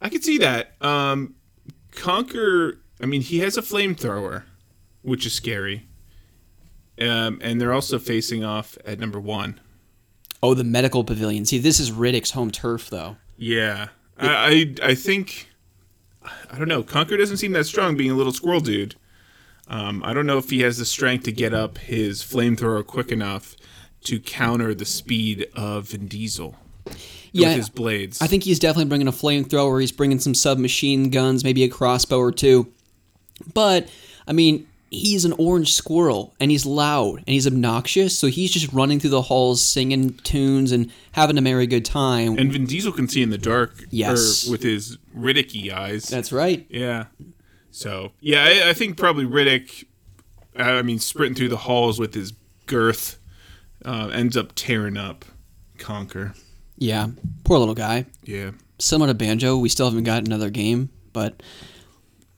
I 0.00 0.08
could 0.08 0.24
see 0.24 0.38
that. 0.38 0.72
Um, 0.80 1.34
Conker. 1.92 2.78
I 3.00 3.06
mean, 3.06 3.20
he 3.20 3.40
has 3.40 3.56
a 3.56 3.62
flamethrower, 3.62 4.44
which 5.02 5.26
is 5.26 5.34
scary. 5.34 5.86
Um, 6.98 7.38
and 7.42 7.60
they're 7.60 7.74
also 7.74 7.98
facing 7.98 8.42
off 8.42 8.78
at 8.86 8.98
number 8.98 9.20
one. 9.20 9.60
Oh, 10.42 10.54
the 10.54 10.64
medical 10.64 11.04
pavilion. 11.04 11.44
See, 11.44 11.58
this 11.58 11.78
is 11.78 11.90
Riddick's 11.90 12.30
home 12.30 12.50
turf, 12.50 12.88
though. 12.88 13.16
Yeah, 13.36 13.88
I, 14.18 14.74
I 14.82 14.90
I 14.90 14.94
think 14.94 15.50
I 16.50 16.58
don't 16.58 16.68
know. 16.68 16.82
Conker 16.82 17.18
doesn't 17.18 17.36
seem 17.36 17.52
that 17.52 17.64
strong, 17.64 17.96
being 17.96 18.10
a 18.10 18.14
little 18.14 18.32
squirrel 18.32 18.60
dude. 18.60 18.94
Um, 19.68 20.02
I 20.04 20.12
don't 20.14 20.26
know 20.26 20.38
if 20.38 20.50
he 20.50 20.60
has 20.60 20.78
the 20.78 20.84
strength 20.84 21.24
to 21.24 21.32
get 21.32 21.52
up 21.52 21.78
his 21.78 22.22
flamethrower 22.22 22.86
quick 22.86 23.10
enough 23.10 23.56
to 24.04 24.20
counter 24.20 24.74
the 24.74 24.84
speed 24.84 25.48
of 25.54 25.88
Vin 25.88 26.06
Diesel 26.06 26.54
Yeah, 27.32 27.48
with 27.48 27.56
his 27.56 27.68
blades. 27.68 28.22
I 28.22 28.28
think 28.28 28.44
he's 28.44 28.60
definitely 28.60 28.88
bringing 28.88 29.08
a 29.08 29.12
flamethrower. 29.12 29.80
He's 29.80 29.90
bringing 29.92 30.20
some 30.20 30.34
submachine 30.34 31.10
guns, 31.10 31.42
maybe 31.42 31.64
a 31.64 31.68
crossbow 31.68 32.18
or 32.18 32.30
two. 32.30 32.72
But 33.52 33.88
I 34.28 34.32
mean, 34.32 34.68
he's 34.90 35.24
an 35.24 35.32
orange 35.32 35.72
squirrel, 35.72 36.34
and 36.38 36.50
he's 36.50 36.64
loud 36.64 37.16
and 37.18 37.28
he's 37.28 37.46
obnoxious. 37.46 38.16
So 38.16 38.28
he's 38.28 38.52
just 38.52 38.72
running 38.72 39.00
through 39.00 39.10
the 39.10 39.22
halls, 39.22 39.60
singing 39.60 40.14
tunes 40.18 40.70
and 40.70 40.92
having 41.12 41.36
a 41.36 41.40
merry 41.40 41.66
good 41.66 41.84
time. 41.84 42.38
and 42.38 42.52
Vin 42.52 42.66
Diesel 42.66 42.92
can 42.92 43.08
see 43.08 43.22
in 43.22 43.30
the 43.30 43.38
dark. 43.38 43.84
Yes. 43.90 44.46
or 44.46 44.52
with 44.52 44.62
his 44.62 44.98
Riddicky 45.16 45.72
eyes. 45.72 46.04
That's 46.04 46.30
right. 46.30 46.64
Yeah. 46.68 47.06
So 47.76 48.12
yeah, 48.20 48.42
I, 48.42 48.70
I 48.70 48.72
think 48.72 48.96
probably 48.96 49.26
Riddick. 49.26 49.84
I 50.56 50.80
mean, 50.80 50.98
sprinting 50.98 51.34
through 51.34 51.50
the 51.50 51.58
halls 51.58 51.98
with 51.98 52.14
his 52.14 52.32
girth, 52.64 53.18
uh, 53.84 54.08
ends 54.14 54.34
up 54.34 54.54
tearing 54.54 54.96
up 54.96 55.26
Conker. 55.76 56.34
Yeah, 56.78 57.08
poor 57.44 57.58
little 57.58 57.74
guy. 57.74 58.06
Yeah. 58.24 58.52
Similar 58.78 59.08
to 59.08 59.14
Banjo, 59.14 59.58
we 59.58 59.68
still 59.68 59.90
haven't 59.90 60.04
got 60.04 60.24
another 60.26 60.48
game, 60.48 60.88
but 61.12 61.42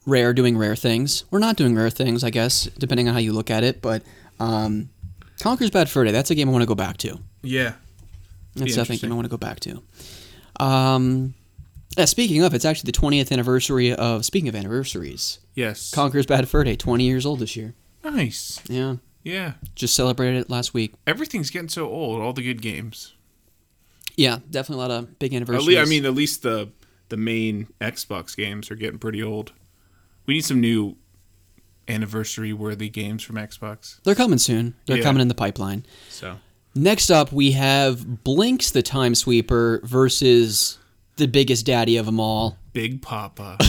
Rare 0.06 0.32
doing 0.32 0.58
rare 0.58 0.74
things. 0.74 1.22
We're 1.30 1.38
not 1.38 1.56
doing 1.56 1.76
rare 1.76 1.90
things, 1.90 2.24
I 2.24 2.30
guess, 2.30 2.64
depending 2.76 3.06
on 3.06 3.14
how 3.14 3.20
you 3.20 3.32
look 3.32 3.50
at 3.50 3.62
it. 3.62 3.80
But 3.80 4.02
um, 4.40 4.90
Conker's 5.38 5.70
Bad 5.70 5.88
Fur 5.88 6.02
Day, 6.02 6.10
that's 6.10 6.32
a 6.32 6.34
game 6.34 6.48
I 6.48 6.52
want 6.52 6.62
to 6.62 6.66
go 6.66 6.74
back 6.74 6.96
to. 6.98 7.20
Yeah. 7.42 7.74
That's 8.56 8.74
definitely 8.74 8.96
a 8.96 8.98
game. 9.00 9.12
I 9.12 9.14
want 9.14 9.26
to 9.26 9.30
go 9.30 9.36
back 9.36 9.60
to. 9.60 9.82
Um, 10.58 11.34
yeah, 11.98 12.04
speaking 12.06 12.42
of, 12.42 12.54
it's 12.54 12.64
actually 12.64 12.90
the 12.90 12.98
20th 12.98 13.30
anniversary 13.32 13.92
of, 13.92 14.24
speaking 14.24 14.48
of 14.48 14.54
anniversaries, 14.54 15.40
Yes. 15.54 15.90
Conker's 15.90 16.24
Bad 16.26 16.48
Fur 16.48 16.64
Day, 16.64 16.76
20 16.76 17.04
years 17.04 17.26
old 17.26 17.40
this 17.40 17.56
year. 17.56 17.74
nice. 18.04 18.60
Yeah, 18.68 18.96
Yeah. 19.24 19.54
just 19.74 19.94
celebrated 19.94 20.40
it 20.42 20.48
last 20.50 20.72
week. 20.72 20.94
Everything's 21.06 21.50
getting 21.50 21.68
so 21.68 21.86
old. 21.88 22.20
All 22.22 22.32
the 22.32 22.42
good 22.42 22.62
games. 22.62 23.12
Yeah, 24.16 24.38
definitely 24.50 24.84
a 24.84 24.88
lot 24.88 24.90
of 24.98 25.18
big 25.18 25.32
At 25.32 25.36
anniversaries. 25.36 25.66
least, 25.66 25.80
I 25.80 25.84
mean, 25.84 26.04
at 26.06 26.14
least 26.14 26.42
the 26.42 26.70
the 27.10 27.16
main 27.16 27.66
Xbox 27.80 28.36
games 28.36 28.70
are 28.70 28.74
getting 28.76 28.98
pretty 28.98 29.22
old. 29.22 29.52
We 30.26 30.34
need 30.34 30.44
some 30.44 30.60
new 30.60 30.96
anniversary 31.88 32.52
worthy 32.52 32.88
games 32.90 33.22
from 33.22 33.36
Xbox. 33.36 33.96
they're 34.04 34.14
coming 34.14 34.38
soon. 34.38 34.74
They're 34.86 34.98
Yeah. 34.98 35.02
coming 35.04 35.22
in 35.22 35.28
the 35.28 35.34
pipeline. 35.34 35.84
So 36.10 36.38
Next 36.74 37.10
up, 37.10 37.32
we 37.32 37.52
have 37.52 38.00
Blinx 38.24 38.70
the 38.70 38.82
Time 38.82 39.14
Sweeper 39.14 39.80
versus 39.84 40.78
the 41.18 41.28
biggest 41.28 41.66
daddy 41.66 41.96
of 41.98 42.06
them 42.06 42.18
all. 42.18 42.56
Big 42.72 43.02
Papa. 43.02 43.56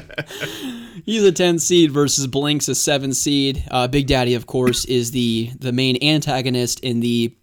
He's 1.04 1.24
a 1.24 1.32
10 1.32 1.58
seed 1.58 1.90
versus 1.92 2.26
Blinx 2.26 2.68
a 2.68 2.74
7 2.74 3.14
seed. 3.14 3.64
Uh, 3.70 3.88
Big 3.88 4.06
Daddy, 4.06 4.34
of 4.34 4.46
course, 4.46 4.84
is 4.84 5.10
the, 5.12 5.50
the 5.58 5.72
main 5.72 6.02
antagonist 6.02 6.80
in 6.80 7.00
the 7.00 7.34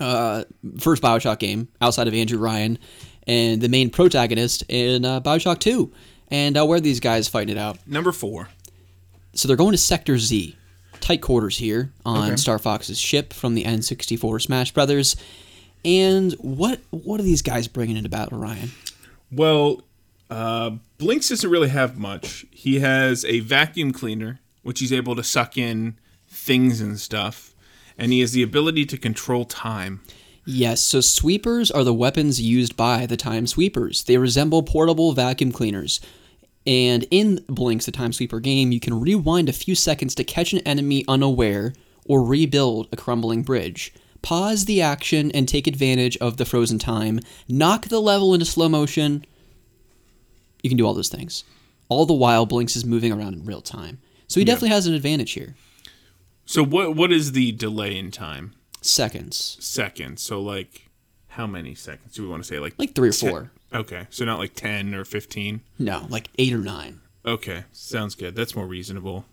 uh, 0.00 0.44
first 0.78 1.02
Bioshock 1.02 1.38
game 1.38 1.68
outside 1.80 2.08
of 2.08 2.14
Andrew 2.14 2.38
Ryan, 2.38 2.78
and 3.26 3.60
the 3.60 3.68
main 3.68 3.90
protagonist 3.90 4.64
in 4.68 5.04
uh, 5.04 5.20
Bioshock 5.20 5.60
2. 5.60 5.92
And 6.28 6.56
uh, 6.58 6.66
where 6.66 6.76
are 6.78 6.80
these 6.80 7.00
guys 7.00 7.28
fighting 7.28 7.56
it 7.56 7.58
out? 7.60 7.78
Number 7.86 8.12
four. 8.12 8.48
So 9.34 9.48
they're 9.48 9.56
going 9.56 9.72
to 9.72 9.78
Sector 9.78 10.18
Z. 10.18 10.56
Tight 11.00 11.20
quarters 11.20 11.58
here 11.58 11.92
on 12.06 12.28
Okay. 12.28 12.36
Star 12.36 12.58
Fox's 12.58 12.98
ship 12.98 13.32
from 13.32 13.54
the 13.54 13.64
N64 13.64 14.40
Smash 14.42 14.72
Brothers. 14.72 15.16
And 15.84 16.32
what 16.34 16.80
what 16.90 17.20
are 17.20 17.24
these 17.24 17.42
guys 17.42 17.68
bringing 17.68 17.96
into 17.96 18.08
battle, 18.08 18.38
Ryan? 18.38 18.70
Well, 19.30 19.82
uh, 20.30 20.72
Blinx 20.98 21.28
doesn't 21.28 21.50
really 21.50 21.68
have 21.68 21.98
much. 21.98 22.46
He 22.50 22.80
has 22.80 23.24
a 23.24 23.40
vacuum 23.40 23.92
cleaner, 23.92 24.40
which 24.62 24.80
he's 24.80 24.92
able 24.92 25.14
to 25.16 25.22
suck 25.22 25.58
in 25.58 25.98
things 26.28 26.80
and 26.80 26.98
stuff, 26.98 27.54
and 27.98 28.12
he 28.12 28.20
has 28.20 28.32
the 28.32 28.42
ability 28.42 28.86
to 28.86 28.98
control 28.98 29.44
time. 29.44 30.00
Yes, 30.46 30.80
so 30.82 31.00
sweepers 31.00 31.70
are 31.70 31.84
the 31.84 31.94
weapons 31.94 32.40
used 32.40 32.76
by 32.76 33.06
the 33.06 33.16
time 33.16 33.46
sweepers. 33.46 34.04
They 34.04 34.18
resemble 34.18 34.62
portable 34.62 35.12
vacuum 35.12 35.52
cleaners. 35.52 36.00
And 36.66 37.06
in 37.10 37.38
Blinx, 37.48 37.84
the 37.84 37.92
Time 37.92 38.12
Sweeper 38.12 38.40
game, 38.40 38.72
you 38.72 38.80
can 38.80 38.98
rewind 38.98 39.48
a 39.48 39.52
few 39.52 39.74
seconds 39.74 40.14
to 40.14 40.24
catch 40.24 40.52
an 40.52 40.60
enemy 40.60 41.04
unaware 41.08 41.74
or 42.06 42.22
rebuild 42.22 42.88
a 42.92 42.96
crumbling 42.96 43.42
bridge. 43.42 43.92
Pause 44.24 44.64
the 44.64 44.80
action 44.80 45.30
and 45.32 45.46
take 45.46 45.66
advantage 45.66 46.16
of 46.16 46.38
the 46.38 46.46
frozen 46.46 46.78
time. 46.78 47.20
Knock 47.46 47.88
the 47.88 48.00
level 48.00 48.32
into 48.32 48.46
slow 48.46 48.70
motion. 48.70 49.26
You 50.62 50.70
can 50.70 50.78
do 50.78 50.86
all 50.86 50.94
those 50.94 51.10
things. 51.10 51.44
All 51.90 52.06
the 52.06 52.14
while, 52.14 52.46
Blinx 52.46 52.74
is 52.74 52.86
moving 52.86 53.12
around 53.12 53.34
in 53.34 53.44
real 53.44 53.60
time. 53.60 53.98
So 54.26 54.40
he 54.40 54.46
definitely 54.46 54.70
has 54.70 54.86
an 54.86 54.94
advantage 54.94 55.32
here. 55.32 55.54
So 56.46 56.64
what 56.64 56.96
what 56.96 57.12
is 57.12 57.32
the 57.32 57.52
delay 57.52 57.98
in 57.98 58.10
time? 58.10 58.54
Seconds. 58.80 59.58
Seconds. 59.60 60.22
So 60.22 60.40
like 60.40 60.88
how 61.28 61.46
many 61.46 61.74
seconds 61.74 62.14
do 62.14 62.22
we 62.22 62.28
want 62.28 62.42
to 62.42 62.48
say? 62.48 62.58
Like 62.58 62.74
Like 62.78 62.94
three 62.94 63.10
or 63.10 63.12
four. 63.12 63.50
Okay, 63.74 64.06
so 64.08 64.24
not 64.24 64.38
like 64.38 64.54
ten 64.54 64.94
or 64.94 65.04
fifteen. 65.04 65.60
No, 65.78 66.06
like 66.08 66.30
eight 66.38 66.54
or 66.54 66.58
nine. 66.58 67.00
Okay, 67.26 67.64
sounds 67.72 68.14
good. 68.14 68.34
That's 68.34 68.56
more 68.56 68.66
reasonable. 68.66 69.26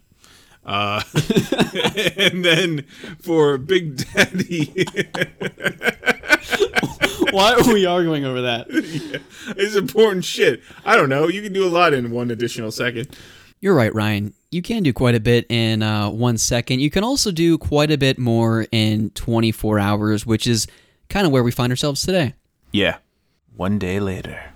Uh, 0.66 1.02
and 2.18 2.46
then 2.46 2.86
for 3.20 3.58
Big 3.58 3.98
Daddy, 3.98 4.86
Why 7.32 7.54
are 7.54 7.74
we 7.74 7.86
arguing 7.86 8.26
over 8.26 8.42
that? 8.42 8.68
it's 8.70 9.76
important 9.76 10.26
shit. 10.26 10.62
I 10.84 10.98
don't 10.98 11.10
know. 11.10 11.30
You 11.30 11.42
can 11.42 11.54
do 11.54 11.66
a 11.66 11.70
lot 11.70 11.94
in 11.94 12.12
one 12.12 12.30
additional 12.30 12.72
second. 12.72 13.16
You're 13.62 13.76
right, 13.76 13.94
Ryan. 13.94 14.34
You 14.50 14.62
can 14.62 14.84
do 14.84 14.92
quite 14.92 15.16
a 15.16 15.20
bit 15.20 15.46
in 15.50 15.82
uh, 15.82 16.10
one 16.10 16.38
second. 16.38 16.82
You 16.82 16.90
can 16.90 17.04
also 17.04 17.32
do 17.32 17.58
quite 17.58 17.92
a 17.92 17.98
bit 17.98 18.18
more 18.18 18.66
in 18.72 19.12
24 19.12 19.80
hours, 19.80 20.26
which 20.26 20.46
is 20.46 20.68
kind 21.10 21.26
of 21.26 21.32
where 21.32 21.44
we 21.44 21.52
find 21.52 21.72
ourselves 21.72 22.02
today. 22.02 22.34
Yeah. 22.72 22.98
One 23.56 23.80
day 23.80 24.00
later, 24.00 24.54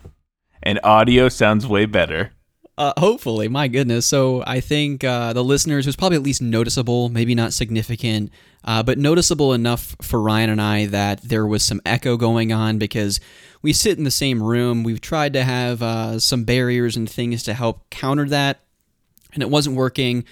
and 0.64 0.80
audio 0.84 1.30
sounds 1.30 1.68
way 1.68 1.86
better. 1.86 2.32
Uh, 2.78 2.92
hopefully, 2.98 3.48
my 3.48 3.70
goodness. 3.70 4.06
So 4.06 4.44
I 4.46 4.60
think 4.60 5.04
uh, 5.04 5.32
the 5.32 5.44
listeners 5.44 5.86
was 5.86 5.96
probably 5.96 6.18
at 6.18 6.24
least 6.24 6.42
noticeable, 6.42 7.08
maybe 7.08 7.34
not 7.34 7.54
significant, 7.54 8.32
uh, 8.66 8.84
but 8.84 8.98
noticeable 8.98 9.54
enough 9.54 9.96
for 10.02 10.22
Ryan 10.22 10.50
and 10.50 10.62
I 10.62 10.86
that 10.88 11.22
there 11.22 11.48
was 11.48 11.64
some 11.64 11.80
echo 11.86 12.18
going 12.18 12.52
on 12.52 12.78
because 12.78 13.22
we 13.62 13.72
sit 13.72 13.98
in 13.98 14.04
the 14.04 14.12
same 14.12 14.44
room. 14.44 14.84
We've 14.84 15.00
tried 15.00 15.34
to 15.34 15.44
have 15.44 15.82
uh, 15.82 16.20
some 16.20 16.44
barriers 16.44 16.98
and 16.98 17.10
things 17.10 17.44
to 17.44 17.54
help 17.54 17.90
counter 17.90 18.28
that, 18.30 18.60
and 19.34 19.42
it 19.42 19.50
wasn't 19.50 19.78
working. 19.78 20.26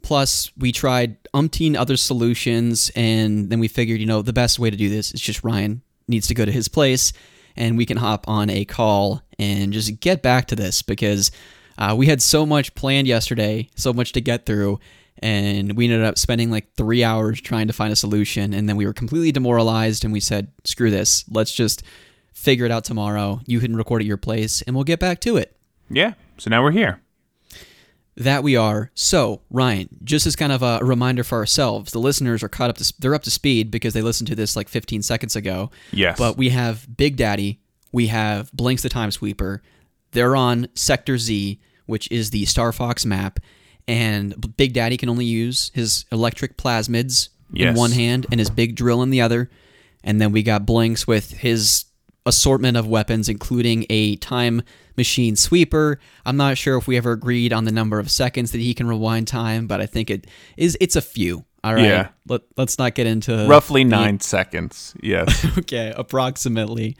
Plus, 0.00 0.50
we 0.56 0.72
tried 0.72 1.22
umpteen 1.34 1.76
other 1.76 1.98
solutions, 1.98 2.90
and 2.96 3.50
then 3.50 3.60
we 3.60 3.68
figured, 3.68 4.00
you 4.00 4.06
know, 4.06 4.22
the 4.22 4.32
best 4.32 4.58
way 4.58 4.70
to 4.70 4.76
do 4.76 4.88
this 4.88 5.12
is 5.12 5.20
just 5.20 5.44
Ryan 5.44 5.82
needs 6.08 6.26
to 6.28 6.34
go 6.34 6.46
to 6.46 6.50
his 6.50 6.68
place, 6.68 7.12
and 7.54 7.76
we 7.76 7.84
can 7.84 7.98
hop 7.98 8.26
on 8.28 8.48
a 8.48 8.64
call 8.64 9.22
and 9.38 9.74
just 9.74 10.00
get 10.00 10.22
back 10.22 10.46
to 10.46 10.56
this 10.56 10.80
because 10.80 11.30
uh, 11.78 11.94
we 11.96 12.06
had 12.06 12.22
so 12.22 12.44
much 12.46 12.74
planned 12.74 13.06
yesterday, 13.06 13.68
so 13.74 13.92
much 13.92 14.12
to 14.12 14.20
get 14.20 14.46
through, 14.46 14.78
and 15.18 15.76
we 15.76 15.84
ended 15.84 16.04
up 16.04 16.18
spending 16.18 16.50
like 16.50 16.74
three 16.74 17.04
hours 17.04 17.40
trying 17.40 17.66
to 17.66 17.72
find 17.72 17.92
a 17.92 17.96
solution, 17.96 18.52
and 18.52 18.68
then 18.68 18.76
we 18.76 18.86
were 18.86 18.92
completely 18.92 19.32
demoralized, 19.32 20.04
and 20.04 20.12
we 20.12 20.20
said, 20.20 20.48
"Screw 20.64 20.90
this! 20.90 21.24
Let's 21.30 21.54
just 21.54 21.82
figure 22.32 22.64
it 22.64 22.72
out 22.72 22.84
tomorrow. 22.84 23.40
You 23.46 23.60
can 23.60 23.76
record 23.76 24.02
at 24.02 24.06
your 24.06 24.16
place, 24.16 24.62
and 24.62 24.74
we'll 24.74 24.84
get 24.84 25.00
back 25.00 25.20
to 25.20 25.36
it." 25.36 25.56
Yeah. 25.90 26.14
So 26.38 26.50
now 26.50 26.62
we're 26.62 26.72
here. 26.72 27.00
That 28.16 28.42
we 28.42 28.56
are. 28.56 28.90
So, 28.94 29.40
Ryan, 29.48 29.88
just 30.04 30.26
as 30.26 30.36
kind 30.36 30.52
of 30.52 30.62
a 30.62 30.80
reminder 30.82 31.24
for 31.24 31.38
ourselves, 31.38 31.92
the 31.92 31.98
listeners 31.98 32.42
are 32.42 32.48
caught 32.48 32.68
up 32.68 32.76
to 32.76 32.92
they're 32.98 33.14
up 33.14 33.22
to 33.22 33.30
speed 33.30 33.70
because 33.70 33.94
they 33.94 34.02
listened 34.02 34.28
to 34.28 34.34
this 34.34 34.54
like 34.54 34.68
15 34.68 35.02
seconds 35.02 35.34
ago. 35.34 35.70
Yes. 35.92 36.18
But 36.18 36.36
we 36.36 36.50
have 36.50 36.86
Big 36.94 37.16
Daddy, 37.16 37.60
we 37.90 38.08
have 38.08 38.50
Blinx 38.52 38.82
the 38.82 38.90
Time 38.90 39.10
Sweeper. 39.10 39.62
They're 40.12 40.36
on 40.36 40.68
Sector 40.74 41.18
Z, 41.18 41.60
which 41.86 42.10
is 42.10 42.30
the 42.30 42.44
Star 42.44 42.72
Fox 42.72 43.04
map, 43.04 43.40
and 43.88 44.56
Big 44.56 44.72
Daddy 44.72 44.96
can 44.96 45.08
only 45.08 45.24
use 45.24 45.70
his 45.74 46.04
electric 46.12 46.56
plasmids 46.56 47.30
in 47.54 47.74
one 47.74 47.90
hand 47.92 48.26
and 48.30 48.38
his 48.40 48.48
big 48.50 48.76
drill 48.76 49.02
in 49.02 49.10
the 49.10 49.20
other. 49.20 49.50
And 50.04 50.20
then 50.20 50.32
we 50.32 50.42
got 50.42 50.64
Blinx 50.64 51.06
with 51.06 51.32
his 51.32 51.84
assortment 52.24 52.76
of 52.76 52.86
weapons, 52.86 53.28
including 53.28 53.86
a 53.90 54.16
time 54.16 54.62
machine 54.96 55.36
sweeper. 55.36 55.98
I'm 56.24 56.36
not 56.36 56.56
sure 56.58 56.76
if 56.76 56.86
we 56.86 56.96
ever 56.96 57.12
agreed 57.12 57.52
on 57.52 57.64
the 57.64 57.72
number 57.72 57.98
of 57.98 58.10
seconds 58.10 58.52
that 58.52 58.58
he 58.60 58.74
can 58.74 58.86
rewind 58.86 59.28
time, 59.28 59.66
but 59.66 59.80
I 59.80 59.86
think 59.86 60.10
it 60.10 60.26
is 60.56 60.76
it's 60.80 60.96
a 60.96 61.02
few. 61.02 61.44
All 61.64 61.74
right. 61.74 61.84
Yeah. 61.84 62.08
Let, 62.26 62.42
let's 62.56 62.78
not 62.78 62.94
get 62.94 63.06
into 63.06 63.46
Roughly 63.48 63.84
the- 63.84 63.90
nine 63.90 64.20
seconds. 64.20 64.94
Yes. 65.02 65.46
okay, 65.58 65.92
approximately, 65.96 66.96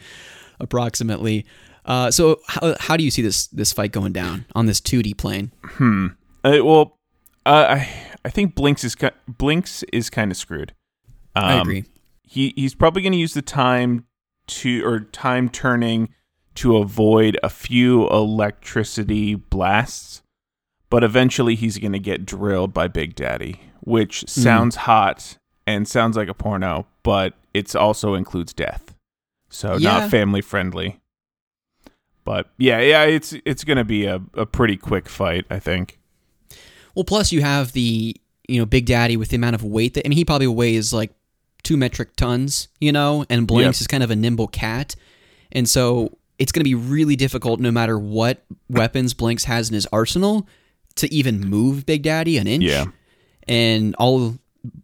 approximately. 0.60 1.46
Uh, 1.84 2.10
so 2.10 2.40
how, 2.46 2.74
how 2.78 2.96
do 2.96 3.02
you 3.04 3.10
see 3.10 3.22
this 3.22 3.46
this 3.48 3.72
fight 3.72 3.90
going 3.92 4.12
down 4.12 4.44
on 4.54 4.66
this 4.66 4.80
2D 4.80 5.16
plane? 5.16 5.50
Uh, 6.44 6.64
well, 6.64 6.98
uh, 7.44 7.66
I 7.70 7.88
I 8.24 8.28
think 8.30 8.54
Blinx 8.54 8.84
is 8.84 8.94
ki- 8.94 9.10
Blinx 9.30 9.82
is 9.92 10.08
kind 10.10 10.30
of 10.30 10.36
screwed. 10.36 10.74
Um, 11.34 11.44
I 11.44 11.60
agree. 11.60 11.84
He 12.22 12.52
he's 12.56 12.74
probably 12.74 13.02
going 13.02 13.12
to 13.12 13.18
use 13.18 13.34
the 13.34 13.42
time 13.42 14.06
to 14.48 14.84
or 14.84 15.00
time 15.00 15.48
turning 15.48 16.08
to 16.56 16.76
avoid 16.76 17.38
a 17.42 17.48
few 17.50 18.08
electricity 18.10 19.34
blasts, 19.34 20.22
but 20.90 21.02
eventually 21.02 21.54
he's 21.54 21.78
going 21.78 21.92
to 21.92 21.98
get 21.98 22.24
drilled 22.26 22.72
by 22.74 22.86
Big 22.88 23.14
Daddy, 23.14 23.60
which 23.80 24.28
sounds 24.28 24.76
hot 24.76 25.38
and 25.66 25.88
sounds 25.88 26.16
like 26.16 26.28
a 26.28 26.34
porno, 26.34 26.86
but 27.02 27.34
it 27.54 27.74
also 27.74 28.14
includes 28.14 28.52
death, 28.52 28.94
so 29.48 29.76
Yeah. 29.76 30.00
not 30.00 30.10
family 30.10 30.40
friendly. 30.42 31.00
But 32.24 32.50
yeah, 32.58 32.80
yeah, 32.80 33.04
it's 33.04 33.34
it's 33.44 33.64
going 33.64 33.78
to 33.78 33.84
be 33.84 34.04
a, 34.06 34.20
a 34.34 34.46
pretty 34.46 34.76
quick 34.76 35.08
fight, 35.08 35.44
I 35.50 35.58
think. 35.58 35.98
Well, 36.94 37.04
plus 37.04 37.32
you 37.32 37.40
have 37.42 37.72
the 37.72 38.16
you 38.48 38.58
know 38.60 38.66
Big 38.66 38.86
Daddy 38.86 39.16
with 39.16 39.28
the 39.30 39.36
amount 39.36 39.54
of 39.54 39.64
weight 39.64 39.94
that 39.94 40.06
I 40.06 40.08
mean 40.08 40.18
he 40.18 40.24
probably 40.24 40.46
weighs 40.46 40.92
like 40.92 41.12
two 41.62 41.76
metric 41.76 42.16
tons, 42.16 42.68
you 42.80 42.92
know, 42.92 43.24
and 43.30 43.46
Blinx 43.48 43.60
Yep. 43.62 43.70
is 43.80 43.86
kind 43.86 44.02
of 44.02 44.10
a 44.10 44.16
nimble 44.16 44.48
cat, 44.48 44.94
and 45.52 45.68
so 45.68 46.16
it's 46.38 46.50
going 46.52 46.60
to 46.60 46.64
be 46.64 46.74
really 46.74 47.14
difficult 47.16 47.60
no 47.60 47.70
matter 47.70 47.98
what 47.98 48.44
weapons 48.68 49.14
Blinx 49.14 49.44
has 49.44 49.68
in 49.68 49.74
his 49.74 49.86
arsenal 49.92 50.46
to 50.96 51.12
even 51.12 51.40
move 51.40 51.86
Big 51.86 52.02
Daddy 52.02 52.36
an 52.38 52.46
inch. 52.46 52.64
Yeah. 52.64 52.84
and 53.48 53.94
all 53.96 54.36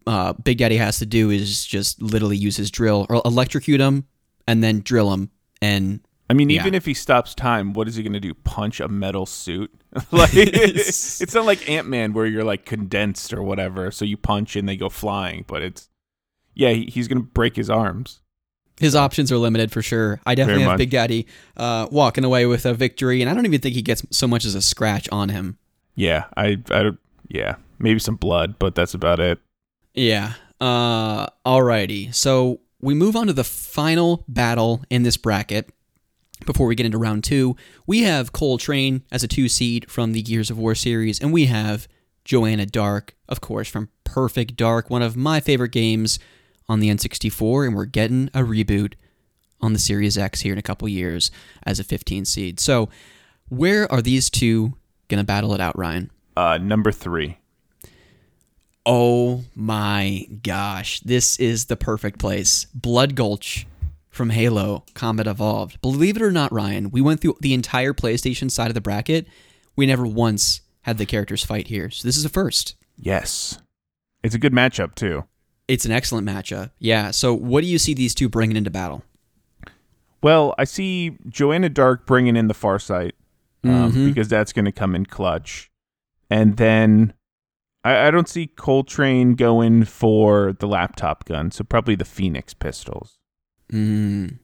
uh, 0.07 0.33
Big 0.33 0.59
Daddy 0.59 0.77
has 0.77 0.99
to 0.99 1.07
do 1.07 1.31
is 1.31 1.65
just 1.65 2.01
literally 2.03 2.37
use 2.37 2.57
his 2.57 2.71
drill 2.71 3.07
or 3.09 3.23
electrocute 3.25 3.81
him 3.81 4.07
and 4.47 4.63
then 4.65 4.81
drill 4.81 5.13
him 5.13 5.31
and 5.63 6.01
I 6.31 6.35
mean, 6.35 6.51
Yeah. 6.51 6.61
even 6.61 6.75
if 6.75 6.85
he 6.85 6.95
stops 6.95 7.35
time, 7.35 7.73
what 7.73 7.89
is 7.89 7.97
he 7.97 8.03
going 8.03 8.13
to 8.13 8.21
do? 8.21 8.35
Punch 8.35 8.81
a 8.81 8.89
metal 8.89 9.25
suit? 9.27 9.73
like 10.13 10.31
it's, 10.35 11.21
it's 11.23 11.35
not 11.35 11.47
like 11.47 11.69
Ant 11.69 11.89
Man 11.89 12.13
where 12.13 12.27
you're 12.27 12.45
like 12.45 12.65
condensed 12.67 13.33
or 13.33 13.43
whatever. 13.43 13.91
So 13.91 14.05
you 14.05 14.17
punch 14.19 14.55
and 14.57 14.69
they 14.69 14.77
go 14.77 14.89
flying, 14.91 15.45
but 15.49 15.63
it's 15.63 15.89
yeah, 16.55 16.71
he, 16.71 16.85
he's 16.87 17.09
going 17.09 17.19
to 17.23 17.25
break 17.27 17.57
his 17.57 17.71
arms. 17.71 18.21
his 18.81 18.95
options 18.95 19.33
are 19.33 19.39
limited 19.39 19.73
for 19.73 19.81
sure. 19.81 20.21
I 20.27 20.35
definitely 20.35 20.61
Very 20.61 20.63
have 20.65 20.73
much. 20.73 20.79
Big 20.79 20.91
Daddy 20.91 21.27
uh, 21.57 21.87
walking 21.91 22.25
away 22.25 22.45
with 22.47 22.67
a 22.67 22.75
victory, 22.75 23.23
and 23.23 23.31
I 23.31 23.35
don't 23.35 23.47
even 23.47 23.61
think 23.61 23.75
he 23.75 23.83
gets 23.83 24.05
so 24.11 24.27
much 24.29 24.45
as 24.45 24.55
a 24.55 24.61
scratch 24.63 25.09
on 25.11 25.31
him. 25.31 25.57
Yeah, 25.95 26.25
I 26.37 26.59
I 26.71 26.83
don't. 26.83 26.99
Yeah, 27.29 27.57
maybe 27.79 27.99
some 28.01 28.17
blood, 28.17 28.59
but 28.59 28.75
that's 28.75 28.93
about 28.95 29.19
it. 29.21 29.39
Yeah. 29.95 30.35
Uh, 30.61 31.27
alrighty. 31.47 32.15
So 32.15 32.61
we 32.81 32.95
move 32.95 33.17
on 33.17 33.27
to 33.29 33.33
the 33.33 33.45
final 33.45 34.25
battle 34.29 34.83
in 34.91 35.03
this 35.05 35.17
bracket. 35.17 35.71
Before 36.47 36.67
we 36.67 36.75
get 36.75 36.87
into 36.87 36.99
round 36.99 37.25
two, 37.25 37.57
we 37.87 38.03
have 38.03 38.33
Cole 38.33 38.59
Train 38.59 39.03
as 39.11 39.23
a 39.23 39.29
two 39.29 39.49
seed 39.49 39.91
from 39.91 40.13
the 40.13 40.23
Gears 40.23 40.51
of 40.51 40.59
War 40.59 40.75
series, 40.75 41.21
and 41.21 41.33
we 41.33 41.47
have 41.47 41.89
Joanna 42.25 42.67
Dark, 42.67 43.17
of 43.29 43.41
course, 43.41 43.69
from 43.69 43.89
Perfect 44.05 44.57
Dark, 44.57 44.91
one 44.91 45.03
of 45.03 45.17
my 45.17 45.41
favorite 45.41 45.73
games 45.73 46.19
on 46.69 46.81
the 46.81 46.89
N64, 46.89 47.67
and 47.67 47.77
we're 47.77 47.87
getting 47.87 48.29
a 48.35 48.41
reboot 48.41 48.95
on 49.61 49.73
the 49.73 49.79
Series 49.79 50.17
X 50.17 50.41
here 50.41 50.53
in 50.53 50.59
a 50.59 50.63
couple 50.63 50.89
years 50.89 51.31
as 51.65 51.81
a 51.81 51.85
15 51.85 52.25
seed. 52.25 52.61
So, 52.61 52.89
where 53.49 53.91
are 53.91 54.03
these 54.03 54.31
two 54.31 54.75
gonna 55.09 55.25
battle 55.25 55.55
it 55.55 55.61
out, 55.61 55.77
Ryan? 55.77 56.11
Uh, 56.37 56.59
number 56.59 56.93
three. 56.93 57.39
Oh 58.87 59.45
my 59.55 60.27
gosh, 60.43 61.01
this 61.01 61.39
is 61.39 61.67
the 61.67 61.77
perfect 61.77 62.19
place. 62.19 62.67
Blood 62.75 63.15
Gulch 63.15 63.67
from 64.19 64.31
Halo 64.31 64.85
Combat 64.95 65.29
Evolved. 65.29 65.81
Believe 65.81 66.17
it 66.17 66.23
or 66.23 66.33
not, 66.33 66.53
Ryan, 66.53 66.91
we 66.91 67.01
went 67.01 67.21
through 67.21 67.37
the 67.41 67.55
entire 67.55 67.95
PlayStation 67.95 68.51
side 68.51 68.67
of 68.67 68.75
the 68.75 68.81
bracket. 68.81 69.29
We 69.77 69.87
never 69.87 70.05
once 70.05 70.61
had 70.83 70.99
the 70.99 71.07
characters 71.07 71.45
fight 71.45 71.69
here. 71.69 71.89
So 71.89 72.07
this 72.07 72.17
is 72.17 72.25
a 72.25 72.29
first. 72.29 72.75
Yes, 72.97 73.61
it's 74.25 74.35
a 74.35 74.39
good 74.39 74.53
matchup 74.53 74.97
too. 74.97 75.25
It's 75.69 75.85
an 75.85 75.93
excellent 75.93 76.27
matchup. 76.27 76.73
Yeah. 76.81 77.13
So 77.13 77.33
what 77.33 77.61
do 77.61 77.69
you 77.69 77.79
see 77.79 77.95
these 77.95 78.13
two 78.13 78.29
bringing 78.29 78.57
into 78.57 78.71
battle? 78.71 79.05
Well, 80.21 80.53
I 80.59 80.65
see 80.65 81.17
Joanna 81.29 81.69
Dark 81.69 82.05
bringing 82.05 82.35
in 82.35 82.49
the 82.49 82.55
Farsight 82.55 83.13
um, 83.63 84.07
because 84.07 84.27
that's 84.27 84.53
going 84.53 84.65
to 84.65 84.73
come 84.73 84.97
in 84.97 85.07
clutch, 85.07 85.71
and 86.29 86.57
then 86.57 87.15
I, 87.85 88.09
I 88.09 88.11
don't 88.11 88.29
see 88.29 88.49
Cole 88.49 88.83
Train 88.83 89.35
going 89.35 89.85
for 89.85 90.55
the 90.59 90.67
laptop 90.67 91.25
gun, 91.25 91.53
so 91.53 91.63
probably 91.63 91.95
the 91.95 92.05
Phoenix 92.05 92.53
pistols. 92.53 93.18
Mm. 93.73 94.39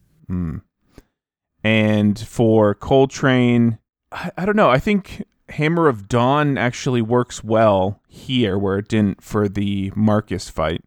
And 1.63 2.19
for 2.19 2.75
Cole 2.75 3.07
Train, 3.07 3.79
I, 4.11 4.31
I 4.37 4.45
don't 4.45 4.55
know. 4.55 4.69
I 4.69 4.79
think 4.79 5.23
Hammer 5.49 5.87
of 5.87 6.07
Dawn 6.07 6.57
actually 6.57 7.01
works 7.01 7.43
well 7.43 8.01
here, 8.07 8.57
where 8.57 8.77
it 8.77 8.87
didn't 8.87 9.23
for 9.23 9.47
the 9.47 9.91
Marcus 9.95 10.49
fight. 10.49 10.83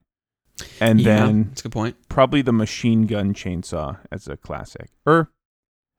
And 0.80 1.00
yeah, 1.00 1.26
then 1.26 1.44
that's 1.48 1.60
a 1.60 1.64
good 1.64 1.72
point. 1.72 1.96
probably 2.08 2.42
the 2.42 2.52
machine 2.52 3.06
gun 3.06 3.32
chainsaw 3.32 3.98
as 4.10 4.26
a 4.26 4.36
classic. 4.36 4.90
Or 5.06 5.30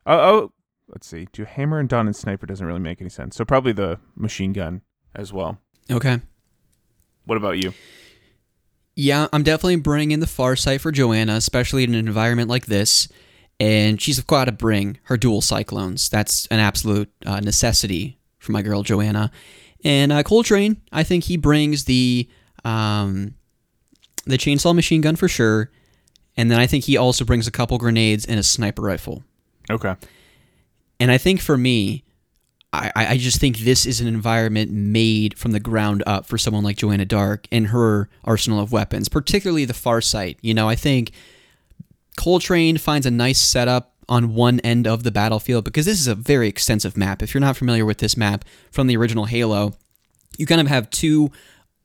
oh, 0.06 0.20
oh 0.20 0.53
let's 0.90 1.07
see. 1.07 1.28
Do 1.32 1.45
Hammer 1.45 1.80
and 1.80 1.88
Dawn 1.88 2.07
and 2.07 2.16
Sniper 2.16 2.45
doesn't 2.45 2.66
really 2.66 2.80
make 2.80 2.99
any 2.99 3.10
sense. 3.10 3.36
So 3.36 3.45
probably 3.45 3.72
the 3.72 3.99
machine 4.16 4.53
gun 4.53 4.82
as 5.16 5.32
well. 5.32 5.60
Okay. 5.90 6.20
What 7.26 7.38
about 7.38 7.64
you? 7.64 7.74
Yeah, 9.02 9.28
I'm 9.32 9.44
definitely 9.44 9.78
bringing 9.78 10.12
in 10.12 10.20
the 10.20 10.28
far 10.28 10.58
sight 10.58 10.82
for 10.82 10.92
Joanna, 10.92 11.36
especially 11.36 11.86
in 11.86 11.94
an 11.94 12.06
environment 12.06 12.50
like 12.50 12.66
this. 12.66 13.08
And 13.58 14.02
she's 14.02 14.20
got 14.20 14.46
to 14.46 14.52
bring 14.52 15.00
her 15.04 15.16
dual 15.16 15.40
cyclones. 15.40 16.10
That's 16.10 16.48
an 16.48 16.60
absolute 16.60 17.10
uh, 17.26 17.40
necessity 17.40 18.20
for 18.40 18.52
my 18.52 18.62
girl 18.62 18.84
Joanna. 18.84 19.32
And 19.86 20.12
uh, 20.12 20.22
Cole 20.24 20.44
Train, 20.44 20.82
I 20.92 21.04
think 21.04 21.24
he 21.24 21.38
brings 21.38 21.86
the 21.86 22.28
um, 22.66 23.36
the 24.26 24.38
chainsaw 24.38 24.76
machine 24.76 25.00
gun 25.00 25.16
for 25.16 25.30
sure. 25.30 25.72
And 26.36 26.52
then 26.52 26.60
I 26.60 26.68
think 26.68 26.84
he 26.84 26.98
also 26.98 27.24
brings 27.24 27.48
a 27.48 27.52
couple 27.52 27.78
grenades 27.78 28.26
and 28.26 28.38
a 28.38 28.44
sniper 28.44 28.82
rifle. 28.82 29.24
Okay. 29.72 29.96
And 31.00 31.10
I 31.10 31.18
think 31.18 31.40
for 31.40 31.58
me, 31.58 32.04
I, 32.72 32.91
I 32.96 33.18
just 33.18 33.40
think 33.40 33.58
this 33.60 33.88
is 33.88 34.00
an 34.00 34.08
environment 34.08 34.70
made 34.72 35.38
from 35.40 35.54
the 35.54 35.60
ground 35.60 36.04
up 36.06 36.28
for 36.28 36.38
someone 36.38 36.64
like 36.64 36.78
Joanna 36.78 37.06
Dark 37.06 37.48
and 37.52 37.68
her 37.68 38.10
arsenal 38.24 38.60
of 38.60 38.72
weapons, 38.72 39.10
particularly 39.10 39.66
the 39.66 39.74
Farsight. 39.74 40.38
You 40.41 40.54
know, 40.54 40.70
I 40.70 40.76
think 40.76 41.12
Cole 42.16 42.40
Train 42.40 42.78
finds 42.78 43.08
a 43.08 43.12
nice 43.12 43.41
setup 43.41 43.94
on 44.08 44.36
one 44.36 44.60
end 44.62 44.86
of 44.88 45.02
the 45.04 45.12
battlefield 45.12 45.64
because 45.66 45.86
this 45.88 46.00
is 46.00 46.08
a 46.08 46.14
very 46.16 46.48
extensive 46.48 46.96
map. 46.96 47.24
If 47.24 47.34
you're 47.34 47.41
not 47.41 47.58
familiar 47.58 47.86
with 47.86 47.98
this 48.00 48.16
map 48.16 48.46
from 48.72 48.86
the 48.86 48.98
original 48.98 49.26
Halo, 49.26 49.74
you 50.38 50.46
kind 50.46 50.62
of 50.62 50.68
have 50.68 50.90
two 50.91 51.32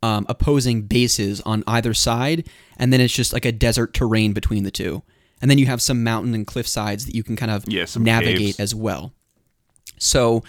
um, 0.02 0.26
opposing 0.28 0.82
bases 0.82 1.40
on 1.42 1.64
either 1.66 1.94
side, 1.94 2.46
and 2.76 2.92
then 2.92 3.00
it's 3.00 3.14
just 3.14 3.32
like 3.32 3.46
a 3.46 3.52
desert 3.52 3.94
terrain 3.94 4.34
between 4.34 4.64
the 4.64 4.70
two. 4.70 5.02
And 5.40 5.50
then 5.50 5.56
you 5.56 5.64
have 5.66 5.80
some 5.80 6.04
mountain 6.04 6.34
and 6.34 6.46
cliff 6.46 6.68
sides 6.68 7.06
that 7.06 7.14
you 7.14 7.22
can 7.22 7.36
kind 7.36 7.50
of 7.50 7.64
Yeah, 7.66 7.86
navigate 7.98 8.38
caves. 8.38 8.60
as 8.60 8.74
well. 8.74 9.12
So 9.98 10.42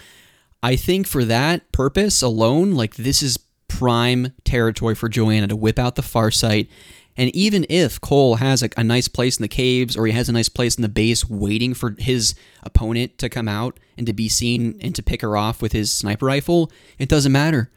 I 0.62 0.76
think 0.76 1.06
for 1.06 1.24
that 1.24 1.70
purpose 1.72 2.22
alone, 2.22 2.72
like 2.72 2.96
this 2.96 3.22
is 3.22 3.38
prime 3.68 4.32
territory 4.44 4.94
for 4.94 5.08
Joanna 5.08 5.48
to 5.48 5.56
whip 5.56 5.78
out 5.78 5.96
the 5.96 6.02
far 6.02 6.30
sight. 6.30 6.68
And 7.16 7.34
even 7.34 7.64
if 7.68 8.00
Cole 8.00 8.36
has 8.36 8.62
a, 8.62 8.68
a 8.76 8.84
nice 8.84 9.08
place 9.08 9.38
in 9.38 9.42
the 9.42 9.48
caves 9.48 9.96
or 9.96 10.06
he 10.06 10.12
has 10.12 10.28
a 10.28 10.32
nice 10.32 10.48
place 10.48 10.76
in 10.76 10.82
the 10.82 10.88
base 10.88 11.28
waiting 11.28 11.72
for 11.72 11.94
his 11.98 12.34
opponent 12.62 13.18
to 13.18 13.28
come 13.28 13.48
out 13.48 13.80
and 13.96 14.06
to 14.06 14.12
be 14.12 14.28
seen 14.28 14.78
and 14.80 14.94
to 14.94 15.02
pick 15.02 15.22
her 15.22 15.36
off 15.36 15.62
with 15.62 15.72
his 15.72 15.90
sniper 15.90 16.26
rifle, 16.26 16.70
it 16.98 17.08
doesn't 17.08 17.32
matter. 17.32 17.70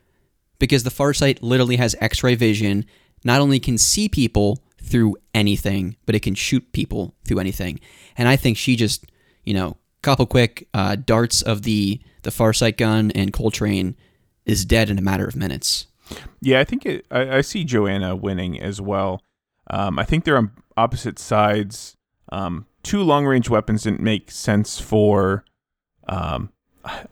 Because 0.57 0.83
the 0.83 0.91
far 0.91 1.13
sight 1.13 1.41
literally 1.41 1.77
has 1.77 1.95
x 2.01 2.21
ray 2.21 2.35
vision, 2.35 2.85
not 3.23 3.39
only 3.39 3.59
can 3.59 3.77
see 3.77 4.09
people 4.09 4.61
through 4.81 5.15
anything, 5.33 5.95
but 6.05 6.15
it 6.15 6.21
can 6.21 6.35
shoot 6.35 6.71
people 6.73 7.15
through 7.23 7.39
anything. 7.39 7.79
And 8.17 8.27
I 8.27 8.35
think 8.35 8.57
she 8.57 8.75
just, 8.75 9.05
you 9.45 9.53
know, 9.53 9.77
couple 10.01 10.25
quick 10.25 10.67
uh, 10.73 10.95
darts 10.95 11.41
of 11.41 11.63
the 11.63 11.99
the 12.23 12.29
Farsight 12.29 12.77
gun 12.77 13.11
and 13.11 13.33
Cole 13.33 13.51
Train 13.51 13.95
is 14.45 14.65
dead 14.65 14.89
in 14.89 14.97
a 14.97 15.01
matter 15.01 15.27
of 15.27 15.35
minutes. 15.35 15.87
Yeah, 16.41 16.59
I 16.59 16.63
think 16.63 16.85
it, 16.85 17.05
I, 17.11 17.37
I 17.37 17.41
see 17.41 17.63
Joanna 17.63 18.15
winning 18.15 18.59
as 18.59 18.81
well. 18.81 19.21
Um, 19.69 19.99
I 19.99 20.03
think 20.03 20.23
they're 20.23 20.37
on 20.37 20.51
opposite 20.75 21.19
sides. 21.19 21.95
Um, 22.31 22.65
two 22.83 23.03
long 23.03 23.25
range 23.25 23.49
weapons 23.49 23.83
didn't 23.83 24.01
make 24.01 24.31
sense 24.31 24.79
for. 24.79 25.43
Um, 26.07 26.51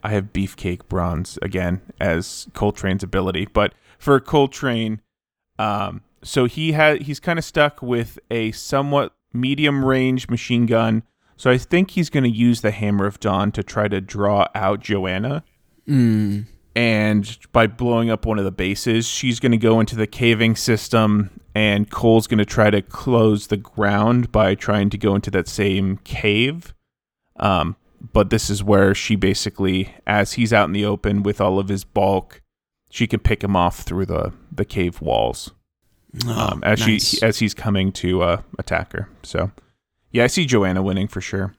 I 0.02 0.10
have 0.10 0.32
Beefcake 0.32 0.88
Bronze 0.88 1.38
again 1.42 1.82
as 2.00 2.48
Cole 2.54 2.72
Train's 2.72 3.02
ability, 3.02 3.46
but 3.52 3.74
for 3.98 4.18
Cole 4.18 4.48
Train, 4.48 5.00
um, 5.58 6.02
so 6.22 6.46
he 6.46 6.72
had 6.72 7.02
he's 7.02 7.20
kind 7.20 7.38
of 7.38 7.44
stuck 7.44 7.80
with 7.82 8.18
a 8.30 8.50
somewhat 8.52 9.14
medium 9.32 9.84
range 9.84 10.28
machine 10.28 10.66
gun. 10.66 11.02
So 11.38 11.50
I 11.50 11.56
think 11.56 11.92
he's 11.92 12.10
going 12.10 12.24
to 12.24 12.30
use 12.30 12.60
the 12.60 12.70
Hammer 12.72 13.06
of 13.06 13.18
Dawn 13.20 13.50
to 13.52 13.62
try 13.62 13.88
to 13.88 14.00
draw 14.02 14.48
out 14.54 14.80
Joanna 14.80 15.42
Mm. 15.88 16.44
and 16.76 17.38
by 17.52 17.66
blowing 17.66 18.10
up 18.10 18.26
one 18.26 18.38
of 18.38 18.44
the 18.44 18.50
bases, 18.50 19.06
she's 19.08 19.40
going 19.40 19.52
to 19.52 19.56
go 19.58 19.80
into 19.80 19.96
the 19.96 20.06
caving 20.06 20.54
system, 20.54 21.30
and 21.54 21.90
Cole's 21.90 22.26
going 22.26 22.38
to 22.38 22.44
try 22.44 22.68
to 22.68 22.82
close 22.82 23.46
the 23.46 23.56
ground 23.56 24.30
by 24.30 24.54
trying 24.54 24.90
to 24.90 24.98
go 24.98 25.14
into 25.14 25.30
that 25.30 25.48
same 25.48 25.96
cave. 26.04 26.74
Um, 27.36 27.76
but 28.12 28.28
this 28.28 28.50
is 28.50 28.62
where 28.62 28.94
she 28.94 29.16
basically, 29.16 29.94
as 30.06 30.34
he's 30.34 30.52
out 30.52 30.66
in 30.66 30.72
the 30.72 30.84
open 30.84 31.22
with 31.22 31.40
all 31.40 31.58
of 31.58 31.68
his 31.68 31.84
bulk, 31.84 32.42
she 32.90 33.06
can 33.06 33.20
pick 33.20 33.42
him 33.42 33.56
off 33.56 33.78
through 33.80 34.06
the 34.06 34.32
the 34.52 34.64
cave 34.64 35.00
walls 35.00 35.52
um, 36.28 36.62
as 36.64 36.80
nice. 36.86 37.08
she 37.08 37.22
as 37.22 37.38
he's 37.38 37.54
coming 37.54 37.92
to 37.92 38.22
uh, 38.22 38.42
attack 38.58 38.92
her. 38.92 39.08
So, 39.22 39.52
yeah, 40.10 40.24
I 40.24 40.26
see 40.28 40.44
Joanna 40.46 40.82
winning 40.82 41.08
for 41.08 41.20
sure. 41.20 41.54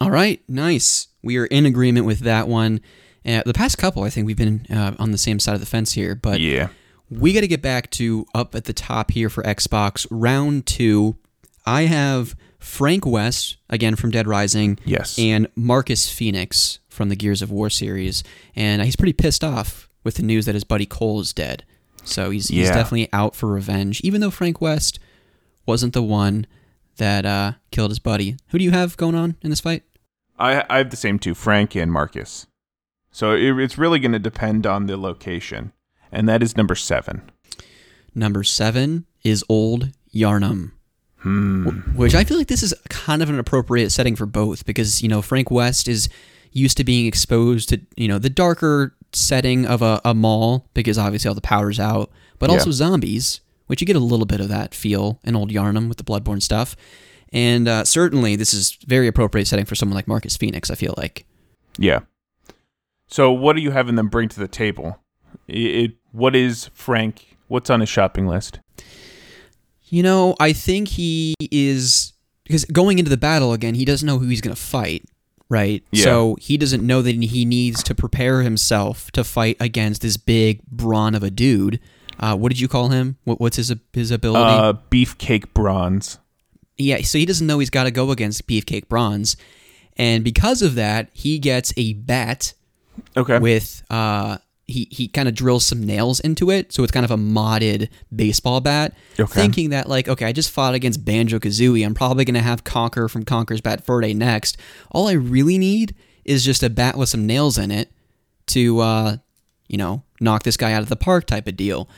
All 0.00 0.10
right, 0.10 0.42
nice. 0.48 1.08
We 1.22 1.36
are 1.38 1.46
in 1.46 1.66
agreement 1.66 2.06
with 2.06 2.20
that 2.20 2.48
one. 2.48 2.80
Uh, 3.26 3.42
the 3.44 3.52
past 3.52 3.78
couple, 3.78 4.04
I 4.04 4.10
think 4.10 4.26
we've 4.26 4.36
been 4.36 4.66
uh, 4.70 4.94
on 4.98 5.10
the 5.10 5.18
same 5.18 5.40
side 5.40 5.54
of 5.54 5.60
the 5.60 5.66
fence 5.66 5.92
here, 5.92 6.14
but 6.14 6.40
yeah, 6.40 6.68
we 7.10 7.32
got 7.32 7.40
to 7.40 7.48
get 7.48 7.60
back 7.62 7.90
to 7.92 8.26
up 8.34 8.54
at 8.54 8.64
the 8.64 8.72
top 8.72 9.10
here 9.10 9.28
for 9.28 9.42
Xbox 9.42 10.06
round 10.10 10.66
two. 10.66 11.16
I 11.66 11.82
have 11.82 12.36
Frank 12.58 13.04
West 13.04 13.56
again 13.68 13.96
from 13.96 14.10
Dead 14.10 14.26
Rising, 14.26 14.78
yes, 14.84 15.18
and 15.18 15.48
Marcus 15.56 16.10
Phoenix 16.10 16.78
from 16.88 17.08
the 17.08 17.16
Gears 17.16 17.42
of 17.42 17.50
War 17.50 17.68
series, 17.68 18.22
and 18.54 18.82
he's 18.82 18.96
pretty 18.96 19.12
pissed 19.12 19.44
off 19.44 19.88
with 20.04 20.14
the 20.14 20.22
news 20.22 20.46
that 20.46 20.54
his 20.54 20.64
buddy 20.64 20.86
Cole 20.86 21.20
is 21.20 21.32
dead. 21.32 21.64
So 22.04 22.30
he's 22.30 22.48
he's 22.48 22.68
definitely 22.70 23.08
out 23.12 23.34
for 23.34 23.48
revenge, 23.48 24.00
even 24.02 24.20
though 24.20 24.30
Frank 24.30 24.60
West 24.60 24.98
wasn't 25.66 25.92
the 25.92 26.02
one 26.02 26.46
that 26.98 27.24
uh, 27.26 27.52
killed 27.70 27.90
his 27.90 27.98
buddy. 27.98 28.36
Who 28.48 28.58
do 28.58 28.64
you 28.64 28.70
have 28.70 28.96
going 28.96 29.14
on 29.14 29.36
in 29.42 29.50
this 29.50 29.60
fight? 29.60 29.82
I 30.38 30.64
I 30.70 30.78
have 30.78 30.90
the 30.90 30.96
same 30.96 31.18
two, 31.18 31.34
Frank 31.34 31.74
and 31.74 31.90
Marcus. 31.90 32.46
So 33.10 33.32
it, 33.32 33.58
it's 33.58 33.78
really 33.78 33.98
going 33.98 34.12
to 34.12 34.18
depend 34.18 34.66
on 34.66 34.86
the 34.86 34.96
location, 34.96 35.72
and 36.12 36.28
that 36.28 36.42
is 36.42 36.56
number 36.56 36.74
seven. 36.74 37.22
Number 38.14 38.44
seven 38.44 39.06
is 39.24 39.44
Old 39.48 39.88
Yharnam. 40.14 40.72
Hmm. 41.20 41.66
which 41.96 42.14
I 42.14 42.22
feel 42.22 42.38
like 42.38 42.46
this 42.46 42.62
is 42.62 42.72
kind 42.90 43.24
of 43.24 43.28
an 43.28 43.40
appropriate 43.40 43.90
setting 43.90 44.14
for 44.14 44.24
both 44.24 44.64
because 44.64 45.02
you 45.02 45.08
know 45.08 45.20
Frank 45.20 45.50
West 45.50 45.88
is 45.88 46.08
used 46.52 46.76
to 46.76 46.84
being 46.84 47.06
exposed 47.06 47.70
to 47.70 47.80
you 47.96 48.06
know 48.06 48.20
the 48.20 48.30
darker 48.30 48.94
setting 49.12 49.66
of 49.66 49.82
a, 49.82 50.00
a 50.04 50.14
mall 50.14 50.68
because 50.74 50.96
obviously 50.96 51.28
all 51.28 51.34
the 51.34 51.40
power's 51.40 51.80
out, 51.80 52.12
but 52.38 52.50
Yeah. 52.50 52.54
also 52.58 52.70
zombies, 52.70 53.40
which 53.68 53.80
you 53.80 53.86
get 53.86 53.96
a 53.96 54.00
little 54.00 54.26
bit 54.26 54.40
of 54.40 54.48
that 54.48 54.74
feel 54.74 55.20
in 55.24 55.34
Old 55.34 55.50
Yharnam 55.50 55.88
with 55.88 55.96
the 55.96 56.04
Bloodborne 56.04 56.42
stuff, 56.42 56.76
and 57.32 57.68
uh, 57.68 57.84
certainly 57.84 58.36
this 58.36 58.52
is 58.52 58.76
very 58.86 59.06
appropriate 59.06 59.46
setting 59.46 59.64
for 59.64 59.74
someone 59.74 59.94
like 59.94 60.08
Marcus 60.08 60.36
Phoenix. 60.36 60.70
I 60.70 60.74
feel 60.74 60.94
like. 60.96 61.24
Yeah. 61.78 62.00
So 63.06 63.32
what 63.32 63.56
are 63.56 63.60
you 63.60 63.70
having 63.70 63.94
them 63.94 64.08
bring 64.08 64.28
to 64.28 64.40
the 64.40 64.48
table? 64.48 64.98
It, 65.46 65.58
it 65.58 65.92
what 66.12 66.36
is 66.36 66.70
Frank? 66.74 67.36
What's 67.48 67.70
on 67.70 67.80
his 67.80 67.88
shopping 67.88 68.26
list? 68.26 68.60
You 69.84 70.02
know, 70.02 70.36
I 70.38 70.52
think 70.52 70.88
he 70.88 71.34
is 71.40 72.12
because 72.44 72.64
going 72.66 72.98
into 72.98 73.10
the 73.10 73.16
battle 73.16 73.52
again, 73.52 73.74
he 73.74 73.84
doesn't 73.84 74.06
know 74.06 74.18
who 74.18 74.26
he's 74.28 74.40
going 74.40 74.54
to 74.54 74.60
fight, 74.60 75.04
right? 75.48 75.82
Yeah. 75.90 76.04
So 76.04 76.36
he 76.40 76.56
doesn't 76.56 76.86
know 76.86 77.02
that 77.02 77.14
he 77.14 77.44
needs 77.44 77.82
to 77.84 77.94
prepare 77.94 78.42
himself 78.42 79.10
to 79.12 79.24
fight 79.24 79.56
against 79.60 80.02
this 80.02 80.16
big 80.16 80.62
brawn 80.66 81.14
of 81.14 81.22
a 81.22 81.30
dude. 81.30 81.80
Uh, 82.18 82.36
what 82.36 82.48
did 82.50 82.58
you 82.60 82.68
call 82.68 82.88
him? 82.88 83.16
What, 83.24 83.40
what's 83.40 83.56
his 83.56 83.72
his 83.92 84.10
ability? 84.10 84.44
Uh, 84.52 84.72
beefcake 84.90 85.52
bronze. 85.54 86.18
yeah, 86.76 87.00
so 87.02 87.18
he 87.18 87.24
doesn't 87.26 87.46
know 87.46 87.58
he's 87.58 87.70
got 87.70 87.84
to 87.84 87.90
go 87.90 88.10
against 88.10 88.46
Beefcake 88.46 88.88
Bronze, 88.88 89.36
and 89.96 90.22
because 90.24 90.62
of 90.62 90.74
that, 90.76 91.10
he 91.12 91.38
gets 91.38 91.72
a 91.76 91.92
bat 91.94 92.54
Okay. 93.16 93.38
with 93.38 93.82
uh 93.90 94.38
he 94.66 94.86
he 94.90 95.08
kind 95.08 95.28
of 95.28 95.34
drills 95.34 95.64
some 95.64 95.84
nails 95.86 96.20
into 96.20 96.50
it, 96.50 96.72
so 96.72 96.82
it's 96.82 96.92
kind 96.92 97.04
of 97.04 97.10
a 97.10 97.16
modded 97.16 97.88
baseball 98.14 98.60
bat. 98.60 98.94
Okay. 99.18 99.40
Thinking 99.40 99.70
that 99.70 99.88
like, 99.88 100.08
okay, 100.08 100.26
I 100.26 100.32
just 100.32 100.50
fought 100.50 100.74
against 100.74 101.04
Banjo 101.04 101.38
Kazooie. 101.38 101.86
I'm 101.86 101.94
probably 101.94 102.24
gonna 102.24 102.42
have 102.42 102.64
Conker 102.64 103.08
from 103.10 103.24
Conker's 103.24 103.60
Bad 103.60 103.82
Fur 103.84 104.00
Day 104.00 104.12
next. 104.12 104.56
All 104.90 105.08
I 105.08 105.12
really 105.12 105.56
need 105.58 105.94
is 106.24 106.44
just 106.44 106.62
a 106.62 106.68
bat 106.70 106.96
with 106.98 107.08
some 107.08 107.26
nails 107.26 107.56
in 107.56 107.70
it 107.70 107.90
to 108.48 108.80
uh, 108.80 109.16
you 109.68 109.78
know, 109.78 110.02
knock 110.20 110.42
this 110.42 110.56
guy 110.58 110.72
out 110.72 110.82
of 110.82 110.88
the 110.88 110.96
park 110.96 111.26
type 111.26 111.46
of 111.46 111.56
deal. 111.56 111.88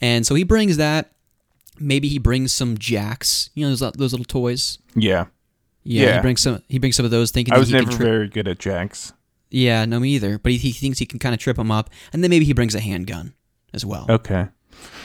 And 0.00 0.26
so 0.26 0.34
he 0.34 0.44
brings 0.44 0.76
that. 0.76 1.10
Maybe 1.78 2.08
he 2.08 2.18
brings 2.18 2.52
some 2.52 2.78
jacks, 2.78 3.50
you 3.54 3.64
know, 3.66 3.74
those, 3.74 3.92
those 3.92 4.12
little 4.12 4.24
toys. 4.24 4.78
Yeah. 4.94 5.26
Yeah, 5.82 6.02
Yeah. 6.06 6.14
he 6.16 6.20
brings 6.22 6.40
some. 6.40 6.62
He 6.68 6.78
brings 6.78 6.94
some 6.96 7.04
of 7.04 7.10
those, 7.10 7.30
thinking 7.32 7.52
I 7.52 7.58
was 7.58 7.68
he 7.68 7.74
never 7.74 7.88
can 7.88 7.96
tri- 7.96 8.06
very 8.06 8.28
good 8.28 8.46
at 8.48 8.58
jacks. 8.58 9.12
yeah, 9.50 9.84
no, 9.84 9.98
me 10.00 10.10
either. 10.10 10.38
But 10.38 10.52
he, 10.52 10.58
he 10.58 10.72
thinks 10.72 10.98
he 10.98 11.06
can 11.06 11.18
kind 11.18 11.34
of 11.34 11.40
trip 11.40 11.58
him 11.58 11.70
up, 11.70 11.90
and 12.12 12.22
then 12.22 12.30
maybe 12.30 12.44
he 12.44 12.52
brings 12.52 12.74
a 12.76 12.80
handgun 12.80 13.34
as 13.72 13.84
well. 13.84 14.06
Okay. 14.08 14.46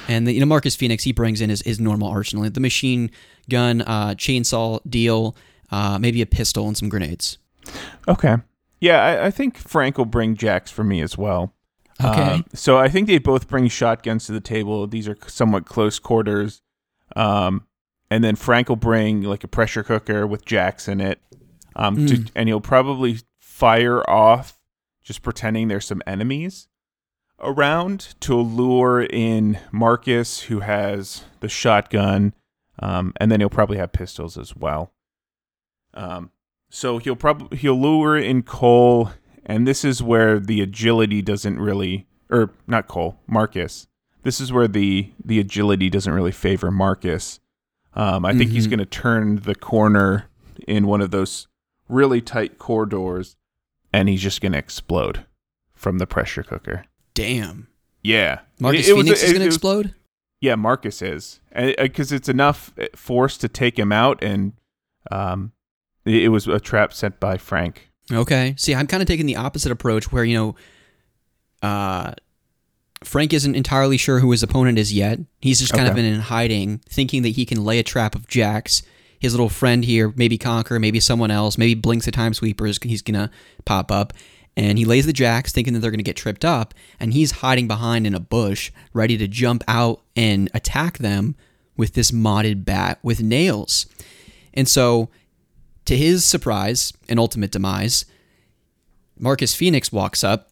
And 0.07 0.27
the, 0.27 0.31
you 0.33 0.39
know 0.39 0.45
Marcus 0.45 0.75
Phoenix, 0.75 1.03
he 1.03 1.11
brings 1.11 1.41
in 1.41 1.49
his, 1.49 1.61
his 1.63 1.79
normal 1.79 2.07
arsenal, 2.07 2.47
the 2.49 2.59
machine 2.59 3.09
gun, 3.49 3.81
uh, 3.81 4.09
chainsaw 4.15 4.79
deal, 4.89 5.35
uh, 5.71 5.97
maybe 5.99 6.21
a 6.21 6.25
pistol 6.25 6.67
and 6.67 6.77
some 6.77 6.87
grenades. 6.89 7.37
Okay. 8.07 8.35
Yeah, 8.79 9.03
I, 9.03 9.25
I 9.27 9.31
think 9.31 9.57
Frank 9.57 9.97
will 9.97 10.05
bring 10.05 10.35
jacks 10.35 10.71
for 10.71 10.83
me 10.83 11.01
as 11.01 11.17
well. 11.17 11.53
Okay. 12.01 12.21
Um, 12.21 12.45
so 12.53 12.77
I 12.77 12.87
think 12.87 13.07
they 13.07 13.17
both 13.17 13.47
bring 13.47 13.67
shotguns 13.67 14.25
to 14.27 14.31
the 14.31 14.39
table. 14.39 14.87
These 14.87 15.07
are 15.07 15.17
somewhat 15.27 15.65
close 15.65 15.99
quarters. 15.99 16.61
Um, 17.15 17.65
and 18.09 18.23
then 18.23 18.35
Frank 18.35 18.69
will 18.69 18.75
bring 18.75 19.23
like 19.23 19.43
a 19.43 19.47
pressure 19.47 19.83
cooker 19.83 20.25
with 20.25 20.45
jacks 20.45 20.87
in 20.87 21.01
it. 21.01 21.19
Um, 21.75 22.07
to, 22.07 22.25
and 22.35 22.49
he'll 22.49 22.61
probably 22.61 23.19
fire 23.39 24.07
off 24.09 24.59
just 25.03 25.21
pretending 25.21 25.67
there's 25.67 25.85
some 25.85 26.01
enemies 26.07 26.67
around 27.39 28.15
to 28.19 28.35
lure 28.35 29.01
in 29.03 29.59
Marcus, 29.71 30.41
who 30.43 30.59
has 30.59 31.23
the 31.39 31.49
shotgun. 31.49 32.33
Um, 32.79 33.13
and 33.17 33.31
then 33.31 33.39
he'll 33.39 33.49
probably 33.49 33.77
have 33.77 33.91
pistols 33.91 34.37
as 34.37 34.55
well. 34.55 34.93
Um, 35.93 36.31
so 36.69 36.97
he'll 36.97 37.15
probably 37.15 37.57
he'll 37.57 37.79
lure 37.79 38.17
in 38.17 38.43
Cole, 38.43 39.11
and 39.45 39.67
this 39.67 39.83
is 39.85 40.01
where 40.03 40.39
the 40.39 40.61
agility 40.61 41.21
doesn't 41.21 41.59
really, 41.59 42.07
or 42.29 42.51
not 42.67 42.87
Cole, 42.87 43.19
Marcus. 43.27 43.87
This 44.23 44.39
is 44.41 44.51
where 44.51 44.67
the 44.67 45.11
the 45.23 45.39
agility 45.39 45.89
doesn't 45.89 46.13
really 46.13 46.31
favor 46.31 46.71
Marcus. 46.71 47.39
Um, 47.93 48.23
I 48.25 48.33
think 48.33 48.51
he's 48.51 48.67
going 48.67 48.79
to 48.79 48.85
turn 48.85 49.37
the 49.37 49.55
corner 49.55 50.25
in 50.67 50.85
one 50.87 51.01
of 51.01 51.11
those 51.11 51.47
really 51.87 52.21
tight 52.21 52.57
corridors, 52.59 53.35
and 53.91 54.07
he's 54.07 54.21
just 54.21 54.41
going 54.41 54.51
to 54.51 54.57
explode 54.59 55.25
from 55.73 55.97
the 55.97 56.05
pressure 56.05 56.43
cooker. 56.43 56.85
Damn. 57.13 57.67
Yeah, 58.03 58.39
Marcus 58.59 58.87
It- 58.87 58.91
it 58.91 58.93
was- 58.93 59.03
Phoenix 59.05 59.23
is 59.23 59.31
going 59.31 59.39
to 59.41 59.45
was- 59.47 59.55
explode? 59.55 59.95
yeah, 60.41 60.55
Marcus 60.55 61.01
is 61.01 61.39
because 61.53 62.11
it's 62.11 62.29
enough 62.29 62.71
uh, 62.79 62.85
force 62.95 63.37
to 63.39 63.47
take 63.49 63.77
him 63.79 63.91
out, 63.91 64.23
and 64.23 64.53
um, 65.11 65.51
it, 66.05 66.23
it 66.25 66.27
was 66.29 66.47
a 66.47 66.59
trap 66.59 66.93
set 66.93 67.19
by 67.19 67.37
Frank. 67.37 67.88
Okay. 68.11 68.55
See, 68.57 68.73
I'm 68.73 68.87
kind 68.87 69.01
of 69.01 69.07
taking 69.07 69.25
the 69.25 69.35
opposite 69.35 69.71
approach 69.71 70.11
where, 70.11 70.23
you 70.23 70.35
know, 70.35 70.55
uh, 71.61 72.13
Frank 73.03 73.33
isn't 73.33 73.55
entirely 73.55 73.97
sure 73.97 74.19
who 74.19 74.31
his 74.31 74.43
opponent 74.43 74.77
is 74.77 74.91
yet. 74.91 75.19
He's 75.39 75.59
just 75.59 75.73
kind 75.73 75.87
of 75.87 75.95
been 75.95 76.05
in 76.05 76.19
hiding, 76.19 76.79
thinking 76.89 77.21
that 77.21 77.29
he 77.29 77.45
can 77.45 77.63
lay 77.63 77.79
a 77.79 77.83
trap 77.83 78.13
of 78.15 78.27
jacks. 78.27 78.81
His 79.19 79.33
little 79.33 79.49
friend 79.49 79.85
here, 79.85 80.13
maybe 80.15 80.37
Conker, 80.37 80.79
maybe 80.79 80.99
someone 80.99 81.31
else, 81.31 81.57
maybe 81.57 81.79
Blinx 81.79 82.03
the 82.05 82.11
Time 82.11 82.33
Sweeper 82.33 82.67
is 82.67 82.77
he's 82.81 83.01
gonna 83.01 83.31
pop 83.65 83.91
up. 83.91 84.13
And 84.57 84.77
he 84.77 84.83
lays 84.83 85.05
the 85.05 85.13
jacks, 85.13 85.53
thinking 85.53 85.73
that 85.73 85.79
they're 85.79 85.91
gonna 85.91 86.03
get 86.03 86.17
tripped 86.17 86.43
up, 86.43 86.73
and 86.99 87.13
he's 87.13 87.31
hiding 87.31 87.67
behind 87.67 88.05
in 88.05 88.13
a 88.13 88.19
bush, 88.19 88.71
ready 88.93 89.17
to 89.17 89.27
jump 89.27 89.63
out 89.67 90.01
and 90.15 90.49
attack 90.53 90.97
them 90.97 91.35
with 91.77 91.93
this 91.93 92.11
modded 92.11 92.65
bat 92.65 92.99
with 93.01 93.21
nails. 93.21 93.85
And 94.53 94.67
so, 94.67 95.09
to 95.89 95.97
his 95.97 96.23
surprise 96.23 96.93
and 97.09 97.19
ultimate 97.19 97.49
demise, 97.49 98.05
Marcus 99.17 99.55
Phoenix 99.55 99.91
walks 99.91 100.23
up, 100.23 100.51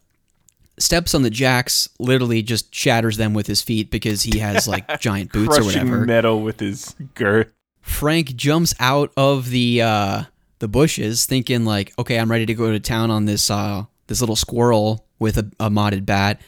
steps 0.80 1.14
on 1.14 1.22
the 1.22 1.30
jacks, 1.30 1.88
literally 2.00 2.42
just 2.42 2.74
shatters 2.74 3.18
them 3.18 3.34
with 3.34 3.46
his 3.46 3.62
feet 3.62 3.88
because 3.88 4.24
he 4.24 4.40
has 4.40 4.66
like 4.66 4.98
giant 5.00 5.32
boots 5.32 5.56
or 5.56 5.62
whatever. 5.62 6.04
metal 6.04 6.42
with 6.42 6.58
his 6.58 6.96
girth. 7.14 7.46
Frank 7.82 8.34
jumps 8.34 8.74
out 8.80 9.12
of 9.16 9.50
the 9.50 9.80
uh, 9.80 10.22
the 10.58 10.66
bushes, 10.66 11.24
thinking 11.24 11.64
like, 11.64 11.96
"Okay, 12.00 12.18
I'm 12.18 12.30
ready 12.30 12.44
to 12.46 12.54
go 12.54 12.72
to 12.72 12.80
town 12.80 13.12
on 13.12 13.24
this 13.26 13.48
uh, 13.48 13.84
this 14.08 14.18
little 14.20 14.34
squirrel 14.34 15.06
with 15.20 15.38
a, 15.38 15.48
a 15.60 15.70
modded 15.70 16.04
bat." 16.04 16.40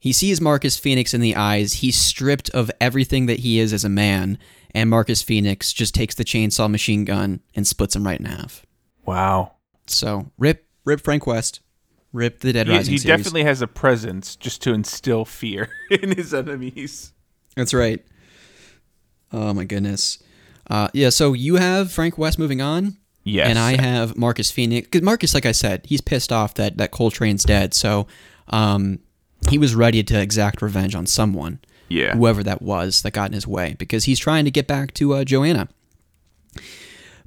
He 0.00 0.12
sees 0.12 0.40
Marcus 0.40 0.76
Phoenix 0.76 1.14
in 1.14 1.20
the 1.20 1.36
eyes. 1.36 1.74
He's 1.74 1.96
stripped 1.96 2.50
of 2.50 2.68
everything 2.80 3.26
that 3.26 3.38
he 3.40 3.60
is 3.60 3.72
as 3.72 3.84
a 3.84 3.88
man, 3.88 4.38
and 4.78 4.88
Marcus 4.88 5.22
Phoenix 5.22 5.72
just 5.72 5.92
takes 5.92 6.14
the 6.14 6.24
chainsaw 6.24 6.70
machine 6.70 7.04
gun 7.04 7.40
and 7.56 7.66
splits 7.66 7.96
him 7.96 8.06
right 8.06 8.18
in 8.18 8.26
half. 8.26 8.64
Wow. 9.04 9.54
So 9.88 10.30
rip, 10.38 10.66
rip 10.84 11.00
Frank 11.00 11.26
West, 11.26 11.60
rip 12.12 12.40
the 12.40 12.52
Dead 12.52 12.68
He, 12.68 12.72
Rising 12.72 12.92
he 12.92 12.98
series. 12.98 13.16
definitely 13.18 13.42
has 13.42 13.60
a 13.60 13.66
presence 13.66 14.36
just 14.36 14.62
to 14.62 14.72
instill 14.72 15.24
fear 15.24 15.68
in 15.90 16.16
his 16.16 16.32
enemies. 16.32 17.12
That's 17.56 17.74
right. 17.74 18.04
Oh 19.32 19.52
my 19.52 19.64
goodness. 19.64 20.22
Uh, 20.70 20.88
yeah, 20.92 21.08
so 21.08 21.32
you 21.32 21.56
have 21.56 21.90
Frank 21.90 22.16
West 22.16 22.38
moving 22.38 22.60
on. 22.60 22.98
Yes. 23.24 23.48
And 23.48 23.58
I 23.58 23.80
have 23.80 24.16
Marcus 24.16 24.50
Phoenix. 24.50 24.86
Because 24.86 25.02
Marcus, 25.02 25.34
like 25.34 25.44
I 25.44 25.52
said, 25.52 25.84
he's 25.86 26.00
pissed 26.00 26.30
off 26.30 26.54
that, 26.54 26.78
that 26.78 26.92
Cole 26.92 27.10
Train's 27.10 27.42
dead. 27.44 27.74
So 27.74 28.06
um, 28.48 29.00
he 29.50 29.58
was 29.58 29.74
ready 29.74 30.02
to 30.04 30.20
exact 30.20 30.62
revenge 30.62 30.94
on 30.94 31.06
someone, 31.06 31.58
Yeah. 31.88 32.14
whoever 32.14 32.42
that 32.42 32.60
was 32.62 33.02
that 33.02 33.12
got 33.12 33.30
in 33.30 33.34
his 33.34 33.46
way, 33.46 33.74
because 33.78 34.04
he's 34.04 34.18
trying 34.18 34.44
to 34.44 34.50
get 34.50 34.66
back 34.66 34.94
to 34.94 35.14
uh, 35.14 35.24
Joanna. 35.24 35.68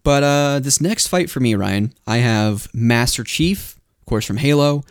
But 0.04 0.24
uh, 0.24 0.60
this 0.60 0.82
next 0.82 1.08
fight 1.08 1.30
for 1.30 1.40
me, 1.40 1.56
Ryan, 1.56 1.94
I 2.08 2.18
have 2.18 2.68
Master 2.74 3.24
Chief, 3.24 3.80
of 4.02 4.06
course, 4.06 4.26
from 4.26 4.38
Halo, 4.38 4.84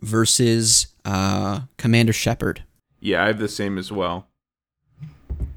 versus 0.00 0.88
uh, 1.04 1.60
Commander 1.76 2.12
Shepard. 2.12 2.64
Yeah, 3.00 3.22
I 3.22 3.26
have 3.28 3.38
the 3.38 3.48
same 3.48 3.76
as 3.78 3.92
well. 3.92 4.28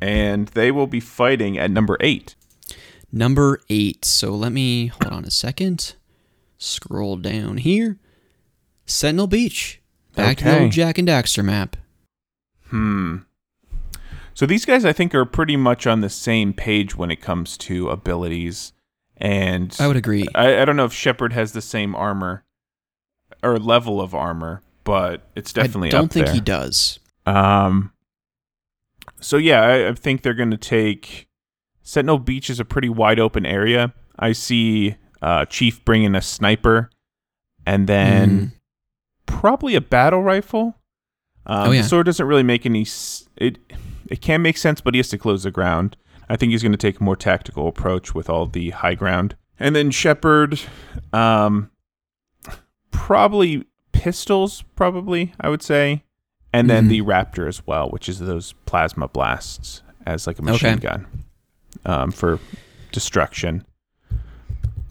And 0.02 0.50
they 0.50 0.72
will 0.72 0.88
be 0.88 1.00
fighting 1.00 1.58
at 1.58 1.72
number 1.72 1.98
eight. 2.02 2.36
Number 3.12 3.62
eight. 3.70 4.04
So 4.04 4.32
let 4.32 4.52
me 4.52 4.88
hold 4.88 5.12
on 5.14 5.24
a 5.26 5.32
second. 5.32 5.96
Scroll 6.58 7.16
down 7.18 7.58
here. 7.58 7.98
Sentinel 8.86 9.28
Beach. 9.28 9.82
Back 10.16 10.38
to 10.40 10.44
the 10.44 10.60
old 10.64 10.72
Jak 10.72 10.98
and 10.98 11.08
Daxter 11.08 11.44
map. 11.46 11.78
Hmm. 12.70 13.18
So 14.38 14.46
these 14.46 14.66
guys, 14.66 14.86
I 14.86 14.94
think, 14.94 15.16
are 15.16 15.26
pretty 15.26 15.58
much 15.58 15.88
on 15.88 16.02
the 16.02 16.12
same 16.12 16.54
page 16.54 16.96
when 16.96 17.10
it 17.10 17.16
comes 17.22 17.58
to 17.58 17.90
abilities. 17.90 18.72
And 19.18 19.76
I 19.80 19.88
would 19.88 19.96
agree. 19.98 20.28
I, 20.36 20.62
I 20.62 20.66
don't 20.66 20.76
know 20.76 20.86
if 20.86 20.94
Shepard 20.94 21.34
has 21.34 21.54
the 21.54 21.62
same 21.62 21.96
armor 21.96 22.44
or 23.42 23.58
level 23.58 24.00
of 24.00 24.14
armor, 24.14 24.62
but 24.84 25.28
it's 25.36 25.52
definitely 25.52 25.88
I 25.88 25.92
don't 25.94 26.12
think 26.12 26.28
there. 26.28 26.36
he 26.36 26.40
does. 26.40 27.00
Um. 27.26 27.94
So 29.20 29.38
yeah, 29.38 29.62
I, 29.64 29.88
I 29.90 29.94
think 29.94 30.22
they're 30.22 30.36
going 30.36 30.52
to 30.52 30.58
take 30.58 31.28
Sentinel 31.82 32.20
Beach 32.20 32.52
is 32.52 32.60
a 32.60 32.66
pretty 32.66 32.90
wide 32.90 33.20
open 33.20 33.44
area. 33.44 33.92
I 34.20 34.34
see 34.34 34.98
uh, 35.20 35.46
Chief 35.46 35.84
bringing 35.84 36.14
a 36.14 36.22
sniper, 36.22 36.92
and 37.66 37.88
then 37.90 38.30
Mm. 38.40 38.52
probably 39.26 39.74
a 39.74 39.82
battle 39.82 40.22
rifle. 40.22 40.78
Um, 41.48 41.70
Oh, 41.70 41.72
yeah. 41.72 41.82
The 41.82 41.88
sword 41.88 42.06
doesn't 42.06 42.28
really 42.28 42.44
make 42.44 42.68
any. 42.68 42.82
s- 42.82 43.28
It 43.36 43.58
it 44.10 44.22
can 44.22 44.42
make 44.42 44.58
sense, 44.58 44.82
but 44.82 44.94
he 44.94 45.00
has 45.00 45.10
to 45.10 45.18
close 45.18 45.44
the 45.44 45.52
ground. 45.52 45.96
I 46.30 46.36
think 46.36 46.52
he's 46.52 46.62
going 46.62 46.72
to 46.74 46.78
take 46.78 47.00
a 47.00 47.04
more 47.04 47.16
tactical 47.16 47.68
approach 47.68 48.14
with 48.14 48.30
all 48.30 48.46
the 48.48 48.72
high 48.72 48.96
ground, 48.96 49.36
and 49.60 49.76
then 49.76 49.92
Shepard, 49.92 50.60
um, 51.14 51.70
probably 52.92 53.66
pistols. 53.92 54.64
Probably 54.76 55.34
I 55.40 55.50
would 55.50 55.62
say 55.64 56.04
and 56.54 56.70
then 56.70 56.86
Mhm. 56.86 56.90
the 56.90 57.02
Raptor 57.02 57.48
as 57.48 57.66
well, 57.68 57.90
which 57.90 58.08
is 58.08 58.20
those 58.20 58.54
plasma 58.66 59.08
blasts 59.08 59.82
as 60.06 60.28
like 60.28 60.40
a 60.40 60.42
machine 60.42 60.70
Okay. 60.76 60.80
gun 60.88 61.06
um, 61.86 62.12
for 62.12 62.40
destruction. 62.92 63.66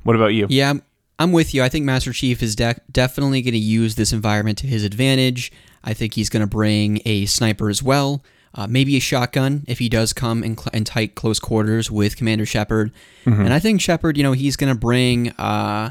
What 0.04 0.16
about 0.16 0.28
you? 0.34 0.46
Yeah, 0.48 0.68
I'm- 0.68 0.82
I'm 1.18 1.32
with 1.32 1.54
you. 1.54 1.62
I 1.62 1.68
think 1.68 1.84
Master 1.84 2.12
Chief 2.12 2.42
is 2.42 2.54
de- 2.54 2.76
definitely 2.92 3.40
going 3.42 3.54
to 3.54 3.58
use 3.58 3.94
this 3.94 4.12
environment 4.12 4.58
to 4.58 4.66
his 4.66 4.84
advantage. 4.84 5.50
I 5.82 5.94
think 5.94 6.14
he's 6.14 6.28
going 6.28 6.42
to 6.42 6.46
bring 6.46 7.00
a 7.06 7.24
sniper 7.26 7.70
as 7.70 7.82
well. 7.82 8.22
Uh, 8.56 8.66
maybe 8.66 8.96
a 8.96 9.00
shotgun 9.00 9.64
if 9.68 9.78
he 9.78 9.88
does 9.88 10.12
come 10.14 10.42
in, 10.42 10.56
cl- 10.56 10.70
in 10.72 10.82
tight 10.84 11.14
close 11.14 11.38
quarters 11.38 11.90
with 11.90 12.16
Commander 12.16 12.46
Shepard. 12.46 12.90
And 13.26 13.52
I 13.52 13.58
think 13.58 13.80
Shepard, 13.82 14.16
you 14.16 14.22
know, 14.22 14.32
he's 14.32 14.56
going 14.56 14.72
to 14.72 14.78
bring. 14.78 15.30
Uh, 15.32 15.90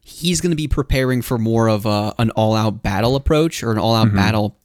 he's 0.00 0.40
going 0.40 0.50
to 0.50 0.56
be 0.56 0.66
preparing 0.68 1.22
for 1.22 1.38
more 1.38 1.68
of 1.68 1.86
a, 1.86 2.12
an 2.18 2.30
all-out 2.30 2.82
battle 2.82 3.16
approach 3.16 3.62
or 3.62 3.70
an 3.72 3.78
all-out 3.78 4.12
battle 4.14 4.58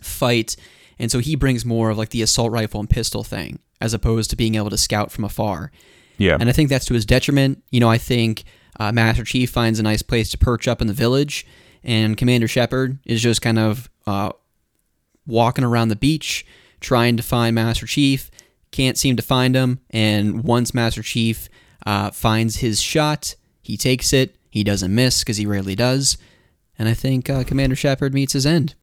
fight, 0.00 0.56
and 0.98 1.10
so 1.10 1.18
he 1.20 1.34
brings 1.36 1.64
more 1.64 1.90
of 1.90 1.98
like 1.98 2.10
the 2.10 2.22
assault 2.22 2.52
rifle 2.52 2.80
and 2.80 2.88
pistol 2.90 3.24
thing 3.24 3.58
as 3.80 3.94
opposed 3.94 4.30
to 4.30 4.36
being 4.36 4.54
able 4.56 4.70
to 4.70 4.76
scout 4.78 5.10
from 5.10 5.24
afar. 5.24 5.70
Yeah, 6.18 6.36
And 6.40 6.48
I 6.48 6.52
think 6.52 6.68
that's 6.68 6.84
to 6.86 6.94
his 6.94 7.06
detriment. 7.06 7.62
You 7.70 7.78
know, 7.80 7.88
I 7.88 7.98
think 7.98 8.42
uh, 8.80 8.90
Master 8.92 9.22
Chief 9.24 9.50
finds 9.50 9.78
a 9.78 9.82
nice 9.84 10.02
place 10.02 10.30
to 10.32 10.38
perch 10.38 10.66
up 10.66 10.80
in 10.80 10.86
the 10.88 10.92
village, 10.92 11.46
and 11.84 12.16
Commander 12.16 12.48
Shepard 12.48 12.98
is 13.04 13.22
just 13.22 13.40
kind 13.40 13.58
of 13.58 13.88
uh, 14.06 14.30
walking 15.28 15.64
around 15.64 15.88
the 15.88 15.96
beach 15.96 16.44
trying 16.80 17.16
to 17.16 17.22
find 17.22 17.54
Master 17.54 17.86
Chief. 17.86 18.30
Can't 18.70 18.98
seem 18.98 19.16
to 19.16 19.22
find 19.22 19.54
him, 19.54 19.80
and 19.90 20.44
once 20.44 20.74
Master 20.74 21.02
Chief 21.02 21.48
uh, 21.86 22.10
finds 22.10 22.56
his 22.56 22.80
shot, 22.80 23.34
he 23.62 23.76
takes 23.76 24.12
it. 24.12 24.36
He 24.50 24.62
doesn't 24.62 24.94
miss 24.94 25.20
because 25.20 25.36
he 25.36 25.46
rarely 25.46 25.74
does. 25.74 26.18
And 26.78 26.88
I 26.88 26.94
think 26.94 27.30
uh, 27.30 27.44
Commander 27.44 27.76
Shepard 27.76 28.12
meets 28.12 28.34
his 28.34 28.46
end. 28.46 28.74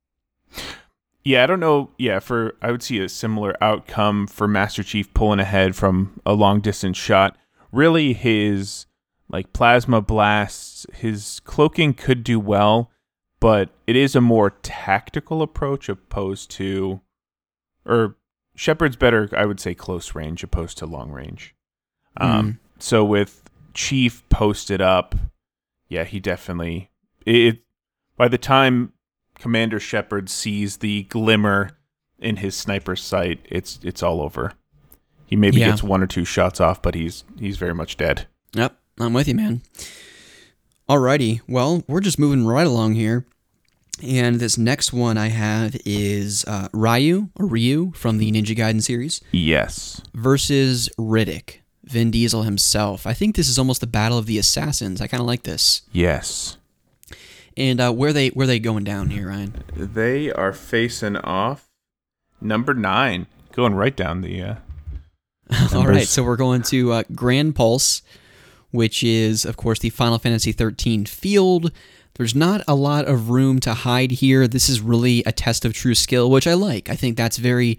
yeah. 1.24 1.44
I 1.44 1.48
don't 1.48 1.60
know. 1.60 1.92
Yeah, 1.98 2.20
for 2.20 2.56
I 2.62 2.72
would 2.72 2.84
see 2.84 3.00
a 3.00 3.10
similar 3.10 3.56
outcome 3.62 4.28
for 4.28 4.48
Master 4.48 4.84
Chief 4.84 5.14
pulling 5.14 5.40
ahead 5.40 5.76
from 5.76 6.20
a 6.26 6.34
long 6.34 6.62
distance 6.62 6.98
shot. 6.98 7.38
Really, 7.72 8.14
his 8.14 8.86
like 9.30 9.54
plasma 9.54 10.02
blasts, 10.02 10.86
his 10.94 11.40
cloaking 11.46 11.94
could 11.94 12.24
do 12.24 12.40
well, 12.40 12.92
but 13.46 13.70
it 13.86 13.96
is 13.96 14.16
a 14.16 14.22
more 14.22 14.50
tactical 14.64 15.44
approach 15.44 15.88
opposed 15.88 16.50
to, 16.50 17.00
or 17.86 18.16
Shepard's 18.56 18.96
better, 18.96 19.30
I 19.38 19.46
would 19.46 19.60
say, 19.60 19.76
close 19.76 20.16
range 20.16 20.44
opposed 20.44 20.80
to 20.80 20.88
long 20.88 21.12
range. 21.12 21.54
Um, 22.18 22.60
so 22.80 23.06
with 23.06 23.48
Chief 23.76 24.28
posted 24.30 24.82
up, 24.82 25.14
yeah, 25.90 26.06
he 26.06 26.20
definitely 26.20 26.90
it. 27.24 27.60
By 28.18 28.30
the 28.30 28.40
time 28.40 28.94
Commander 29.38 29.80
Shepard 29.80 30.28
sees 30.28 30.78
the 30.78 31.04
glimmer 31.04 31.78
in 32.18 32.38
his 32.38 32.56
sniper's 32.56 33.04
sight, 33.04 33.46
it's 33.46 33.80
it's 33.84 34.02
all 34.02 34.22
over. 34.22 34.54
He 35.28 35.36
maybe 35.36 35.60
Yeah. 35.60 35.70
gets 35.70 35.84
one 35.84 36.02
or 36.02 36.08
two 36.08 36.26
shots 36.26 36.60
off, 36.60 36.82
but 36.82 36.96
he's 36.96 37.24
he's 37.38 37.58
very 37.58 37.76
much 37.76 37.96
dead. 37.96 38.26
Yep, 38.54 38.76
I'm 39.00 39.14
with 39.14 39.28
you, 39.28 39.36
man. 39.36 39.62
Alrighty, 40.90 41.42
well, 41.48 41.84
we're 41.88 42.00
just 42.00 42.18
moving 42.18 42.48
right 42.48 42.66
along 42.66 42.96
here. 42.96 43.28
And 44.04 44.40
this 44.42 44.58
next 44.58 44.92
one 44.92 45.18
I 45.18 45.30
have 45.30 45.76
is 45.86 46.44
uh, 46.46 46.68
Ryu, 46.74 47.30
or 47.36 47.46
Ryu, 47.48 47.94
from 47.96 48.18
the 48.18 48.30
Ninja 48.32 48.56
Gaiden 48.56 48.84
series, 48.84 49.22
Yes. 49.32 50.02
versus 50.14 50.90
Riddick, 51.00 51.60
Vin 51.86 52.12
Diesel 52.12 52.44
himself. 52.44 53.08
I 53.08 53.14
think 53.14 53.36
this 53.36 53.48
is 53.48 53.58
almost 53.58 53.80
the 53.82 53.88
battle 53.88 54.18
of 54.18 54.26
the 54.26 54.38
assassins. 54.38 55.00
I 55.00 55.08
kind 55.08 55.22
of 55.22 55.28
like 55.28 55.44
this. 55.44 55.84
Yes. 55.94 56.58
And 57.56 57.80
uh, 57.80 57.94
where 57.94 58.12
they 58.12 58.30
where 58.30 58.48
they 58.48 58.60
going 58.60 58.84
down 58.84 59.12
here, 59.12 59.30
Ryan? 59.30 59.64
They 59.78 60.30
are 60.30 60.52
facing 60.52 61.16
off 61.16 61.70
number 62.42 62.74
nine, 62.74 63.28
going 63.54 63.76
right 63.76 63.96
down 63.96 64.20
the. 64.22 64.42
Uh, 64.42 64.56
All 65.74 65.88
right, 65.88 66.08
so 66.08 66.22
we're 66.24 66.36
going 66.36 66.64
to 66.64 66.92
uh, 66.92 67.04
Gran 67.14 67.54
Pulse, 67.54 68.02
which 68.72 69.04
is, 69.04 69.46
of 69.46 69.56
course, 69.56 69.80
the 69.80 69.90
Final 69.90 70.18
Fantasy 70.20 70.52
13 70.52 71.06
field. 71.06 71.72
There's 72.16 72.36
not 72.36 72.62
a 72.68 72.76
lot 72.76 73.06
of 73.06 73.30
room 73.30 73.60
to 73.62 73.74
hide 73.74 74.12
here. 74.12 74.48
This 74.48 74.70
is 74.70 74.82
really 74.82 75.24
a 75.26 75.32
test 75.32 75.66
of 75.66 75.74
true 75.74 75.96
skill, 75.96 76.30
which 76.30 76.48
I 76.48 76.54
like. 76.54 76.90
I 76.90 76.96
think 76.96 77.18
that's 77.18 77.38
very, 77.38 77.78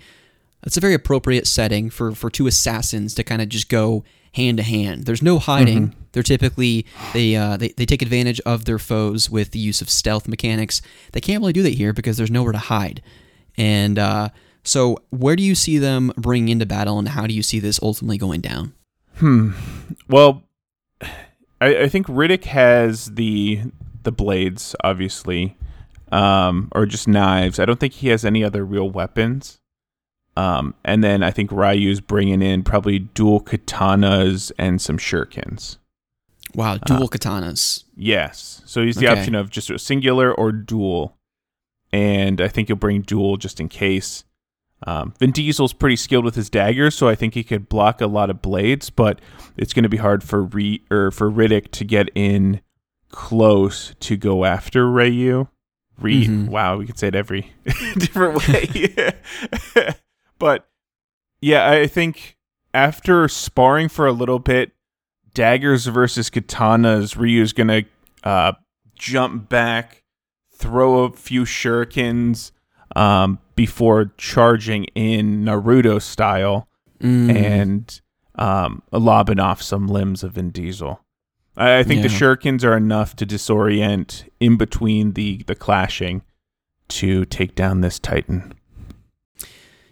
that's 0.62 0.76
a 0.76 0.80
very 0.80 0.94
appropriate 0.94 1.46
setting 1.46 1.90
for 1.90 2.12
for 2.12 2.30
two 2.30 2.46
assassins 2.46 3.14
to 3.14 3.24
kind 3.24 3.40
of 3.40 3.48
just 3.48 3.68
go 3.68 4.04
hand 4.34 4.58
to 4.58 4.62
hand. 4.62 5.04
There's 5.04 5.22
no 5.22 5.38
hiding. 5.38 5.94
They're 6.12 6.22
typically 6.22 6.86
they, 7.12 7.34
uh, 7.36 7.56
they 7.56 7.68
they 7.68 7.86
take 7.86 8.02
advantage 8.02 8.40
of 8.40 8.66
their 8.66 8.78
foes 8.78 9.30
with 9.30 9.50
the 9.52 9.58
use 9.58 9.80
of 9.80 9.90
stealth 9.90 10.28
mechanics. 10.28 10.82
They 11.12 11.20
can't 11.20 11.40
really 11.40 11.52
do 11.52 11.62
that 11.62 11.74
here 11.74 11.92
because 11.92 12.16
there's 12.16 12.30
nowhere 12.30 12.52
to 12.52 12.58
hide. 12.58 13.02
And 13.56 13.98
uh, 13.98 14.28
so, 14.62 14.98
where 15.10 15.36
do 15.36 15.42
you 15.42 15.54
see 15.54 15.78
them 15.78 16.12
bringing 16.16 16.48
into 16.48 16.66
battle, 16.66 16.98
and 16.98 17.08
how 17.08 17.26
do 17.26 17.34
you 17.34 17.42
see 17.42 17.60
this 17.60 17.78
ultimately 17.82 18.18
going 18.18 18.40
down? 18.40 18.74
Hmm. 19.16 19.52
Well, 20.08 20.42
I, 21.60 21.82
I 21.82 21.88
think 21.88 22.06
Riddick 22.06 22.44
has 22.44 23.06
the 23.06 23.62
the 24.06 24.12
blades, 24.12 24.74
obviously, 24.82 25.58
um, 26.10 26.68
or 26.72 26.86
just 26.86 27.06
knives. 27.06 27.60
I 27.60 27.66
don't 27.66 27.78
think 27.78 27.92
he 27.92 28.08
has 28.08 28.24
any 28.24 28.42
other 28.42 28.64
real 28.64 28.88
weapons. 28.88 29.58
Um, 30.38 30.74
and 30.84 31.04
then 31.04 31.22
I 31.22 31.30
think 31.30 31.50
Ryu's 31.50 32.00
bringing 32.00 32.40
in 32.42 32.62
probably 32.62 32.98
dual 32.98 33.40
katanas 33.42 34.52
and 34.58 34.80
some 34.80 34.96
shurikens. 34.98 35.76
Wow, 36.54 36.76
dual 36.78 37.08
katanas. 37.08 37.84
Yes. 37.96 38.62
So 38.64 38.82
he's 38.82 38.96
the 38.96 39.08
Okay. 39.08 39.18
option 39.20 39.34
of 39.34 39.50
just 39.50 39.68
a 39.70 39.78
singular 39.78 40.32
or 40.32 40.52
dual. 40.52 41.16
And 41.92 42.40
I 42.40 42.48
think 42.48 42.68
he'll 42.68 42.76
bring 42.76 43.02
dual 43.02 43.36
just 43.36 43.60
in 43.60 43.68
case. 43.68 44.24
Um, 44.86 45.14
Vin 45.18 45.30
Diesel's 45.32 45.72
pretty 45.72 45.96
skilled 45.96 46.24
with 46.26 46.34
his 46.34 46.50
daggers, 46.50 46.94
so 46.94 47.08
I 47.08 47.14
think 47.14 47.32
he 47.32 47.42
could 47.42 47.66
block 47.68 48.02
a 48.02 48.06
lot 48.06 48.28
of 48.28 48.42
blades, 48.42 48.90
but 48.90 49.20
it's 49.56 49.72
going 49.72 49.84
to 49.84 49.88
be 49.88 49.96
hard 49.96 50.22
for 50.22 50.42
Re- 50.42 50.82
or 50.90 51.10
for 51.10 51.30
Riddick 51.30 51.70
to 51.72 51.84
get 51.84 52.10
in 52.14 52.60
close 53.10 53.94
to 54.00 54.16
go 54.16 54.44
after 54.44 54.90
Ryu. 54.90 55.48
Re- 55.98 56.26
Mhm. 56.26 56.48
Wow, 56.48 56.76
we 56.76 56.86
could 56.86 56.98
say 56.98 57.08
it 57.08 57.14
every 57.14 57.52
different 57.64 58.46
way. 58.48 59.14
but 60.38 60.68
yeah, 61.40 61.70
I 61.70 61.86
think 61.86 62.36
after 62.74 63.28
sparring 63.28 63.88
for 63.88 64.06
a 64.06 64.12
little 64.12 64.38
bit, 64.38 64.72
daggers 65.34 65.86
versus 65.86 66.28
katanas, 66.30 67.16
Ryu's 67.16 67.52
gonna 67.52 67.82
uh, 68.24 68.52
jump 68.94 69.48
back, 69.48 70.02
throw 70.52 71.04
a 71.04 71.12
few 71.12 71.42
shurikens 71.44 72.50
um, 72.94 73.38
before 73.54 74.12
charging 74.18 74.84
in 74.94 75.44
Naruto 75.44 76.00
style 76.00 76.68
Mm. 77.00 77.34
and 77.36 78.00
um, 78.36 78.82
lobbing 78.90 79.38
off 79.38 79.60
some 79.60 79.86
limbs 79.86 80.22
of 80.24 80.32
Vin 80.32 80.48
Diesel. 80.50 80.98
I, 81.56 81.78
I 81.78 81.82
think 81.82 82.02
the 82.02 82.08
Yeah. 82.08 82.18
shurikens 82.18 82.64
are 82.64 82.76
enough 82.76 83.16
to 83.16 83.26
disorient 83.26 84.28
in 84.40 84.56
between 84.56 85.12
the 85.12 85.42
the 85.46 85.54
clashing 85.54 86.22
to 86.88 87.24
take 87.24 87.54
down 87.54 87.80
this 87.80 87.98
Titan. 87.98 88.52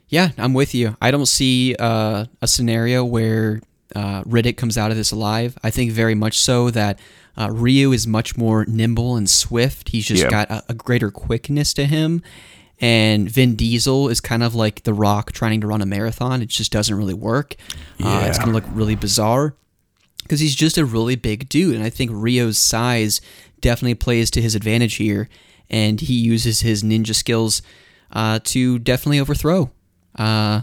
Yeah, 0.09 0.31
I'm 0.39 0.55
with 0.55 0.75
you. 0.75 0.97
I 1.01 1.11
don't 1.11 1.27
see 1.27 1.75
uh, 1.79 2.27
a 2.41 2.47
scenario 2.47 3.05
where 3.05 3.61
uh, 3.97 4.23
Riddick 4.25 4.57
comes 4.57 4.77
out 4.79 4.91
of 4.91 4.97
this 4.97 5.11
alive. 5.11 5.57
I 5.65 5.71
think 5.71 5.91
very 5.93 6.15
much 6.15 6.39
so 6.39 6.71
that 6.71 6.99
uh, 7.37 7.51
Ryu 7.51 7.91
is 7.93 8.07
much 8.07 8.37
more 8.37 8.65
nimble 8.67 9.17
and 9.17 9.29
swift. 9.29 9.89
He's 9.89 10.07
just 10.07 10.23
Yeah. 10.25 10.31
got 10.31 10.51
a, 10.51 10.63
a 10.69 10.75
greater 10.75 11.11
quickness 11.11 11.75
to 11.75 11.85
him. 11.87 12.23
And 12.81 13.31
Vin 13.31 13.55
Diesel 13.57 14.09
is 14.09 14.21
kind 14.21 14.43
of 14.43 14.55
like 14.55 14.83
The 14.83 14.93
Rock 14.93 15.33
trying 15.33 15.61
to 15.63 15.67
run 15.67 15.81
a 15.81 15.87
marathon. 15.87 16.43
It 16.43 16.49
just 16.49 16.71
doesn't 16.71 16.95
really 16.95 17.15
work. 17.15 17.55
Uh, 18.03 18.25
it's 18.29 18.37
going 18.39 18.49
to 18.49 18.55
look 18.55 18.65
really 18.73 18.95
bizarre 18.97 19.55
because 20.25 20.41
he's 20.41 20.55
just 20.57 20.77
a 20.77 20.85
really 20.85 21.15
big 21.17 21.49
dude. 21.49 21.77
And 21.77 21.85
I 21.85 21.91
think 21.91 22.11
Rio's 22.13 22.59
size 22.59 23.21
definitely 23.61 23.95
plays 23.95 24.31
to 24.33 24.43
his 24.43 24.55
advantage 24.57 24.97
here. 24.97 25.29
And 25.71 26.01
he 26.01 26.15
uses 26.15 26.61
his 26.61 26.83
ninja 26.83 27.15
skills 27.15 27.63
uh, 28.13 28.39
to 28.45 28.79
definitely 28.81 29.21
overthrow 29.21 29.71
uh, 30.19 30.63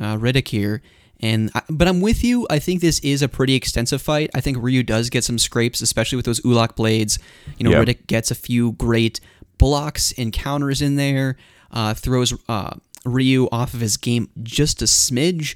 uh, 0.00 0.16
Riddick 0.16 0.48
here. 0.48 0.82
And 1.20 1.50
I, 1.54 1.62
but 1.70 1.88
I'm 1.88 2.00
with 2.00 2.22
you. 2.24 2.46
I 2.50 2.58
think 2.58 2.80
this 2.80 2.98
is 3.00 3.22
a 3.22 3.28
pretty 3.28 3.54
extensive 3.54 4.02
fight. 4.02 4.30
I 4.34 4.40
think 4.40 4.58
Ryu 4.60 4.82
does 4.82 5.08
get 5.08 5.24
some 5.24 5.38
scrapes, 5.38 5.80
especially 5.80 6.16
with 6.16 6.26
those 6.26 6.40
Ulak 6.40 6.76
blades. 6.76 7.18
You 7.58 7.64
know, 7.64 7.70
Yep. 7.70 7.86
Riddick 7.86 8.06
gets 8.06 8.30
a 8.30 8.34
few 8.34 8.72
great 8.72 9.20
blocks 9.58 10.12
and 10.18 10.32
counters 10.32 10.82
in 10.82 10.96
there. 10.96 11.36
Uh, 11.70 11.94
throws 11.94 12.34
uh, 12.48 12.74
Ryu 13.04 13.48
off 13.50 13.72
of 13.72 13.80
his 13.80 13.96
game 13.96 14.28
just 14.42 14.82
a 14.82 14.84
smidge. 14.86 15.54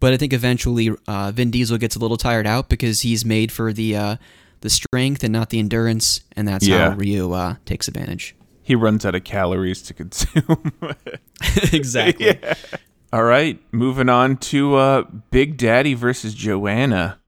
But 0.00 0.12
I 0.12 0.16
think 0.16 0.32
eventually 0.32 0.90
uh, 1.08 1.32
Vin 1.32 1.50
Diesel 1.50 1.76
gets 1.78 1.96
a 1.96 1.98
little 1.98 2.16
tired 2.16 2.46
out 2.46 2.68
because 2.68 3.00
he's 3.00 3.24
made 3.24 3.50
for 3.50 3.72
the 3.72 3.96
uh, 3.96 4.16
the 4.60 4.70
strength 4.70 5.22
and 5.24 5.32
not 5.32 5.50
the 5.50 5.58
endurance, 5.58 6.20
and 6.36 6.46
that's 6.46 6.66
Yeah. 6.66 6.90
how 6.90 6.96
Ryu 6.96 7.32
uh, 7.32 7.56
takes 7.64 7.88
advantage. 7.88 8.34
He 8.62 8.74
runs 8.74 9.04
out 9.06 9.14
of 9.14 9.24
calories 9.24 9.82
to 9.82 9.94
consume. 9.94 10.72
exactly. 11.72 12.38
All 13.12 13.22
right, 13.24 13.58
moving 13.72 14.08
on 14.08 14.36
to 14.36 14.74
uh, 14.76 15.02
Big 15.30 15.56
Daddy 15.56 15.94
versus 15.94 16.34
Joanna. 16.34 17.18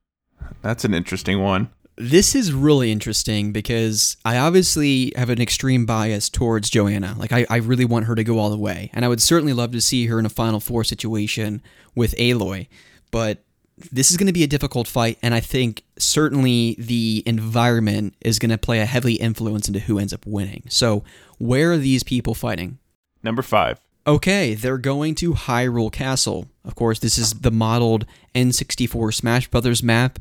That's 0.63 0.85
an 0.85 0.93
interesting 0.93 1.41
one. 1.43 1.71
This 2.01 2.35
is 2.35 2.53
really 2.53 2.91
interesting 2.91 3.53
because 3.53 4.17
I 4.25 4.39
obviously 4.39 5.13
have 5.17 5.29
an 5.29 5.41
extreme 5.41 5.85
bias 5.85 6.31
towards 6.31 6.71
Joanna. 6.71 7.15
Like, 7.19 7.31
I, 7.31 7.45
I 7.51 7.57
really 7.57 7.85
want 7.85 8.07
her 8.07 8.15
to 8.15 8.25
go 8.25 8.39
all 8.39 8.49
the 8.49 8.57
way. 8.57 8.91
And 8.95 9.05
I 9.05 9.09
would 9.09 9.21
certainly 9.21 9.53
love 9.53 9.73
to 9.73 9.83
see 9.83 10.07
her 10.07 10.19
in 10.19 10.25
a 10.25 10.31
Final 10.31 10.61
Four 10.61 10.83
situation 10.83 11.63
with 11.95 12.15
Aloy. 12.17 12.69
But 13.11 13.45
this 13.93 14.11
is 14.11 14.17
going 14.17 14.29
to 14.29 14.33
be 14.33 14.43
a 14.43 14.47
difficult 14.47 14.89
fight. 14.89 15.19
And 15.23 15.35
I 15.35 15.41
think 15.41 15.83
certainly 15.99 16.75
the 16.79 17.23
environment 17.27 18.15
is 18.23 18.39
going 18.39 18.51
to 18.51 18.59
play 18.59 18.81
a 18.81 18.87
heavy 18.87 19.15
influence 19.15 19.69
into 19.69 19.81
who 19.81 19.99
ends 19.99 20.15
up 20.15 20.25
winning. 20.27 20.65
So, 20.71 21.05
where 21.39 21.73
are 21.73 21.79
these 21.79 22.03
people 22.03 22.35
fighting? 22.35 22.79
Number 23.23 23.43
five. 23.43 23.79
Okay, 24.07 24.55
they're 24.55 24.79
going 24.79 25.15
to 25.17 25.35
Hyrule 25.35 25.93
Castle. 25.93 26.49
Of 26.65 26.75
course, 26.75 26.99
this 26.99 27.19
is 27.19 27.35
the 27.35 27.51
modeled 27.51 28.07
N64 28.35 29.13
Smash 29.13 29.49
Brothers 29.49 29.83
map. 29.83 30.19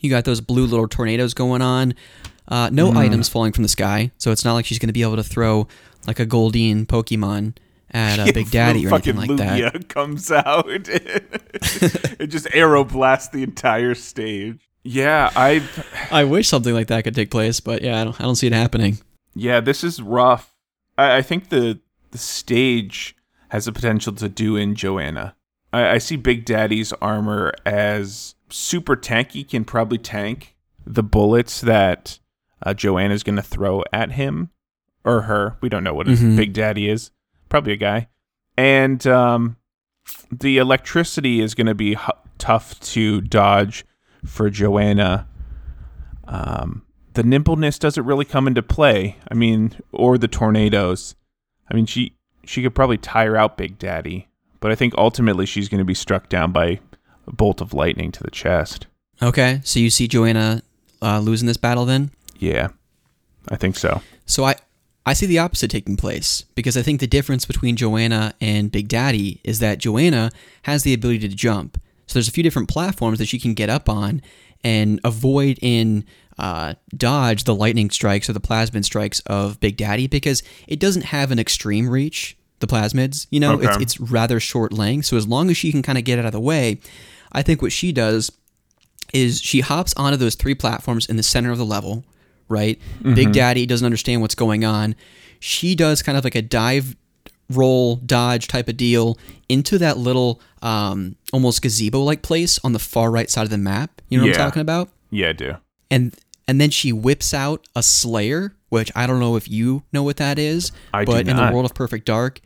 You 0.00 0.10
got 0.10 0.24
those 0.24 0.40
blue 0.40 0.66
little 0.66 0.88
tornadoes 0.88 1.34
going 1.34 1.62
on. 1.62 1.94
Uh, 2.48 2.70
no 2.72 2.92
items 2.92 3.28
falling 3.28 3.52
from 3.52 3.64
the 3.64 3.68
sky, 3.68 4.12
so 4.18 4.30
it's 4.30 4.44
not 4.44 4.54
like 4.54 4.64
she's 4.66 4.78
going 4.78 4.88
to 4.88 4.92
be 4.92 5.02
able 5.02 5.16
to 5.16 5.24
throw 5.24 5.66
like 6.06 6.20
a 6.20 6.26
Goldeen 6.26 6.86
Pokemon 6.86 7.56
at 7.90 8.18
a 8.28 8.32
Big 8.32 8.50
Daddy 8.52 8.86
or 8.86 8.94
anything 8.94 9.16
like 9.16 9.36
that. 9.36 9.74
Lugia 9.74 9.88
comes 9.88 10.30
out. 10.30 10.66
it 10.68 12.26
just 12.28 12.46
arrow 12.54 12.84
blasts 12.84 13.30
the 13.30 13.42
entire 13.42 13.96
stage. 13.96 14.60
Yeah, 14.84 15.32
I 15.34 15.68
I 16.12 16.22
wish 16.22 16.46
something 16.46 16.72
like 16.72 16.86
that 16.86 17.02
could 17.02 17.16
take 17.16 17.32
place, 17.32 17.58
but 17.58 17.82
yeah, 17.82 18.00
I 18.00 18.04
don't, 18.04 18.20
I 18.20 18.22
don't 18.22 18.36
see 18.36 18.46
it 18.46 18.52
happening. 18.52 18.98
yeah, 19.34 19.58
this 19.58 19.82
is 19.82 20.00
rough. 20.00 20.54
I, 20.96 21.16
I 21.16 21.22
think 21.22 21.48
the 21.48 21.80
the 22.12 22.18
stage 22.18 23.16
has 23.48 23.64
the 23.64 23.72
potential 23.72 24.12
to 24.12 24.28
do 24.28 24.54
in 24.54 24.76
Joanna. 24.76 25.34
I, 25.72 25.94
I 25.94 25.98
see 25.98 26.14
Big 26.14 26.44
Daddy's 26.44 26.92
armor 26.94 27.52
as 27.64 28.35
super 28.48 28.96
tanky, 28.96 29.48
can 29.48 29.64
probably 29.64 29.98
tank 29.98 30.54
the 30.86 31.02
bullets 31.02 31.60
that 31.62 32.18
uh, 32.64 32.72
Joanna's 32.74 33.22
going 33.22 33.36
to 33.36 33.42
throw 33.42 33.82
at 33.92 34.12
him 34.12 34.50
or 35.04 35.22
her. 35.22 35.56
We 35.60 35.68
don't 35.68 35.84
know 35.84 35.94
what 35.94 36.06
his 36.06 36.20
Mhm. 36.22 36.36
Big 36.36 36.52
Daddy 36.52 36.88
is. 36.88 37.10
Probably 37.48 37.72
a 37.72 37.76
guy. 37.76 38.08
And 38.56 39.06
um, 39.06 39.56
the 40.30 40.58
electricity 40.58 41.40
is 41.40 41.54
going 41.54 41.66
to 41.66 41.74
be 41.74 41.94
hu- 41.94 42.12
tough 42.38 42.78
to 42.80 43.20
dodge 43.20 43.84
for 44.24 44.48
Joanna. 44.50 45.28
Um, 46.24 46.82
the 47.14 47.22
nimbleness 47.22 47.78
doesn't 47.78 48.04
really 48.04 48.24
come 48.24 48.46
into 48.46 48.62
play. 48.62 49.16
I 49.30 49.34
mean, 49.34 49.72
or 49.92 50.18
the 50.18 50.28
tornadoes. 50.28 51.14
I 51.70 51.74
mean, 51.74 51.86
she 51.86 52.16
she 52.44 52.62
could 52.62 52.74
probably 52.74 52.98
tire 52.98 53.36
out 53.36 53.56
Big 53.56 53.78
Daddy, 53.78 54.28
but 54.60 54.70
I 54.70 54.74
think 54.76 54.94
ultimately 54.96 55.46
she's 55.46 55.68
going 55.68 55.78
to 55.80 55.84
be 55.84 55.94
struck 55.94 56.28
down 56.28 56.52
by 56.52 56.80
a 57.26 57.32
bolt 57.32 57.60
of 57.60 57.72
lightning 57.74 58.12
to 58.12 58.22
the 58.22 58.30
chest. 58.30 58.86
Okay, 59.22 59.60
so 59.64 59.80
you 59.80 59.90
see 59.90 60.06
Joanna 60.08 60.62
uh, 61.02 61.20
losing 61.20 61.46
this 61.46 61.56
battle 61.56 61.84
then? 61.86 62.10
Yeah, 62.38 62.68
I 63.48 63.56
think 63.56 63.76
so. 63.76 64.02
So 64.26 64.44
I 64.44 64.56
I 65.04 65.12
see 65.12 65.26
the 65.26 65.38
opposite 65.38 65.70
taking 65.70 65.96
place 65.96 66.44
because 66.54 66.76
I 66.76 66.82
think 66.82 67.00
the 67.00 67.06
difference 67.06 67.44
between 67.46 67.76
Joanna 67.76 68.34
and 68.40 68.70
Big 68.72 68.88
Daddy 68.88 69.40
is 69.44 69.60
that 69.60 69.78
Joanna 69.78 70.30
has 70.64 70.82
the 70.82 70.92
ability 70.92 71.20
to 71.28 71.34
jump. 71.34 71.80
So 72.06 72.14
there's 72.14 72.28
a 72.28 72.32
few 72.32 72.42
different 72.42 72.68
platforms 72.68 73.18
that 73.20 73.26
she 73.28 73.38
can 73.38 73.54
get 73.54 73.70
up 73.70 73.88
on 73.88 74.20
and 74.64 75.00
avoid 75.04 75.58
in 75.62 76.04
uh, 76.38 76.74
dodge 76.96 77.44
the 77.44 77.54
lightning 77.54 77.88
strikes 77.90 78.28
or 78.28 78.32
the 78.32 78.40
plasmid 78.40 78.84
strikes 78.84 79.20
of 79.20 79.58
Big 79.60 79.76
Daddy 79.76 80.06
because 80.08 80.42
it 80.68 80.78
doesn't 80.80 81.04
have 81.06 81.30
an 81.30 81.38
extreme 81.38 81.88
reach. 81.88 82.36
The 82.58 82.66
plasmids, 82.66 83.26
you 83.30 83.38
know, 83.38 83.52
Okay. 83.54 83.66
it's 83.66 83.76
it's 83.76 84.00
rather 84.00 84.40
short 84.40 84.72
length. 84.72 85.06
So 85.06 85.16
as 85.16 85.26
long 85.28 85.50
as 85.50 85.56
she 85.56 85.70
can 85.70 85.82
kind 85.82 85.98
of 85.98 86.04
get 86.04 86.18
out 86.18 86.24
of 86.24 86.32
the 86.32 86.40
way, 86.40 86.80
I 87.36 87.42
think 87.42 87.62
what 87.62 87.70
she 87.70 87.92
does 87.92 88.32
is 89.14 89.40
she 89.40 89.60
hops 89.60 89.94
onto 89.96 90.16
those 90.16 90.34
three 90.34 90.54
platforms 90.54 91.06
in 91.06 91.16
the 91.16 91.22
center 91.22 91.52
of 91.52 91.58
the 91.58 91.64
level, 91.64 92.04
right? 92.48 92.80
Big 93.02 93.32
Daddy 93.32 93.66
doesn't 93.66 93.84
understand 93.84 94.20
what's 94.22 94.34
going 94.34 94.64
on. 94.64 94.96
She 95.38 95.74
does 95.76 96.02
kind 96.02 96.18
of 96.18 96.24
like 96.24 96.34
a 96.34 96.42
dive 96.42 96.96
roll 97.50 97.96
dodge 97.96 98.48
type 98.48 98.68
of 98.68 98.76
deal 98.76 99.16
into 99.48 99.78
that 99.78 99.96
little 99.96 100.40
um, 100.62 101.14
almost 101.32 101.62
gazebo 101.62 102.00
like 102.02 102.22
place 102.22 102.58
on 102.64 102.72
the 102.72 102.78
far 102.80 103.10
right 103.10 103.30
side 103.30 103.44
of 103.44 103.50
the 103.50 103.58
map. 103.58 104.02
You 104.08 104.18
know 104.18 104.24
what 104.24 104.34
Yeah. 104.34 104.42
I'm 104.42 104.48
talking 104.48 104.62
about? 104.62 104.88
Yeah, 105.10 105.28
I 105.28 105.32
do. 105.32 105.54
And 105.90 106.14
and 106.48 106.60
then 106.60 106.70
she 106.70 106.92
whips 106.92 107.32
out 107.34 107.68
a 107.76 107.82
Slayer, 107.82 108.56
which 108.70 108.90
I 108.96 109.06
don't 109.06 109.20
know 109.20 109.36
if 109.36 109.48
you 109.48 109.82
know 109.92 110.02
what 110.02 110.16
that 110.16 110.38
is, 110.38 110.72
I 110.92 111.04
do 111.04 111.12
but 111.12 111.28
in 111.28 111.36
the 111.36 111.50
world 111.52 111.64
of 111.66 111.74
Perfect 111.74 112.06
Dark, 112.06 112.40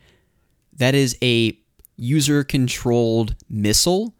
that 0.73 0.93
is 0.95 1.17
a 1.23 1.57
user 1.97 2.43
controlled 2.43 3.35
missile. 3.49 4.13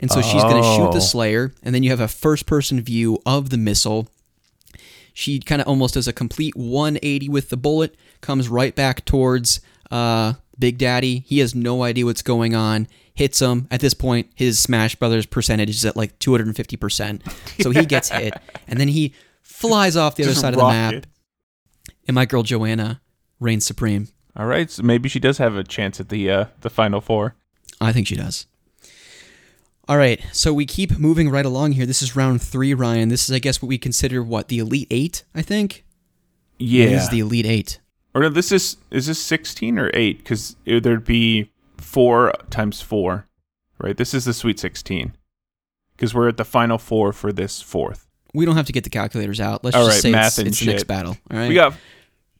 And 0.00 0.10
so 0.10 0.22
she's 0.22 0.42
going 0.42 0.56
to 0.62 0.68
shoot 0.76 0.88
Oh. 0.88 0.92
the 0.92 1.00
Slayer, 1.00 1.52
and 1.62 1.74
then 1.74 1.82
you 1.82 1.90
have 1.90 2.00
a 2.00 2.08
first 2.08 2.46
person 2.46 2.80
view 2.80 3.18
of 3.26 3.50
the 3.50 3.58
missile. 3.58 4.08
She 5.12 5.38
kind 5.40 5.60
of 5.60 5.68
almost 5.68 5.94
does 5.94 6.08
a 6.08 6.12
complete 6.12 6.56
180 6.56 7.28
with 7.28 7.50
the 7.50 7.56
bullet, 7.56 7.94
comes 8.20 8.48
right 8.48 8.74
back 8.74 9.04
towards 9.04 9.60
uh, 9.90 10.34
Big 10.58 10.78
Daddy. 10.78 11.20
He 11.26 11.40
has 11.40 11.54
no 11.54 11.82
idea 11.82 12.06
what's 12.06 12.22
going 12.22 12.54
on, 12.54 12.88
hits 13.12 13.40
him. 13.40 13.66
At 13.70 13.80
this 13.80 13.92
point, 13.92 14.30
his 14.34 14.58
Smash 14.58 14.94
Brothers 14.96 15.26
percentage 15.26 15.68
is 15.70 15.84
at 15.84 15.96
like 15.96 16.18
250%. 16.18 17.62
So 17.62 17.70
he 17.70 17.84
gets 17.84 18.08
hit, 18.10 18.34
and 18.66 18.80
then 18.80 18.88
he 18.88 19.12
flies 19.42 19.96
off 19.96 20.16
the 20.16 20.22
other 20.22 20.32
Just 20.32 20.40
side 20.40 20.54
of 20.54 20.60
the 20.60 20.66
map. 20.66 21.06
And 22.08 22.14
my 22.14 22.24
girl 22.24 22.42
Joanna 22.42 23.00
reigns 23.38 23.66
supreme. 23.66 24.08
All 24.36 24.46
right, 24.46 24.70
so 24.70 24.82
maybe 24.82 25.08
she 25.08 25.20
does 25.20 25.38
have 25.38 25.56
a 25.56 25.64
chance 25.64 26.00
at 26.00 26.08
the 26.08 26.30
uh, 26.30 26.44
the 26.62 26.70
final 26.70 27.00
four. 27.00 27.34
I 27.80 27.92
think 27.92 28.06
she 28.06 28.16
does. 28.16 28.46
All 29.90 29.96
right, 29.96 30.24
so 30.32 30.54
we 30.54 30.66
keep 30.66 31.00
moving 31.00 31.30
right 31.30 31.44
along 31.44 31.72
here. 31.72 31.84
This 31.84 32.00
is 32.00 32.14
round 32.14 32.40
three, 32.40 32.74
Ryan. 32.74 33.08
This 33.08 33.28
is, 33.28 33.34
I 33.34 33.40
guess, 33.40 33.60
what 33.60 33.66
we 33.68 33.76
consider 33.76 34.22
what 34.22 34.46
the 34.46 34.60
elite 34.60 34.86
eight. 34.88 35.24
I 35.34 35.42
think. 35.42 35.84
Yeah. 36.60 36.90
Is 36.90 37.08
the 37.08 37.18
elite 37.18 37.44
eight. 37.44 37.80
or 38.14 38.20
no, 38.20 38.28
this 38.28 38.52
is 38.52 38.76
is 38.92 39.06
this 39.08 39.18
sixteen 39.18 39.80
or 39.80 39.90
eight? 39.92 40.18
Because 40.18 40.54
there'd 40.64 41.04
be 41.04 41.50
four 41.78 42.32
times 42.50 42.80
four, 42.80 43.26
right? 43.80 43.96
This 43.96 44.14
is 44.14 44.26
the 44.26 44.32
Sweet 44.32 44.60
Sixteen. 44.60 45.16
Because 45.96 46.14
we're 46.14 46.28
at 46.28 46.36
the 46.36 46.44
final 46.44 46.78
four 46.78 47.12
for 47.12 47.32
this 47.32 47.60
fourth. 47.60 48.06
We 48.32 48.44
don't 48.46 48.54
have 48.56 48.66
to 48.66 48.72
get 48.72 48.84
the 48.84 48.90
calculators 48.90 49.40
out. 49.40 49.64
Let's 49.64 49.76
All 49.76 49.86
just 49.86 49.96
right, 49.96 50.02
say 50.02 50.12
math 50.12 50.26
it's, 50.28 50.38
and 50.38 50.46
it's 50.46 50.60
the 50.60 50.66
next 50.66 50.80
shit. 50.82 50.86
battle. 50.86 51.16
All 51.32 51.36
right. 51.36 51.48
We 51.48 51.54
got 51.56 51.74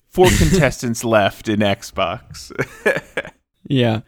four 0.09 0.29
contestants 0.39 1.03
left 1.05 1.49
in 1.49 1.59
Xbox. 1.59 2.53
yeah. 3.67 4.03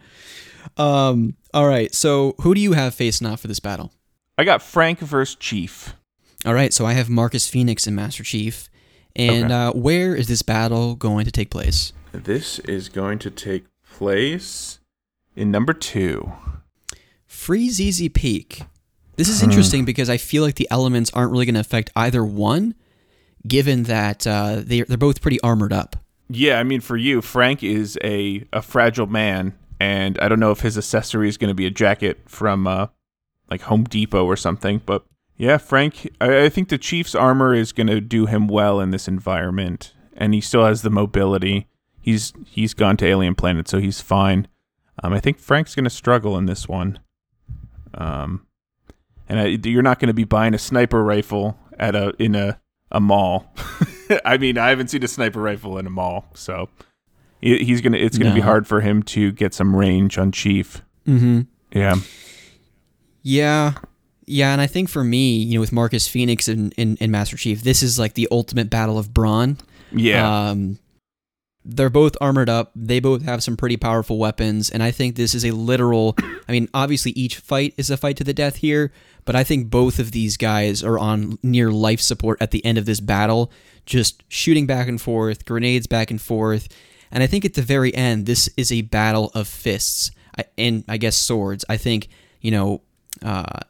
Um. 0.76 1.34
All 1.54 1.66
right. 1.66 1.94
So 1.94 2.34
who 2.40 2.54
do 2.54 2.60
you 2.60 2.72
have 2.72 2.94
facing 2.94 3.26
off 3.26 3.40
for 3.40 3.48
this 3.48 3.60
battle? 3.60 3.92
I 4.38 4.44
got 4.44 4.62
Frank 4.62 4.98
versus 5.00 5.34
Chief. 5.34 5.94
All 6.46 6.54
right. 6.54 6.72
So 6.72 6.86
I 6.86 6.92
have 6.94 7.08
Marcus 7.10 7.48
Phoenix 7.48 7.86
and 7.86 7.94
Master 7.94 8.22
Chief. 8.22 8.68
And 9.14 9.46
Okay. 9.46 9.54
uh, 9.54 9.72
where 9.72 10.14
is 10.16 10.28
this 10.28 10.40
battle 10.42 10.94
going 10.94 11.24
to 11.26 11.30
take 11.30 11.50
place? 11.50 11.92
This 12.12 12.58
is 12.60 12.88
going 12.88 13.18
to 13.20 13.30
take 13.30 13.66
place 13.90 14.78
in 15.36 15.50
number 15.50 15.72
two. 15.74 16.32
Freezeezy 17.28 18.12
Peak. 18.12 18.62
This 19.16 19.28
is 19.28 19.42
interesting 19.42 19.84
because 19.84 20.08
I 20.08 20.16
feel 20.16 20.42
like 20.42 20.54
the 20.54 20.66
elements 20.70 21.10
aren't 21.12 21.32
really 21.32 21.44
going 21.44 21.54
to 21.54 21.60
affect 21.60 21.90
either 21.94 22.24
one, 22.24 22.74
given 23.46 23.82
that 23.84 24.26
uh, 24.26 24.62
they, 24.64 24.80
they're 24.82 24.96
both 24.96 25.20
pretty 25.20 25.40
armored 25.42 25.72
up. 25.72 25.96
Yeah, 26.28 26.58
I 26.58 26.62
mean, 26.62 26.80
for 26.80 26.96
you, 26.96 27.20
Frank 27.20 27.62
is 27.62 27.98
a, 28.02 28.44
a 28.52 28.62
fragile 28.62 29.06
man, 29.06 29.54
and 29.82 30.16
I 30.20 30.28
don't 30.28 30.38
know 30.38 30.52
if 30.52 30.60
his 30.60 30.78
accessory 30.78 31.28
is 31.28 31.36
going 31.36 31.48
to 31.48 31.56
be 31.56 31.66
a 31.66 31.70
jacket 31.70 32.20
from 32.26 32.68
uh, 32.68 32.86
like 33.50 33.62
Home 33.62 33.82
Depot 33.82 34.24
or 34.24 34.36
something, 34.36 34.80
but 34.86 35.04
yeah, 35.36 35.58
Frank, 35.58 36.08
I, 36.20 36.44
I 36.44 36.48
think 36.50 36.68
the 36.68 36.78
Chief's 36.78 37.16
armor 37.16 37.52
is 37.52 37.72
going 37.72 37.88
to 37.88 38.00
do 38.00 38.26
him 38.26 38.46
well 38.46 38.78
in 38.78 38.92
this 38.92 39.08
environment, 39.08 39.92
and 40.16 40.34
he 40.34 40.40
still 40.40 40.64
has 40.64 40.82
the 40.82 40.90
mobility. 40.90 41.66
He's 42.00 42.32
he's 42.46 42.74
gone 42.74 42.96
to 42.98 43.06
alien 43.06 43.34
planet, 43.34 43.66
so 43.66 43.78
he's 43.80 44.00
fine. 44.00 44.46
Um, 45.02 45.12
I 45.12 45.18
think 45.18 45.40
Frank's 45.40 45.74
going 45.74 45.84
to 45.84 45.90
struggle 45.90 46.38
in 46.38 46.46
this 46.46 46.68
one. 46.68 47.00
Um, 47.94 48.46
and 49.28 49.40
I, 49.40 49.46
you're 49.68 49.82
not 49.82 49.98
going 49.98 50.08
to 50.08 50.14
be 50.14 50.24
buying 50.24 50.54
a 50.54 50.58
sniper 50.58 51.02
rifle 51.02 51.58
at 51.76 51.96
a 51.96 52.14
in 52.20 52.36
a 52.36 52.60
a 52.92 53.00
mall. 53.00 53.52
I 54.24 54.38
mean, 54.38 54.58
I 54.58 54.68
haven't 54.68 54.90
seen 54.90 55.02
a 55.02 55.08
sniper 55.08 55.40
rifle 55.40 55.76
in 55.76 55.88
a 55.88 55.90
mall, 55.90 56.26
so 56.34 56.68
he's 57.42 57.80
gonna. 57.80 57.98
It's 57.98 58.16
gonna 58.18 58.34
be 58.34 58.40
hard 58.40 58.66
for 58.66 58.80
him 58.80 59.02
to 59.04 59.32
get 59.32 59.52
some 59.52 59.74
range 59.76 60.16
on 60.18 60.32
Chief. 60.32 60.82
Mm-hmm. 61.06 61.40
Yeah, 61.72 61.96
Yeah. 63.22 63.74
Yeah, 64.24 64.52
and 64.52 64.60
I 64.60 64.68
think 64.68 64.88
for 64.88 65.02
me, 65.02 65.36
you 65.38 65.54
know, 65.54 65.60
with 65.60 65.72
Marcus 65.72 66.06
Phoenix 66.06 66.46
and, 66.46 66.72
and, 66.78 66.96
and 67.00 67.10
Master 67.10 67.36
Chief, 67.36 67.62
this 67.62 67.82
is 67.82 67.98
like 67.98 68.14
the 68.14 68.28
ultimate 68.30 68.70
battle 68.70 68.96
of 68.96 69.12
brawn. 69.12 69.58
yeah, 69.90 70.50
Um, 70.50 70.78
they're 71.64 71.90
both 71.90 72.16
armored 72.20 72.48
up. 72.48 72.70
They 72.74 73.00
both 73.00 73.22
have 73.22 73.42
some 73.42 73.56
pretty 73.56 73.76
powerful 73.76 74.18
weapons, 74.18 74.70
and 74.70 74.82
I 74.82 74.90
think 74.92 75.16
this 75.16 75.34
is 75.34 75.44
a 75.44 75.50
literal. 75.50 76.16
I 76.48 76.52
mean, 76.52 76.68
obviously, 76.72 77.10
each 77.12 77.36
fight 77.38 77.74
is 77.76 77.90
a 77.90 77.96
fight 77.96 78.16
to 78.18 78.24
the 78.24 78.32
death 78.32 78.56
here, 78.56 78.92
but 79.24 79.34
I 79.36 79.44
think 79.44 79.70
both 79.70 79.98
of 79.98 80.12
these 80.12 80.36
guys 80.36 80.82
are 80.82 80.98
on 80.98 81.38
near 81.42 81.70
life 81.70 82.00
support 82.00 82.40
at 82.40 82.52
the 82.52 82.64
end 82.64 82.78
of 82.78 82.86
this 82.86 83.00
battle, 83.00 83.50
just 83.86 84.22
shooting 84.28 84.66
back 84.66 84.86
and 84.88 85.00
forth, 85.00 85.44
grenades 85.44 85.86
back 85.88 86.10
and 86.10 86.20
forth, 86.22 86.68
and 87.12 87.22
I 87.22 87.26
think 87.26 87.44
at 87.44 87.54
the 87.54 87.62
very 87.62 87.94
end, 87.94 88.26
this 88.26 88.48
is 88.56 88.72
a 88.72 88.82
battle 88.82 89.30
of 89.34 89.46
fists 89.46 90.10
and 90.58 90.84
I 90.88 90.96
guess 90.96 91.16
swords. 91.16 91.64
I 91.68 91.76
think 91.76 92.08
you 92.40 92.50
know. 92.50 92.82
Uh, 93.22 93.60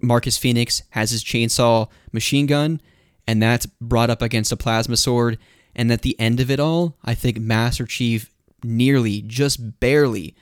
Marcus 0.00 0.36
Phoenix 0.36 0.82
has 0.90 1.10
his 1.10 1.24
chainsaw 1.24 1.88
machine 2.12 2.46
gun, 2.46 2.80
and 3.26 3.42
that's 3.42 3.66
brought 3.80 4.10
up 4.10 4.22
against 4.22 4.52
a 4.52 4.56
plasma 4.56 4.96
sword. 4.96 5.38
And 5.74 5.90
at 5.90 6.02
the 6.02 6.18
end 6.20 6.40
of 6.40 6.50
it 6.50 6.60
all, 6.60 6.96
I 7.04 7.14
think 7.14 7.38
Master 7.38 7.86
Chief 7.86 8.30
nearly, 8.62 9.22
just 9.22 9.80
barely, 9.80 10.34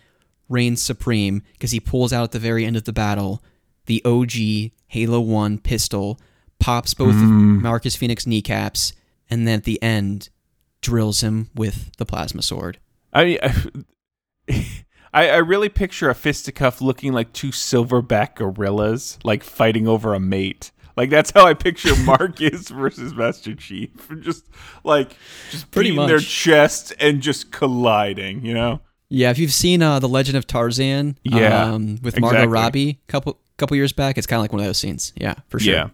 reigns 0.48 0.82
supreme 0.82 1.42
because 1.52 1.70
he 1.70 1.80
pulls 1.80 2.12
out 2.12 2.24
at 2.24 2.32
the 2.32 2.38
very 2.38 2.64
end 2.64 2.76
of 2.76 2.84
the 2.84 2.92
battle 2.92 3.42
the 3.86 4.02
OG 4.04 4.72
Halo 4.86 5.20
1 5.20 5.58
pistol, 5.58 6.18
pops 6.58 6.94
both 6.94 7.14
of 7.14 7.22
Marcus 7.22 7.94
Phoenix 7.94 8.26
kneecaps, 8.26 8.94
and 9.28 9.46
then 9.46 9.58
at 9.58 9.64
the 9.64 9.82
end, 9.82 10.30
drills 10.84 11.22
him 11.22 11.50
with 11.54 11.96
the 11.96 12.04
plasma 12.06 12.42
sword. 12.42 12.78
I, 13.12 13.38
I 15.12 15.28
I 15.30 15.36
really 15.36 15.68
picture 15.68 16.10
a 16.10 16.14
fisticuff 16.14 16.80
looking 16.80 17.12
like 17.12 17.32
two 17.32 17.48
silverback 17.50 18.36
gorillas, 18.36 19.18
like 19.24 19.42
fighting 19.42 19.88
over 19.88 20.14
a 20.14 20.20
mate. 20.20 20.70
Like 20.96 21.10
that's 21.10 21.30
how 21.30 21.46
I 21.46 21.54
picture 21.54 21.94
Marcus 22.04 22.68
versus 22.68 23.14
Master 23.14 23.54
Chief, 23.54 23.90
just 24.20 24.44
like 24.84 25.16
just 25.50 25.70
Pretty 25.70 25.90
beating 25.90 26.06
their 26.06 26.16
much. 26.16 26.28
chests 26.28 26.92
and 27.00 27.20
just 27.20 27.50
colliding. 27.50 28.44
You 28.44 28.54
know? 28.54 28.80
Yeah, 29.08 29.30
if 29.30 29.38
you've 29.38 29.52
seen 29.52 29.82
uh, 29.82 29.98
the 30.00 30.08
Legend 30.08 30.36
of 30.36 30.46
Tarzan, 30.46 31.18
Yeah, 31.22 31.64
um, 31.72 31.98
with 32.02 32.18
Margot 32.20 32.36
exactly. 32.38 32.52
Robbie, 32.52 33.00
couple 33.06 33.38
couple 33.56 33.76
years 33.76 33.92
back, 33.92 34.18
it's 34.18 34.26
kind 34.26 34.38
of 34.38 34.42
like 34.42 34.52
one 34.52 34.60
of 34.60 34.66
those 34.66 34.78
scenes. 34.78 35.12
Yeah, 35.16 35.34
for 35.48 35.58
sure. 35.60 35.72
Yeah. 35.74 35.88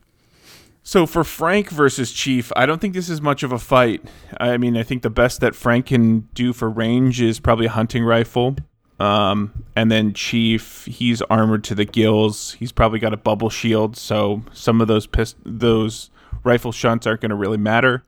So 0.82 1.06
for 1.06 1.24
Frank 1.24 1.70
versus 1.70 2.12
Chief, 2.12 2.50
I 2.56 2.66
don't 2.66 2.80
think 2.80 2.94
this 2.94 3.08
is 3.08 3.20
much 3.20 3.42
of 3.42 3.52
a 3.52 3.58
fight. 3.58 4.02
I 4.38 4.56
mean, 4.56 4.76
I 4.76 4.82
think 4.82 5.02
the 5.02 5.10
best 5.10 5.40
that 5.40 5.54
Frank 5.54 5.86
can 5.86 6.20
do 6.34 6.52
for 6.52 6.70
range 6.70 7.20
is 7.20 7.38
probably 7.38 7.66
a 7.66 7.70
hunting 7.70 8.04
rifle. 8.04 8.56
Um, 8.98 9.64
and 9.76 9.90
then 9.90 10.12
Chief, 10.12 10.84
he's 10.84 11.22
armored 11.22 11.64
to 11.64 11.74
the 11.74 11.84
gills. 11.84 12.52
He's 12.54 12.72
probably 12.72 12.98
got 12.98 13.14
a 13.14 13.18
bubble 13.18 13.50
shield, 13.50 13.96
so 13.96 14.42
some 14.52 14.80
of 14.80 14.88
those 14.88 15.06
pist- 15.06 15.36
those 15.44 16.10
rifle 16.44 16.72
shunts 16.72 17.06
aren't 17.06 17.22
going 17.22 17.30
to 17.30 17.36
really 17.36 17.56
matter. 17.56 18.04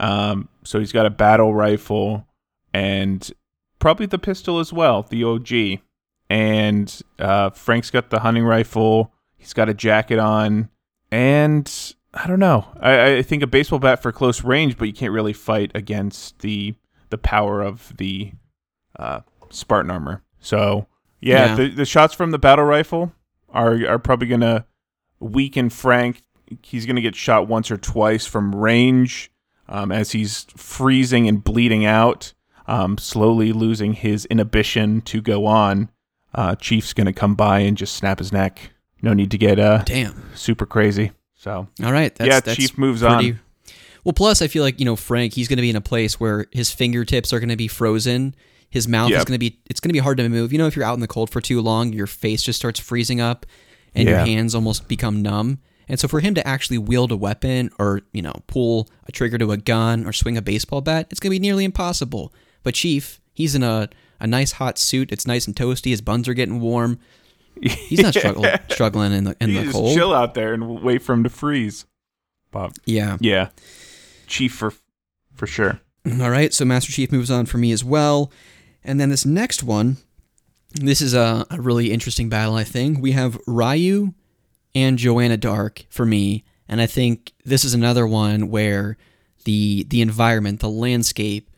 Um, 0.00 0.48
so 0.64 0.78
he's 0.78 0.92
got 0.92 1.06
a 1.06 1.10
battle 1.10 1.54
rifle 1.54 2.26
and 2.72 3.30
probably 3.78 4.06
the 4.06 4.18
pistol 4.18 4.58
as 4.58 4.72
well, 4.72 5.02
the 5.02 5.24
OG. 5.24 5.80
And 6.30 7.02
uh, 7.18 7.50
Frank's 7.50 7.90
got 7.90 8.10
the 8.10 8.20
hunting 8.20 8.44
rifle. 8.44 9.12
He's 9.36 9.52
got 9.52 9.68
a 9.68 9.74
jacket 9.74 10.18
on, 10.18 10.70
and 11.14 11.94
I 12.12 12.26
don't 12.26 12.40
know. 12.40 12.66
I, 12.80 13.18
I 13.18 13.22
think 13.22 13.44
a 13.44 13.46
baseball 13.46 13.78
bat 13.78 14.02
for 14.02 14.10
close 14.10 14.42
range, 14.42 14.76
but 14.76 14.86
you 14.86 14.92
can't 14.94 15.12
really 15.12 15.32
fight 15.32 15.70
against 15.74 16.40
the 16.40 16.74
the 17.10 17.18
power 17.18 17.62
of 17.62 17.96
the 17.96 18.32
uh, 18.98 19.20
Spartan 19.50 19.92
armor. 19.92 20.22
So 20.40 20.86
Yeah, 21.20 21.50
Yeah. 21.50 21.54
The, 21.54 21.68
the 21.68 21.84
shots 21.84 22.14
from 22.14 22.32
the 22.32 22.38
battle 22.38 22.64
rifle 22.64 23.12
are 23.48 23.86
are 23.86 23.98
probably 24.00 24.26
gonna 24.26 24.66
weaken 25.20 25.70
Frank. 25.70 26.22
He's 26.62 26.84
gonna 26.84 27.00
get 27.00 27.14
shot 27.14 27.46
once 27.46 27.70
or 27.70 27.76
twice 27.76 28.26
from 28.26 28.54
range 28.54 29.30
um, 29.68 29.92
as 29.92 30.10
he's 30.12 30.46
freezing 30.56 31.28
and 31.28 31.44
bleeding 31.44 31.86
out, 31.86 32.34
um, 32.66 32.98
slowly 32.98 33.52
losing 33.52 33.92
his 33.92 34.24
inhibition 34.26 35.00
to 35.02 35.22
go 35.22 35.46
on. 35.46 35.90
Uh, 36.34 36.56
Chief's 36.56 36.92
gonna 36.92 37.12
come 37.12 37.36
by 37.36 37.60
and 37.60 37.76
just 37.76 37.94
snap 37.94 38.18
his 38.18 38.32
neck. 38.32 38.72
No 39.04 39.12
need 39.12 39.30
to 39.32 39.38
get 39.38 39.58
uh, 39.58 39.82
Damn. 39.84 40.30
super 40.34 40.66
crazy. 40.66 41.12
So 41.36 41.68
All 41.84 41.92
right. 41.92 42.14
That's, 42.14 42.28
Yeah, 42.28 42.40
that's 42.40 42.56
Chief 42.56 42.78
moves 42.78 43.02
pretty- 43.02 43.32
on. 43.32 43.40
Well, 44.02 44.12
plus 44.12 44.42
I 44.42 44.48
feel 44.48 44.62
like 44.62 44.78
you 44.80 44.84
know 44.84 44.96
Frank. 44.96 45.32
He's 45.32 45.48
going 45.48 45.56
to 45.56 45.62
be 45.62 45.70
in 45.70 45.76
a 45.76 45.80
place 45.80 46.20
where 46.20 46.46
his 46.52 46.70
fingertips 46.70 47.32
are 47.32 47.38
going 47.40 47.48
to 47.48 47.56
be 47.56 47.68
frozen. 47.68 48.34
His 48.68 48.86
mouth 48.86 49.10
is 49.10 49.24
going 49.24 49.34
to 49.34 49.38
be. 49.38 49.60
It's 49.66 49.80
going 49.80 49.88
to 49.90 49.94
be 49.94 49.98
hard 49.98 50.18
to 50.18 50.28
move. 50.28 50.52
You 50.52 50.58
know, 50.58 50.66
if 50.66 50.76
you're 50.76 50.84
out 50.84 50.94
in 50.94 51.00
the 51.00 51.06
cold 51.08 51.30
for 51.30 51.40
too 51.40 51.60
long, 51.62 51.92
your 51.92 52.06
face 52.06 52.42
just 52.42 52.58
starts 52.58 52.78
freezing 52.80 53.20
up, 53.20 53.46
and 53.94 54.06
your 54.08 54.18
hands 54.18 54.54
almost 54.54 54.88
become 54.88 55.22
numb. 55.22 55.58
And 55.88 55.98
so 56.00 56.08
for 56.08 56.20
him 56.20 56.34
to 56.34 56.46
actually 56.46 56.78
wield 56.78 57.12
a 57.12 57.16
weapon 57.16 57.70
or 57.78 58.02
you 58.12 58.20
know 58.20 58.34
pull 58.46 58.88
a 59.06 59.12
trigger 59.12 59.38
to 59.38 59.52
a 59.52 59.56
gun 59.56 60.06
or 60.06 60.12
swing 60.12 60.36
a 60.36 60.42
baseball 60.42 60.80
bat, 60.82 61.06
it's 61.10 61.20
going 61.20 61.30
to 61.30 61.38
be 61.38 61.38
nearly 61.38 61.64
impossible. 61.64 62.32
But 62.62 62.74
Chief, 62.74 63.20
he's 63.32 63.54
in 63.54 63.62
a 63.62 63.88
a 64.20 64.26
nice 64.26 64.52
hot 64.52 64.78
suit. 64.78 65.12
It's 65.12 65.26
nice 65.26 65.46
and 65.46 65.56
toasty. 65.56 65.90
His 65.90 66.00
buns 66.02 66.28
are 66.28 66.34
getting 66.34 66.60
warm. 66.60 66.98
He's 67.68 68.00
not 68.02 68.14
struggling 68.14 68.50
struggling 68.70 69.12
in 69.12 69.24
the 69.24 69.36
in 69.40 69.50
you 69.50 69.56
the 69.58 69.62
just 69.64 69.74
cold. 69.74 69.94
chill 69.96 70.12
out 70.14 70.34
there 70.34 70.52
and 70.54 70.82
wait 70.82 71.02
for 71.02 71.12
him 71.12 71.24
to 71.24 71.30
freeze. 71.30 71.86
But 72.50 72.76
Yeah. 72.84 73.16
yeah, 73.20 73.48
Chief 74.26 74.52
for 74.54 74.72
for 75.34 75.46
sure. 75.46 75.80
All 76.20 76.30
right, 76.30 76.52
so 76.52 76.64
Master 76.64 76.92
Chief 76.92 77.10
moves 77.10 77.30
on 77.30 77.46
for 77.46 77.58
me 77.58 77.72
as 77.72 77.82
well. 77.82 78.30
And 78.84 79.00
then 79.00 79.08
this 79.08 79.24
next 79.24 79.62
one, 79.62 79.96
this 80.72 81.00
is 81.00 81.14
a, 81.14 81.46
a 81.50 81.60
really 81.60 81.90
interesting 81.92 82.28
battle, 82.28 82.54
I 82.54 82.64
think. 82.64 83.00
We 83.00 83.12
have 83.12 83.38
Ryu 83.46 84.12
and 84.74 84.98
Joanna 84.98 85.38
Dark 85.38 85.86
for 85.88 86.04
me. 86.04 86.44
And 86.68 86.80
I 86.80 86.86
think 86.86 87.32
this 87.44 87.64
is 87.64 87.72
another 87.74 88.06
one 88.06 88.50
where 88.50 88.96
the 89.44 89.84
the 89.88 90.00
environment, 90.02 90.60
the 90.60 90.68
landscape, 90.68 91.50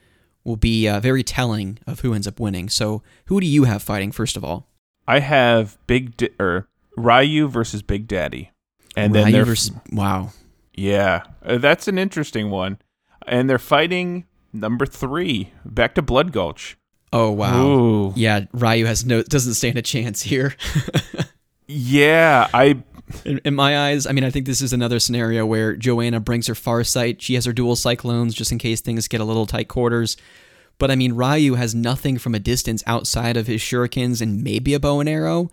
will 0.44 0.56
be 0.56 0.86
uh, 0.88 1.00
very 1.00 1.22
telling 1.24 1.78
of 1.86 2.00
who 2.00 2.14
ends 2.14 2.26
up 2.28 2.38
winning. 2.40 2.68
So, 2.68 3.02
who 3.26 3.40
do 3.40 3.46
you 3.46 3.64
have 3.64 3.82
fighting, 3.82 4.12
first 4.12 4.36
of 4.36 4.44
all? 4.44 4.68
I 5.06 5.20
have 5.20 5.78
Big 5.86 6.16
D- 6.16 6.30
or 6.38 6.68
Ryu 6.96 7.48
versus 7.48 7.82
Big 7.82 8.06
Daddy, 8.08 8.50
and 8.96 9.14
then 9.14 9.24
Ryu 9.26 9.32
they're 9.32 9.44
versus. 9.44 9.72
Wow. 9.92 10.30
yeah, 10.74 11.22
uh, 11.44 11.58
that's 11.58 11.88
an 11.88 11.98
interesting 11.98 12.50
one, 12.50 12.78
and 13.26 13.48
they're 13.48 13.58
fighting 13.58 14.26
number 14.52 14.86
three 14.86 15.52
back 15.64 15.94
to 15.96 16.02
Blood 16.02 16.32
Gulch. 16.32 16.76
Oh, 17.12 17.30
wow. 17.30 17.66
Ooh. 17.66 18.12
Yeah, 18.16 18.46
Ryu 18.52 18.84
has 18.86 19.06
no 19.06 19.22
doesn't 19.22 19.54
stand 19.54 19.78
a 19.78 19.82
chance 19.82 20.22
here. 20.22 20.54
Yeah, 21.68 22.48
I 22.54 22.82
In, 23.24 23.40
in 23.44 23.54
my 23.54 23.88
eyes, 23.88 24.06
I 24.06 24.12
mean, 24.12 24.24
I 24.24 24.30
think 24.30 24.46
this 24.46 24.60
is 24.60 24.72
another 24.72 25.00
scenario 25.00 25.44
where 25.44 25.74
Joanna 25.74 26.20
brings 26.20 26.46
her 26.46 26.54
Farsight. 26.54 27.20
She 27.20 27.34
has 27.34 27.44
her 27.44 27.52
dual 27.52 27.74
cyclones 27.76 28.34
just 28.34 28.52
in 28.52 28.58
case 28.58 28.80
things 28.80 29.08
get 29.08 29.20
a 29.20 29.24
little 29.24 29.46
tight 29.46 29.68
quarters. 29.68 30.16
But 30.78 30.90
I 30.90 30.96
mean, 30.96 31.14
Ryu 31.14 31.54
has 31.54 31.74
nothing 31.74 32.18
from 32.18 32.34
a 32.34 32.40
distance 32.40 32.82
outside 32.86 33.36
of 33.36 33.46
his 33.46 33.60
shurikens 33.60 34.20
and 34.20 34.42
maybe 34.42 34.74
a 34.74 34.80
bow 34.80 35.00
and 35.00 35.08
arrow. 35.08 35.50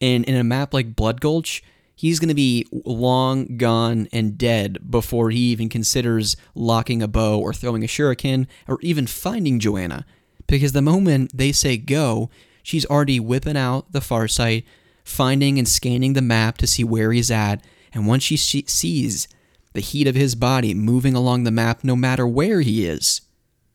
And 0.00 0.24
in 0.24 0.34
a 0.34 0.44
map 0.44 0.74
like 0.74 0.96
Blood 0.96 1.20
Gulch, 1.20 1.62
he's 1.94 2.18
going 2.18 2.28
to 2.28 2.34
be 2.34 2.66
long 2.72 3.56
gone 3.56 4.08
and 4.12 4.36
dead 4.36 4.90
before 4.90 5.30
he 5.30 5.38
even 5.52 5.68
considers 5.68 6.36
locking 6.54 7.02
a 7.02 7.08
bow 7.08 7.38
or 7.38 7.54
throwing 7.54 7.84
a 7.84 7.88
shuriken 7.88 8.46
or 8.66 8.78
even 8.80 9.06
finding 9.06 9.60
Joanna. 9.60 10.04
Because 10.46 10.72
the 10.72 10.82
moment 10.82 11.30
they 11.36 11.52
say 11.52 11.76
go, 11.76 12.30
she's 12.62 12.86
already 12.86 13.20
whipping 13.20 13.56
out 13.56 13.92
the 13.92 14.00
Farsight, 14.00 14.64
finding 15.04 15.58
and 15.58 15.68
scanning 15.68 16.14
the 16.14 16.22
map 16.22 16.58
to 16.58 16.66
see 16.66 16.82
where 16.82 17.12
he's 17.12 17.30
at. 17.30 17.64
And 17.92 18.08
once 18.08 18.24
she 18.24 18.36
sees 18.36 19.28
the 19.72 19.80
heat 19.80 20.08
of 20.08 20.14
his 20.16 20.34
body 20.34 20.74
moving 20.74 21.14
along 21.14 21.44
the 21.44 21.50
map, 21.50 21.84
no 21.84 21.94
matter 21.94 22.26
where 22.26 22.60
he 22.60 22.86
is, 22.86 23.20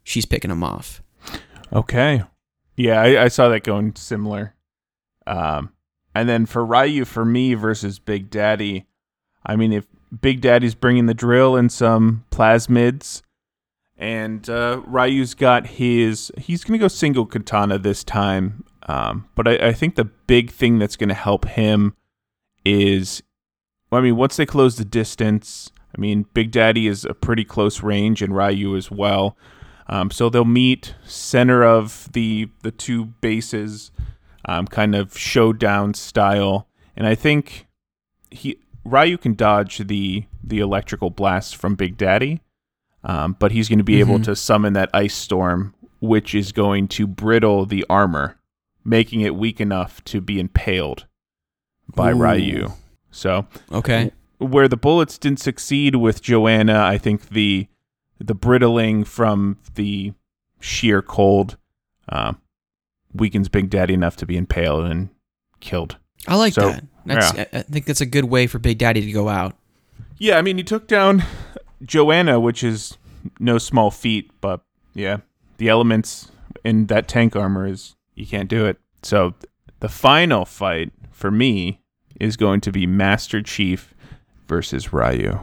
she's 0.09 0.25
picking 0.25 0.49
him 0.51 0.63
off. 0.63 1.01
okay. 1.71 2.23
Yeah, 2.75 3.01
I, 3.01 3.25
I 3.25 3.27
saw 3.27 3.49
that 3.49 3.63
going 3.63 3.95
similar. 3.95 4.55
Um, 5.27 5.71
and 6.15 6.27
then 6.27 6.45
for 6.45 6.65
Ryu, 6.65 7.05
for 7.05 7.23
me 7.23 7.53
versus 7.53 7.99
Big 7.99 8.29
Daddy, 8.29 8.87
I 9.45 9.55
mean, 9.55 9.71
if 9.71 9.85
Big 10.21 10.41
Daddy's 10.41 10.75
bringing 10.75 11.05
the 11.05 11.13
drill 11.13 11.55
and 11.55 11.71
some 11.71 12.25
plasmids, 12.31 13.21
and 13.97 14.49
uh, 14.49 14.81
Ryu's 14.87 15.33
got 15.35 15.67
his, 15.67 16.31
he's 16.37 16.63
gonna 16.63 16.79
go 16.79 16.87
single 16.87 17.25
katana 17.25 17.77
this 17.77 18.03
time. 18.03 18.63
Um, 18.87 19.29
but 19.35 19.47
I, 19.47 19.67
I 19.67 19.73
think 19.73 19.95
the 19.95 20.05
big 20.05 20.49
thing 20.49 20.79
that's 20.79 20.95
gonna 20.95 21.13
help 21.13 21.45
him 21.45 21.95
is, 22.65 23.21
I 23.91 23.99
mean, 24.01 24.15
once 24.15 24.37
they 24.37 24.45
close 24.45 24.77
the 24.77 24.85
distance, 24.85 25.71
I 25.95 26.01
mean, 26.01 26.25
Big 26.33 26.51
Daddy 26.51 26.87
is 26.87 27.05
a 27.05 27.13
pretty 27.13 27.43
close 27.43 27.83
range, 27.83 28.21
and 28.21 28.35
Ryu 28.35 28.75
as 28.75 28.89
well. 28.89 29.37
Um, 29.89 30.11
so 30.11 30.29
they'll 30.29 30.45
meet 30.45 30.93
center 31.03 31.63
of 31.63 32.07
the 32.13 32.49
the 32.61 32.71
two 32.71 33.05
bases, 33.05 33.91
um, 34.45 34.67
kind 34.67 34.95
of 34.95 35.17
showdown 35.17 35.93
style. 35.95 36.67
And 36.95 37.07
I 37.07 37.15
think 37.15 37.67
he 38.29 38.59
Ryu 38.85 39.17
can 39.17 39.33
dodge 39.33 39.79
the 39.79 40.25
the 40.43 40.59
electrical 40.59 41.09
blasts 41.09 41.53
from 41.53 41.75
Big 41.75 41.97
Daddy, 41.97 42.41
um, 43.03 43.35
but 43.39 43.51
he's 43.51 43.67
going 43.67 43.79
to 43.79 43.83
be 43.83 43.99
able 43.99 44.19
Mhm. 44.19 44.23
to 44.25 44.35
summon 44.35 44.73
that 44.73 44.89
ice 44.93 45.15
storm, 45.15 45.73
which 45.99 46.33
is 46.35 46.51
going 46.51 46.87
to 46.89 47.07
brittle 47.07 47.65
the 47.65 47.85
armor, 47.89 48.37
making 48.85 49.21
it 49.21 49.35
weak 49.35 49.59
enough 49.59 50.03
to 50.05 50.21
be 50.21 50.39
impaled 50.39 51.05
by 51.95 52.11
Ooh. 52.11 52.21
Ryu. 52.23 52.69
So 53.11 53.47
Okay. 53.71 54.11
where 54.37 54.67
the 54.67 54.77
bullets 54.77 55.17
didn't 55.17 55.39
succeed 55.39 55.95
with 55.95 56.21
Joanna, 56.21 56.79
I 56.83 56.97
think 56.99 57.29
the 57.29 57.67
the 58.19 58.35
brittling 58.35 59.03
from 59.03 59.57
the 59.75 60.13
sheer 60.59 61.01
cold 61.01 61.57
uh, 62.09 62.33
weakens 63.13 63.49
Big 63.49 63.69
Daddy 63.69 63.93
enough 63.93 64.15
to 64.17 64.25
be 64.25 64.37
impaled 64.37 64.85
and 64.85 65.09
killed. 65.59 65.97
I 66.27 66.35
like 66.35 66.53
So, 66.53 66.69
that. 66.69 66.83
That's, 67.05 67.33
yeah. 67.33 67.45
I 67.53 67.57
I 67.59 67.61
think 67.63 67.85
that's 67.85 68.01
a 68.01 68.05
good 68.05 68.25
way 68.25 68.45
for 68.47 68.59
Big 68.59 68.77
Daddy 68.77 69.05
to 69.05 69.11
go 69.11 69.29
out. 69.29 69.55
Yeah, 70.17 70.37
I 70.37 70.41
mean 70.41 70.57
he 70.57 70.63
took 70.63 70.87
down 70.87 71.23
Joanna, 71.83 72.39
which 72.39 72.63
is 72.63 72.97
no 73.39 73.57
small 73.57 73.89
feat, 73.89 74.29
but 74.41 74.61
yeah, 74.93 75.17
the 75.57 75.69
elements 75.69 76.29
in 76.63 76.87
that 76.87 77.07
tank 77.07 77.35
armor 77.35 77.65
is 77.65 77.95
you 78.15 78.25
can't 78.27 78.49
do 78.49 78.65
it. 78.65 78.77
So 79.01 79.33
the 79.79 79.87
final 79.89 80.43
fight 80.45 80.91
for 81.11 81.31
me 81.31 81.79
is 82.19 82.35
going 82.35 82.59
to 82.61 82.71
be 82.71 82.85
Master 82.85 83.41
Chief 83.41 83.93
versus 84.47 84.91
Ryu. 84.91 85.39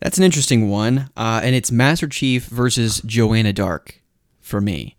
That's 0.00 0.16
an 0.18 0.24
interesting 0.24 0.68
one, 0.70 1.10
uh, 1.16 1.40
and 1.42 1.54
it's 1.56 1.72
Master 1.72 2.06
Chief 2.06 2.44
versus 2.46 3.00
Joanna 3.04 3.52
Dark 3.52 4.00
for 4.40 4.60
me. 4.60 4.96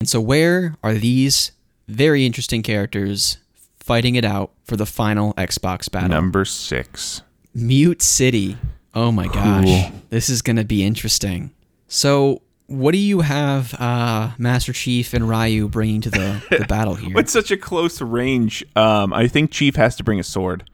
And 0.00 0.08
so, 0.08 0.20
where 0.20 0.76
are 0.82 0.94
these 0.94 1.52
very 1.88 2.26
interesting 2.26 2.62
characters 2.62 3.38
fighting 3.78 4.14
it 4.14 4.24
out 4.24 4.52
for 4.64 4.76
the 4.76 4.86
final 4.86 5.32
Xbox 5.34 5.90
battle? 5.90 6.10
Number 6.10 6.44
six. 6.44 7.22
Mute 7.54 8.02
City. 8.02 8.58
Oh 8.94 9.10
my 9.12 9.26
gosh, 9.28 9.64
Cool. 9.64 9.92
this 10.10 10.28
is 10.28 10.42
gonna 10.42 10.64
be 10.64 10.82
interesting. 10.84 11.52
So, 11.88 12.42
what 12.66 12.92
do 12.92 12.98
you 12.98 13.20
have 13.20 13.72
uh, 13.80 14.32
Master 14.38 14.72
Chief 14.72 15.14
and 15.14 15.28
Ryu 15.28 15.68
bringing 15.68 16.00
to 16.02 16.10
the, 16.10 16.42
the 16.50 16.64
battle 16.68 16.94
here? 16.96 17.16
It's 17.18 17.32
such 17.32 17.50
a 17.50 17.56
close 17.56 18.02
range. 18.02 18.64
Um, 18.74 19.12
I 19.14 19.28
think 19.28 19.50
Chief 19.50 19.76
has 19.76 19.96
to 19.96 20.04
bring 20.04 20.18
a 20.20 20.24
sword, 20.24 20.68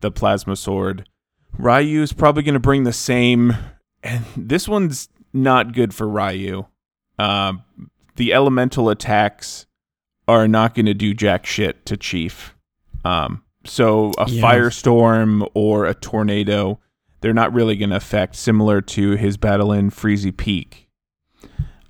the 0.00 0.10
plasma 0.10 0.56
sword. 0.56 1.06
Ryu's 1.58 2.12
probably 2.12 2.42
going 2.44 2.54
to 2.54 2.60
bring 2.60 2.84
the 2.84 2.92
same, 2.92 3.56
and 4.02 4.24
this 4.36 4.68
one's 4.68 5.08
not 5.32 5.74
good 5.74 5.92
for 5.92 6.08
Ryu. 6.08 6.66
Um, 7.18 7.64
the 8.16 8.32
elemental 8.32 8.88
attacks 8.90 9.66
are 10.26 10.46
not 10.46 10.74
going 10.74 10.86
to 10.86 10.94
do 10.94 11.14
jack 11.14 11.46
shit 11.46 11.84
to 11.86 11.96
Chief. 11.96 12.54
Um, 13.04 13.42
so 13.64 14.12
a 14.18 14.26
firestorm 14.26 15.48
or 15.54 15.84
a 15.84 15.94
tornado, 15.94 16.80
they're 17.20 17.34
not 17.34 17.52
really 17.52 17.76
going 17.76 17.90
to 17.90 17.96
affect. 17.96 18.36
Similar 18.36 18.80
to 18.82 19.12
his 19.12 19.36
battle 19.36 19.72
in 19.72 19.90
Freezeezy 19.90 20.36
Peak. 20.36 20.88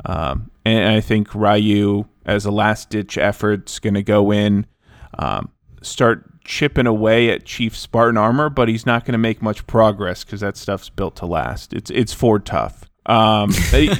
Um, 0.05 0.51
and 0.65 0.89
I 0.89 1.01
think 1.01 1.35
Ryu, 1.35 2.07
as 2.25 2.45
a 2.45 2.51
last 2.51 2.91
ditch 2.91 3.19
effort, 3.19 3.71
is 3.71 3.79
going 3.79 3.95
to 3.95 4.03
go 4.03 4.33
in, 4.33 4.67
um, 5.19 5.51
start 5.83 6.38
chipping 6.49 6.87
away 6.87 7.29
at 7.31 7.45
Chief 7.45 7.77
Spartan 7.77 8.17
armor, 8.17 8.49
but 8.49 8.69
he's 8.69 8.87
not 8.87 9.05
going 9.05 9.13
to 9.13 9.19
make 9.19 9.43
much 9.43 9.67
progress 9.67 10.25
because 10.25 10.41
that 10.41 10.57
stuff's 10.57 10.89
built 10.89 11.15
to 11.17 11.27
last. 11.27 11.75
It's 11.75 11.91
it's 11.91 12.15
Ford 12.15 12.47
tough. 12.47 12.85
Um, 13.07 13.53
they, 13.71 13.91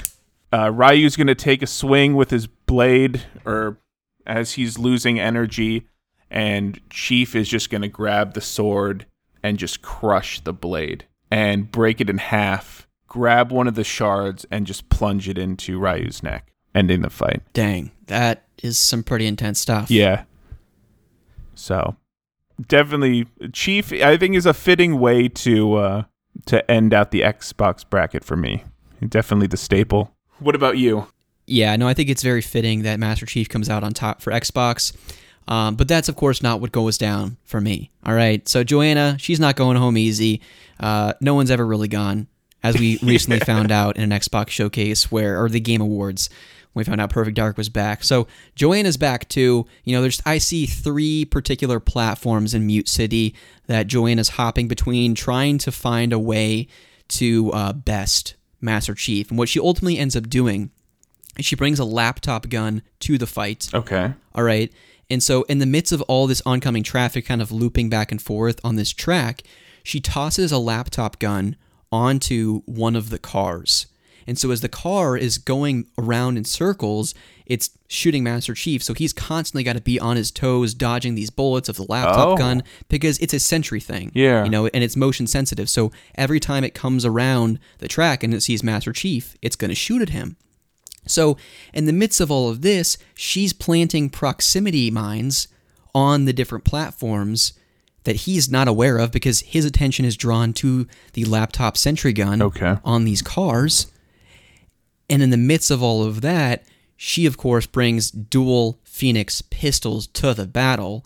uh, 0.53 0.71
Ryu's 0.71 1.15
going 1.15 1.27
to 1.27 1.35
take 1.35 1.63
a 1.63 1.67
swing 1.67 2.15
with 2.17 2.31
his 2.31 2.47
blade, 2.47 3.23
or 3.45 3.79
as 4.27 4.53
he's 4.55 4.79
losing 4.79 5.21
energy, 5.21 5.87
and 6.31 6.81
Chief 6.91 7.37
is 7.37 7.49
just 7.49 7.69
going 7.69 7.83
to 7.83 7.89
grab 7.89 8.33
the 8.33 8.41
sword 8.41 9.05
and 9.43 9.59
just 9.59 9.83
crush 9.83 10.41
the 10.41 10.55
blade 10.55 11.05
and 11.31 11.71
break 11.71 12.01
it 12.01 12.11
in 12.11 12.19
half. 12.19 12.89
Grab 13.07 13.53
one 13.53 13.69
of 13.69 13.75
the 13.75 13.85
shards 13.85 14.47
and 14.51 14.67
just 14.67 14.89
plunge 14.89 15.29
it 15.29 15.39
into 15.39 15.79
Ryu's 15.79 16.23
neck. 16.23 16.51
ending 16.75 17.03
the 17.03 17.11
fight. 17.11 17.43
Dang, 17.53 17.91
that 18.07 18.45
is 18.63 18.79
some 18.79 19.03
pretty 19.03 19.27
intense 19.27 19.61
stuff. 19.61 19.91
Yeah. 19.91 20.25
So 21.55 21.97
definitely 22.67 23.27
Chief 23.53 23.93
I 23.93 24.17
think 24.17 24.35
is 24.35 24.47
a 24.47 24.55
fitting 24.55 24.99
way 24.99 25.29
to 25.29 25.75
uh 25.75 26.03
to 26.47 26.69
end 26.71 26.95
out 26.95 27.11
the 27.11 27.23
Xbox 27.23 27.89
bracket 27.89 28.25
for 28.25 28.37
me. 28.37 28.65
Definitely 29.07 29.47
the 29.49 29.57
staple. 29.57 30.15
What 30.39 30.55
about 30.55 30.79
you? 30.79 31.07
Yeah, 31.47 31.75
no, 31.77 31.89
I 31.89 31.95
think 31.95 32.11
it's 32.11 32.23
very 32.23 32.43
fitting 32.43 32.83
that 32.83 33.01
Master 33.01 33.27
Chief 33.27 33.49
comes 33.49 33.71
out 33.71 33.83
on 33.83 33.93
top 33.93 34.21
for 34.21 34.33
Xbox. 34.33 34.95
Um, 35.49 35.77
but 35.77 35.89
that's, 35.89 36.11
of 36.11 36.17
course, 36.17 36.43
not 36.43 36.61
what 36.61 36.73
goes 36.73 36.99
down 36.99 37.39
for 37.45 37.59
me. 37.59 37.91
All 38.05 38.13
right. 38.13 38.47
So, 38.47 38.63
Joanna, 38.63 39.17
she's 39.19 39.41
not 39.41 39.57
going 39.57 39.79
home 39.79 39.97
easy. 39.97 40.43
Uh, 40.79 41.15
no 41.23 41.35
one's 41.35 41.51
ever 41.51 41.67
really 41.67 41.89
gone, 41.89 42.29
as 42.63 42.79
we 42.79 42.99
recently 43.03 43.41
found 43.41 43.73
out 43.73 43.97
in 43.97 44.03
an 44.13 44.19
Xbox 44.21 44.51
showcase 44.51 45.11
where, 45.11 45.43
or 45.43 45.49
the 45.49 45.59
Game 45.59 45.81
Awards, 45.81 46.29
when 46.29 46.58
we 46.75 46.85
found 46.85 47.01
out 47.01 47.11
Perfect 47.11 47.37
Dark 47.37 47.57
was 47.57 47.69
back. 47.69 48.05
So, 48.05 48.27
Joanna's 48.55 48.97
back 48.97 49.29
too. 49.29 49.67
You 49.85 49.97
know, 49.97 50.03
there's, 50.03 50.23
I 50.25 50.39
see 50.39 50.67
three 50.67 51.25
particular 51.25 51.81
platforms 51.81 52.55
in 52.55 52.67
Mute 52.67 52.89
City 52.89 53.35
that 53.67 53.87
Joanna's 53.87 54.31
hopping 54.31 54.69
between, 54.69 55.15
trying 55.15 55.59
to 55.59 55.73
find 55.73 56.13
a 56.13 56.19
way 56.19 56.69
to 57.09 57.51
uh, 57.53 57.73
best 57.73 58.35
Master 58.61 58.95
Chief. 58.95 59.31
And 59.31 59.39
what 59.39 59.49
she 59.49 59.61
ultimately 59.61 59.99
ends 59.99 60.17
up 60.17 60.29
doing 60.29 60.71
is 61.37 61.47
she 61.47 61.57
brings 61.57 61.79
a 61.79 61.85
laptop 61.85 62.49
gun 62.49 62.83
to 63.01 63.19
the 63.19 63.27
fight. 63.27 63.69
Okay. 63.73 64.13
All 64.35 64.45
right. 64.45 64.73
And 65.11 65.23
so, 65.23 65.43
in 65.45 65.59
the 65.59 65.67
midst 65.67 65.93
of 65.93 66.03
all 66.03 66.27
this 66.27 66.43
oncoming 66.45 66.83
traffic 66.83 67.27
kind 67.27 67.41
of 67.41 67.51
looping 67.51 67.89
back 67.89 68.13
and 68.13 68.21
forth 68.21 68.61
on 68.63 68.77
this 68.77 68.93
track, 68.93 69.43
she 69.83 70.01
tosses 70.01 70.53
a 70.53 70.59
laptop 70.59 71.19
gun 71.19 71.57
onto 71.91 72.61
one 72.67 72.95
of 72.95 73.11
the 73.11 73.19
cars. 73.19 73.87
And 74.29 74.39
so, 74.39 74.51
as 74.51 74.61
the 74.61 74.69
car 74.69 75.17
is 75.17 75.39
going 75.39 75.87
around 75.97 76.37
in 76.37 76.45
circles, 76.45 77.15
it's 77.47 77.71
shooting 77.89 78.23
Master 78.23 78.53
Chief. 78.53 78.83
So, 78.83 78.93
he's 78.93 79.15
constantly 79.15 79.63
got 79.65 79.73
to 79.73 79.81
be 79.81 79.99
on 79.99 80.17
his 80.19 80.31
toes, 80.31 80.75
dodging 80.75 81.15
these 81.15 81.31
bullets 81.31 81.69
of 81.71 81.77
the 81.77 81.87
laptop 81.89 82.29
Oh. 82.29 82.37
gun 82.37 82.63
because 82.91 83.19
it's 83.21 83.33
a 83.33 83.41
sentry 83.41 83.81
thing. 83.81 84.13
Yeah. 84.15 84.45
You 84.45 84.51
know, 84.51 84.67
and 84.67 84.85
it's 84.85 84.97
motion 84.97 85.27
sensitive. 85.27 85.71
So, 85.71 85.91
every 86.15 86.41
time 86.41 86.63
it 86.63 86.75
comes 86.75 87.07
around 87.07 87.59
the 87.79 87.89
track 87.89 88.23
and 88.23 88.35
it 88.35 88.43
sees 88.43 88.63
Master 88.63 88.93
Chief, 88.93 89.35
it's 89.41 89.57
going 89.57 89.71
to 89.71 89.75
shoot 89.75 90.03
at 90.03 90.11
him. 90.11 90.37
So, 91.07 91.39
in 91.73 91.87
the 91.87 91.93
midst 91.95 92.21
of 92.21 92.31
all 92.31 92.51
of 92.51 92.61
this, 92.61 92.99
she's 93.15 93.55
planting 93.55 94.11
proximity 94.11 94.91
mines 94.91 95.49
on 95.95 96.27
the 96.27 96.35
different 96.35 96.65
platforms 96.67 97.55
that 98.05 98.17
he's 98.17 98.51
not 98.51 98.69
aware 98.69 98.99
of 98.99 99.11
because 99.11 99.41
his 99.41 99.65
attention 99.65 100.05
is 100.05 100.19
drawn 100.19 100.53
to 100.53 100.87
the 101.15 101.25
laptop 101.25 101.79
sentry 101.79 102.13
gun 102.13 102.43
Okay. 102.43 102.77
on 102.85 103.05
these 103.05 103.23
cars. 103.23 103.87
And 105.11 105.23
in 105.23 105.31
the 105.31 105.37
midst 105.37 105.71
of 105.71 105.83
all 105.83 106.03
of 106.05 106.21
that, 106.21 106.65
she, 106.97 107.27
of 107.27 107.37
course, 107.37 107.67
brings 107.67 108.11
dual 108.11 108.79
Phoenix 108.85 109.41
pistols 109.43 110.07
to 110.09 110.35
the 110.35 110.47
battle. 110.47 111.05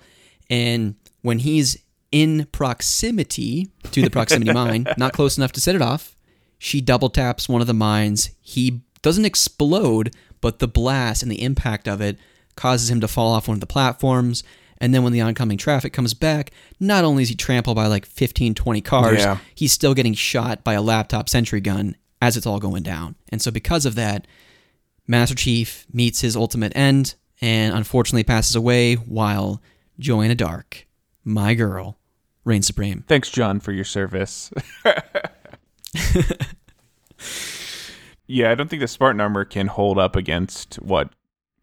And 0.50 0.94
when 1.20 1.38
he's 1.40 1.78
in 2.10 2.46
proximity 2.52 3.70
to 3.92 4.02
the 4.02 4.10
proximity 4.10 4.52
mine, 4.52 4.86
not 4.98 5.12
close 5.12 5.36
enough 5.38 5.52
to 5.52 5.60
set 5.60 5.74
it 5.74 5.82
off, 5.82 6.16
she 6.58 6.80
double 6.80 7.10
taps 7.10 7.48
one 7.48 7.60
of 7.60 7.66
the 7.66 7.74
mines. 7.74 8.30
He 8.40 8.80
doesn't 9.02 9.24
explode, 9.24 10.14
but 10.40 10.58
the 10.58 10.68
blast 10.68 11.22
and 11.22 11.30
the 11.30 11.42
impact 11.42 11.86
of 11.88 12.00
it 12.00 12.18
causes 12.56 12.90
him 12.90 13.00
to 13.00 13.08
fall 13.08 13.32
off 13.32 13.48
one 13.48 13.56
of 13.56 13.60
the 13.60 13.66
platforms. 13.66 14.42
And 14.78 14.92
then 14.92 15.04
when 15.04 15.12
the 15.12 15.20
oncoming 15.20 15.58
traffic 15.58 15.92
comes 15.92 16.12
back, 16.12 16.50
not 16.80 17.04
only 17.04 17.22
is 17.22 17.28
he 17.28 17.34
trampled 17.36 17.76
by 17.76 17.86
like 17.86 18.04
15, 18.04 18.54
20 18.54 18.80
cars, 18.80 19.18
Yeah. 19.20 19.38
he's 19.54 19.72
still 19.72 19.94
getting 19.94 20.14
shot 20.14 20.64
by 20.64 20.74
a 20.74 20.82
laptop 20.82 21.28
sentry 21.28 21.60
gun 21.60 21.96
as 22.22 22.36
it's 22.36 22.46
all 22.46 22.60
going 22.60 22.84
down. 22.84 23.16
And 23.30 23.42
so, 23.42 23.50
because 23.50 23.84
of 23.84 23.96
that, 23.96 24.28
Master 25.08 25.34
Chief 25.34 25.84
meets 25.92 26.20
his 26.20 26.36
ultimate 26.36 26.72
end 26.76 27.16
and 27.40 27.74
unfortunately 27.74 28.22
passes 28.22 28.54
away 28.54 28.94
while 28.94 29.60
Joanna 29.98 30.36
Dark, 30.36 30.86
my 31.24 31.54
girl, 31.54 31.98
reigns 32.44 32.68
supreme. 32.68 33.04
Thanks, 33.08 33.28
John, 33.28 33.58
for 33.58 33.72
your 33.72 33.84
service. 33.84 34.52
yeah, 38.28 38.52
I 38.52 38.54
don't 38.54 38.70
think 38.70 38.80
the 38.80 38.88
Spartan 38.88 39.20
armor 39.20 39.44
can 39.44 39.66
hold 39.66 39.98
up 39.98 40.14
against 40.14 40.76
what 40.76 41.10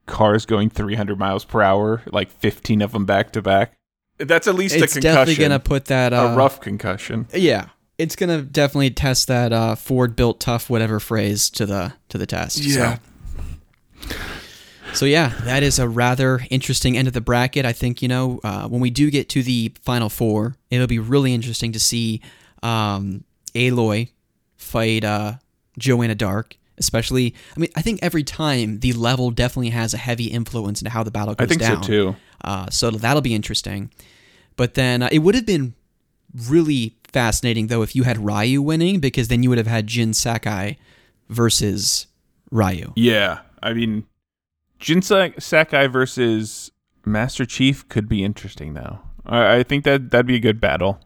cars 0.08 0.46
going 0.46 0.70
300 0.70 1.18
miles 1.18 1.46
per 1.46 1.62
hour, 1.62 2.04
like 2.12 2.30
15 2.30 2.82
of 2.82 2.92
them 2.92 3.06
back 3.06 3.32
to 3.32 3.42
back. 3.42 3.78
That's 4.18 4.48
at 4.48 4.56
least 4.56 4.76
It's 4.76 4.98
a 4.98 5.00
definitely 5.00 5.36
going 5.36 5.52
to 5.52 5.60
put 5.60 5.86
that. 5.86 6.12
Uh, 6.12 6.32
a 6.34 6.36
rough 6.36 6.60
concussion. 6.60 7.28
Yeah. 7.34 7.70
It's 8.00 8.16
going 8.16 8.30
to 8.30 8.44
definitely 8.44 8.90
test 8.90 9.28
that 9.28 9.54
uh, 9.54 9.76
Ford 9.76 10.16
built 10.16 10.40
tough, 10.40 10.70
whatever 10.70 11.00
phrase, 11.00 11.50
to 11.52 11.66
the 11.66 11.94
to 12.10 12.18
the 12.18 12.26
test. 12.26 12.64
So. 12.64 12.96
So 14.94 15.06
yeah, 15.06 15.34
that 15.44 15.62
is 15.62 15.78
a 15.78 15.88
rather 15.88 16.42
interesting 16.50 16.98
end 16.98 17.08
of 17.08 17.14
the 17.14 17.22
bracket. 17.22 17.66
I 17.66 17.74
think 17.74 18.02
you 18.02 18.08
know 18.08 18.40
uh, 18.44 18.68
when 18.68 18.82
we 18.82 18.90
do 18.90 19.12
get 19.12 19.30
to 19.30 19.44
the 19.44 19.74
final 19.82 20.10
four, 20.10 20.56
it'll 20.72 20.88
be 20.88 21.00
really 21.00 21.34
interesting 21.34 21.72
to 21.74 21.80
see 21.80 22.22
um, 22.64 23.24
Aloy 23.54 24.10
fight 24.58 25.04
uh, 25.04 25.34
Joanna 25.78 26.16
Dark. 26.16 26.56
Especially, 26.78 27.36
I 27.58 27.60
mean, 27.60 27.70
I 27.76 27.82
think 27.82 28.00
every 28.02 28.24
time 28.24 28.80
the 28.80 28.94
level 28.94 29.32
definitely 29.32 29.72
has 29.72 29.94
a 29.94 29.98
heavy 29.98 30.28
influence 30.28 30.82
into 30.82 30.90
how 30.90 31.04
the 31.04 31.12
battle 31.12 31.36
goes 31.36 31.50
down. 31.50 31.58
I 31.58 31.60
think 31.60 31.62
down. 31.62 31.84
so 31.84 31.88
too. 31.88 32.16
Uh, 32.42 32.70
so 32.70 32.90
that'll 32.90 33.22
be 33.22 33.36
interesting. 33.36 33.92
But 34.56 34.76
then 34.76 35.04
uh, 35.04 35.10
it 35.12 35.20
would 35.20 35.36
have 35.36 35.46
been 35.46 35.74
really 36.48 36.96
fascinating 37.10 37.68
though 37.68 37.82
if 37.82 37.96
you 37.96 38.04
had 38.04 38.18
Ryu 38.24 38.62
winning 38.62 39.00
because 39.00 39.28
then 39.28 39.44
you 39.44 39.50
would 39.50 39.58
have 39.58 39.68
had 39.68 39.88
Jin 39.88 40.14
Sakai 40.14 40.78
versus 41.30 42.08
Ryu. 42.52 42.94
Yeah, 42.96 43.40
I 43.62 43.74
mean, 43.74 44.06
Jin 44.80 45.02
Sa- 45.02 45.30
Sakai 45.38 45.88
versus 45.88 46.72
Master 47.06 47.46
Chief 47.46 47.88
could 47.90 48.08
be 48.08 48.24
interesting 48.24 48.74
though. 48.74 49.00
I, 49.26 49.58
I 49.58 49.64
think 49.64 49.84
that 49.86 50.12
that'd 50.12 50.26
be 50.26 50.36
a 50.36 50.40
good 50.40 50.62
battle. 50.62 51.00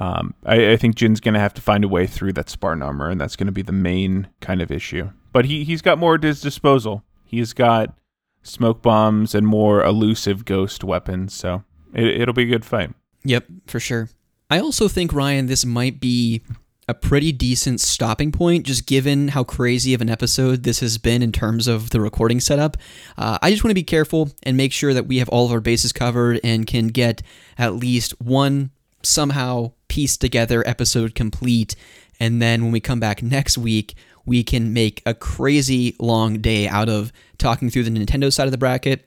Um, 0.00 0.34
I, 0.44 0.72
I 0.72 0.76
think 0.76 0.94
Jin's 0.94 1.20
gonna 1.20 1.40
have 1.40 1.54
to 1.54 1.62
find 1.62 1.84
a 1.84 1.88
way 1.88 2.06
through 2.06 2.32
that 2.34 2.48
Spartan 2.48 2.82
armor, 2.82 3.10
and 3.10 3.20
that's 3.20 3.36
gonna 3.36 3.52
be 3.52 3.62
the 3.62 3.72
main 3.72 4.28
kind 4.40 4.62
of 4.62 4.70
issue. 4.70 5.10
But 5.32 5.46
he 5.46 5.64
he's 5.64 5.82
got 5.82 5.98
more 5.98 6.14
at 6.14 6.22
his 6.22 6.40
disposal. 6.40 7.02
He's 7.24 7.52
got 7.52 7.98
smoke 8.42 8.80
bombs 8.80 9.34
and 9.34 9.46
more 9.46 9.82
elusive 9.84 10.44
ghost 10.44 10.84
weapons, 10.84 11.34
so 11.34 11.64
it, 11.92 12.06
it'll 12.22 12.34
be 12.34 12.44
a 12.44 12.46
good 12.46 12.64
fight. 12.64 12.94
Yep, 13.24 13.46
for 13.66 13.80
sure. 13.80 14.08
I 14.50 14.60
also 14.60 14.88
think 14.88 15.12
Ryan, 15.12 15.46
this 15.46 15.64
might 15.64 16.00
be 16.00 16.42
a 16.88 16.94
pretty 16.94 17.32
decent 17.32 17.82
stopping 17.82 18.32
point, 18.32 18.64
just 18.64 18.86
given 18.86 19.28
how 19.28 19.44
crazy 19.44 19.92
of 19.92 20.00
an 20.00 20.08
episode 20.08 20.62
this 20.62 20.80
has 20.80 20.96
been 20.96 21.22
in 21.22 21.32
terms 21.32 21.68
of 21.68 21.90
the 21.90 22.00
recording 22.00 22.40
setup. 22.40 22.78
Uh, 23.18 23.38
I 23.42 23.50
just 23.50 23.62
want 23.62 23.72
to 23.72 23.74
be 23.74 23.82
careful 23.82 24.30
and 24.42 24.56
make 24.56 24.72
sure 24.72 24.94
that 24.94 25.06
we 25.06 25.18
have 25.18 25.28
all 25.28 25.44
of 25.44 25.52
our 25.52 25.60
bases 25.60 25.92
covered 25.92 26.40
and 26.42 26.66
can 26.66 26.88
get 26.88 27.22
at 27.58 27.74
least 27.74 28.18
one 28.22 28.70
somehow 29.02 29.72
pieced 29.88 30.22
together 30.22 30.66
episode 30.66 31.14
complete. 31.14 31.76
And 32.18 32.40
then 32.40 32.62
when 32.62 32.72
we 32.72 32.80
come 32.80 33.00
back 33.00 33.22
next 33.22 33.58
week, 33.58 33.94
we 34.24 34.42
can 34.42 34.72
make 34.72 35.02
a 35.04 35.12
crazy 35.12 35.94
long 35.98 36.40
day 36.40 36.66
out 36.66 36.88
of 36.88 37.12
talking 37.36 37.68
through 37.68 37.84
the 37.84 37.90
Nintendo 37.90 38.32
side 38.32 38.46
of 38.46 38.52
the 38.52 38.58
bracket, 38.58 39.06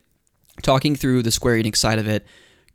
talking 0.62 0.94
through 0.94 1.22
the 1.22 1.32
Square 1.32 1.56
Enix 1.56 1.76
side 1.76 1.98
of 1.98 2.06
it, 2.06 2.24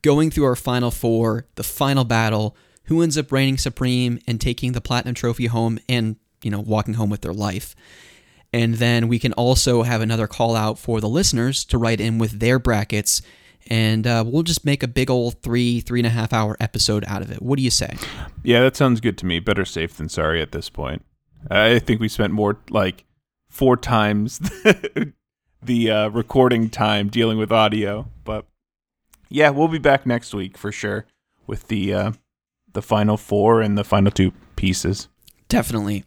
going 0.02 0.32
through 0.32 0.46
our 0.46 0.56
final 0.56 0.92
four, 0.92 1.46
the 1.56 1.64
final 1.64 2.04
battle, 2.04 2.56
who 2.86 3.02
ends 3.02 3.18
up 3.18 3.32
reigning 3.32 3.58
supreme 3.58 4.20
and 4.28 4.40
taking 4.40 4.72
the 4.72 4.82
platinum 4.82 5.14
trophy 5.14 5.48
home 5.48 5.80
and, 5.90 6.16
you 6.42 6.50
know, 6.50 6.60
walking 6.60 6.94
home 6.96 7.10
with 7.10 7.22
their 7.22 7.34
life. 7.34 7.76
And 8.54 8.76
then 8.76 9.08
we 9.08 9.20
can 9.20 9.34
also 9.34 9.84
have 9.84 10.02
another 10.02 10.28
call 10.28 10.56
out 10.56 10.80
for 10.80 11.02
the 11.02 11.10
listeners 11.10 11.66
to 11.66 11.78
write 11.78 12.00
in 12.00 12.18
with 12.18 12.40
their 12.40 12.60
brackets. 12.60 13.22
And 13.70 14.08
uh, 14.08 14.24
we'll 14.26 14.44
just 14.44 14.64
make 14.64 14.84
a 14.84 14.88
big 14.88 15.10
old 15.10 15.42
three, 15.42 15.82
three 15.82 16.00
and 16.00 16.08
a 16.08 16.12
half 16.12 16.32
hour 16.32 16.56
episode 16.60 17.04
out 17.08 17.22
of 17.22 17.32
it. 17.32 17.42
What 17.42 17.58
do 17.58 17.64
you 17.64 17.70
say? 17.70 17.98
Yeah, 18.44 18.62
that 18.62 18.78
sounds 18.78 19.02
good 19.02 19.18
to 19.18 19.26
me. 19.26 19.40
Better 19.40 19.66
safe 19.66 19.98
than 19.98 20.08
sorry 20.08 20.42
at 20.42 20.54
this 20.54 20.70
point. 20.70 21.04
I 21.52 21.80
think 21.80 22.00
we 22.00 22.08
spent 22.08 22.32
more 22.32 22.58
like 22.70 23.04
four 23.50 23.76
times 23.76 24.40
the 25.62 25.92
uh, 25.92 26.08
recording 26.10 26.70
time 26.70 27.10
dealing 27.10 27.38
with 27.38 27.52
audio, 27.52 28.08
yeah, 29.30 29.50
we'll 29.50 29.68
be 29.68 29.78
back 29.78 30.06
next 30.06 30.34
week 30.34 30.58
for 30.58 30.72
sure 30.72 31.06
with 31.46 31.68
the 31.68 31.94
uh, 31.94 32.12
the 32.74 32.82
final 32.82 33.18
four 33.18 33.62
and 33.62 33.78
the 33.78 33.84
final 33.84 34.12
two 34.12 34.32
pieces. 34.56 35.08
Definitely. 35.50 36.04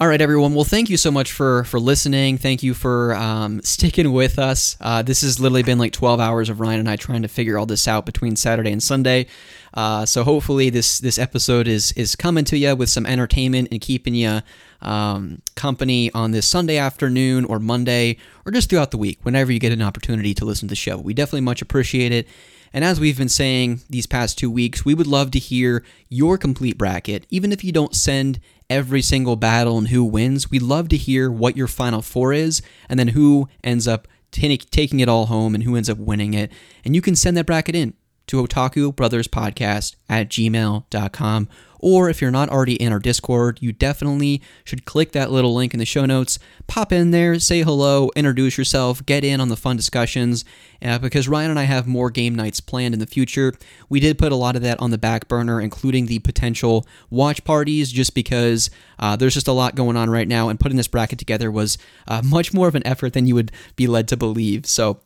All 0.00 0.06
right, 0.06 0.20
everyone. 0.20 0.54
Well, 0.54 0.62
thank 0.62 0.90
you 0.90 0.96
so 0.96 1.10
much 1.10 1.32
for 1.32 1.64
for 1.64 1.80
listening. 1.80 2.38
Thank 2.38 2.62
you 2.62 2.72
for 2.72 3.16
um, 3.16 3.60
sticking 3.62 4.12
with 4.12 4.38
us. 4.38 4.76
Uh, 4.80 5.02
this 5.02 5.22
has 5.22 5.40
literally 5.40 5.64
been 5.64 5.80
like 5.80 5.92
12 5.92 6.20
hours 6.20 6.48
of 6.48 6.60
Ryan 6.60 6.78
and 6.78 6.88
I 6.88 6.94
trying 6.94 7.22
to 7.22 7.28
figure 7.28 7.58
all 7.58 7.66
this 7.66 7.88
out 7.88 8.06
between 8.06 8.36
Saturday 8.36 8.70
and 8.70 8.80
Sunday. 8.80 9.26
Uh, 9.74 10.06
so 10.06 10.22
hopefully 10.22 10.70
this 10.70 11.00
this 11.00 11.18
episode 11.18 11.66
is 11.66 11.90
is 11.92 12.14
coming 12.14 12.44
to 12.44 12.56
you 12.56 12.76
with 12.76 12.88
some 12.90 13.06
entertainment 13.06 13.70
and 13.72 13.80
keeping 13.80 14.14
you 14.14 14.40
um, 14.82 15.42
company 15.56 16.12
on 16.12 16.30
this 16.30 16.46
Sunday 16.46 16.76
afternoon 16.76 17.44
or 17.44 17.58
Monday 17.58 18.18
or 18.46 18.52
just 18.52 18.70
throughout 18.70 18.92
the 18.92 18.98
week 18.98 19.18
whenever 19.24 19.50
you 19.50 19.58
get 19.58 19.72
an 19.72 19.82
opportunity 19.82 20.32
to 20.32 20.44
listen 20.44 20.68
to 20.68 20.72
the 20.72 20.76
show. 20.76 20.96
We 20.96 21.12
definitely 21.12 21.40
much 21.40 21.60
appreciate 21.60 22.12
it. 22.12 22.28
And 22.72 22.84
as 22.84 23.00
we've 23.00 23.18
been 23.18 23.28
saying 23.28 23.80
these 23.90 24.06
past 24.06 24.38
two 24.38 24.50
weeks, 24.50 24.84
we 24.84 24.94
would 24.94 25.06
love 25.06 25.30
to 25.32 25.38
hear 25.38 25.82
your 26.08 26.38
complete 26.38 26.78
bracket, 26.78 27.26
even 27.30 27.50
if 27.50 27.64
you 27.64 27.72
don't 27.72 27.96
send 27.96 28.38
every 28.70 29.02
single 29.02 29.36
battle 29.36 29.78
and 29.78 29.88
who 29.88 30.04
wins. 30.04 30.50
We'd 30.50 30.62
love 30.62 30.88
to 30.88 30.96
hear 30.96 31.30
what 31.30 31.56
your 31.56 31.66
final 31.66 32.02
four 32.02 32.32
is 32.32 32.62
and 32.88 32.98
then 32.98 33.08
who 33.08 33.48
ends 33.64 33.88
up 33.88 34.08
t- 34.30 34.56
taking 34.58 35.00
it 35.00 35.08
all 35.08 35.26
home 35.26 35.54
and 35.54 35.64
who 35.64 35.76
ends 35.76 35.90
up 35.90 35.98
winning 35.98 36.34
it. 36.34 36.52
And 36.84 36.94
you 36.94 37.02
can 37.02 37.16
send 37.16 37.36
that 37.36 37.46
bracket 37.46 37.74
in 37.74 37.94
to 38.28 38.42
Otaku 38.42 38.94
Brothers 38.94 39.28
Podcast 39.28 39.96
at 40.08 40.28
gmail.com. 40.28 41.48
Or 41.78 42.08
if 42.08 42.20
you're 42.20 42.30
not 42.30 42.48
already 42.48 42.74
in 42.74 42.92
our 42.92 42.98
Discord, 42.98 43.58
you 43.60 43.72
definitely 43.72 44.42
should 44.64 44.84
click 44.84 45.12
that 45.12 45.30
little 45.30 45.54
link 45.54 45.74
in 45.74 45.78
the 45.78 45.86
show 45.86 46.06
notes, 46.06 46.38
pop 46.66 46.92
in 46.92 47.10
there, 47.10 47.38
say 47.38 47.62
hello, 47.62 48.10
introduce 48.16 48.58
yourself, 48.58 49.04
get 49.04 49.24
in 49.24 49.40
on 49.40 49.48
the 49.48 49.56
fun 49.56 49.76
discussions. 49.76 50.44
Uh, 50.80 50.98
because 50.98 51.28
Ryan 51.28 51.50
and 51.50 51.58
I 51.58 51.64
have 51.64 51.88
more 51.88 52.08
game 52.08 52.36
nights 52.36 52.60
planned 52.60 52.94
in 52.94 53.00
the 53.00 53.06
future. 53.06 53.52
We 53.88 53.98
did 53.98 54.16
put 54.16 54.30
a 54.30 54.36
lot 54.36 54.54
of 54.54 54.62
that 54.62 54.78
on 54.80 54.90
the 54.90 54.98
back 54.98 55.26
burner, 55.26 55.60
including 55.60 56.06
the 56.06 56.20
potential 56.20 56.86
watch 57.10 57.42
parties, 57.42 57.90
just 57.90 58.14
because 58.14 58.70
uh, 58.98 59.16
there's 59.16 59.34
just 59.34 59.48
a 59.48 59.52
lot 59.52 59.74
going 59.74 59.96
on 59.96 60.08
right 60.08 60.28
now. 60.28 60.48
And 60.48 60.60
putting 60.60 60.76
this 60.76 60.86
bracket 60.86 61.18
together 61.18 61.50
was 61.50 61.78
uh, 62.06 62.22
much 62.24 62.54
more 62.54 62.68
of 62.68 62.76
an 62.76 62.86
effort 62.86 63.12
than 63.12 63.26
you 63.26 63.34
would 63.34 63.50
be 63.74 63.86
led 63.86 64.06
to 64.08 64.16
believe. 64.16 64.66
So 64.66 65.00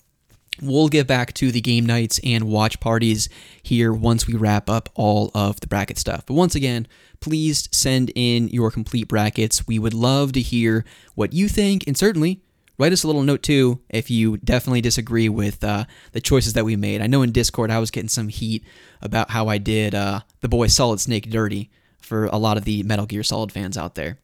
We'll 0.60 0.88
get 0.88 1.06
back 1.06 1.32
to 1.34 1.50
the 1.50 1.60
game 1.60 1.86
nights 1.86 2.20
and 2.22 2.44
watch 2.44 2.78
parties 2.78 3.28
here 3.62 3.92
once 3.92 4.26
we 4.26 4.34
wrap 4.34 4.68
up 4.68 4.90
all 4.94 5.30
of 5.34 5.60
the 5.60 5.66
bracket 5.66 5.98
stuff. 5.98 6.26
But 6.26 6.34
once 6.34 6.54
again, 6.54 6.86
please 7.20 7.68
send 7.72 8.12
in 8.14 8.48
your 8.48 8.70
complete 8.70 9.08
brackets. 9.08 9.66
We 9.66 9.78
would 9.78 9.94
love 9.94 10.32
to 10.32 10.40
hear 10.40 10.84
what 11.14 11.32
you 11.32 11.48
think, 11.48 11.86
and 11.86 11.96
certainly 11.96 12.42
write 12.78 12.92
us 12.92 13.04
a 13.04 13.06
little 13.06 13.22
note 13.22 13.42
too 13.42 13.80
if 13.88 14.10
you 14.10 14.36
definitely 14.38 14.80
disagree 14.80 15.28
with 15.28 15.62
uh, 15.64 15.84
the 16.12 16.20
choices 16.20 16.52
that 16.52 16.64
we 16.64 16.76
made. 16.76 17.00
I 17.00 17.06
know 17.06 17.22
in 17.22 17.32
Discord 17.32 17.70
I 17.70 17.78
was 17.78 17.90
getting 17.90 18.08
some 18.08 18.28
heat 18.28 18.64
about 19.00 19.30
how 19.30 19.48
I 19.48 19.58
did 19.58 19.94
uh, 19.94 20.20
the 20.40 20.48
boy 20.48 20.66
Solid 20.66 21.00
Snake 21.00 21.30
dirty 21.30 21.70
for 21.98 22.26
a 22.26 22.36
lot 22.36 22.56
of 22.56 22.64
the 22.64 22.82
Metal 22.82 23.06
Gear 23.06 23.22
Solid 23.22 23.52
fans 23.52 23.78
out 23.78 23.94
there. 23.94 24.18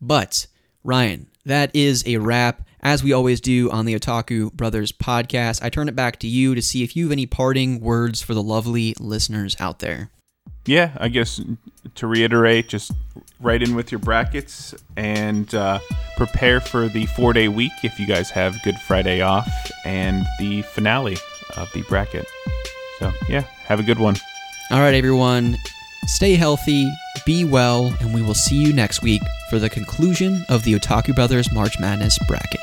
But, 0.00 0.46
Ryan, 0.82 1.28
that 1.44 1.74
is 1.74 2.04
a 2.06 2.16
wrap. 2.16 2.66
As 2.84 3.02
we 3.02 3.14
always 3.14 3.40
do 3.40 3.70
on 3.70 3.86
the 3.86 3.98
Otaku 3.98 4.52
Brothers 4.52 4.92
podcast, 4.92 5.64
I 5.64 5.70
turn 5.70 5.88
it 5.88 5.96
back 5.96 6.18
to 6.18 6.26
you 6.26 6.54
to 6.54 6.60
see 6.60 6.82
if 6.82 6.94
you 6.94 7.06
have 7.06 7.12
any 7.12 7.24
parting 7.24 7.80
words 7.80 8.20
for 8.20 8.34
the 8.34 8.42
lovely 8.42 8.94
listeners 9.00 9.56
out 9.58 9.78
there. 9.78 10.10
Yeah, 10.66 10.92
I 10.98 11.08
guess 11.08 11.40
to 11.94 12.06
reiterate, 12.06 12.68
just 12.68 12.92
write 13.40 13.62
in 13.62 13.74
with 13.74 13.90
your 13.90 14.00
brackets 14.00 14.74
and 14.98 15.52
uh, 15.54 15.78
prepare 16.18 16.60
for 16.60 16.88
the 16.88 17.06
four 17.06 17.32
day 17.32 17.48
week 17.48 17.72
if 17.82 17.98
you 17.98 18.06
guys 18.06 18.28
have 18.30 18.62
Good 18.62 18.78
Friday 18.78 19.22
off 19.22 19.48
and 19.86 20.26
the 20.38 20.60
finale 20.60 21.16
of 21.56 21.72
the 21.72 21.80
bracket. 21.84 22.26
So, 22.98 23.12
yeah, 23.30 23.44
have 23.64 23.80
a 23.80 23.82
good 23.82 23.98
one. 23.98 24.16
All 24.70 24.80
right, 24.80 24.94
everyone. 24.94 25.56
Stay 26.06 26.34
healthy, 26.34 26.86
be 27.24 27.46
well, 27.46 27.94
and 28.00 28.12
we 28.12 28.20
will 28.20 28.34
see 28.34 28.56
you 28.56 28.74
next 28.74 29.00
week 29.00 29.22
for 29.48 29.58
the 29.58 29.70
conclusion 29.70 30.44
of 30.50 30.64
the 30.64 30.74
Otaku 30.74 31.14
Brothers 31.14 31.50
March 31.50 31.78
Madness 31.80 32.18
bracket. 32.28 32.60